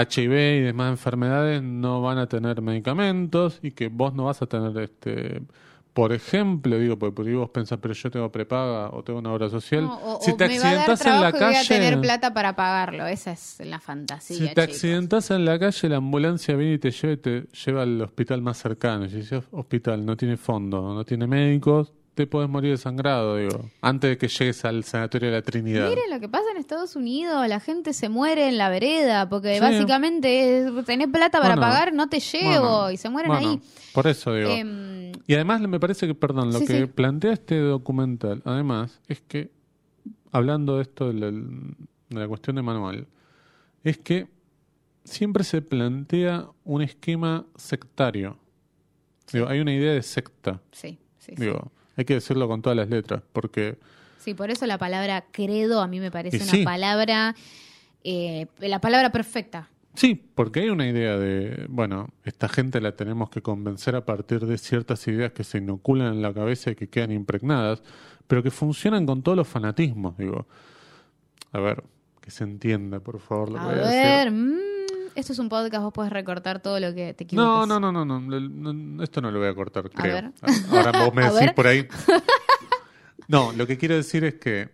HIV 0.01 0.31
y 0.31 0.61
demás 0.61 0.91
enfermedades 0.91 1.63
no 1.63 2.01
van 2.01 2.17
a 2.17 2.27
tener 2.27 2.61
medicamentos 2.61 3.59
y 3.61 3.71
que 3.71 3.87
vos 3.87 4.13
no 4.13 4.25
vas 4.25 4.41
a 4.41 4.47
tener, 4.47 4.77
este 4.77 5.41
por 5.93 6.13
ejemplo, 6.13 6.77
digo, 6.77 6.97
porque 6.97 7.13
por 7.13 7.27
ahí 7.27 7.33
vos 7.33 7.49
pensás, 7.49 7.79
pero 7.81 7.93
yo 7.93 8.09
tengo 8.09 8.31
prepaga 8.31 8.89
o 8.91 9.03
tengo 9.03 9.19
una 9.19 9.33
obra 9.33 9.49
social. 9.49 9.83
No, 9.83 9.99
o, 10.17 10.21
si 10.21 10.37
te 10.37 10.47
me 10.47 10.59
va 10.59 10.69
a 10.69 10.75
dar 10.75 10.89
accidentás 10.91 11.05
en 11.05 11.21
la 11.21 11.29
y 11.29 11.31
voy 11.33 11.41
a 11.41 11.53
calle... 11.53 11.67
tener 11.67 11.99
plata 11.99 12.33
para 12.33 12.55
pagarlo. 12.55 13.05
Esa 13.05 13.31
es 13.31 13.59
la 13.65 13.79
fantasía, 13.79 14.37
Si 14.37 14.43
te 14.43 14.49
chicos. 14.49 14.63
accidentas 14.63 15.31
en 15.31 15.45
la 15.45 15.59
calle, 15.59 15.89
la 15.89 15.97
ambulancia 15.97 16.55
viene 16.55 16.75
y 16.75 16.79
te 16.79 16.91
lleva 16.91 17.13
y 17.13 17.17
te 17.17 17.41
lleva 17.47 17.81
al 17.81 18.01
hospital 18.01 18.41
más 18.41 18.57
cercano. 18.57 19.05
Y 19.05 19.09
si 19.09 19.19
ese 19.19 19.41
hospital 19.51 20.05
no 20.05 20.15
tiene 20.15 20.37
fondo, 20.37 20.93
no 20.93 21.03
tiene 21.03 21.27
médicos, 21.27 21.91
te 22.19 22.27
puedes 22.27 22.49
morir 22.49 22.71
desangrado, 22.71 23.37
digo, 23.37 23.69
antes 23.79 24.09
de 24.09 24.17
que 24.17 24.27
llegues 24.27 24.65
al 24.65 24.83
sanatorio 24.83 25.29
de 25.29 25.35
la 25.37 25.41
Trinidad. 25.41 25.87
Miren 25.87 26.09
lo 26.09 26.19
que 26.19 26.27
pasa 26.27 26.51
en 26.51 26.57
Estados 26.57 26.97
Unidos, 26.97 27.47
la 27.47 27.61
gente 27.61 27.93
se 27.93 28.09
muere 28.09 28.49
en 28.49 28.57
la 28.57 28.67
vereda 28.69 29.29
porque 29.29 29.53
Sí. 29.55 29.61
básicamente 29.61 30.59
es, 30.67 30.85
tenés 30.85 31.07
plata 31.07 31.39
para 31.39 31.55
Bueno, 31.55 31.61
pagar, 31.61 31.93
no 31.93 32.09
te 32.09 32.19
llevo 32.19 32.59
Bueno, 32.59 32.91
y 32.91 32.97
se 32.97 33.09
mueren 33.09 33.31
bueno, 33.31 33.49
ahí. 33.51 33.61
Por 33.93 34.05
eso 34.07 34.33
digo. 34.33 34.49
Em, 34.49 35.13
y 35.27 35.33
además 35.33 35.61
me 35.61 35.79
parece 35.79 36.07
que, 36.07 36.13
perdón, 36.13 36.51
lo 36.51 36.59
Sí, 36.59 36.65
que 36.67 36.81
sí. 36.81 36.85
plantea 36.87 37.31
este 37.31 37.57
documental, 37.59 38.41
además, 38.43 38.99
es 39.07 39.21
que, 39.21 39.49
hablando 40.33 40.75
de 40.75 40.81
esto 40.81 41.07
de 41.07 41.13
la, 41.13 41.31
de 41.31 42.19
la 42.19 42.27
cuestión 42.27 42.57
de 42.57 42.61
manual, 42.63 43.07
es 43.85 43.97
que 43.97 44.27
siempre 45.05 45.45
se 45.45 45.61
plantea 45.61 46.47
un 46.65 46.81
esquema 46.81 47.45
sectario. 47.55 48.37
Digo, 49.31 49.47
hay 49.47 49.61
una 49.61 49.73
idea 49.73 49.93
de 49.93 50.03
secta. 50.03 50.59
sí, 50.73 50.99
sí, 51.17 51.33
sí. 51.37 51.43
Digo, 51.45 51.71
hay 51.99 52.05
que 52.05 52.15
decirlo 52.15 52.47
con 52.47 52.61
todas 52.61 52.75
las 52.77 52.89
letras, 52.89 53.21
porque 53.33 53.77
Sí, 54.19 54.33
por 54.33 54.49
eso 54.51 54.65
la 54.65 54.77
palabra 54.77 55.25
credo 55.31 55.81
a 55.81 55.87
mí 55.87 55.99
me 55.99 56.11
parece 56.11 56.37
Y 56.37 56.41
una 56.41 56.51
sí. 56.51 56.63
palabra, 56.63 57.35
eh, 58.03 58.47
la 58.59 58.79
palabra 58.81 59.11
perfecta. 59.11 59.69
sí, 59.93 60.15
porque 60.35 60.61
hay 60.61 60.69
una 60.69 60.87
idea 60.87 61.17
de, 61.17 61.65
bueno, 61.69 62.09
esta 62.25 62.47
gente 62.49 62.81
la 62.81 62.93
tenemos 62.95 63.29
que 63.29 63.41
convencer 63.41 63.95
a 63.95 64.05
partir 64.05 64.45
de 64.45 64.57
ciertas 64.57 65.07
ideas 65.07 65.31
que 65.33 65.43
se 65.43 65.57
inoculan 65.59 66.13
en 66.15 66.21
la 66.21 66.33
cabeza 66.33 66.71
y 66.71 66.75
que 66.75 66.87
quedan 66.87 67.11
impregnadas, 67.11 67.81
pero 68.27 68.43
que 68.43 68.51
funcionan 68.51 69.05
con 69.05 69.21
todos 69.23 69.37
los 69.37 69.47
fanatismos, 69.47 70.17
digo. 70.17 70.47
A 71.51 71.59
ver, 71.59 71.83
que 72.21 72.29
se 72.31 72.43
entienda, 72.43 72.99
por 72.99 73.19
favor, 73.19 73.49
lo 73.49 73.55
que 73.55 73.61
A 73.61 73.65
voy 73.65 73.73
a 73.79 73.81
ver, 73.81 74.25
decir. 74.25 74.31
mm, 74.31 74.59
esto 75.19 75.33
es 75.33 75.39
un 75.39 75.49
podcast, 75.49 75.83
vos 75.83 75.93
podés 75.93 76.11
recortar 76.11 76.61
todo 76.61 76.79
lo 76.79 76.93
que 76.93 77.13
te 77.13 77.25
equivoques. 77.25 77.67
No, 77.67 77.79
no, 77.79 77.79
no, 77.79 78.05
no, 78.05 78.19
no, 78.19 79.03
esto 79.03 79.21
no 79.21 79.31
lo 79.31 79.39
voy 79.39 79.49
a 79.49 79.55
cortar, 79.55 79.89
creo. 79.89 80.13
ver. 80.13 80.31
Ahora 80.71 81.05
vos 81.05 81.13
me 81.13 81.23
A 81.25 81.31
decís 81.31 81.53
por 81.53 81.67
ahí. 81.67 81.87
No, 83.27 83.51
lo 83.51 83.67
que 83.67 83.77
quiero 83.77 83.95
decir 83.95 84.23
es 84.23 84.35
que 84.35 84.69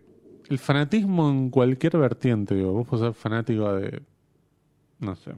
el 0.49 0.59
fanatismo 0.59 1.29
en 1.29 1.49
cualquier 1.49 1.97
vertiente, 1.97 2.55
digo, 2.55 2.71
vos 2.71 2.87
podés 2.87 3.07
ser 3.07 3.13
fanático 3.13 3.73
de, 3.73 4.01
no 4.99 5.15
sé, 5.15 5.31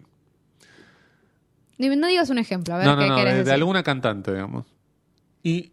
No 1.79 2.07
digas 2.07 2.29
un 2.29 2.37
ejemplo, 2.37 2.75
a 2.75 2.77
ver 2.77 2.85
no, 2.85 2.95
no, 2.95 3.01
qué 3.01 3.09
no, 3.09 3.15
querés 3.15 3.45
de, 3.45 3.53
alguna 3.53 3.83
cantante, 3.83 4.31
digamos. 4.31 4.65
Y 5.41 5.71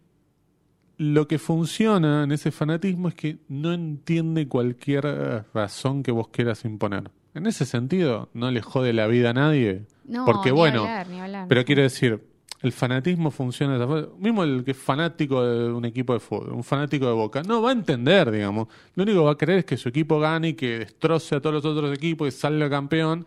lo 0.97 1.27
que 1.27 1.37
funciona 1.37 2.23
en 2.23 2.31
ese 2.31 2.51
fanatismo 2.51 3.09
es 3.09 3.15
que 3.15 3.39
no 3.49 3.73
entiende 3.73 4.47
cualquier 4.47 5.45
razón 5.53 6.01
que 6.01 6.11
vos 6.11 6.29
quieras 6.29 6.63
imponer. 6.65 7.11
En 7.35 7.47
ese 7.47 7.65
sentido, 7.65 8.29
no 8.33 8.49
le 8.49 8.61
jode 8.61 8.93
la 8.93 9.07
vida 9.07 9.31
a 9.31 9.33
nadie. 9.33 9.85
No, 10.05 10.23
porque 10.25 10.51
ni 10.51 10.55
bueno, 10.55 10.81
hablar, 10.83 11.09
ni 11.09 11.19
hablar. 11.19 11.47
pero 11.49 11.65
quiero 11.65 11.81
decir, 11.81 12.23
el 12.61 12.71
fanatismo 12.71 13.29
funciona 13.29 13.73
de 13.73 13.79
esa 13.79 13.87
forma. 13.87 14.07
Mismo 14.17 14.43
el 14.43 14.63
que 14.63 14.71
es 14.71 14.77
fanático 14.77 15.43
de 15.45 15.71
un 15.73 15.83
equipo 15.83 16.13
de 16.13 16.21
fútbol, 16.21 16.53
un 16.53 16.63
fanático 16.63 17.05
de 17.07 17.11
Boca, 17.11 17.43
no 17.43 17.61
va 17.61 17.71
a 17.71 17.73
entender, 17.73 18.31
digamos. 18.31 18.69
Lo 18.95 19.03
único 19.03 19.19
que 19.19 19.25
va 19.25 19.31
a 19.33 19.37
querer 19.37 19.59
es 19.59 19.65
que 19.65 19.75
su 19.75 19.89
equipo 19.89 20.17
gane 20.17 20.49
y 20.49 20.53
que 20.53 20.79
destroce 20.79 21.35
a 21.35 21.41
todos 21.41 21.55
los 21.55 21.65
otros 21.65 21.93
equipos 21.95 22.29
y 22.29 22.31
salga 22.31 22.69
campeón. 22.69 23.25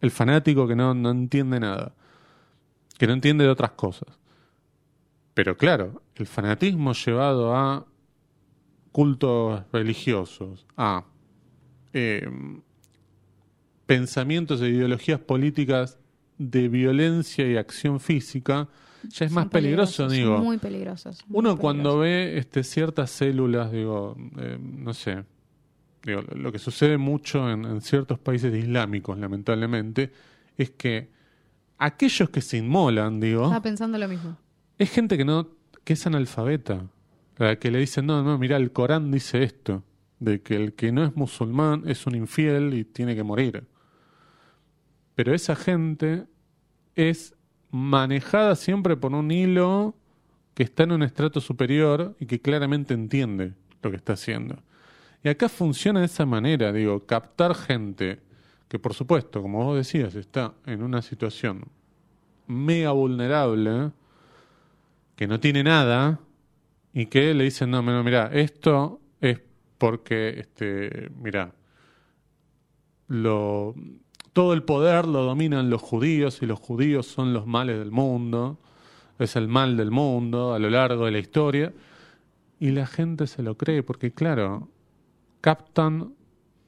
El 0.00 0.12
fanático 0.12 0.68
que 0.68 0.76
no, 0.76 0.94
no 0.94 1.10
entiende 1.10 1.58
nada, 1.58 1.92
que 2.96 3.08
no 3.08 3.14
entiende 3.14 3.42
de 3.42 3.50
otras 3.50 3.72
cosas. 3.72 4.16
Pero 5.34 5.56
claro, 5.56 6.02
el 6.14 6.28
fanatismo 6.28 6.92
llevado 6.92 7.56
a 7.56 7.84
cultos 8.92 9.62
religiosos, 9.72 10.66
a 10.76 11.04
eh, 11.92 12.28
pensamientos 13.88 14.60
e 14.60 14.68
ideologías 14.68 15.18
políticas 15.18 15.98
de 16.36 16.68
violencia 16.68 17.50
y 17.50 17.56
acción 17.56 18.00
física, 18.00 18.68
ya 19.04 19.24
es 19.24 19.32
Son 19.32 19.42
más 19.42 19.46
peligroso, 19.48 20.08
digo. 20.08 20.38
Muy 20.38 20.58
peligrosos. 20.58 21.24
muy 21.26 21.38
Uno 21.38 21.56
cuando 21.56 22.00
ve 22.00 22.36
este, 22.36 22.64
ciertas 22.64 23.10
células, 23.10 23.72
digo, 23.72 24.14
eh, 24.36 24.58
no 24.60 24.92
sé, 24.92 25.24
digo, 26.04 26.20
lo 26.20 26.52
que 26.52 26.58
sucede 26.58 26.98
mucho 26.98 27.50
en, 27.50 27.64
en 27.64 27.80
ciertos 27.80 28.18
países 28.18 28.54
islámicos, 28.54 29.18
lamentablemente, 29.18 30.12
es 30.58 30.70
que 30.72 31.08
aquellos 31.78 32.28
que 32.28 32.42
se 32.42 32.58
inmolan, 32.58 33.20
digo, 33.20 33.44
Estaba 33.44 33.62
pensando 33.62 33.96
lo 33.96 34.06
mismo. 34.06 34.36
es 34.76 34.90
gente 34.90 35.16
que 35.16 35.24
no, 35.24 35.48
que 35.84 35.94
es 35.94 36.06
analfabeta, 36.06 36.84
que 37.58 37.70
le 37.70 37.78
dicen, 37.78 38.04
no, 38.04 38.22
no, 38.22 38.36
mira, 38.36 38.58
el 38.58 38.70
Corán 38.70 39.10
dice 39.10 39.44
esto, 39.44 39.82
de 40.18 40.42
que 40.42 40.56
el 40.56 40.74
que 40.74 40.92
no 40.92 41.04
es 41.04 41.16
musulmán 41.16 41.84
es 41.86 42.06
un 42.06 42.16
infiel 42.16 42.74
y 42.74 42.84
tiene 42.84 43.16
que 43.16 43.22
morir. 43.22 43.64
Pero 45.18 45.34
esa 45.34 45.56
gente 45.56 46.26
es 46.94 47.34
manejada 47.72 48.54
siempre 48.54 48.96
por 48.96 49.12
un 49.14 49.32
hilo 49.32 49.96
que 50.54 50.62
está 50.62 50.84
en 50.84 50.92
un 50.92 51.02
estrato 51.02 51.40
superior 51.40 52.14
y 52.20 52.26
que 52.26 52.40
claramente 52.40 52.94
entiende 52.94 53.54
lo 53.82 53.90
que 53.90 53.96
está 53.96 54.12
haciendo. 54.12 54.62
Y 55.24 55.28
acá 55.28 55.48
funciona 55.48 55.98
de 55.98 56.06
esa 56.06 56.24
manera, 56.24 56.72
digo, 56.72 57.04
captar 57.04 57.56
gente 57.56 58.20
que 58.68 58.78
por 58.78 58.94
supuesto, 58.94 59.42
como 59.42 59.64
vos 59.64 59.76
decías, 59.76 60.14
está 60.14 60.54
en 60.66 60.84
una 60.84 61.02
situación 61.02 61.64
mega 62.46 62.92
vulnerable, 62.92 63.90
que 65.16 65.26
no 65.26 65.40
tiene 65.40 65.64
nada, 65.64 66.20
y 66.92 67.06
que 67.06 67.34
le 67.34 67.42
dicen, 67.42 67.72
no, 67.72 67.82
no 67.82 68.04
mira, 68.04 68.30
esto 68.32 69.00
es 69.20 69.40
porque, 69.78 70.38
este, 70.38 71.10
mira, 71.20 71.52
lo, 73.08 73.74
todo 74.38 74.52
el 74.52 74.62
poder 74.62 75.04
lo 75.08 75.24
dominan 75.24 75.68
los 75.68 75.82
judíos 75.82 76.42
y 76.42 76.46
los 76.46 76.60
judíos 76.60 77.08
son 77.08 77.32
los 77.32 77.48
males 77.48 77.76
del 77.76 77.90
mundo, 77.90 78.56
es 79.18 79.34
el 79.34 79.48
mal 79.48 79.76
del 79.76 79.90
mundo 79.90 80.54
a 80.54 80.60
lo 80.60 80.70
largo 80.70 81.06
de 81.06 81.10
la 81.10 81.18
historia, 81.18 81.72
y 82.60 82.70
la 82.70 82.86
gente 82.86 83.26
se 83.26 83.42
lo 83.42 83.56
cree, 83.56 83.82
porque 83.82 84.12
claro, 84.12 84.68
captan 85.40 86.14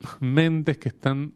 mentes 0.19 0.79
que 0.79 0.89
están 0.89 1.35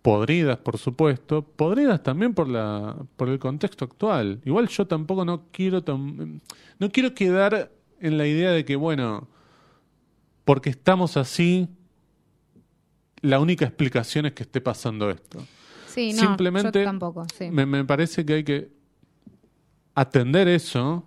podridas, 0.00 0.56
por 0.60 0.78
supuesto, 0.78 1.42
podridas 1.42 2.02
también 2.02 2.32
por 2.32 2.48
la 2.48 2.96
por 3.18 3.28
el 3.28 3.38
contexto 3.38 3.84
actual. 3.84 4.40
Igual 4.46 4.68
yo 4.68 4.86
tampoco 4.86 5.26
no 5.26 5.42
quiero 5.52 5.84
no 6.78 6.90
quiero 6.90 7.14
quedar 7.14 7.70
en 8.00 8.16
la 8.16 8.26
idea 8.26 8.52
de 8.52 8.64
que 8.64 8.76
bueno, 8.76 9.28
porque 10.46 10.70
estamos 10.70 11.18
así 11.18 11.68
la 13.22 13.40
única 13.40 13.64
explicación 13.64 14.26
es 14.26 14.32
que 14.32 14.44
esté 14.44 14.60
pasando 14.60 15.10
esto. 15.10 15.44
Sí, 15.86 16.12
no, 16.12 16.20
Simplemente 16.20 16.80
yo 16.80 16.84
tampoco, 16.84 17.26
sí. 17.36 17.50
me, 17.50 17.66
me 17.66 17.84
parece 17.84 18.24
que 18.24 18.34
hay 18.34 18.44
que 18.44 18.70
atender 19.94 20.46
eso, 20.48 21.04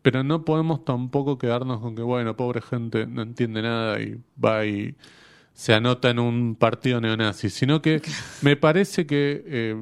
pero 0.00 0.24
no 0.24 0.44
podemos 0.44 0.84
tampoco 0.84 1.38
quedarnos 1.38 1.80
con 1.80 1.94
que, 1.94 2.02
bueno, 2.02 2.36
pobre 2.36 2.62
gente 2.62 3.06
no 3.06 3.22
entiende 3.22 3.62
nada 3.62 4.00
y 4.00 4.20
va 4.42 4.64
y 4.64 4.96
se 5.54 5.74
anota 5.74 6.10
en 6.10 6.18
un 6.18 6.56
partido 6.56 7.00
neonazi, 7.00 7.50
sino 7.50 7.82
que 7.82 8.00
me 8.42 8.56
parece 8.56 9.06
que, 9.06 9.44
eh, 9.46 9.76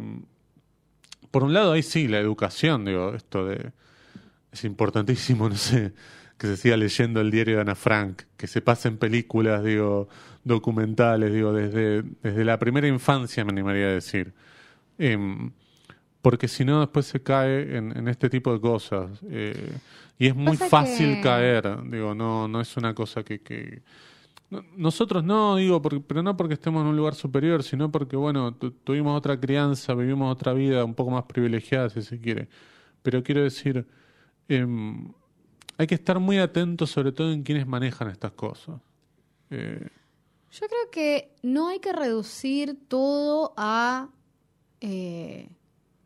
por 1.30 1.44
un 1.44 1.54
lado, 1.54 1.72
ahí 1.72 1.82
sí, 1.82 2.08
la 2.08 2.18
educación, 2.18 2.84
digo, 2.84 3.14
esto 3.14 3.46
de... 3.46 3.72
Es 4.52 4.64
importantísimo, 4.64 5.48
no 5.48 5.54
sé, 5.54 5.92
que 6.40 6.46
se 6.46 6.56
siga 6.56 6.76
leyendo 6.78 7.20
el 7.20 7.30
diario 7.30 7.56
de 7.56 7.60
Ana 7.60 7.74
Frank, 7.74 8.22
que 8.38 8.46
se 8.46 8.62
pasen 8.62 8.96
películas, 8.96 9.62
digo, 9.62 10.08
documentales, 10.42 11.34
digo, 11.34 11.52
desde, 11.52 12.02
desde 12.22 12.44
la 12.46 12.58
primera 12.58 12.88
infancia, 12.88 13.44
me 13.44 13.52
animaría 13.52 13.88
a 13.88 13.90
decir. 13.90 14.32
Em, 14.98 15.50
porque 16.22 16.48
si 16.48 16.64
no, 16.64 16.80
después 16.80 17.04
se 17.04 17.22
cae 17.22 17.76
en, 17.76 17.94
en 17.96 18.08
este 18.08 18.30
tipo 18.30 18.52
de 18.54 18.60
cosas. 18.60 19.20
Eh, 19.30 19.70
y 20.18 20.28
es 20.28 20.34
muy 20.34 20.56
Pasa 20.56 20.68
fácil 20.70 21.16
que- 21.16 21.20
caer, 21.20 21.62
digo, 21.90 22.14
no, 22.14 22.48
no 22.48 22.60
es 22.62 22.74
una 22.78 22.94
cosa 22.94 23.22
que... 23.22 23.40
que 23.42 23.82
no- 24.48 24.64
nosotros 24.78 25.22
no, 25.22 25.56
digo, 25.56 25.80
porque, 25.82 26.00
pero 26.00 26.22
no 26.22 26.36
porque 26.38 26.54
estemos 26.54 26.80
en 26.82 26.88
un 26.88 26.96
lugar 26.96 27.14
superior, 27.14 27.62
sino 27.62 27.92
porque, 27.92 28.16
bueno, 28.16 28.54
tu- 28.54 28.70
tuvimos 28.72 29.16
otra 29.16 29.38
crianza, 29.38 29.94
vivimos 29.94 30.32
otra 30.32 30.54
vida 30.54 30.84
un 30.86 30.94
poco 30.94 31.10
más 31.10 31.24
privilegiada, 31.24 31.90
si 31.90 32.00
se 32.02 32.18
quiere. 32.18 32.48
Pero 33.02 33.22
quiero 33.22 33.42
decir, 33.42 33.86
em, 34.48 35.12
hay 35.80 35.86
que 35.86 35.94
estar 35.94 36.18
muy 36.20 36.36
atentos, 36.38 36.90
sobre 36.90 37.10
todo 37.10 37.32
en 37.32 37.42
quienes 37.42 37.66
manejan 37.66 38.10
estas 38.10 38.32
cosas. 38.32 38.80
Eh, 39.50 39.88
Yo 40.52 40.66
creo 40.66 40.90
que 40.92 41.30
no 41.42 41.68
hay 41.68 41.78
que 41.78 41.92
reducir 41.94 42.76
todo 42.86 43.54
a 43.56 44.08
eh, 44.82 45.48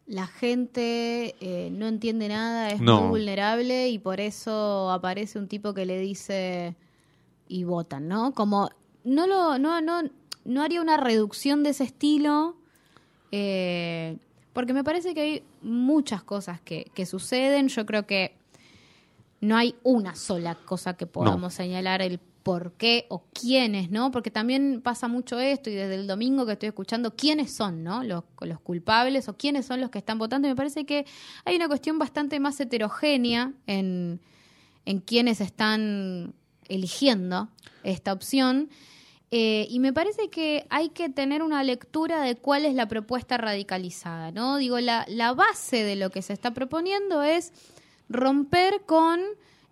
la 0.07 0.27
gente 0.29 1.35
eh, 1.41 1.71
no 1.73 1.89
entiende 1.89 2.29
nada, 2.29 2.71
es 2.71 2.81
No. 2.81 3.01
muy 3.01 3.09
vulnerable 3.09 3.89
y 3.89 3.99
por 3.99 4.21
eso 4.21 4.91
aparece 4.93 5.39
un 5.41 5.49
tipo 5.49 5.75
que 5.75 5.87
le 5.87 5.99
dice 5.99 6.77
y 7.49 7.65
votan, 7.65 8.07
¿no? 8.07 8.33
Como 8.33 8.71
no 9.03 9.27
lo 9.27 9.59
no 9.59 9.81
no 9.81 10.03
no 10.45 10.63
haría 10.63 10.81
una 10.83 10.99
reducción 10.99 11.63
de 11.65 11.71
ese 11.71 11.85
estilo 11.85 12.57
eh, 13.33 14.19
porque 14.53 14.73
me 14.73 14.85
parece 14.85 15.15
que 15.15 15.21
hay 15.21 15.43
muchas 15.63 16.23
cosas 16.23 16.61
que, 16.61 16.91
que 16.95 17.07
suceden. 17.07 17.67
Yo 17.69 17.87
creo 17.87 18.07
que 18.07 18.37
no 19.45 19.57
hay 19.57 19.75
una 19.83 20.15
sola 20.15 20.55
cosa 20.55 20.97
que 20.97 21.07
podamos 21.07 21.55
señalar 21.55 22.03
el 22.03 22.19
por 22.19 22.73
qué 22.73 23.07
o 23.09 23.25
quiénes, 23.33 23.91
¿no? 23.91 24.11
Porque 24.11 24.31
también 24.31 24.81
pasa 24.83 25.09
mucho 25.09 25.41
esto 25.41 25.71
y 25.71 25.75
desde 25.75 25.95
el 25.95 26.07
domingo 26.07 26.45
que 26.45 26.53
estoy 26.53 26.69
escuchando 26.69 27.17
quiénes 27.17 27.55
son, 27.55 27.83
¿no? 27.83 28.05
Los, 28.05 28.25
los 28.41 28.61
culpables 28.61 29.29
o 29.29 29.37
quiénes 29.37 29.67
son 29.67 29.81
los 29.81 29.91
que 29.91 29.99
están 29.99 30.19
votando. 30.19 30.47
Y 30.47 30.51
me 30.51 30.57
parece 30.57 30.85
que 30.85 31.07
hay 31.45 31.57
una 31.57 31.69
cuestión 31.69 31.99
bastante 31.99 32.39
más 32.41 32.61
heterogénea 32.61 33.53
en, 33.67 34.21
en 34.85 35.01
quienes 35.01 35.41
están 35.41 36.35
eligiendo 36.69 37.49
esta 37.83 38.13
opción. 38.13 38.69
Eh, 39.31 39.67
y 39.71 39.81
me 39.81 39.93
parece 39.93 40.29
que 40.29 40.67
hay 40.71 40.91
que 40.91 41.09
tener 41.09 41.43
una 41.43 41.65
lectura 41.65 42.21
de 42.21 42.37
cuál 42.37 42.67
es 42.67 42.75
la 42.75 42.87
propuesta 42.89 43.37
radicalizada, 43.39 44.33
¿no? 44.33 44.59
Digo, 44.59 44.79
la, 44.81 45.07
la 45.09 45.33
base 45.33 45.83
de 45.83 45.97
lo 45.97 46.11
que 46.11 46.23
se 46.23 46.35
está 46.35 46.53
proponiendo 46.53 47.23
es 47.23 47.53
romper 48.09 48.83
con 48.87 49.21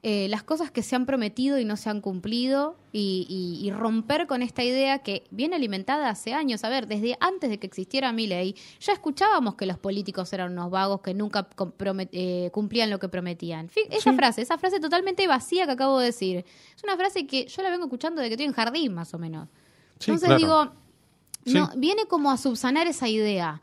eh, 0.04 0.26
las 0.28 0.42
cosas 0.42 0.72
que 0.72 0.82
se 0.82 0.96
han 0.96 1.06
prometido 1.06 1.60
y 1.60 1.64
no 1.64 1.76
se 1.76 1.88
han 1.88 2.00
cumplido 2.00 2.76
y, 2.90 3.24
y- 3.28 3.64
y 3.64 3.70
romper 3.70 4.26
con 4.26 4.42
esta 4.42 4.64
idea 4.64 4.98
que 4.98 5.22
viene 5.30 5.54
alimentada 5.54 6.08
hace 6.08 6.34
años. 6.34 6.64
A 6.64 6.68
ver, 6.68 6.88
desde 6.88 7.16
antes 7.20 7.50
de 7.50 7.58
que 7.60 7.68
existiera 7.68 8.10
mi 8.10 8.26
ley, 8.26 8.56
ya 8.80 8.94
escuchábamos 8.94 9.54
que 9.54 9.64
los 9.64 9.78
políticos 9.78 10.32
eran 10.32 10.50
unos 10.52 10.72
vagos 10.72 11.02
que 11.02 11.14
nunca 11.14 11.48
eh, 12.10 12.50
cumplían 12.52 12.90
lo 12.90 12.98
que 12.98 13.08
prometían. 13.08 13.70
Esa 13.90 14.10
Sí. 14.10 14.16
frase, 14.16 14.42
esa 14.42 14.58
frase 14.58 14.80
totalmente 14.80 15.24
vacía 15.28 15.66
que 15.66 15.72
acabo 15.72 16.00
de 16.00 16.06
decir, 16.06 16.38
es 16.76 16.82
una 16.82 16.96
frase 16.96 17.24
que 17.28 17.46
yo 17.46 17.62
la 17.62 17.70
vengo 17.70 17.84
escuchando 17.84 18.20
desde 18.20 18.30
que 18.30 18.34
estoy 18.34 18.46
en 18.46 18.54
jardín, 18.54 18.94
más 18.94 19.14
o 19.14 19.18
menos. 19.20 19.48
Sí, 20.00 20.10
Entonces 20.10 20.26
claro. 20.26 20.38
digo, 20.40 20.72
Sí. 21.46 21.54
no, 21.54 21.70
viene 21.76 22.06
como 22.06 22.32
a 22.32 22.38
subsanar 22.38 22.88
esa 22.88 23.06
idea. 23.08 23.60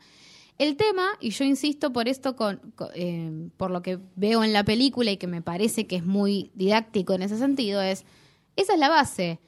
El 0.60 0.76
tema, 0.76 1.06
y 1.20 1.30
yo 1.30 1.44
insisto 1.44 1.90
por 1.90 2.06
esto, 2.06 2.36
con, 2.36 2.58
con- 2.76 2.90
eh, 2.94 3.48
por 3.56 3.70
lo 3.70 3.80
que 3.80 3.98
veo 4.16 4.44
en 4.44 4.52
la 4.52 4.62
película 4.62 5.10
y 5.10 5.16
que 5.16 5.26
me 5.26 5.40
parece 5.40 5.86
que 5.86 5.96
es 5.96 6.04
muy 6.04 6.50
didáctico 6.54 7.14
en 7.14 7.22
ese 7.22 7.38
sentido, 7.38 7.80
es, 7.80 8.04
esa 8.56 8.74
es 8.74 8.78
la 8.78 8.90
base, 8.90 9.40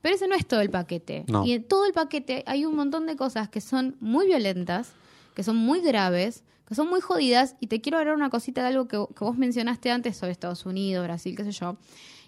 pero 0.00 0.14
ese 0.14 0.28
no 0.28 0.36
es 0.36 0.46
todo 0.46 0.60
el 0.60 0.70
paquete. 0.70 1.24
No. 1.26 1.44
Y 1.44 1.54
en 1.54 1.64
todo 1.64 1.86
el 1.86 1.92
paquete 1.92 2.44
hay 2.46 2.64
un 2.64 2.76
montón 2.76 3.06
de 3.06 3.16
cosas 3.16 3.48
que 3.48 3.60
son 3.60 3.96
muy 4.00 4.26
violentas, 4.26 4.92
que 5.34 5.42
son 5.42 5.56
muy 5.56 5.80
graves, 5.80 6.44
que 6.68 6.76
son 6.76 6.88
muy 6.88 7.00
jodidas, 7.00 7.56
y 7.58 7.66
te 7.66 7.80
quiero 7.80 7.98
hablar 7.98 8.14
una 8.14 8.30
cosita 8.30 8.62
de 8.62 8.68
algo 8.68 8.86
que, 8.86 8.96
que 9.16 9.24
vos 9.24 9.36
mencionaste 9.36 9.90
antes 9.90 10.16
sobre 10.16 10.30
Estados 10.30 10.64
Unidos, 10.66 11.04
Brasil, 11.04 11.34
qué 11.36 11.42
sé 11.42 11.50
yo, 11.50 11.78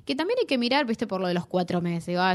que 0.05 0.17
también 0.17 0.41
hay 0.41 0.47
que 0.47 0.59
mirar, 0.59 0.85
viste, 0.85 1.07
por 1.07 1.21
lo 1.21 1.29
de 1.29 1.35
los 1.35 1.47
cuatro 1.47 1.81
meses, 1.81 2.07
digo, 2.07 2.21
ah, 2.23 2.35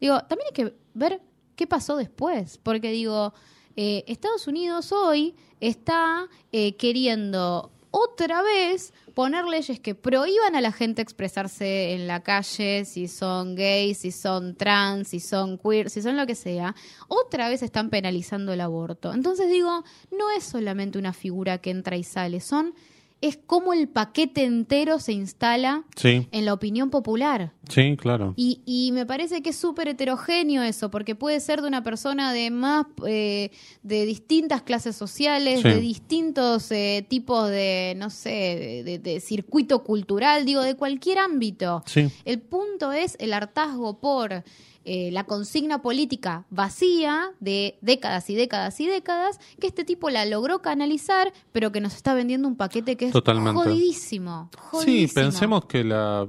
digo, 0.00 0.20
también 0.20 0.46
hay 0.50 0.54
que 0.54 0.74
ver 0.94 1.20
qué 1.56 1.66
pasó 1.66 1.96
después, 1.96 2.58
porque 2.62 2.92
digo, 2.92 3.34
eh, 3.76 4.04
Estados 4.06 4.46
Unidos 4.46 4.92
hoy 4.92 5.34
está 5.60 6.28
eh, 6.52 6.76
queriendo 6.76 7.70
otra 7.90 8.42
vez 8.42 8.92
poner 9.14 9.44
leyes 9.44 9.78
que 9.78 9.94
prohíban 9.94 10.56
a 10.56 10.60
la 10.60 10.72
gente 10.72 11.02
expresarse 11.02 11.92
en 11.92 12.06
la 12.06 12.22
calle, 12.22 12.84
si 12.84 13.06
son 13.06 13.54
gays, 13.54 13.98
si 13.98 14.10
son 14.10 14.56
trans, 14.56 15.08
si 15.08 15.20
son 15.20 15.58
queer, 15.58 15.90
si 15.90 16.00
son 16.02 16.16
lo 16.16 16.26
que 16.26 16.34
sea, 16.34 16.74
otra 17.08 17.48
vez 17.48 17.62
están 17.62 17.90
penalizando 17.90 18.52
el 18.52 18.62
aborto. 18.62 19.12
Entonces 19.12 19.50
digo, 19.50 19.84
no 20.10 20.30
es 20.30 20.44
solamente 20.44 20.98
una 20.98 21.12
figura 21.12 21.58
que 21.58 21.70
entra 21.70 21.96
y 21.96 22.02
sale, 22.02 22.40
son 22.40 22.74
es 23.22 23.38
como 23.46 23.72
el 23.72 23.88
paquete 23.88 24.44
entero 24.44 24.98
se 24.98 25.12
instala 25.12 25.84
Sí, 25.96 26.28
en 26.30 26.44
la 26.44 26.52
opinión 26.52 26.90
popular. 26.90 27.52
sí, 27.68 27.96
claro. 27.96 28.34
Y, 28.36 28.60
y 28.66 28.92
me 28.92 29.06
parece 29.06 29.40
que 29.42 29.50
es 29.50 29.56
súper 29.56 29.88
heterogéneo 29.88 30.62
eso, 30.62 30.90
porque 30.90 31.14
puede 31.14 31.40
ser 31.40 31.62
de 31.62 31.68
una 31.68 31.82
persona 31.82 32.32
de 32.34 32.50
más, 32.50 32.84
eh, 33.06 33.50
de 33.82 34.04
distintas 34.04 34.62
clases 34.62 34.94
sociales, 34.96 35.60
Sí. 35.62 35.68
de 35.68 35.80
distintos 35.80 36.70
eh, 36.72 37.06
tipos 37.08 37.48
de, 37.48 37.94
no 37.96 38.10
sé, 38.10 38.30
de, 38.30 38.82
de- 38.84 38.98
de 38.98 39.20
circuito 39.20 39.82
cultural, 39.84 40.44
digo, 40.44 40.60
de 40.62 40.74
cualquier 40.74 41.18
ámbito. 41.18 41.82
Sí, 41.86 42.10
El 42.24 42.40
punto 42.40 42.92
es 42.92 43.16
el 43.20 43.32
hartazgo 43.32 44.00
por 44.00 44.42
eh, 44.84 45.10
la 45.12 45.24
consigna 45.24 45.82
política 45.82 46.44
vacía 46.50 47.30
de 47.40 47.78
décadas 47.80 48.28
y 48.30 48.34
décadas 48.34 48.80
y 48.80 48.86
décadas, 48.86 49.38
que 49.60 49.66
este 49.66 49.84
tipo 49.84 50.10
la 50.10 50.24
logró 50.24 50.60
canalizar, 50.60 51.32
pero 51.52 51.72
que 51.72 51.80
nos 51.80 51.94
está 51.94 52.14
vendiendo 52.14 52.48
un 52.48 52.56
paquete 52.56 52.96
que 52.96 53.06
es 53.06 53.12
Totalmente. 53.12 53.62
jodidísimo. 53.62 54.50
sí, 54.84 55.08
pensemos 55.14 55.66
que 55.66 55.84
la 55.84 56.26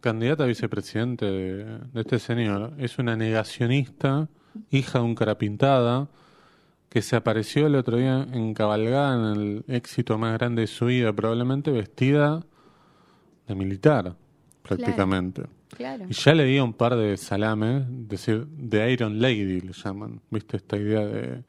candidata 0.00 0.44
a 0.44 0.46
vicepresidente 0.46 1.26
de, 1.26 1.64
de 1.64 2.00
este 2.00 2.18
señor 2.18 2.74
es 2.78 2.98
una 2.98 3.16
negacionista, 3.16 4.28
hija 4.70 4.98
de 4.98 5.04
un 5.04 5.14
cara 5.14 5.38
pintada, 5.38 6.08
que 6.92 7.00
se 7.00 7.16
apareció 7.16 7.66
el 7.66 7.74
otro 7.74 7.96
día 7.96 8.26
en 8.32 8.52
cabalgada 8.52 9.14
en 9.14 9.40
el 9.40 9.64
éxito 9.66 10.18
más 10.18 10.34
grande 10.34 10.62
de 10.62 10.66
su 10.66 10.86
vida, 10.86 11.10
probablemente 11.12 11.70
vestida 11.70 12.44
de 13.48 13.54
militar, 13.54 14.14
prácticamente. 14.62 15.40
Claro. 15.42 15.61
Y 15.78 16.12
ya 16.12 16.34
le 16.34 16.44
di 16.44 16.58
un 16.58 16.74
par 16.74 16.96
de 16.96 17.16
salames, 17.16 17.82
es 17.82 18.08
decir, 18.08 18.46
de 18.46 18.92
Iron 18.92 19.20
Lady 19.20 19.60
le 19.60 19.72
llaman. 19.72 20.20
¿Viste 20.30 20.58
esta 20.58 20.76
idea 20.76 21.00
de 21.06 21.44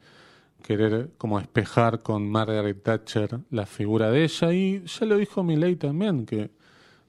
querer 0.62 1.10
como 1.18 1.38
espejar 1.38 2.02
con 2.02 2.28
Margaret 2.30 2.82
Thatcher 2.82 3.40
la 3.50 3.66
figura 3.66 4.10
de 4.10 4.24
ella? 4.24 4.52
Y 4.52 4.84
ya 4.84 5.06
lo 5.06 5.18
dijo 5.18 5.42
Milei 5.42 5.76
también, 5.76 6.24
que 6.24 6.50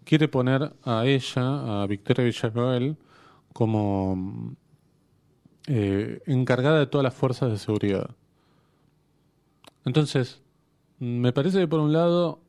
quiere 0.03 0.27
poner 0.27 0.73
a 0.83 1.05
ella, 1.05 1.83
a 1.83 1.87
Victoria 1.87 2.25
Villarroel, 2.25 2.97
como 3.53 4.55
eh, 5.67 6.21
encargada 6.25 6.79
de 6.79 6.87
todas 6.87 7.03
las 7.03 7.13
fuerzas 7.13 7.49
de 7.49 7.57
seguridad. 7.57 8.09
Entonces, 9.85 10.41
me 10.99 11.31
parece 11.31 11.59
que 11.59 11.67
por 11.67 11.79
un 11.79 11.93
lado 11.93 12.41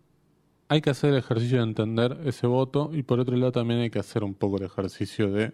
hay 0.68 0.80
que 0.80 0.90
hacer 0.90 1.10
el 1.10 1.18
ejercicio 1.18 1.58
de 1.58 1.64
entender 1.64 2.18
ese 2.24 2.46
voto 2.46 2.90
y 2.92 3.02
por 3.02 3.20
otro 3.20 3.36
lado 3.36 3.52
también 3.52 3.80
hay 3.80 3.90
que 3.90 3.98
hacer 3.98 4.24
un 4.24 4.34
poco 4.34 4.58
el 4.58 4.64
ejercicio 4.64 5.30
de 5.30 5.52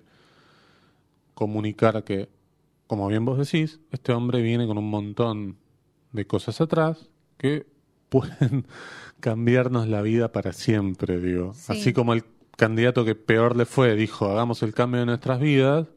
comunicar 1.35 2.05
que, 2.05 2.29
como 2.87 3.09
bien 3.09 3.25
vos 3.25 3.39
decís, 3.39 3.81
este 3.91 4.13
hombre 4.13 4.43
viene 4.43 4.67
con 4.67 4.79
un 4.79 4.89
montón 4.89 5.57
de 6.13 6.27
cosas 6.27 6.61
atrás 6.61 7.09
que 7.37 7.67
pueden 8.09 8.67
cambiarnos 9.21 9.89
la 9.89 10.03
vida 10.03 10.33
para 10.33 10.53
siempre, 10.53 11.19
digo. 11.19 11.55
Sí. 11.55 11.73
Así 11.73 11.93
como 11.93 12.13
el 12.13 12.25
candidato 12.57 13.05
que 13.05 13.15
peor 13.15 13.57
le 13.57 13.65
fue 13.65 13.95
dijo, 13.97 14.27
hagamos 14.27 14.63
el 14.63 14.75
cambio 14.75 15.01
de 15.01 15.07
nuestras 15.07 15.41
vidas, 15.41 15.89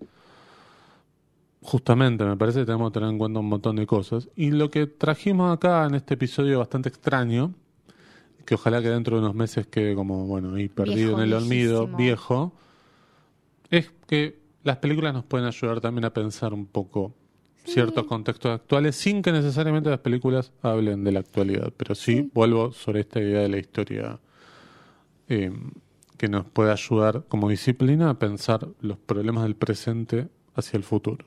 justamente 1.61 2.23
me 2.23 2.37
parece 2.37 2.59
que 2.59 2.65
tenemos 2.65 2.91
que 2.91 2.93
tener 2.95 3.09
en 3.09 3.17
cuenta 3.17 3.39
un 3.39 3.49
montón 3.49 3.75
de 3.75 3.85
cosas. 3.85 4.29
Y 4.35 4.51
lo 4.51 4.69
que 4.71 4.87
trajimos 4.87 5.53
acá 5.53 5.85
en 5.85 5.95
este 5.95 6.13
episodio 6.13 6.59
bastante 6.59 6.89
extraño, 6.89 7.53
que 8.45 8.55
ojalá 8.55 8.81
que 8.81 8.89
dentro 8.89 9.17
de 9.17 9.23
unos 9.23 9.35
meses 9.35 9.67
quede 9.67 9.95
como, 9.95 10.26
bueno, 10.27 10.55
ahí 10.55 10.69
perdido 10.69 10.95
Viejo, 11.17 11.22
en 11.22 11.27
el 11.27 11.34
olvido, 11.34 11.80
viejísimo. 11.88 11.97
viejo, 11.97 12.53
es 13.69 13.91
que 14.07 14.39
las 14.63 14.77
películas 14.77 15.13
nos 15.13 15.23
pueden 15.26 15.47
ayudar 15.47 15.81
también 15.81 16.05
a 16.05 16.13
pensar 16.13 16.53
un 16.53 16.65
poco 16.65 17.13
ciertos 17.65 18.05
contextos 18.05 18.51
actuales 18.51 18.95
sin 18.95 19.22
que 19.23 19.31
necesariamente 19.31 19.89
las 19.89 19.99
películas 19.99 20.51
hablen 20.61 21.03
de 21.03 21.11
la 21.11 21.19
actualidad. 21.22 21.73
Pero 21.76 21.95
sí, 21.95 22.17
Sí. 22.17 22.31
vuelvo 22.34 22.72
sobre 22.72 22.99
esta 23.01 23.19
idea 23.19 23.41
de 23.41 23.49
la 23.49 23.57
historia 23.57 24.19
eh, 25.27 25.51
que 26.17 26.30
nos 26.30 26.45
puede 26.45 26.72
ayudar 26.72 27.23
como 27.27 27.49
disciplina 27.49 28.11
a 28.11 28.19
pensar 28.19 28.67
los 28.81 28.97
problemas 28.99 29.43
del 29.43 29.55
presente 29.55 30.27
hacia 30.53 30.77
el 30.77 30.84
futuro. 30.84 31.26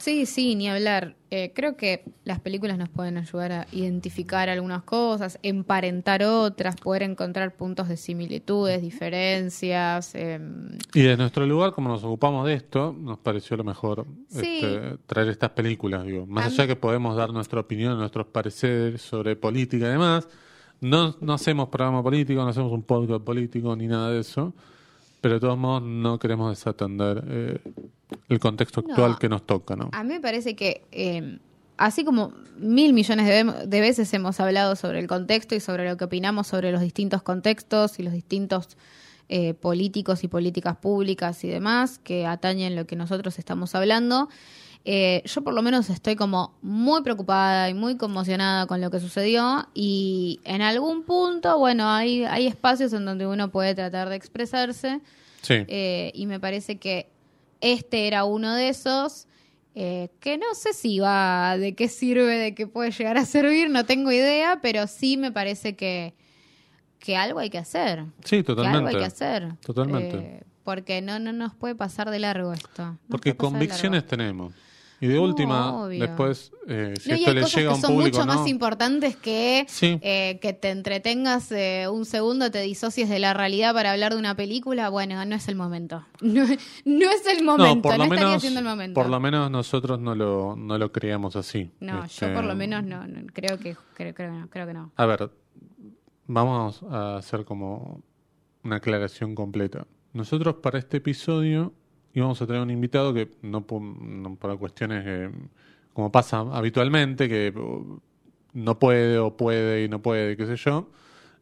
Sí, 0.00 0.24
sí, 0.24 0.54
ni 0.54 0.66
hablar. 0.66 1.14
Eh, 1.30 1.52
creo 1.54 1.76
que 1.76 2.04
las 2.24 2.40
películas 2.40 2.78
nos 2.78 2.88
pueden 2.88 3.18
ayudar 3.18 3.52
a 3.52 3.66
identificar 3.70 4.48
algunas 4.48 4.82
cosas, 4.82 5.38
emparentar 5.42 6.22
otras, 6.22 6.74
poder 6.76 7.02
encontrar 7.02 7.54
puntos 7.54 7.86
de 7.86 7.98
similitudes, 7.98 8.80
diferencias. 8.80 10.14
em, 10.14 10.78
Y 10.94 11.02
desde 11.02 11.18
nuestro 11.18 11.44
lugar, 11.46 11.72
como 11.74 11.90
nos 11.90 12.02
ocupamos 12.02 12.46
de 12.46 12.54
esto, 12.54 12.96
nos 12.98 13.18
pareció 13.18 13.58
lo 13.58 13.64
mejor 13.64 14.06
Sí. 14.28 14.60
este, 14.62 14.96
traer 15.06 15.28
estas 15.28 15.50
películas. 15.50 16.04
Digo. 16.06 16.24
Más 16.26 16.44
A 16.44 16.46
allá 16.48 16.62
mí- 16.64 16.68
que 16.68 16.76
podemos 16.76 17.14
dar 17.14 17.30
nuestra 17.32 17.60
opinión, 17.60 17.98
nuestros 17.98 18.26
pareceres 18.26 19.02
sobre 19.02 19.36
política 19.36 19.86
y 19.86 19.90
demás, 19.90 20.26
no, 20.80 21.14
no 21.20 21.34
hacemos 21.34 21.68
programa 21.68 22.02
político, 22.02 22.40
no 22.42 22.48
hacemos 22.48 22.72
un 22.72 22.82
podcast 22.84 23.22
político 23.22 23.76
ni 23.76 23.86
nada 23.86 24.10
de 24.12 24.20
eso, 24.20 24.54
pero 25.20 25.34
de 25.34 25.40
todos 25.40 25.58
modos 25.58 25.82
no 25.82 26.18
queremos 26.18 26.50
desatender 26.50 27.24
eh, 27.28 27.58
el 28.28 28.38
contexto 28.40 28.80
actual 28.80 29.12
No. 29.12 29.18
que 29.18 29.28
nos 29.28 29.44
toca. 29.46 29.76
¿no? 29.76 29.90
A 29.92 30.02
mí 30.04 30.14
me 30.14 30.20
parece 30.20 30.56
que, 30.56 30.82
eh, 30.92 31.38
así 31.76 32.04
como 32.04 32.32
mil 32.58 32.92
millones 32.92 33.26
de, 33.26 33.66
de 33.66 33.80
veces 33.80 34.12
hemos 34.14 34.40
hablado 34.40 34.76
sobre 34.76 34.98
el 35.00 35.06
contexto 35.06 35.54
y 35.54 35.60
sobre 35.60 35.88
lo 35.88 35.96
que 35.96 36.04
opinamos 36.04 36.46
sobre 36.46 36.72
los 36.72 36.80
distintos 36.80 37.22
contextos 37.22 37.98
y 37.98 38.02
los 38.02 38.12
distintos 38.12 38.76
eh, 39.32 39.54
políticos 39.54 40.24
y 40.24 40.28
políticas 40.28 40.76
públicas 40.76 41.44
y 41.44 41.48
demás 41.48 41.98
que 41.98 42.26
atañen 42.26 42.74
lo 42.74 42.86
que 42.86 42.96
nosotros 42.96 43.38
estamos 43.38 43.74
hablando, 43.74 44.28
eh, 44.84 45.22
yo 45.24 45.42
por 45.42 45.54
lo 45.54 45.62
menos 45.62 45.88
estoy 45.88 46.16
como 46.16 46.58
muy 46.62 47.02
preocupada 47.02 47.70
y 47.70 47.74
muy 47.74 47.96
conmocionada 47.96 48.66
con 48.66 48.80
lo 48.80 48.90
que 48.90 48.98
sucedió 48.98 49.68
y 49.72 50.40
en 50.44 50.62
algún 50.62 51.04
punto, 51.04 51.58
bueno, 51.58 51.88
hay, 51.88 52.24
hay 52.24 52.46
espacios 52.46 52.92
en 52.92 53.04
donde 53.04 53.26
uno 53.26 53.50
puede 53.50 53.74
tratar 53.74 54.08
de 54.08 54.16
expresarse. 54.16 55.00
Sí. 55.42 55.64
Eh, 55.68 56.10
y 56.14 56.26
me 56.26 56.40
parece 56.40 56.78
que 56.78 57.08
este 57.60 58.06
era 58.06 58.24
uno 58.24 58.54
de 58.54 58.68
esos 58.68 59.28
eh, 59.76 60.08
que 60.18 60.36
no 60.36 60.54
sé 60.54 60.72
si 60.72 60.98
va 60.98 61.56
de 61.56 61.74
qué 61.74 61.86
sirve, 61.88 62.36
de 62.36 62.54
qué 62.54 62.66
puede 62.66 62.90
llegar 62.90 63.16
a 63.16 63.24
servir, 63.24 63.70
no 63.70 63.86
tengo 63.86 64.10
idea, 64.10 64.58
pero 64.60 64.88
sí 64.88 65.16
me 65.16 65.30
parece 65.30 65.76
que, 65.76 66.14
que 67.00 67.16
algo 67.16 67.40
hay 67.40 67.50
que 67.50 67.58
hacer. 67.58 68.04
sí, 68.24 68.42
Que 68.44 68.52
algo 68.52 68.62
totalmente. 68.62 68.90
hay 68.90 68.96
que 68.96 69.04
hacer. 69.06 69.48
Totalmente. 69.64 70.16
Eh, 70.18 70.42
porque 70.62 71.00
no, 71.02 71.18
no 71.18 71.32
nos 71.32 71.54
puede 71.54 71.74
pasar 71.74 72.10
de 72.10 72.20
largo 72.20 72.52
esto. 72.52 72.96
Porque 73.08 73.36
convicciones 73.36 74.06
tenemos. 74.06 74.52
Y 75.02 75.06
de 75.06 75.14
No, 75.14 75.22
última, 75.22 75.72
obvio. 75.84 75.98
después, 76.06 76.52
eh, 76.68 76.92
si 77.00 77.08
No, 77.08 77.14
esto 77.16 77.30
hay 77.30 77.34
le 77.36 77.40
cosas 77.40 77.56
llega 77.56 77.70
a 77.70 77.72
que 77.72 77.74
un 77.76 77.80
son 77.80 77.94
público, 77.94 78.18
mucho 78.18 78.26
¿no? 78.26 78.34
más 78.38 78.46
importantes 78.48 79.16
que 79.16 79.64
Sí. 79.66 79.98
eh, 80.02 80.38
que 80.42 80.52
te 80.52 80.68
entretengas 80.68 81.50
eh, 81.52 81.86
un 81.90 82.04
segundo, 82.04 82.50
te 82.50 82.60
disocies 82.60 83.08
de 83.08 83.18
la 83.18 83.32
realidad 83.32 83.72
para 83.72 83.92
hablar 83.92 84.12
de 84.12 84.18
una 84.18 84.34
película. 84.36 84.90
Bueno, 84.90 85.24
no 85.24 85.34
es 85.34 85.48
el 85.48 85.56
momento. 85.56 86.04
No, 86.20 86.44
no 86.84 87.10
es 87.10 87.26
el 87.26 87.42
momento. 87.42 87.76
No, 87.76 87.80
por 87.82 87.96
lo 87.96 88.04
estaría 88.04 88.24
menos, 88.26 88.42
siendo 88.42 88.60
el 88.60 88.66
momento. 88.66 88.94
por 89.00 89.08
lo 89.08 89.18
menos 89.20 89.50
nosotros 89.50 89.98
no 89.98 90.14
lo, 90.14 90.54
no 90.54 90.76
lo 90.76 90.92
creíamos 90.92 91.34
así. 91.34 91.70
no, 91.80 92.04
Este, 92.04 92.26
yo 92.28 92.34
por 92.34 92.44
lo 92.44 92.54
menos 92.54 92.84
no, 92.84 93.06
no, 93.06 93.20
creo 93.32 93.56
que 93.58 93.74
creo, 93.94 94.14
creo, 94.14 94.30
que 94.32 94.38
no, 94.38 94.48
creo 94.50 94.66
que 94.66 94.74
no. 94.74 94.92
A 94.96 95.06
ver, 95.06 95.30
vamos 96.32 96.82
a 96.90 97.16
hacer 97.16 97.44
como 97.44 98.02
una 98.62 98.76
aclaración 98.76 99.34
completa. 99.34 99.86
Nosotros 100.12 100.56
para 100.56 100.78
este 100.78 100.98
episodio 100.98 101.72
íbamos 102.14 102.40
a 102.42 102.46
tener 102.46 102.62
un 102.62 102.70
invitado 102.70 103.12
que 103.14 103.30
no, 103.42 103.64
no 103.70 104.36
por 104.36 104.58
cuestiones 104.58 105.04
que, 105.04 105.30
como 105.92 106.10
pasa 106.10 106.40
habitualmente, 106.52 107.28
que 107.28 107.52
no 108.52 108.78
puede 108.78 109.18
o 109.18 109.36
puede 109.36 109.84
y 109.84 109.88
no 109.88 110.00
puede, 110.02 110.36
qué 110.36 110.46
sé 110.46 110.56
yo, 110.56 110.88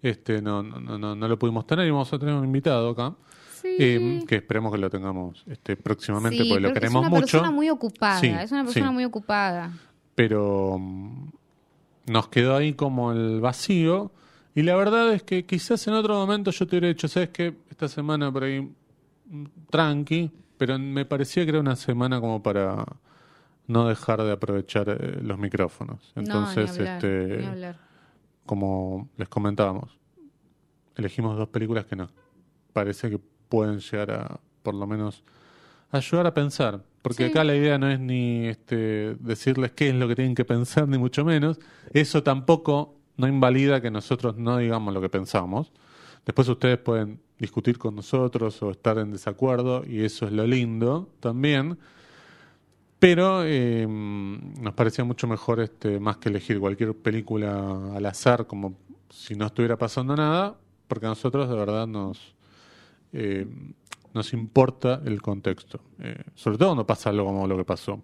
este 0.02 0.42
no, 0.42 0.62
no, 0.62 0.98
no, 0.98 1.14
no, 1.14 1.28
lo 1.28 1.38
pudimos 1.38 1.66
tener 1.66 1.86
y 1.86 1.90
vamos 1.90 2.12
a 2.12 2.18
tener 2.18 2.34
un 2.34 2.44
invitado 2.44 2.90
acá. 2.90 3.14
Sí. 3.60 3.74
eh, 3.76 4.24
que 4.28 4.36
esperemos 4.36 4.70
que 4.70 4.78
lo 4.78 4.88
tengamos 4.88 5.42
este, 5.48 5.76
próximamente 5.76 6.44
Sí, 6.44 6.48
porque 6.48 6.60
lo 6.60 6.72
queremos 6.72 7.02
es 7.02 7.08
una 7.08 7.18
mucho. 7.18 7.32
persona 7.32 7.50
muy 7.50 7.68
ocupada, 7.70 8.20
Sí, 8.20 8.28
es 8.28 8.52
una 8.52 8.64
persona 8.64 8.92
muy 8.92 9.04
ocupada. 9.04 9.72
pero 10.14 10.76
mm, 10.78 11.28
nos 12.06 12.28
quedó 12.28 12.54
ahí 12.56 12.74
como 12.74 13.10
el 13.12 13.40
vacío. 13.40 14.12
Y 14.58 14.62
la 14.62 14.74
verdad 14.74 15.12
es 15.12 15.22
que 15.22 15.46
quizás 15.46 15.86
en 15.86 15.94
otro 15.94 16.14
momento 16.16 16.50
yo 16.50 16.66
te 16.66 16.74
hubiera 16.74 16.88
dicho, 16.88 17.06
¿sabes 17.06 17.28
qué? 17.28 17.54
Esta 17.70 17.86
semana 17.86 18.32
por 18.32 18.42
ahí 18.42 18.60
mm, 18.60 19.44
tranqui, 19.70 20.32
pero 20.56 20.76
me 20.80 21.04
parecía 21.04 21.44
que 21.44 21.50
era 21.50 21.60
una 21.60 21.76
semana 21.76 22.20
como 22.20 22.42
para 22.42 22.84
no 23.68 23.86
dejar 23.86 24.20
de 24.20 24.32
aprovechar 24.32 24.88
eh, 24.88 25.20
los 25.22 25.38
micrófonos. 25.38 26.12
Entonces, 26.16 26.56
no, 26.70 26.72
ni 26.72 26.78
hablar, 26.80 26.94
este, 27.04 27.36
ni 27.38 27.46
hablar. 27.46 27.76
como 28.46 29.08
les 29.16 29.28
comentábamos, 29.28 29.96
elegimos 30.96 31.38
dos 31.38 31.50
películas 31.50 31.86
que 31.86 31.94
nos 31.94 32.10
parece 32.72 33.10
que 33.10 33.20
pueden 33.48 33.78
llegar 33.78 34.10
a, 34.10 34.40
por 34.64 34.74
lo 34.74 34.88
menos, 34.88 35.22
ayudar 35.92 36.26
a 36.26 36.34
pensar. 36.34 36.82
Porque 37.02 37.26
Sí. 37.26 37.30
acá 37.30 37.44
la 37.44 37.54
idea 37.54 37.78
no 37.78 37.88
es 37.88 38.00
ni 38.00 38.48
este, 38.48 39.14
decirles 39.20 39.70
qué 39.70 39.90
es 39.90 39.94
lo 39.94 40.08
que 40.08 40.16
tienen 40.16 40.34
que 40.34 40.44
pensar, 40.44 40.88
ni 40.88 40.98
mucho 40.98 41.24
menos. 41.24 41.60
Eso 41.92 42.24
tampoco 42.24 42.97
no 43.18 43.28
invalida 43.28 43.82
que 43.82 43.90
nosotros 43.90 44.36
no 44.36 44.56
digamos 44.56 44.94
lo 44.94 45.00
que 45.02 45.10
pensamos. 45.10 45.70
Después 46.24 46.48
ustedes 46.48 46.78
pueden 46.78 47.20
discutir 47.38 47.78
con 47.78 47.94
nosotros 47.94 48.62
o 48.62 48.70
estar 48.70 48.98
en 48.98 49.12
desacuerdo, 49.12 49.84
y 49.86 50.04
eso 50.04 50.26
es 50.26 50.32
lo 50.32 50.46
lindo 50.46 51.10
también. 51.20 51.78
Pero 52.98 53.42
eh, 53.44 53.86
nos 53.86 54.74
parecía 54.74 55.04
mucho 55.04 55.26
mejor, 55.26 55.60
este, 55.60 56.00
más 56.00 56.16
que 56.16 56.30
elegir 56.30 56.58
cualquier 56.58 56.94
película 56.94 57.94
al 57.94 58.06
azar, 58.06 58.46
como 58.46 58.76
si 59.10 59.34
no 59.34 59.46
estuviera 59.46 59.76
pasando 59.76 60.16
nada, 60.16 60.56
porque 60.86 61.06
a 61.06 61.10
nosotros 61.10 61.48
de 61.48 61.54
verdad 61.54 61.86
nos, 61.86 62.34
eh, 63.12 63.46
nos 64.14 64.32
importa 64.32 65.00
el 65.04 65.22
contexto. 65.22 65.80
Eh, 66.00 66.22
sobre 66.34 66.58
todo 66.58 66.70
cuando 66.70 66.86
pasa 66.86 67.10
algo 67.10 67.26
como 67.26 67.46
lo 67.46 67.56
que 67.56 67.64
pasó. 67.64 68.02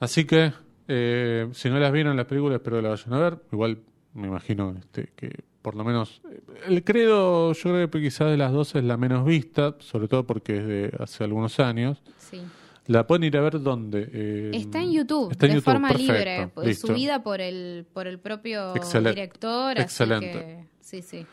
Así 0.00 0.24
que, 0.24 0.52
eh, 0.86 1.48
si 1.52 1.70
no 1.70 1.78
las 1.78 1.92
vieron 1.92 2.16
las 2.16 2.26
películas, 2.26 2.56
espero 2.56 2.76
que 2.76 2.82
las 2.82 3.04
vayan 3.04 3.20
a 3.20 3.24
ver. 3.30 3.38
Igual 3.52 3.78
me 4.14 4.28
imagino 4.28 4.74
este, 4.78 5.12
que 5.16 5.44
por 5.62 5.74
lo 5.76 5.84
menos 5.84 6.20
el 6.66 6.84
credo, 6.84 7.52
yo 7.52 7.62
creo 7.62 7.90
que 7.90 8.00
quizás 8.02 8.30
de 8.30 8.36
las 8.36 8.52
dos 8.52 8.74
es 8.74 8.84
la 8.84 8.96
menos 8.96 9.24
vista, 9.24 9.76
sobre 9.80 10.08
todo 10.08 10.26
porque 10.26 10.58
es 10.58 10.66
de 10.66 10.96
hace 11.00 11.24
algunos 11.24 11.58
años. 11.60 12.02
Sí. 12.18 12.42
La 12.86 13.06
pueden 13.06 13.24
ir 13.24 13.36
a 13.38 13.40
ver 13.40 13.62
dónde. 13.62 14.10
Eh, 14.12 14.50
Está 14.52 14.80
en 14.82 14.92
YouTube, 14.92 15.32
está 15.32 15.46
en 15.46 15.52
de 15.52 15.56
YouTube, 15.56 15.72
forma 15.72 15.88
perfecto, 15.88 16.12
libre, 16.12 16.50
listo. 16.68 16.86
subida 16.88 17.22
por 17.22 17.40
el 17.40 17.86
por 17.94 18.06
el 18.06 18.18
propio 18.18 18.76
Excelente. 18.76 19.18
director, 19.20 19.72
así 19.78 19.82
Excelente. 19.82 20.32
que 20.32 20.64
sí, 20.80 21.00
sí. 21.00 21.26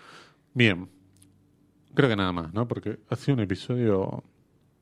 Bien. 0.54 0.88
Creo 1.94 2.08
que 2.08 2.16
nada 2.16 2.32
más, 2.32 2.54
¿no? 2.54 2.70
Porque 2.70 3.00
ha 3.10 3.16
sido 3.18 3.34
un 3.36 3.42
episodio 3.42 4.24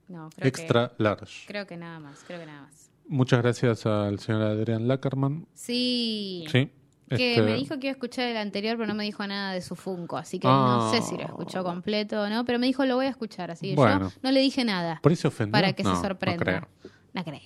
No, 0.07 0.29
creo 0.35 0.47
extra 0.47 0.89
que 0.95 1.03
large. 1.03 1.47
creo 1.47 1.65
que 1.65 1.75
nada 1.75 1.99
más, 1.99 2.23
creo 2.27 2.39
que 2.39 2.45
nada 2.45 2.61
más. 2.61 2.91
Muchas 3.07 3.41
gracias 3.41 3.87
al 3.87 4.19
señor 4.19 4.43
Adrián 4.43 4.87
Lackerman. 4.87 5.47
Sí. 5.55 6.45
Sí. 6.51 6.69
Que 7.17 7.31
este, 7.31 7.41
me 7.43 7.53
dijo 7.55 7.79
que 7.79 7.87
iba 7.87 7.91
a 7.91 7.93
escuchar 7.93 8.27
el 8.27 8.37
anterior, 8.37 8.77
pero 8.77 8.87
no 8.87 8.93
me 8.95 9.03
dijo 9.03 9.25
nada 9.25 9.53
de 9.53 9.61
su 9.61 9.75
Funko, 9.75 10.17
así 10.17 10.39
que 10.39 10.47
Ah. 10.49 10.77
no 10.79 10.91
sé 10.91 11.01
si 11.01 11.15
lo 11.17 11.23
escuchó 11.23 11.63
completo 11.63 12.21
o 12.21 12.29
no, 12.29 12.45
pero 12.45 12.59
me 12.59 12.67
dijo 12.67 12.85
lo 12.85 12.95
voy 12.95 13.07
a 13.07 13.09
escuchar, 13.09 13.51
así 13.51 13.69
que 13.69 13.75
Bueno. 13.75 14.09
yo 14.09 14.15
no 14.21 14.31
le 14.31 14.39
dije 14.41 14.63
nada 14.63 14.99
¿Por 15.01 15.15
se 15.15 15.27
ofendió? 15.27 15.51
para 15.51 15.73
que 15.73 15.83
No, 15.83 15.95
se 15.95 16.01
sorprenda. 16.01 16.37
No 16.37 16.43
creo. 16.43 16.91
No 17.13 17.23
creo. 17.23 17.39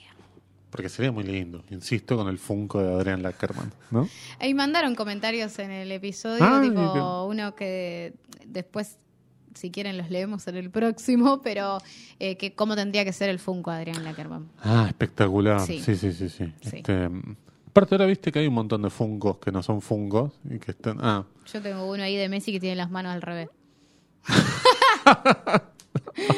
Porque 0.69 0.89
sería 0.89 1.11
muy 1.11 1.23
lindo, 1.23 1.63
insisto, 1.69 2.17
con 2.17 2.27
el 2.29 2.39
Funko 2.39 2.81
de 2.81 2.93
Adrián 2.95 3.21
Lackerman, 3.21 3.71
¿no? 3.91 4.09
Ahí 4.39 4.53
mandaron 4.55 4.95
comentarios 4.95 5.59
en 5.59 5.69
el 5.69 5.91
episodio, 5.91 6.61
tipo 6.61 7.25
uno 7.25 7.53
que 7.55 8.13
después 8.47 8.97
si 9.53 9.69
quieren 9.69 9.99
los 9.99 10.09
leemos 10.09 10.47
en 10.47 10.55
el 10.57 10.71
próximo, 10.71 11.41
pero 11.43 11.77
eh, 12.19 12.37
que 12.37 12.55
cómo 12.55 12.75
tendría 12.75 13.05
que 13.05 13.13
ser 13.13 13.29
el 13.29 13.37
Funko 13.37 13.69
de 13.69 13.77
Adrián 13.77 14.03
Lackerman. 14.03 14.49
Ah, 14.63 14.85
espectacular. 14.87 15.59
Sí. 15.61 15.79
Sí, 15.79 15.95
sí, 15.95 16.11
sí, 16.11 16.27
sí. 16.27 16.51
Sí. 16.61 16.77
Este, 16.77 17.07
aparte 17.73 17.95
ahora 17.95 18.05
viste 18.05 18.31
que 18.31 18.37
hay 18.37 18.45
un 18.47 18.53
montón 18.53 18.83
de 18.83 18.91
fungos 18.91 19.39
que 19.39 19.51
no 19.51 19.63
son 19.63 19.81
fungos 19.81 20.31
y 20.47 20.59
que 20.59 20.71
están... 20.71 20.99
Ah, 21.01 21.25
Yo 21.51 21.59
tengo 21.59 21.89
uno 21.89 22.03
ahí 22.03 22.15
de 22.15 22.29
Messi 22.29 22.51
que 22.51 22.59
tiene 22.59 22.75
las 22.75 22.91
manos 22.91 23.11
al 23.13 23.23
revés. 23.23 23.49
ahora 25.05 25.63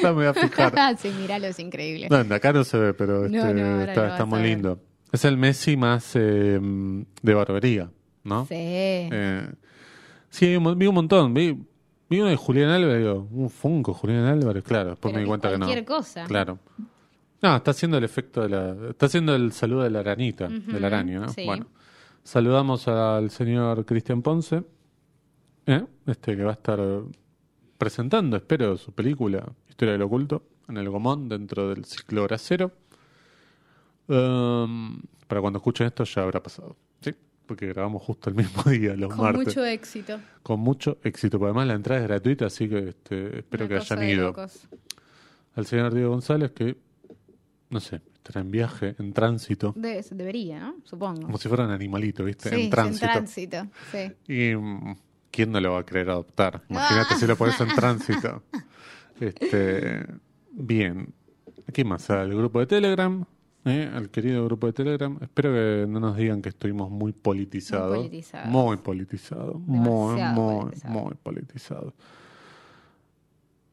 me 0.03 0.12
voy 0.12 0.26
a 0.28 0.34
fijar. 0.34 0.98
sí, 0.98 1.12
miralo, 1.20 1.48
es 1.48 1.60
increíble. 1.60 2.07
No, 2.10 2.34
acá 2.34 2.53
no 2.53 2.64
se 2.64 2.78
ve, 2.78 2.94
pero 2.94 3.26
este, 3.26 3.38
No, 3.38 3.53
no, 3.53 3.80
ahora 3.82 4.07
está, 4.12 4.24
muy 4.24 4.44
lindo. 4.44 4.80
Es 5.12 5.26
el 5.26 5.36
Messi 5.36 5.76
más 5.76 6.16
eh, 6.16 6.57
de 7.22 7.34
barbería, 7.34 7.91
¿no? 8.24 8.45
Sí. 8.45 8.56
Eh, 8.56 9.45
sí, 10.30 10.56
un 10.56 10.80
vi 10.80 10.88
un 10.88 10.95
montón. 10.95 11.34
Vi, 11.34 11.52
vi 12.10 12.20
uno 12.22 12.30
de 12.30 12.38
Julián 12.38 12.70
Álvarez, 12.70 12.99
digo, 12.99 13.28
un 13.30 13.49
Funko, 13.49 13.94
Julián 13.94 14.24
Álvarez, 14.24 14.64
claro. 14.64 14.91
Después 14.91 15.12
Pero 15.12 15.20
me 15.20 15.24
di 15.24 15.28
cuenta 15.28 15.49
que 15.49 15.57
no. 15.57 15.66
cualquier 15.66 15.86
cosa. 15.86 16.24
Claro. 16.28 16.60
No, 17.46 17.56
está 17.56 17.72
haciendo 17.72 18.00
el 18.00 18.04
efecto 18.04 18.42
de 18.42 18.50
la. 18.50 18.90
Está 18.90 19.06
haciendo 19.06 19.36
el 19.36 19.52
saludo 19.52 19.84
de 19.84 19.92
la 19.92 20.00
aranita, 20.00 20.48
del 20.48 20.84
araña, 20.84 21.20
¿no? 21.20 21.30
sí. 21.30 21.46
Bueno, 21.46 21.68
saludamos 22.24 22.88
al 22.88 23.30
señor 23.30 23.86
Cristian 23.86 24.24
Ponce, 24.24 24.64
¿eh? 25.68 25.86
este 26.08 26.36
que 26.36 26.44
va 26.44 26.50
a 26.50 26.54
estar 26.56 26.80
presentando, 27.78 28.36
espero, 28.36 28.78
su 28.78 28.94
película 28.94 29.46
Historia 29.70 29.92
del 29.92 30.02
Oculto 30.02 30.42
en 30.68 30.78
el 30.78 30.90
Gomón 30.90 31.30
dentro 31.30 31.70
del 31.70 31.86
ciclo 31.86 32.24
Gracero. 32.24 32.72
Um, 34.08 35.02
para 35.28 35.40
cuando 35.40 35.58
escuchen 35.58 35.86
esto 35.86 36.04
ya 36.04 36.24
habrá 36.24 36.42
pasado, 36.42 36.76
¿sí? 37.02 37.14
Porque 37.46 37.68
grabamos 37.68 38.02
justo 38.02 38.32
el 38.32 38.38
mismo 38.38 38.64
día, 38.72 38.96
los 38.96 39.14
Con 39.14 39.24
martes. 39.24 39.46
mucho 39.46 39.64
éxito. 39.64 40.20
Con 40.42 40.62
mucho 40.62 40.98
éxito. 41.04 41.38
Porque 41.38 41.50
además 41.50 41.68
la 41.68 41.74
entrada 41.76 42.02
es 42.02 42.08
gratuita, 42.08 42.48
así 42.48 42.68
que 42.68 42.90
este, 42.90 43.40
espero 43.40 43.66
Una 43.66 43.76
que 43.76 43.82
hayan 43.82 44.04
ido 44.04 44.36
al 45.54 45.66
señor 45.68 45.94
Diego 45.94 46.10
González 46.10 46.50
que, 46.50 46.76
no 47.76 47.82
sé, 47.82 48.02
estará 48.16 48.40
en 48.42 48.50
viaje, 48.52 48.96
en 48.98 49.12
tránsito, 49.14 49.74
De- 49.76 50.04
debería, 50.12 50.60
¿no? 50.62 50.76
Supongo. 50.86 51.22
como 51.24 51.38
si 51.38 51.48
fuera 51.50 51.66
un 51.66 51.72
animalito, 51.72 52.24
¿viste? 52.24 52.50
Sí, 52.50 52.62
en 52.64 52.70
tránsito. 52.70 53.06
en 53.06 53.12
tránsito. 53.12 53.68
Sí. 53.92 54.32
Y 54.34 54.56
mm, 54.56 54.96
¿quién 55.30 55.52
no 55.52 55.60
lo 55.60 55.74
va 55.74 55.80
a 55.80 55.86
querer 55.86 56.10
adoptar? 56.10 56.64
Imagínate 56.70 57.16
si 57.16 57.28
lo 57.28 57.36
pones 57.36 57.60
en 57.60 57.68
tránsito. 57.76 58.44
Este, 59.20 60.06
bien. 60.52 61.14
¿Qué 61.74 61.84
más? 61.84 62.10
Al 62.10 62.34
grupo 62.36 62.60
de 62.60 62.68
Telegram, 62.68 63.26
¿eh? 63.66 63.90
al 63.94 64.10
querido 64.10 64.46
grupo 64.46 64.68
de 64.68 64.74
Telegram. 64.74 65.18
Espero 65.22 65.52
que 65.54 65.86
no 65.88 66.00
nos 66.00 66.16
digan 66.16 66.42
que 66.42 66.50
estuvimos 66.50 66.90
muy 66.90 67.12
politizados. 67.12 67.98
Muy 67.98 68.04
politizados. 68.08 68.50
Muy 68.50 68.78
politizados. 68.78 69.56
Muy, 69.60 70.22
muy, 70.22 70.72
muy 70.86 71.14
politizados. 71.22 71.94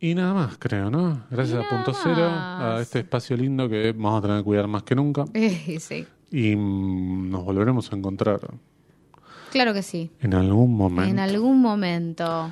Y 0.02 0.16
nada 0.16 0.34
más, 0.34 0.58
creo, 0.58 0.90
¿no? 0.90 1.22
Gracias 1.30 1.64
a 1.64 1.68
Punto 1.68 1.92
Cero, 1.94 2.28
a 2.28 2.78
este 2.82 2.98
espacio 2.98 3.36
lindo 3.36 3.68
que 3.68 3.92
vamos 3.92 4.18
a 4.18 4.22
tener 4.22 4.38
que 4.38 4.42
cuidar 4.42 4.66
más 4.66 4.82
que 4.82 4.96
nunca. 4.96 5.24
Sí. 5.78 6.04
Y 6.32 6.56
mm, 6.56 7.30
nos 7.30 7.44
volveremos 7.44 7.92
a 7.92 7.94
encontrar 7.94 8.40
Claro 9.52 9.72
que 9.72 9.82
sí. 9.82 10.10
en 10.20 10.34
algún 10.34 10.76
momento. 10.76 11.08
En 11.08 11.20
algún 11.20 11.62
momento. 11.62 12.50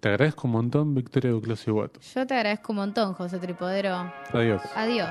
Te 0.00 0.08
agradezco 0.08 0.48
un 0.48 0.52
montón, 0.52 0.94
Victoria 0.94 1.32
Duclos 1.32 1.62
y 1.68 1.70
Guato. 1.70 2.00
Yo 2.00 2.26
te 2.26 2.34
agradezco 2.36 2.72
un 2.72 2.76
montón, 2.76 3.12
José 3.12 3.38
Tripodero. 3.38 4.10
Adiós. 4.32 4.62
Adiós. 4.74 5.10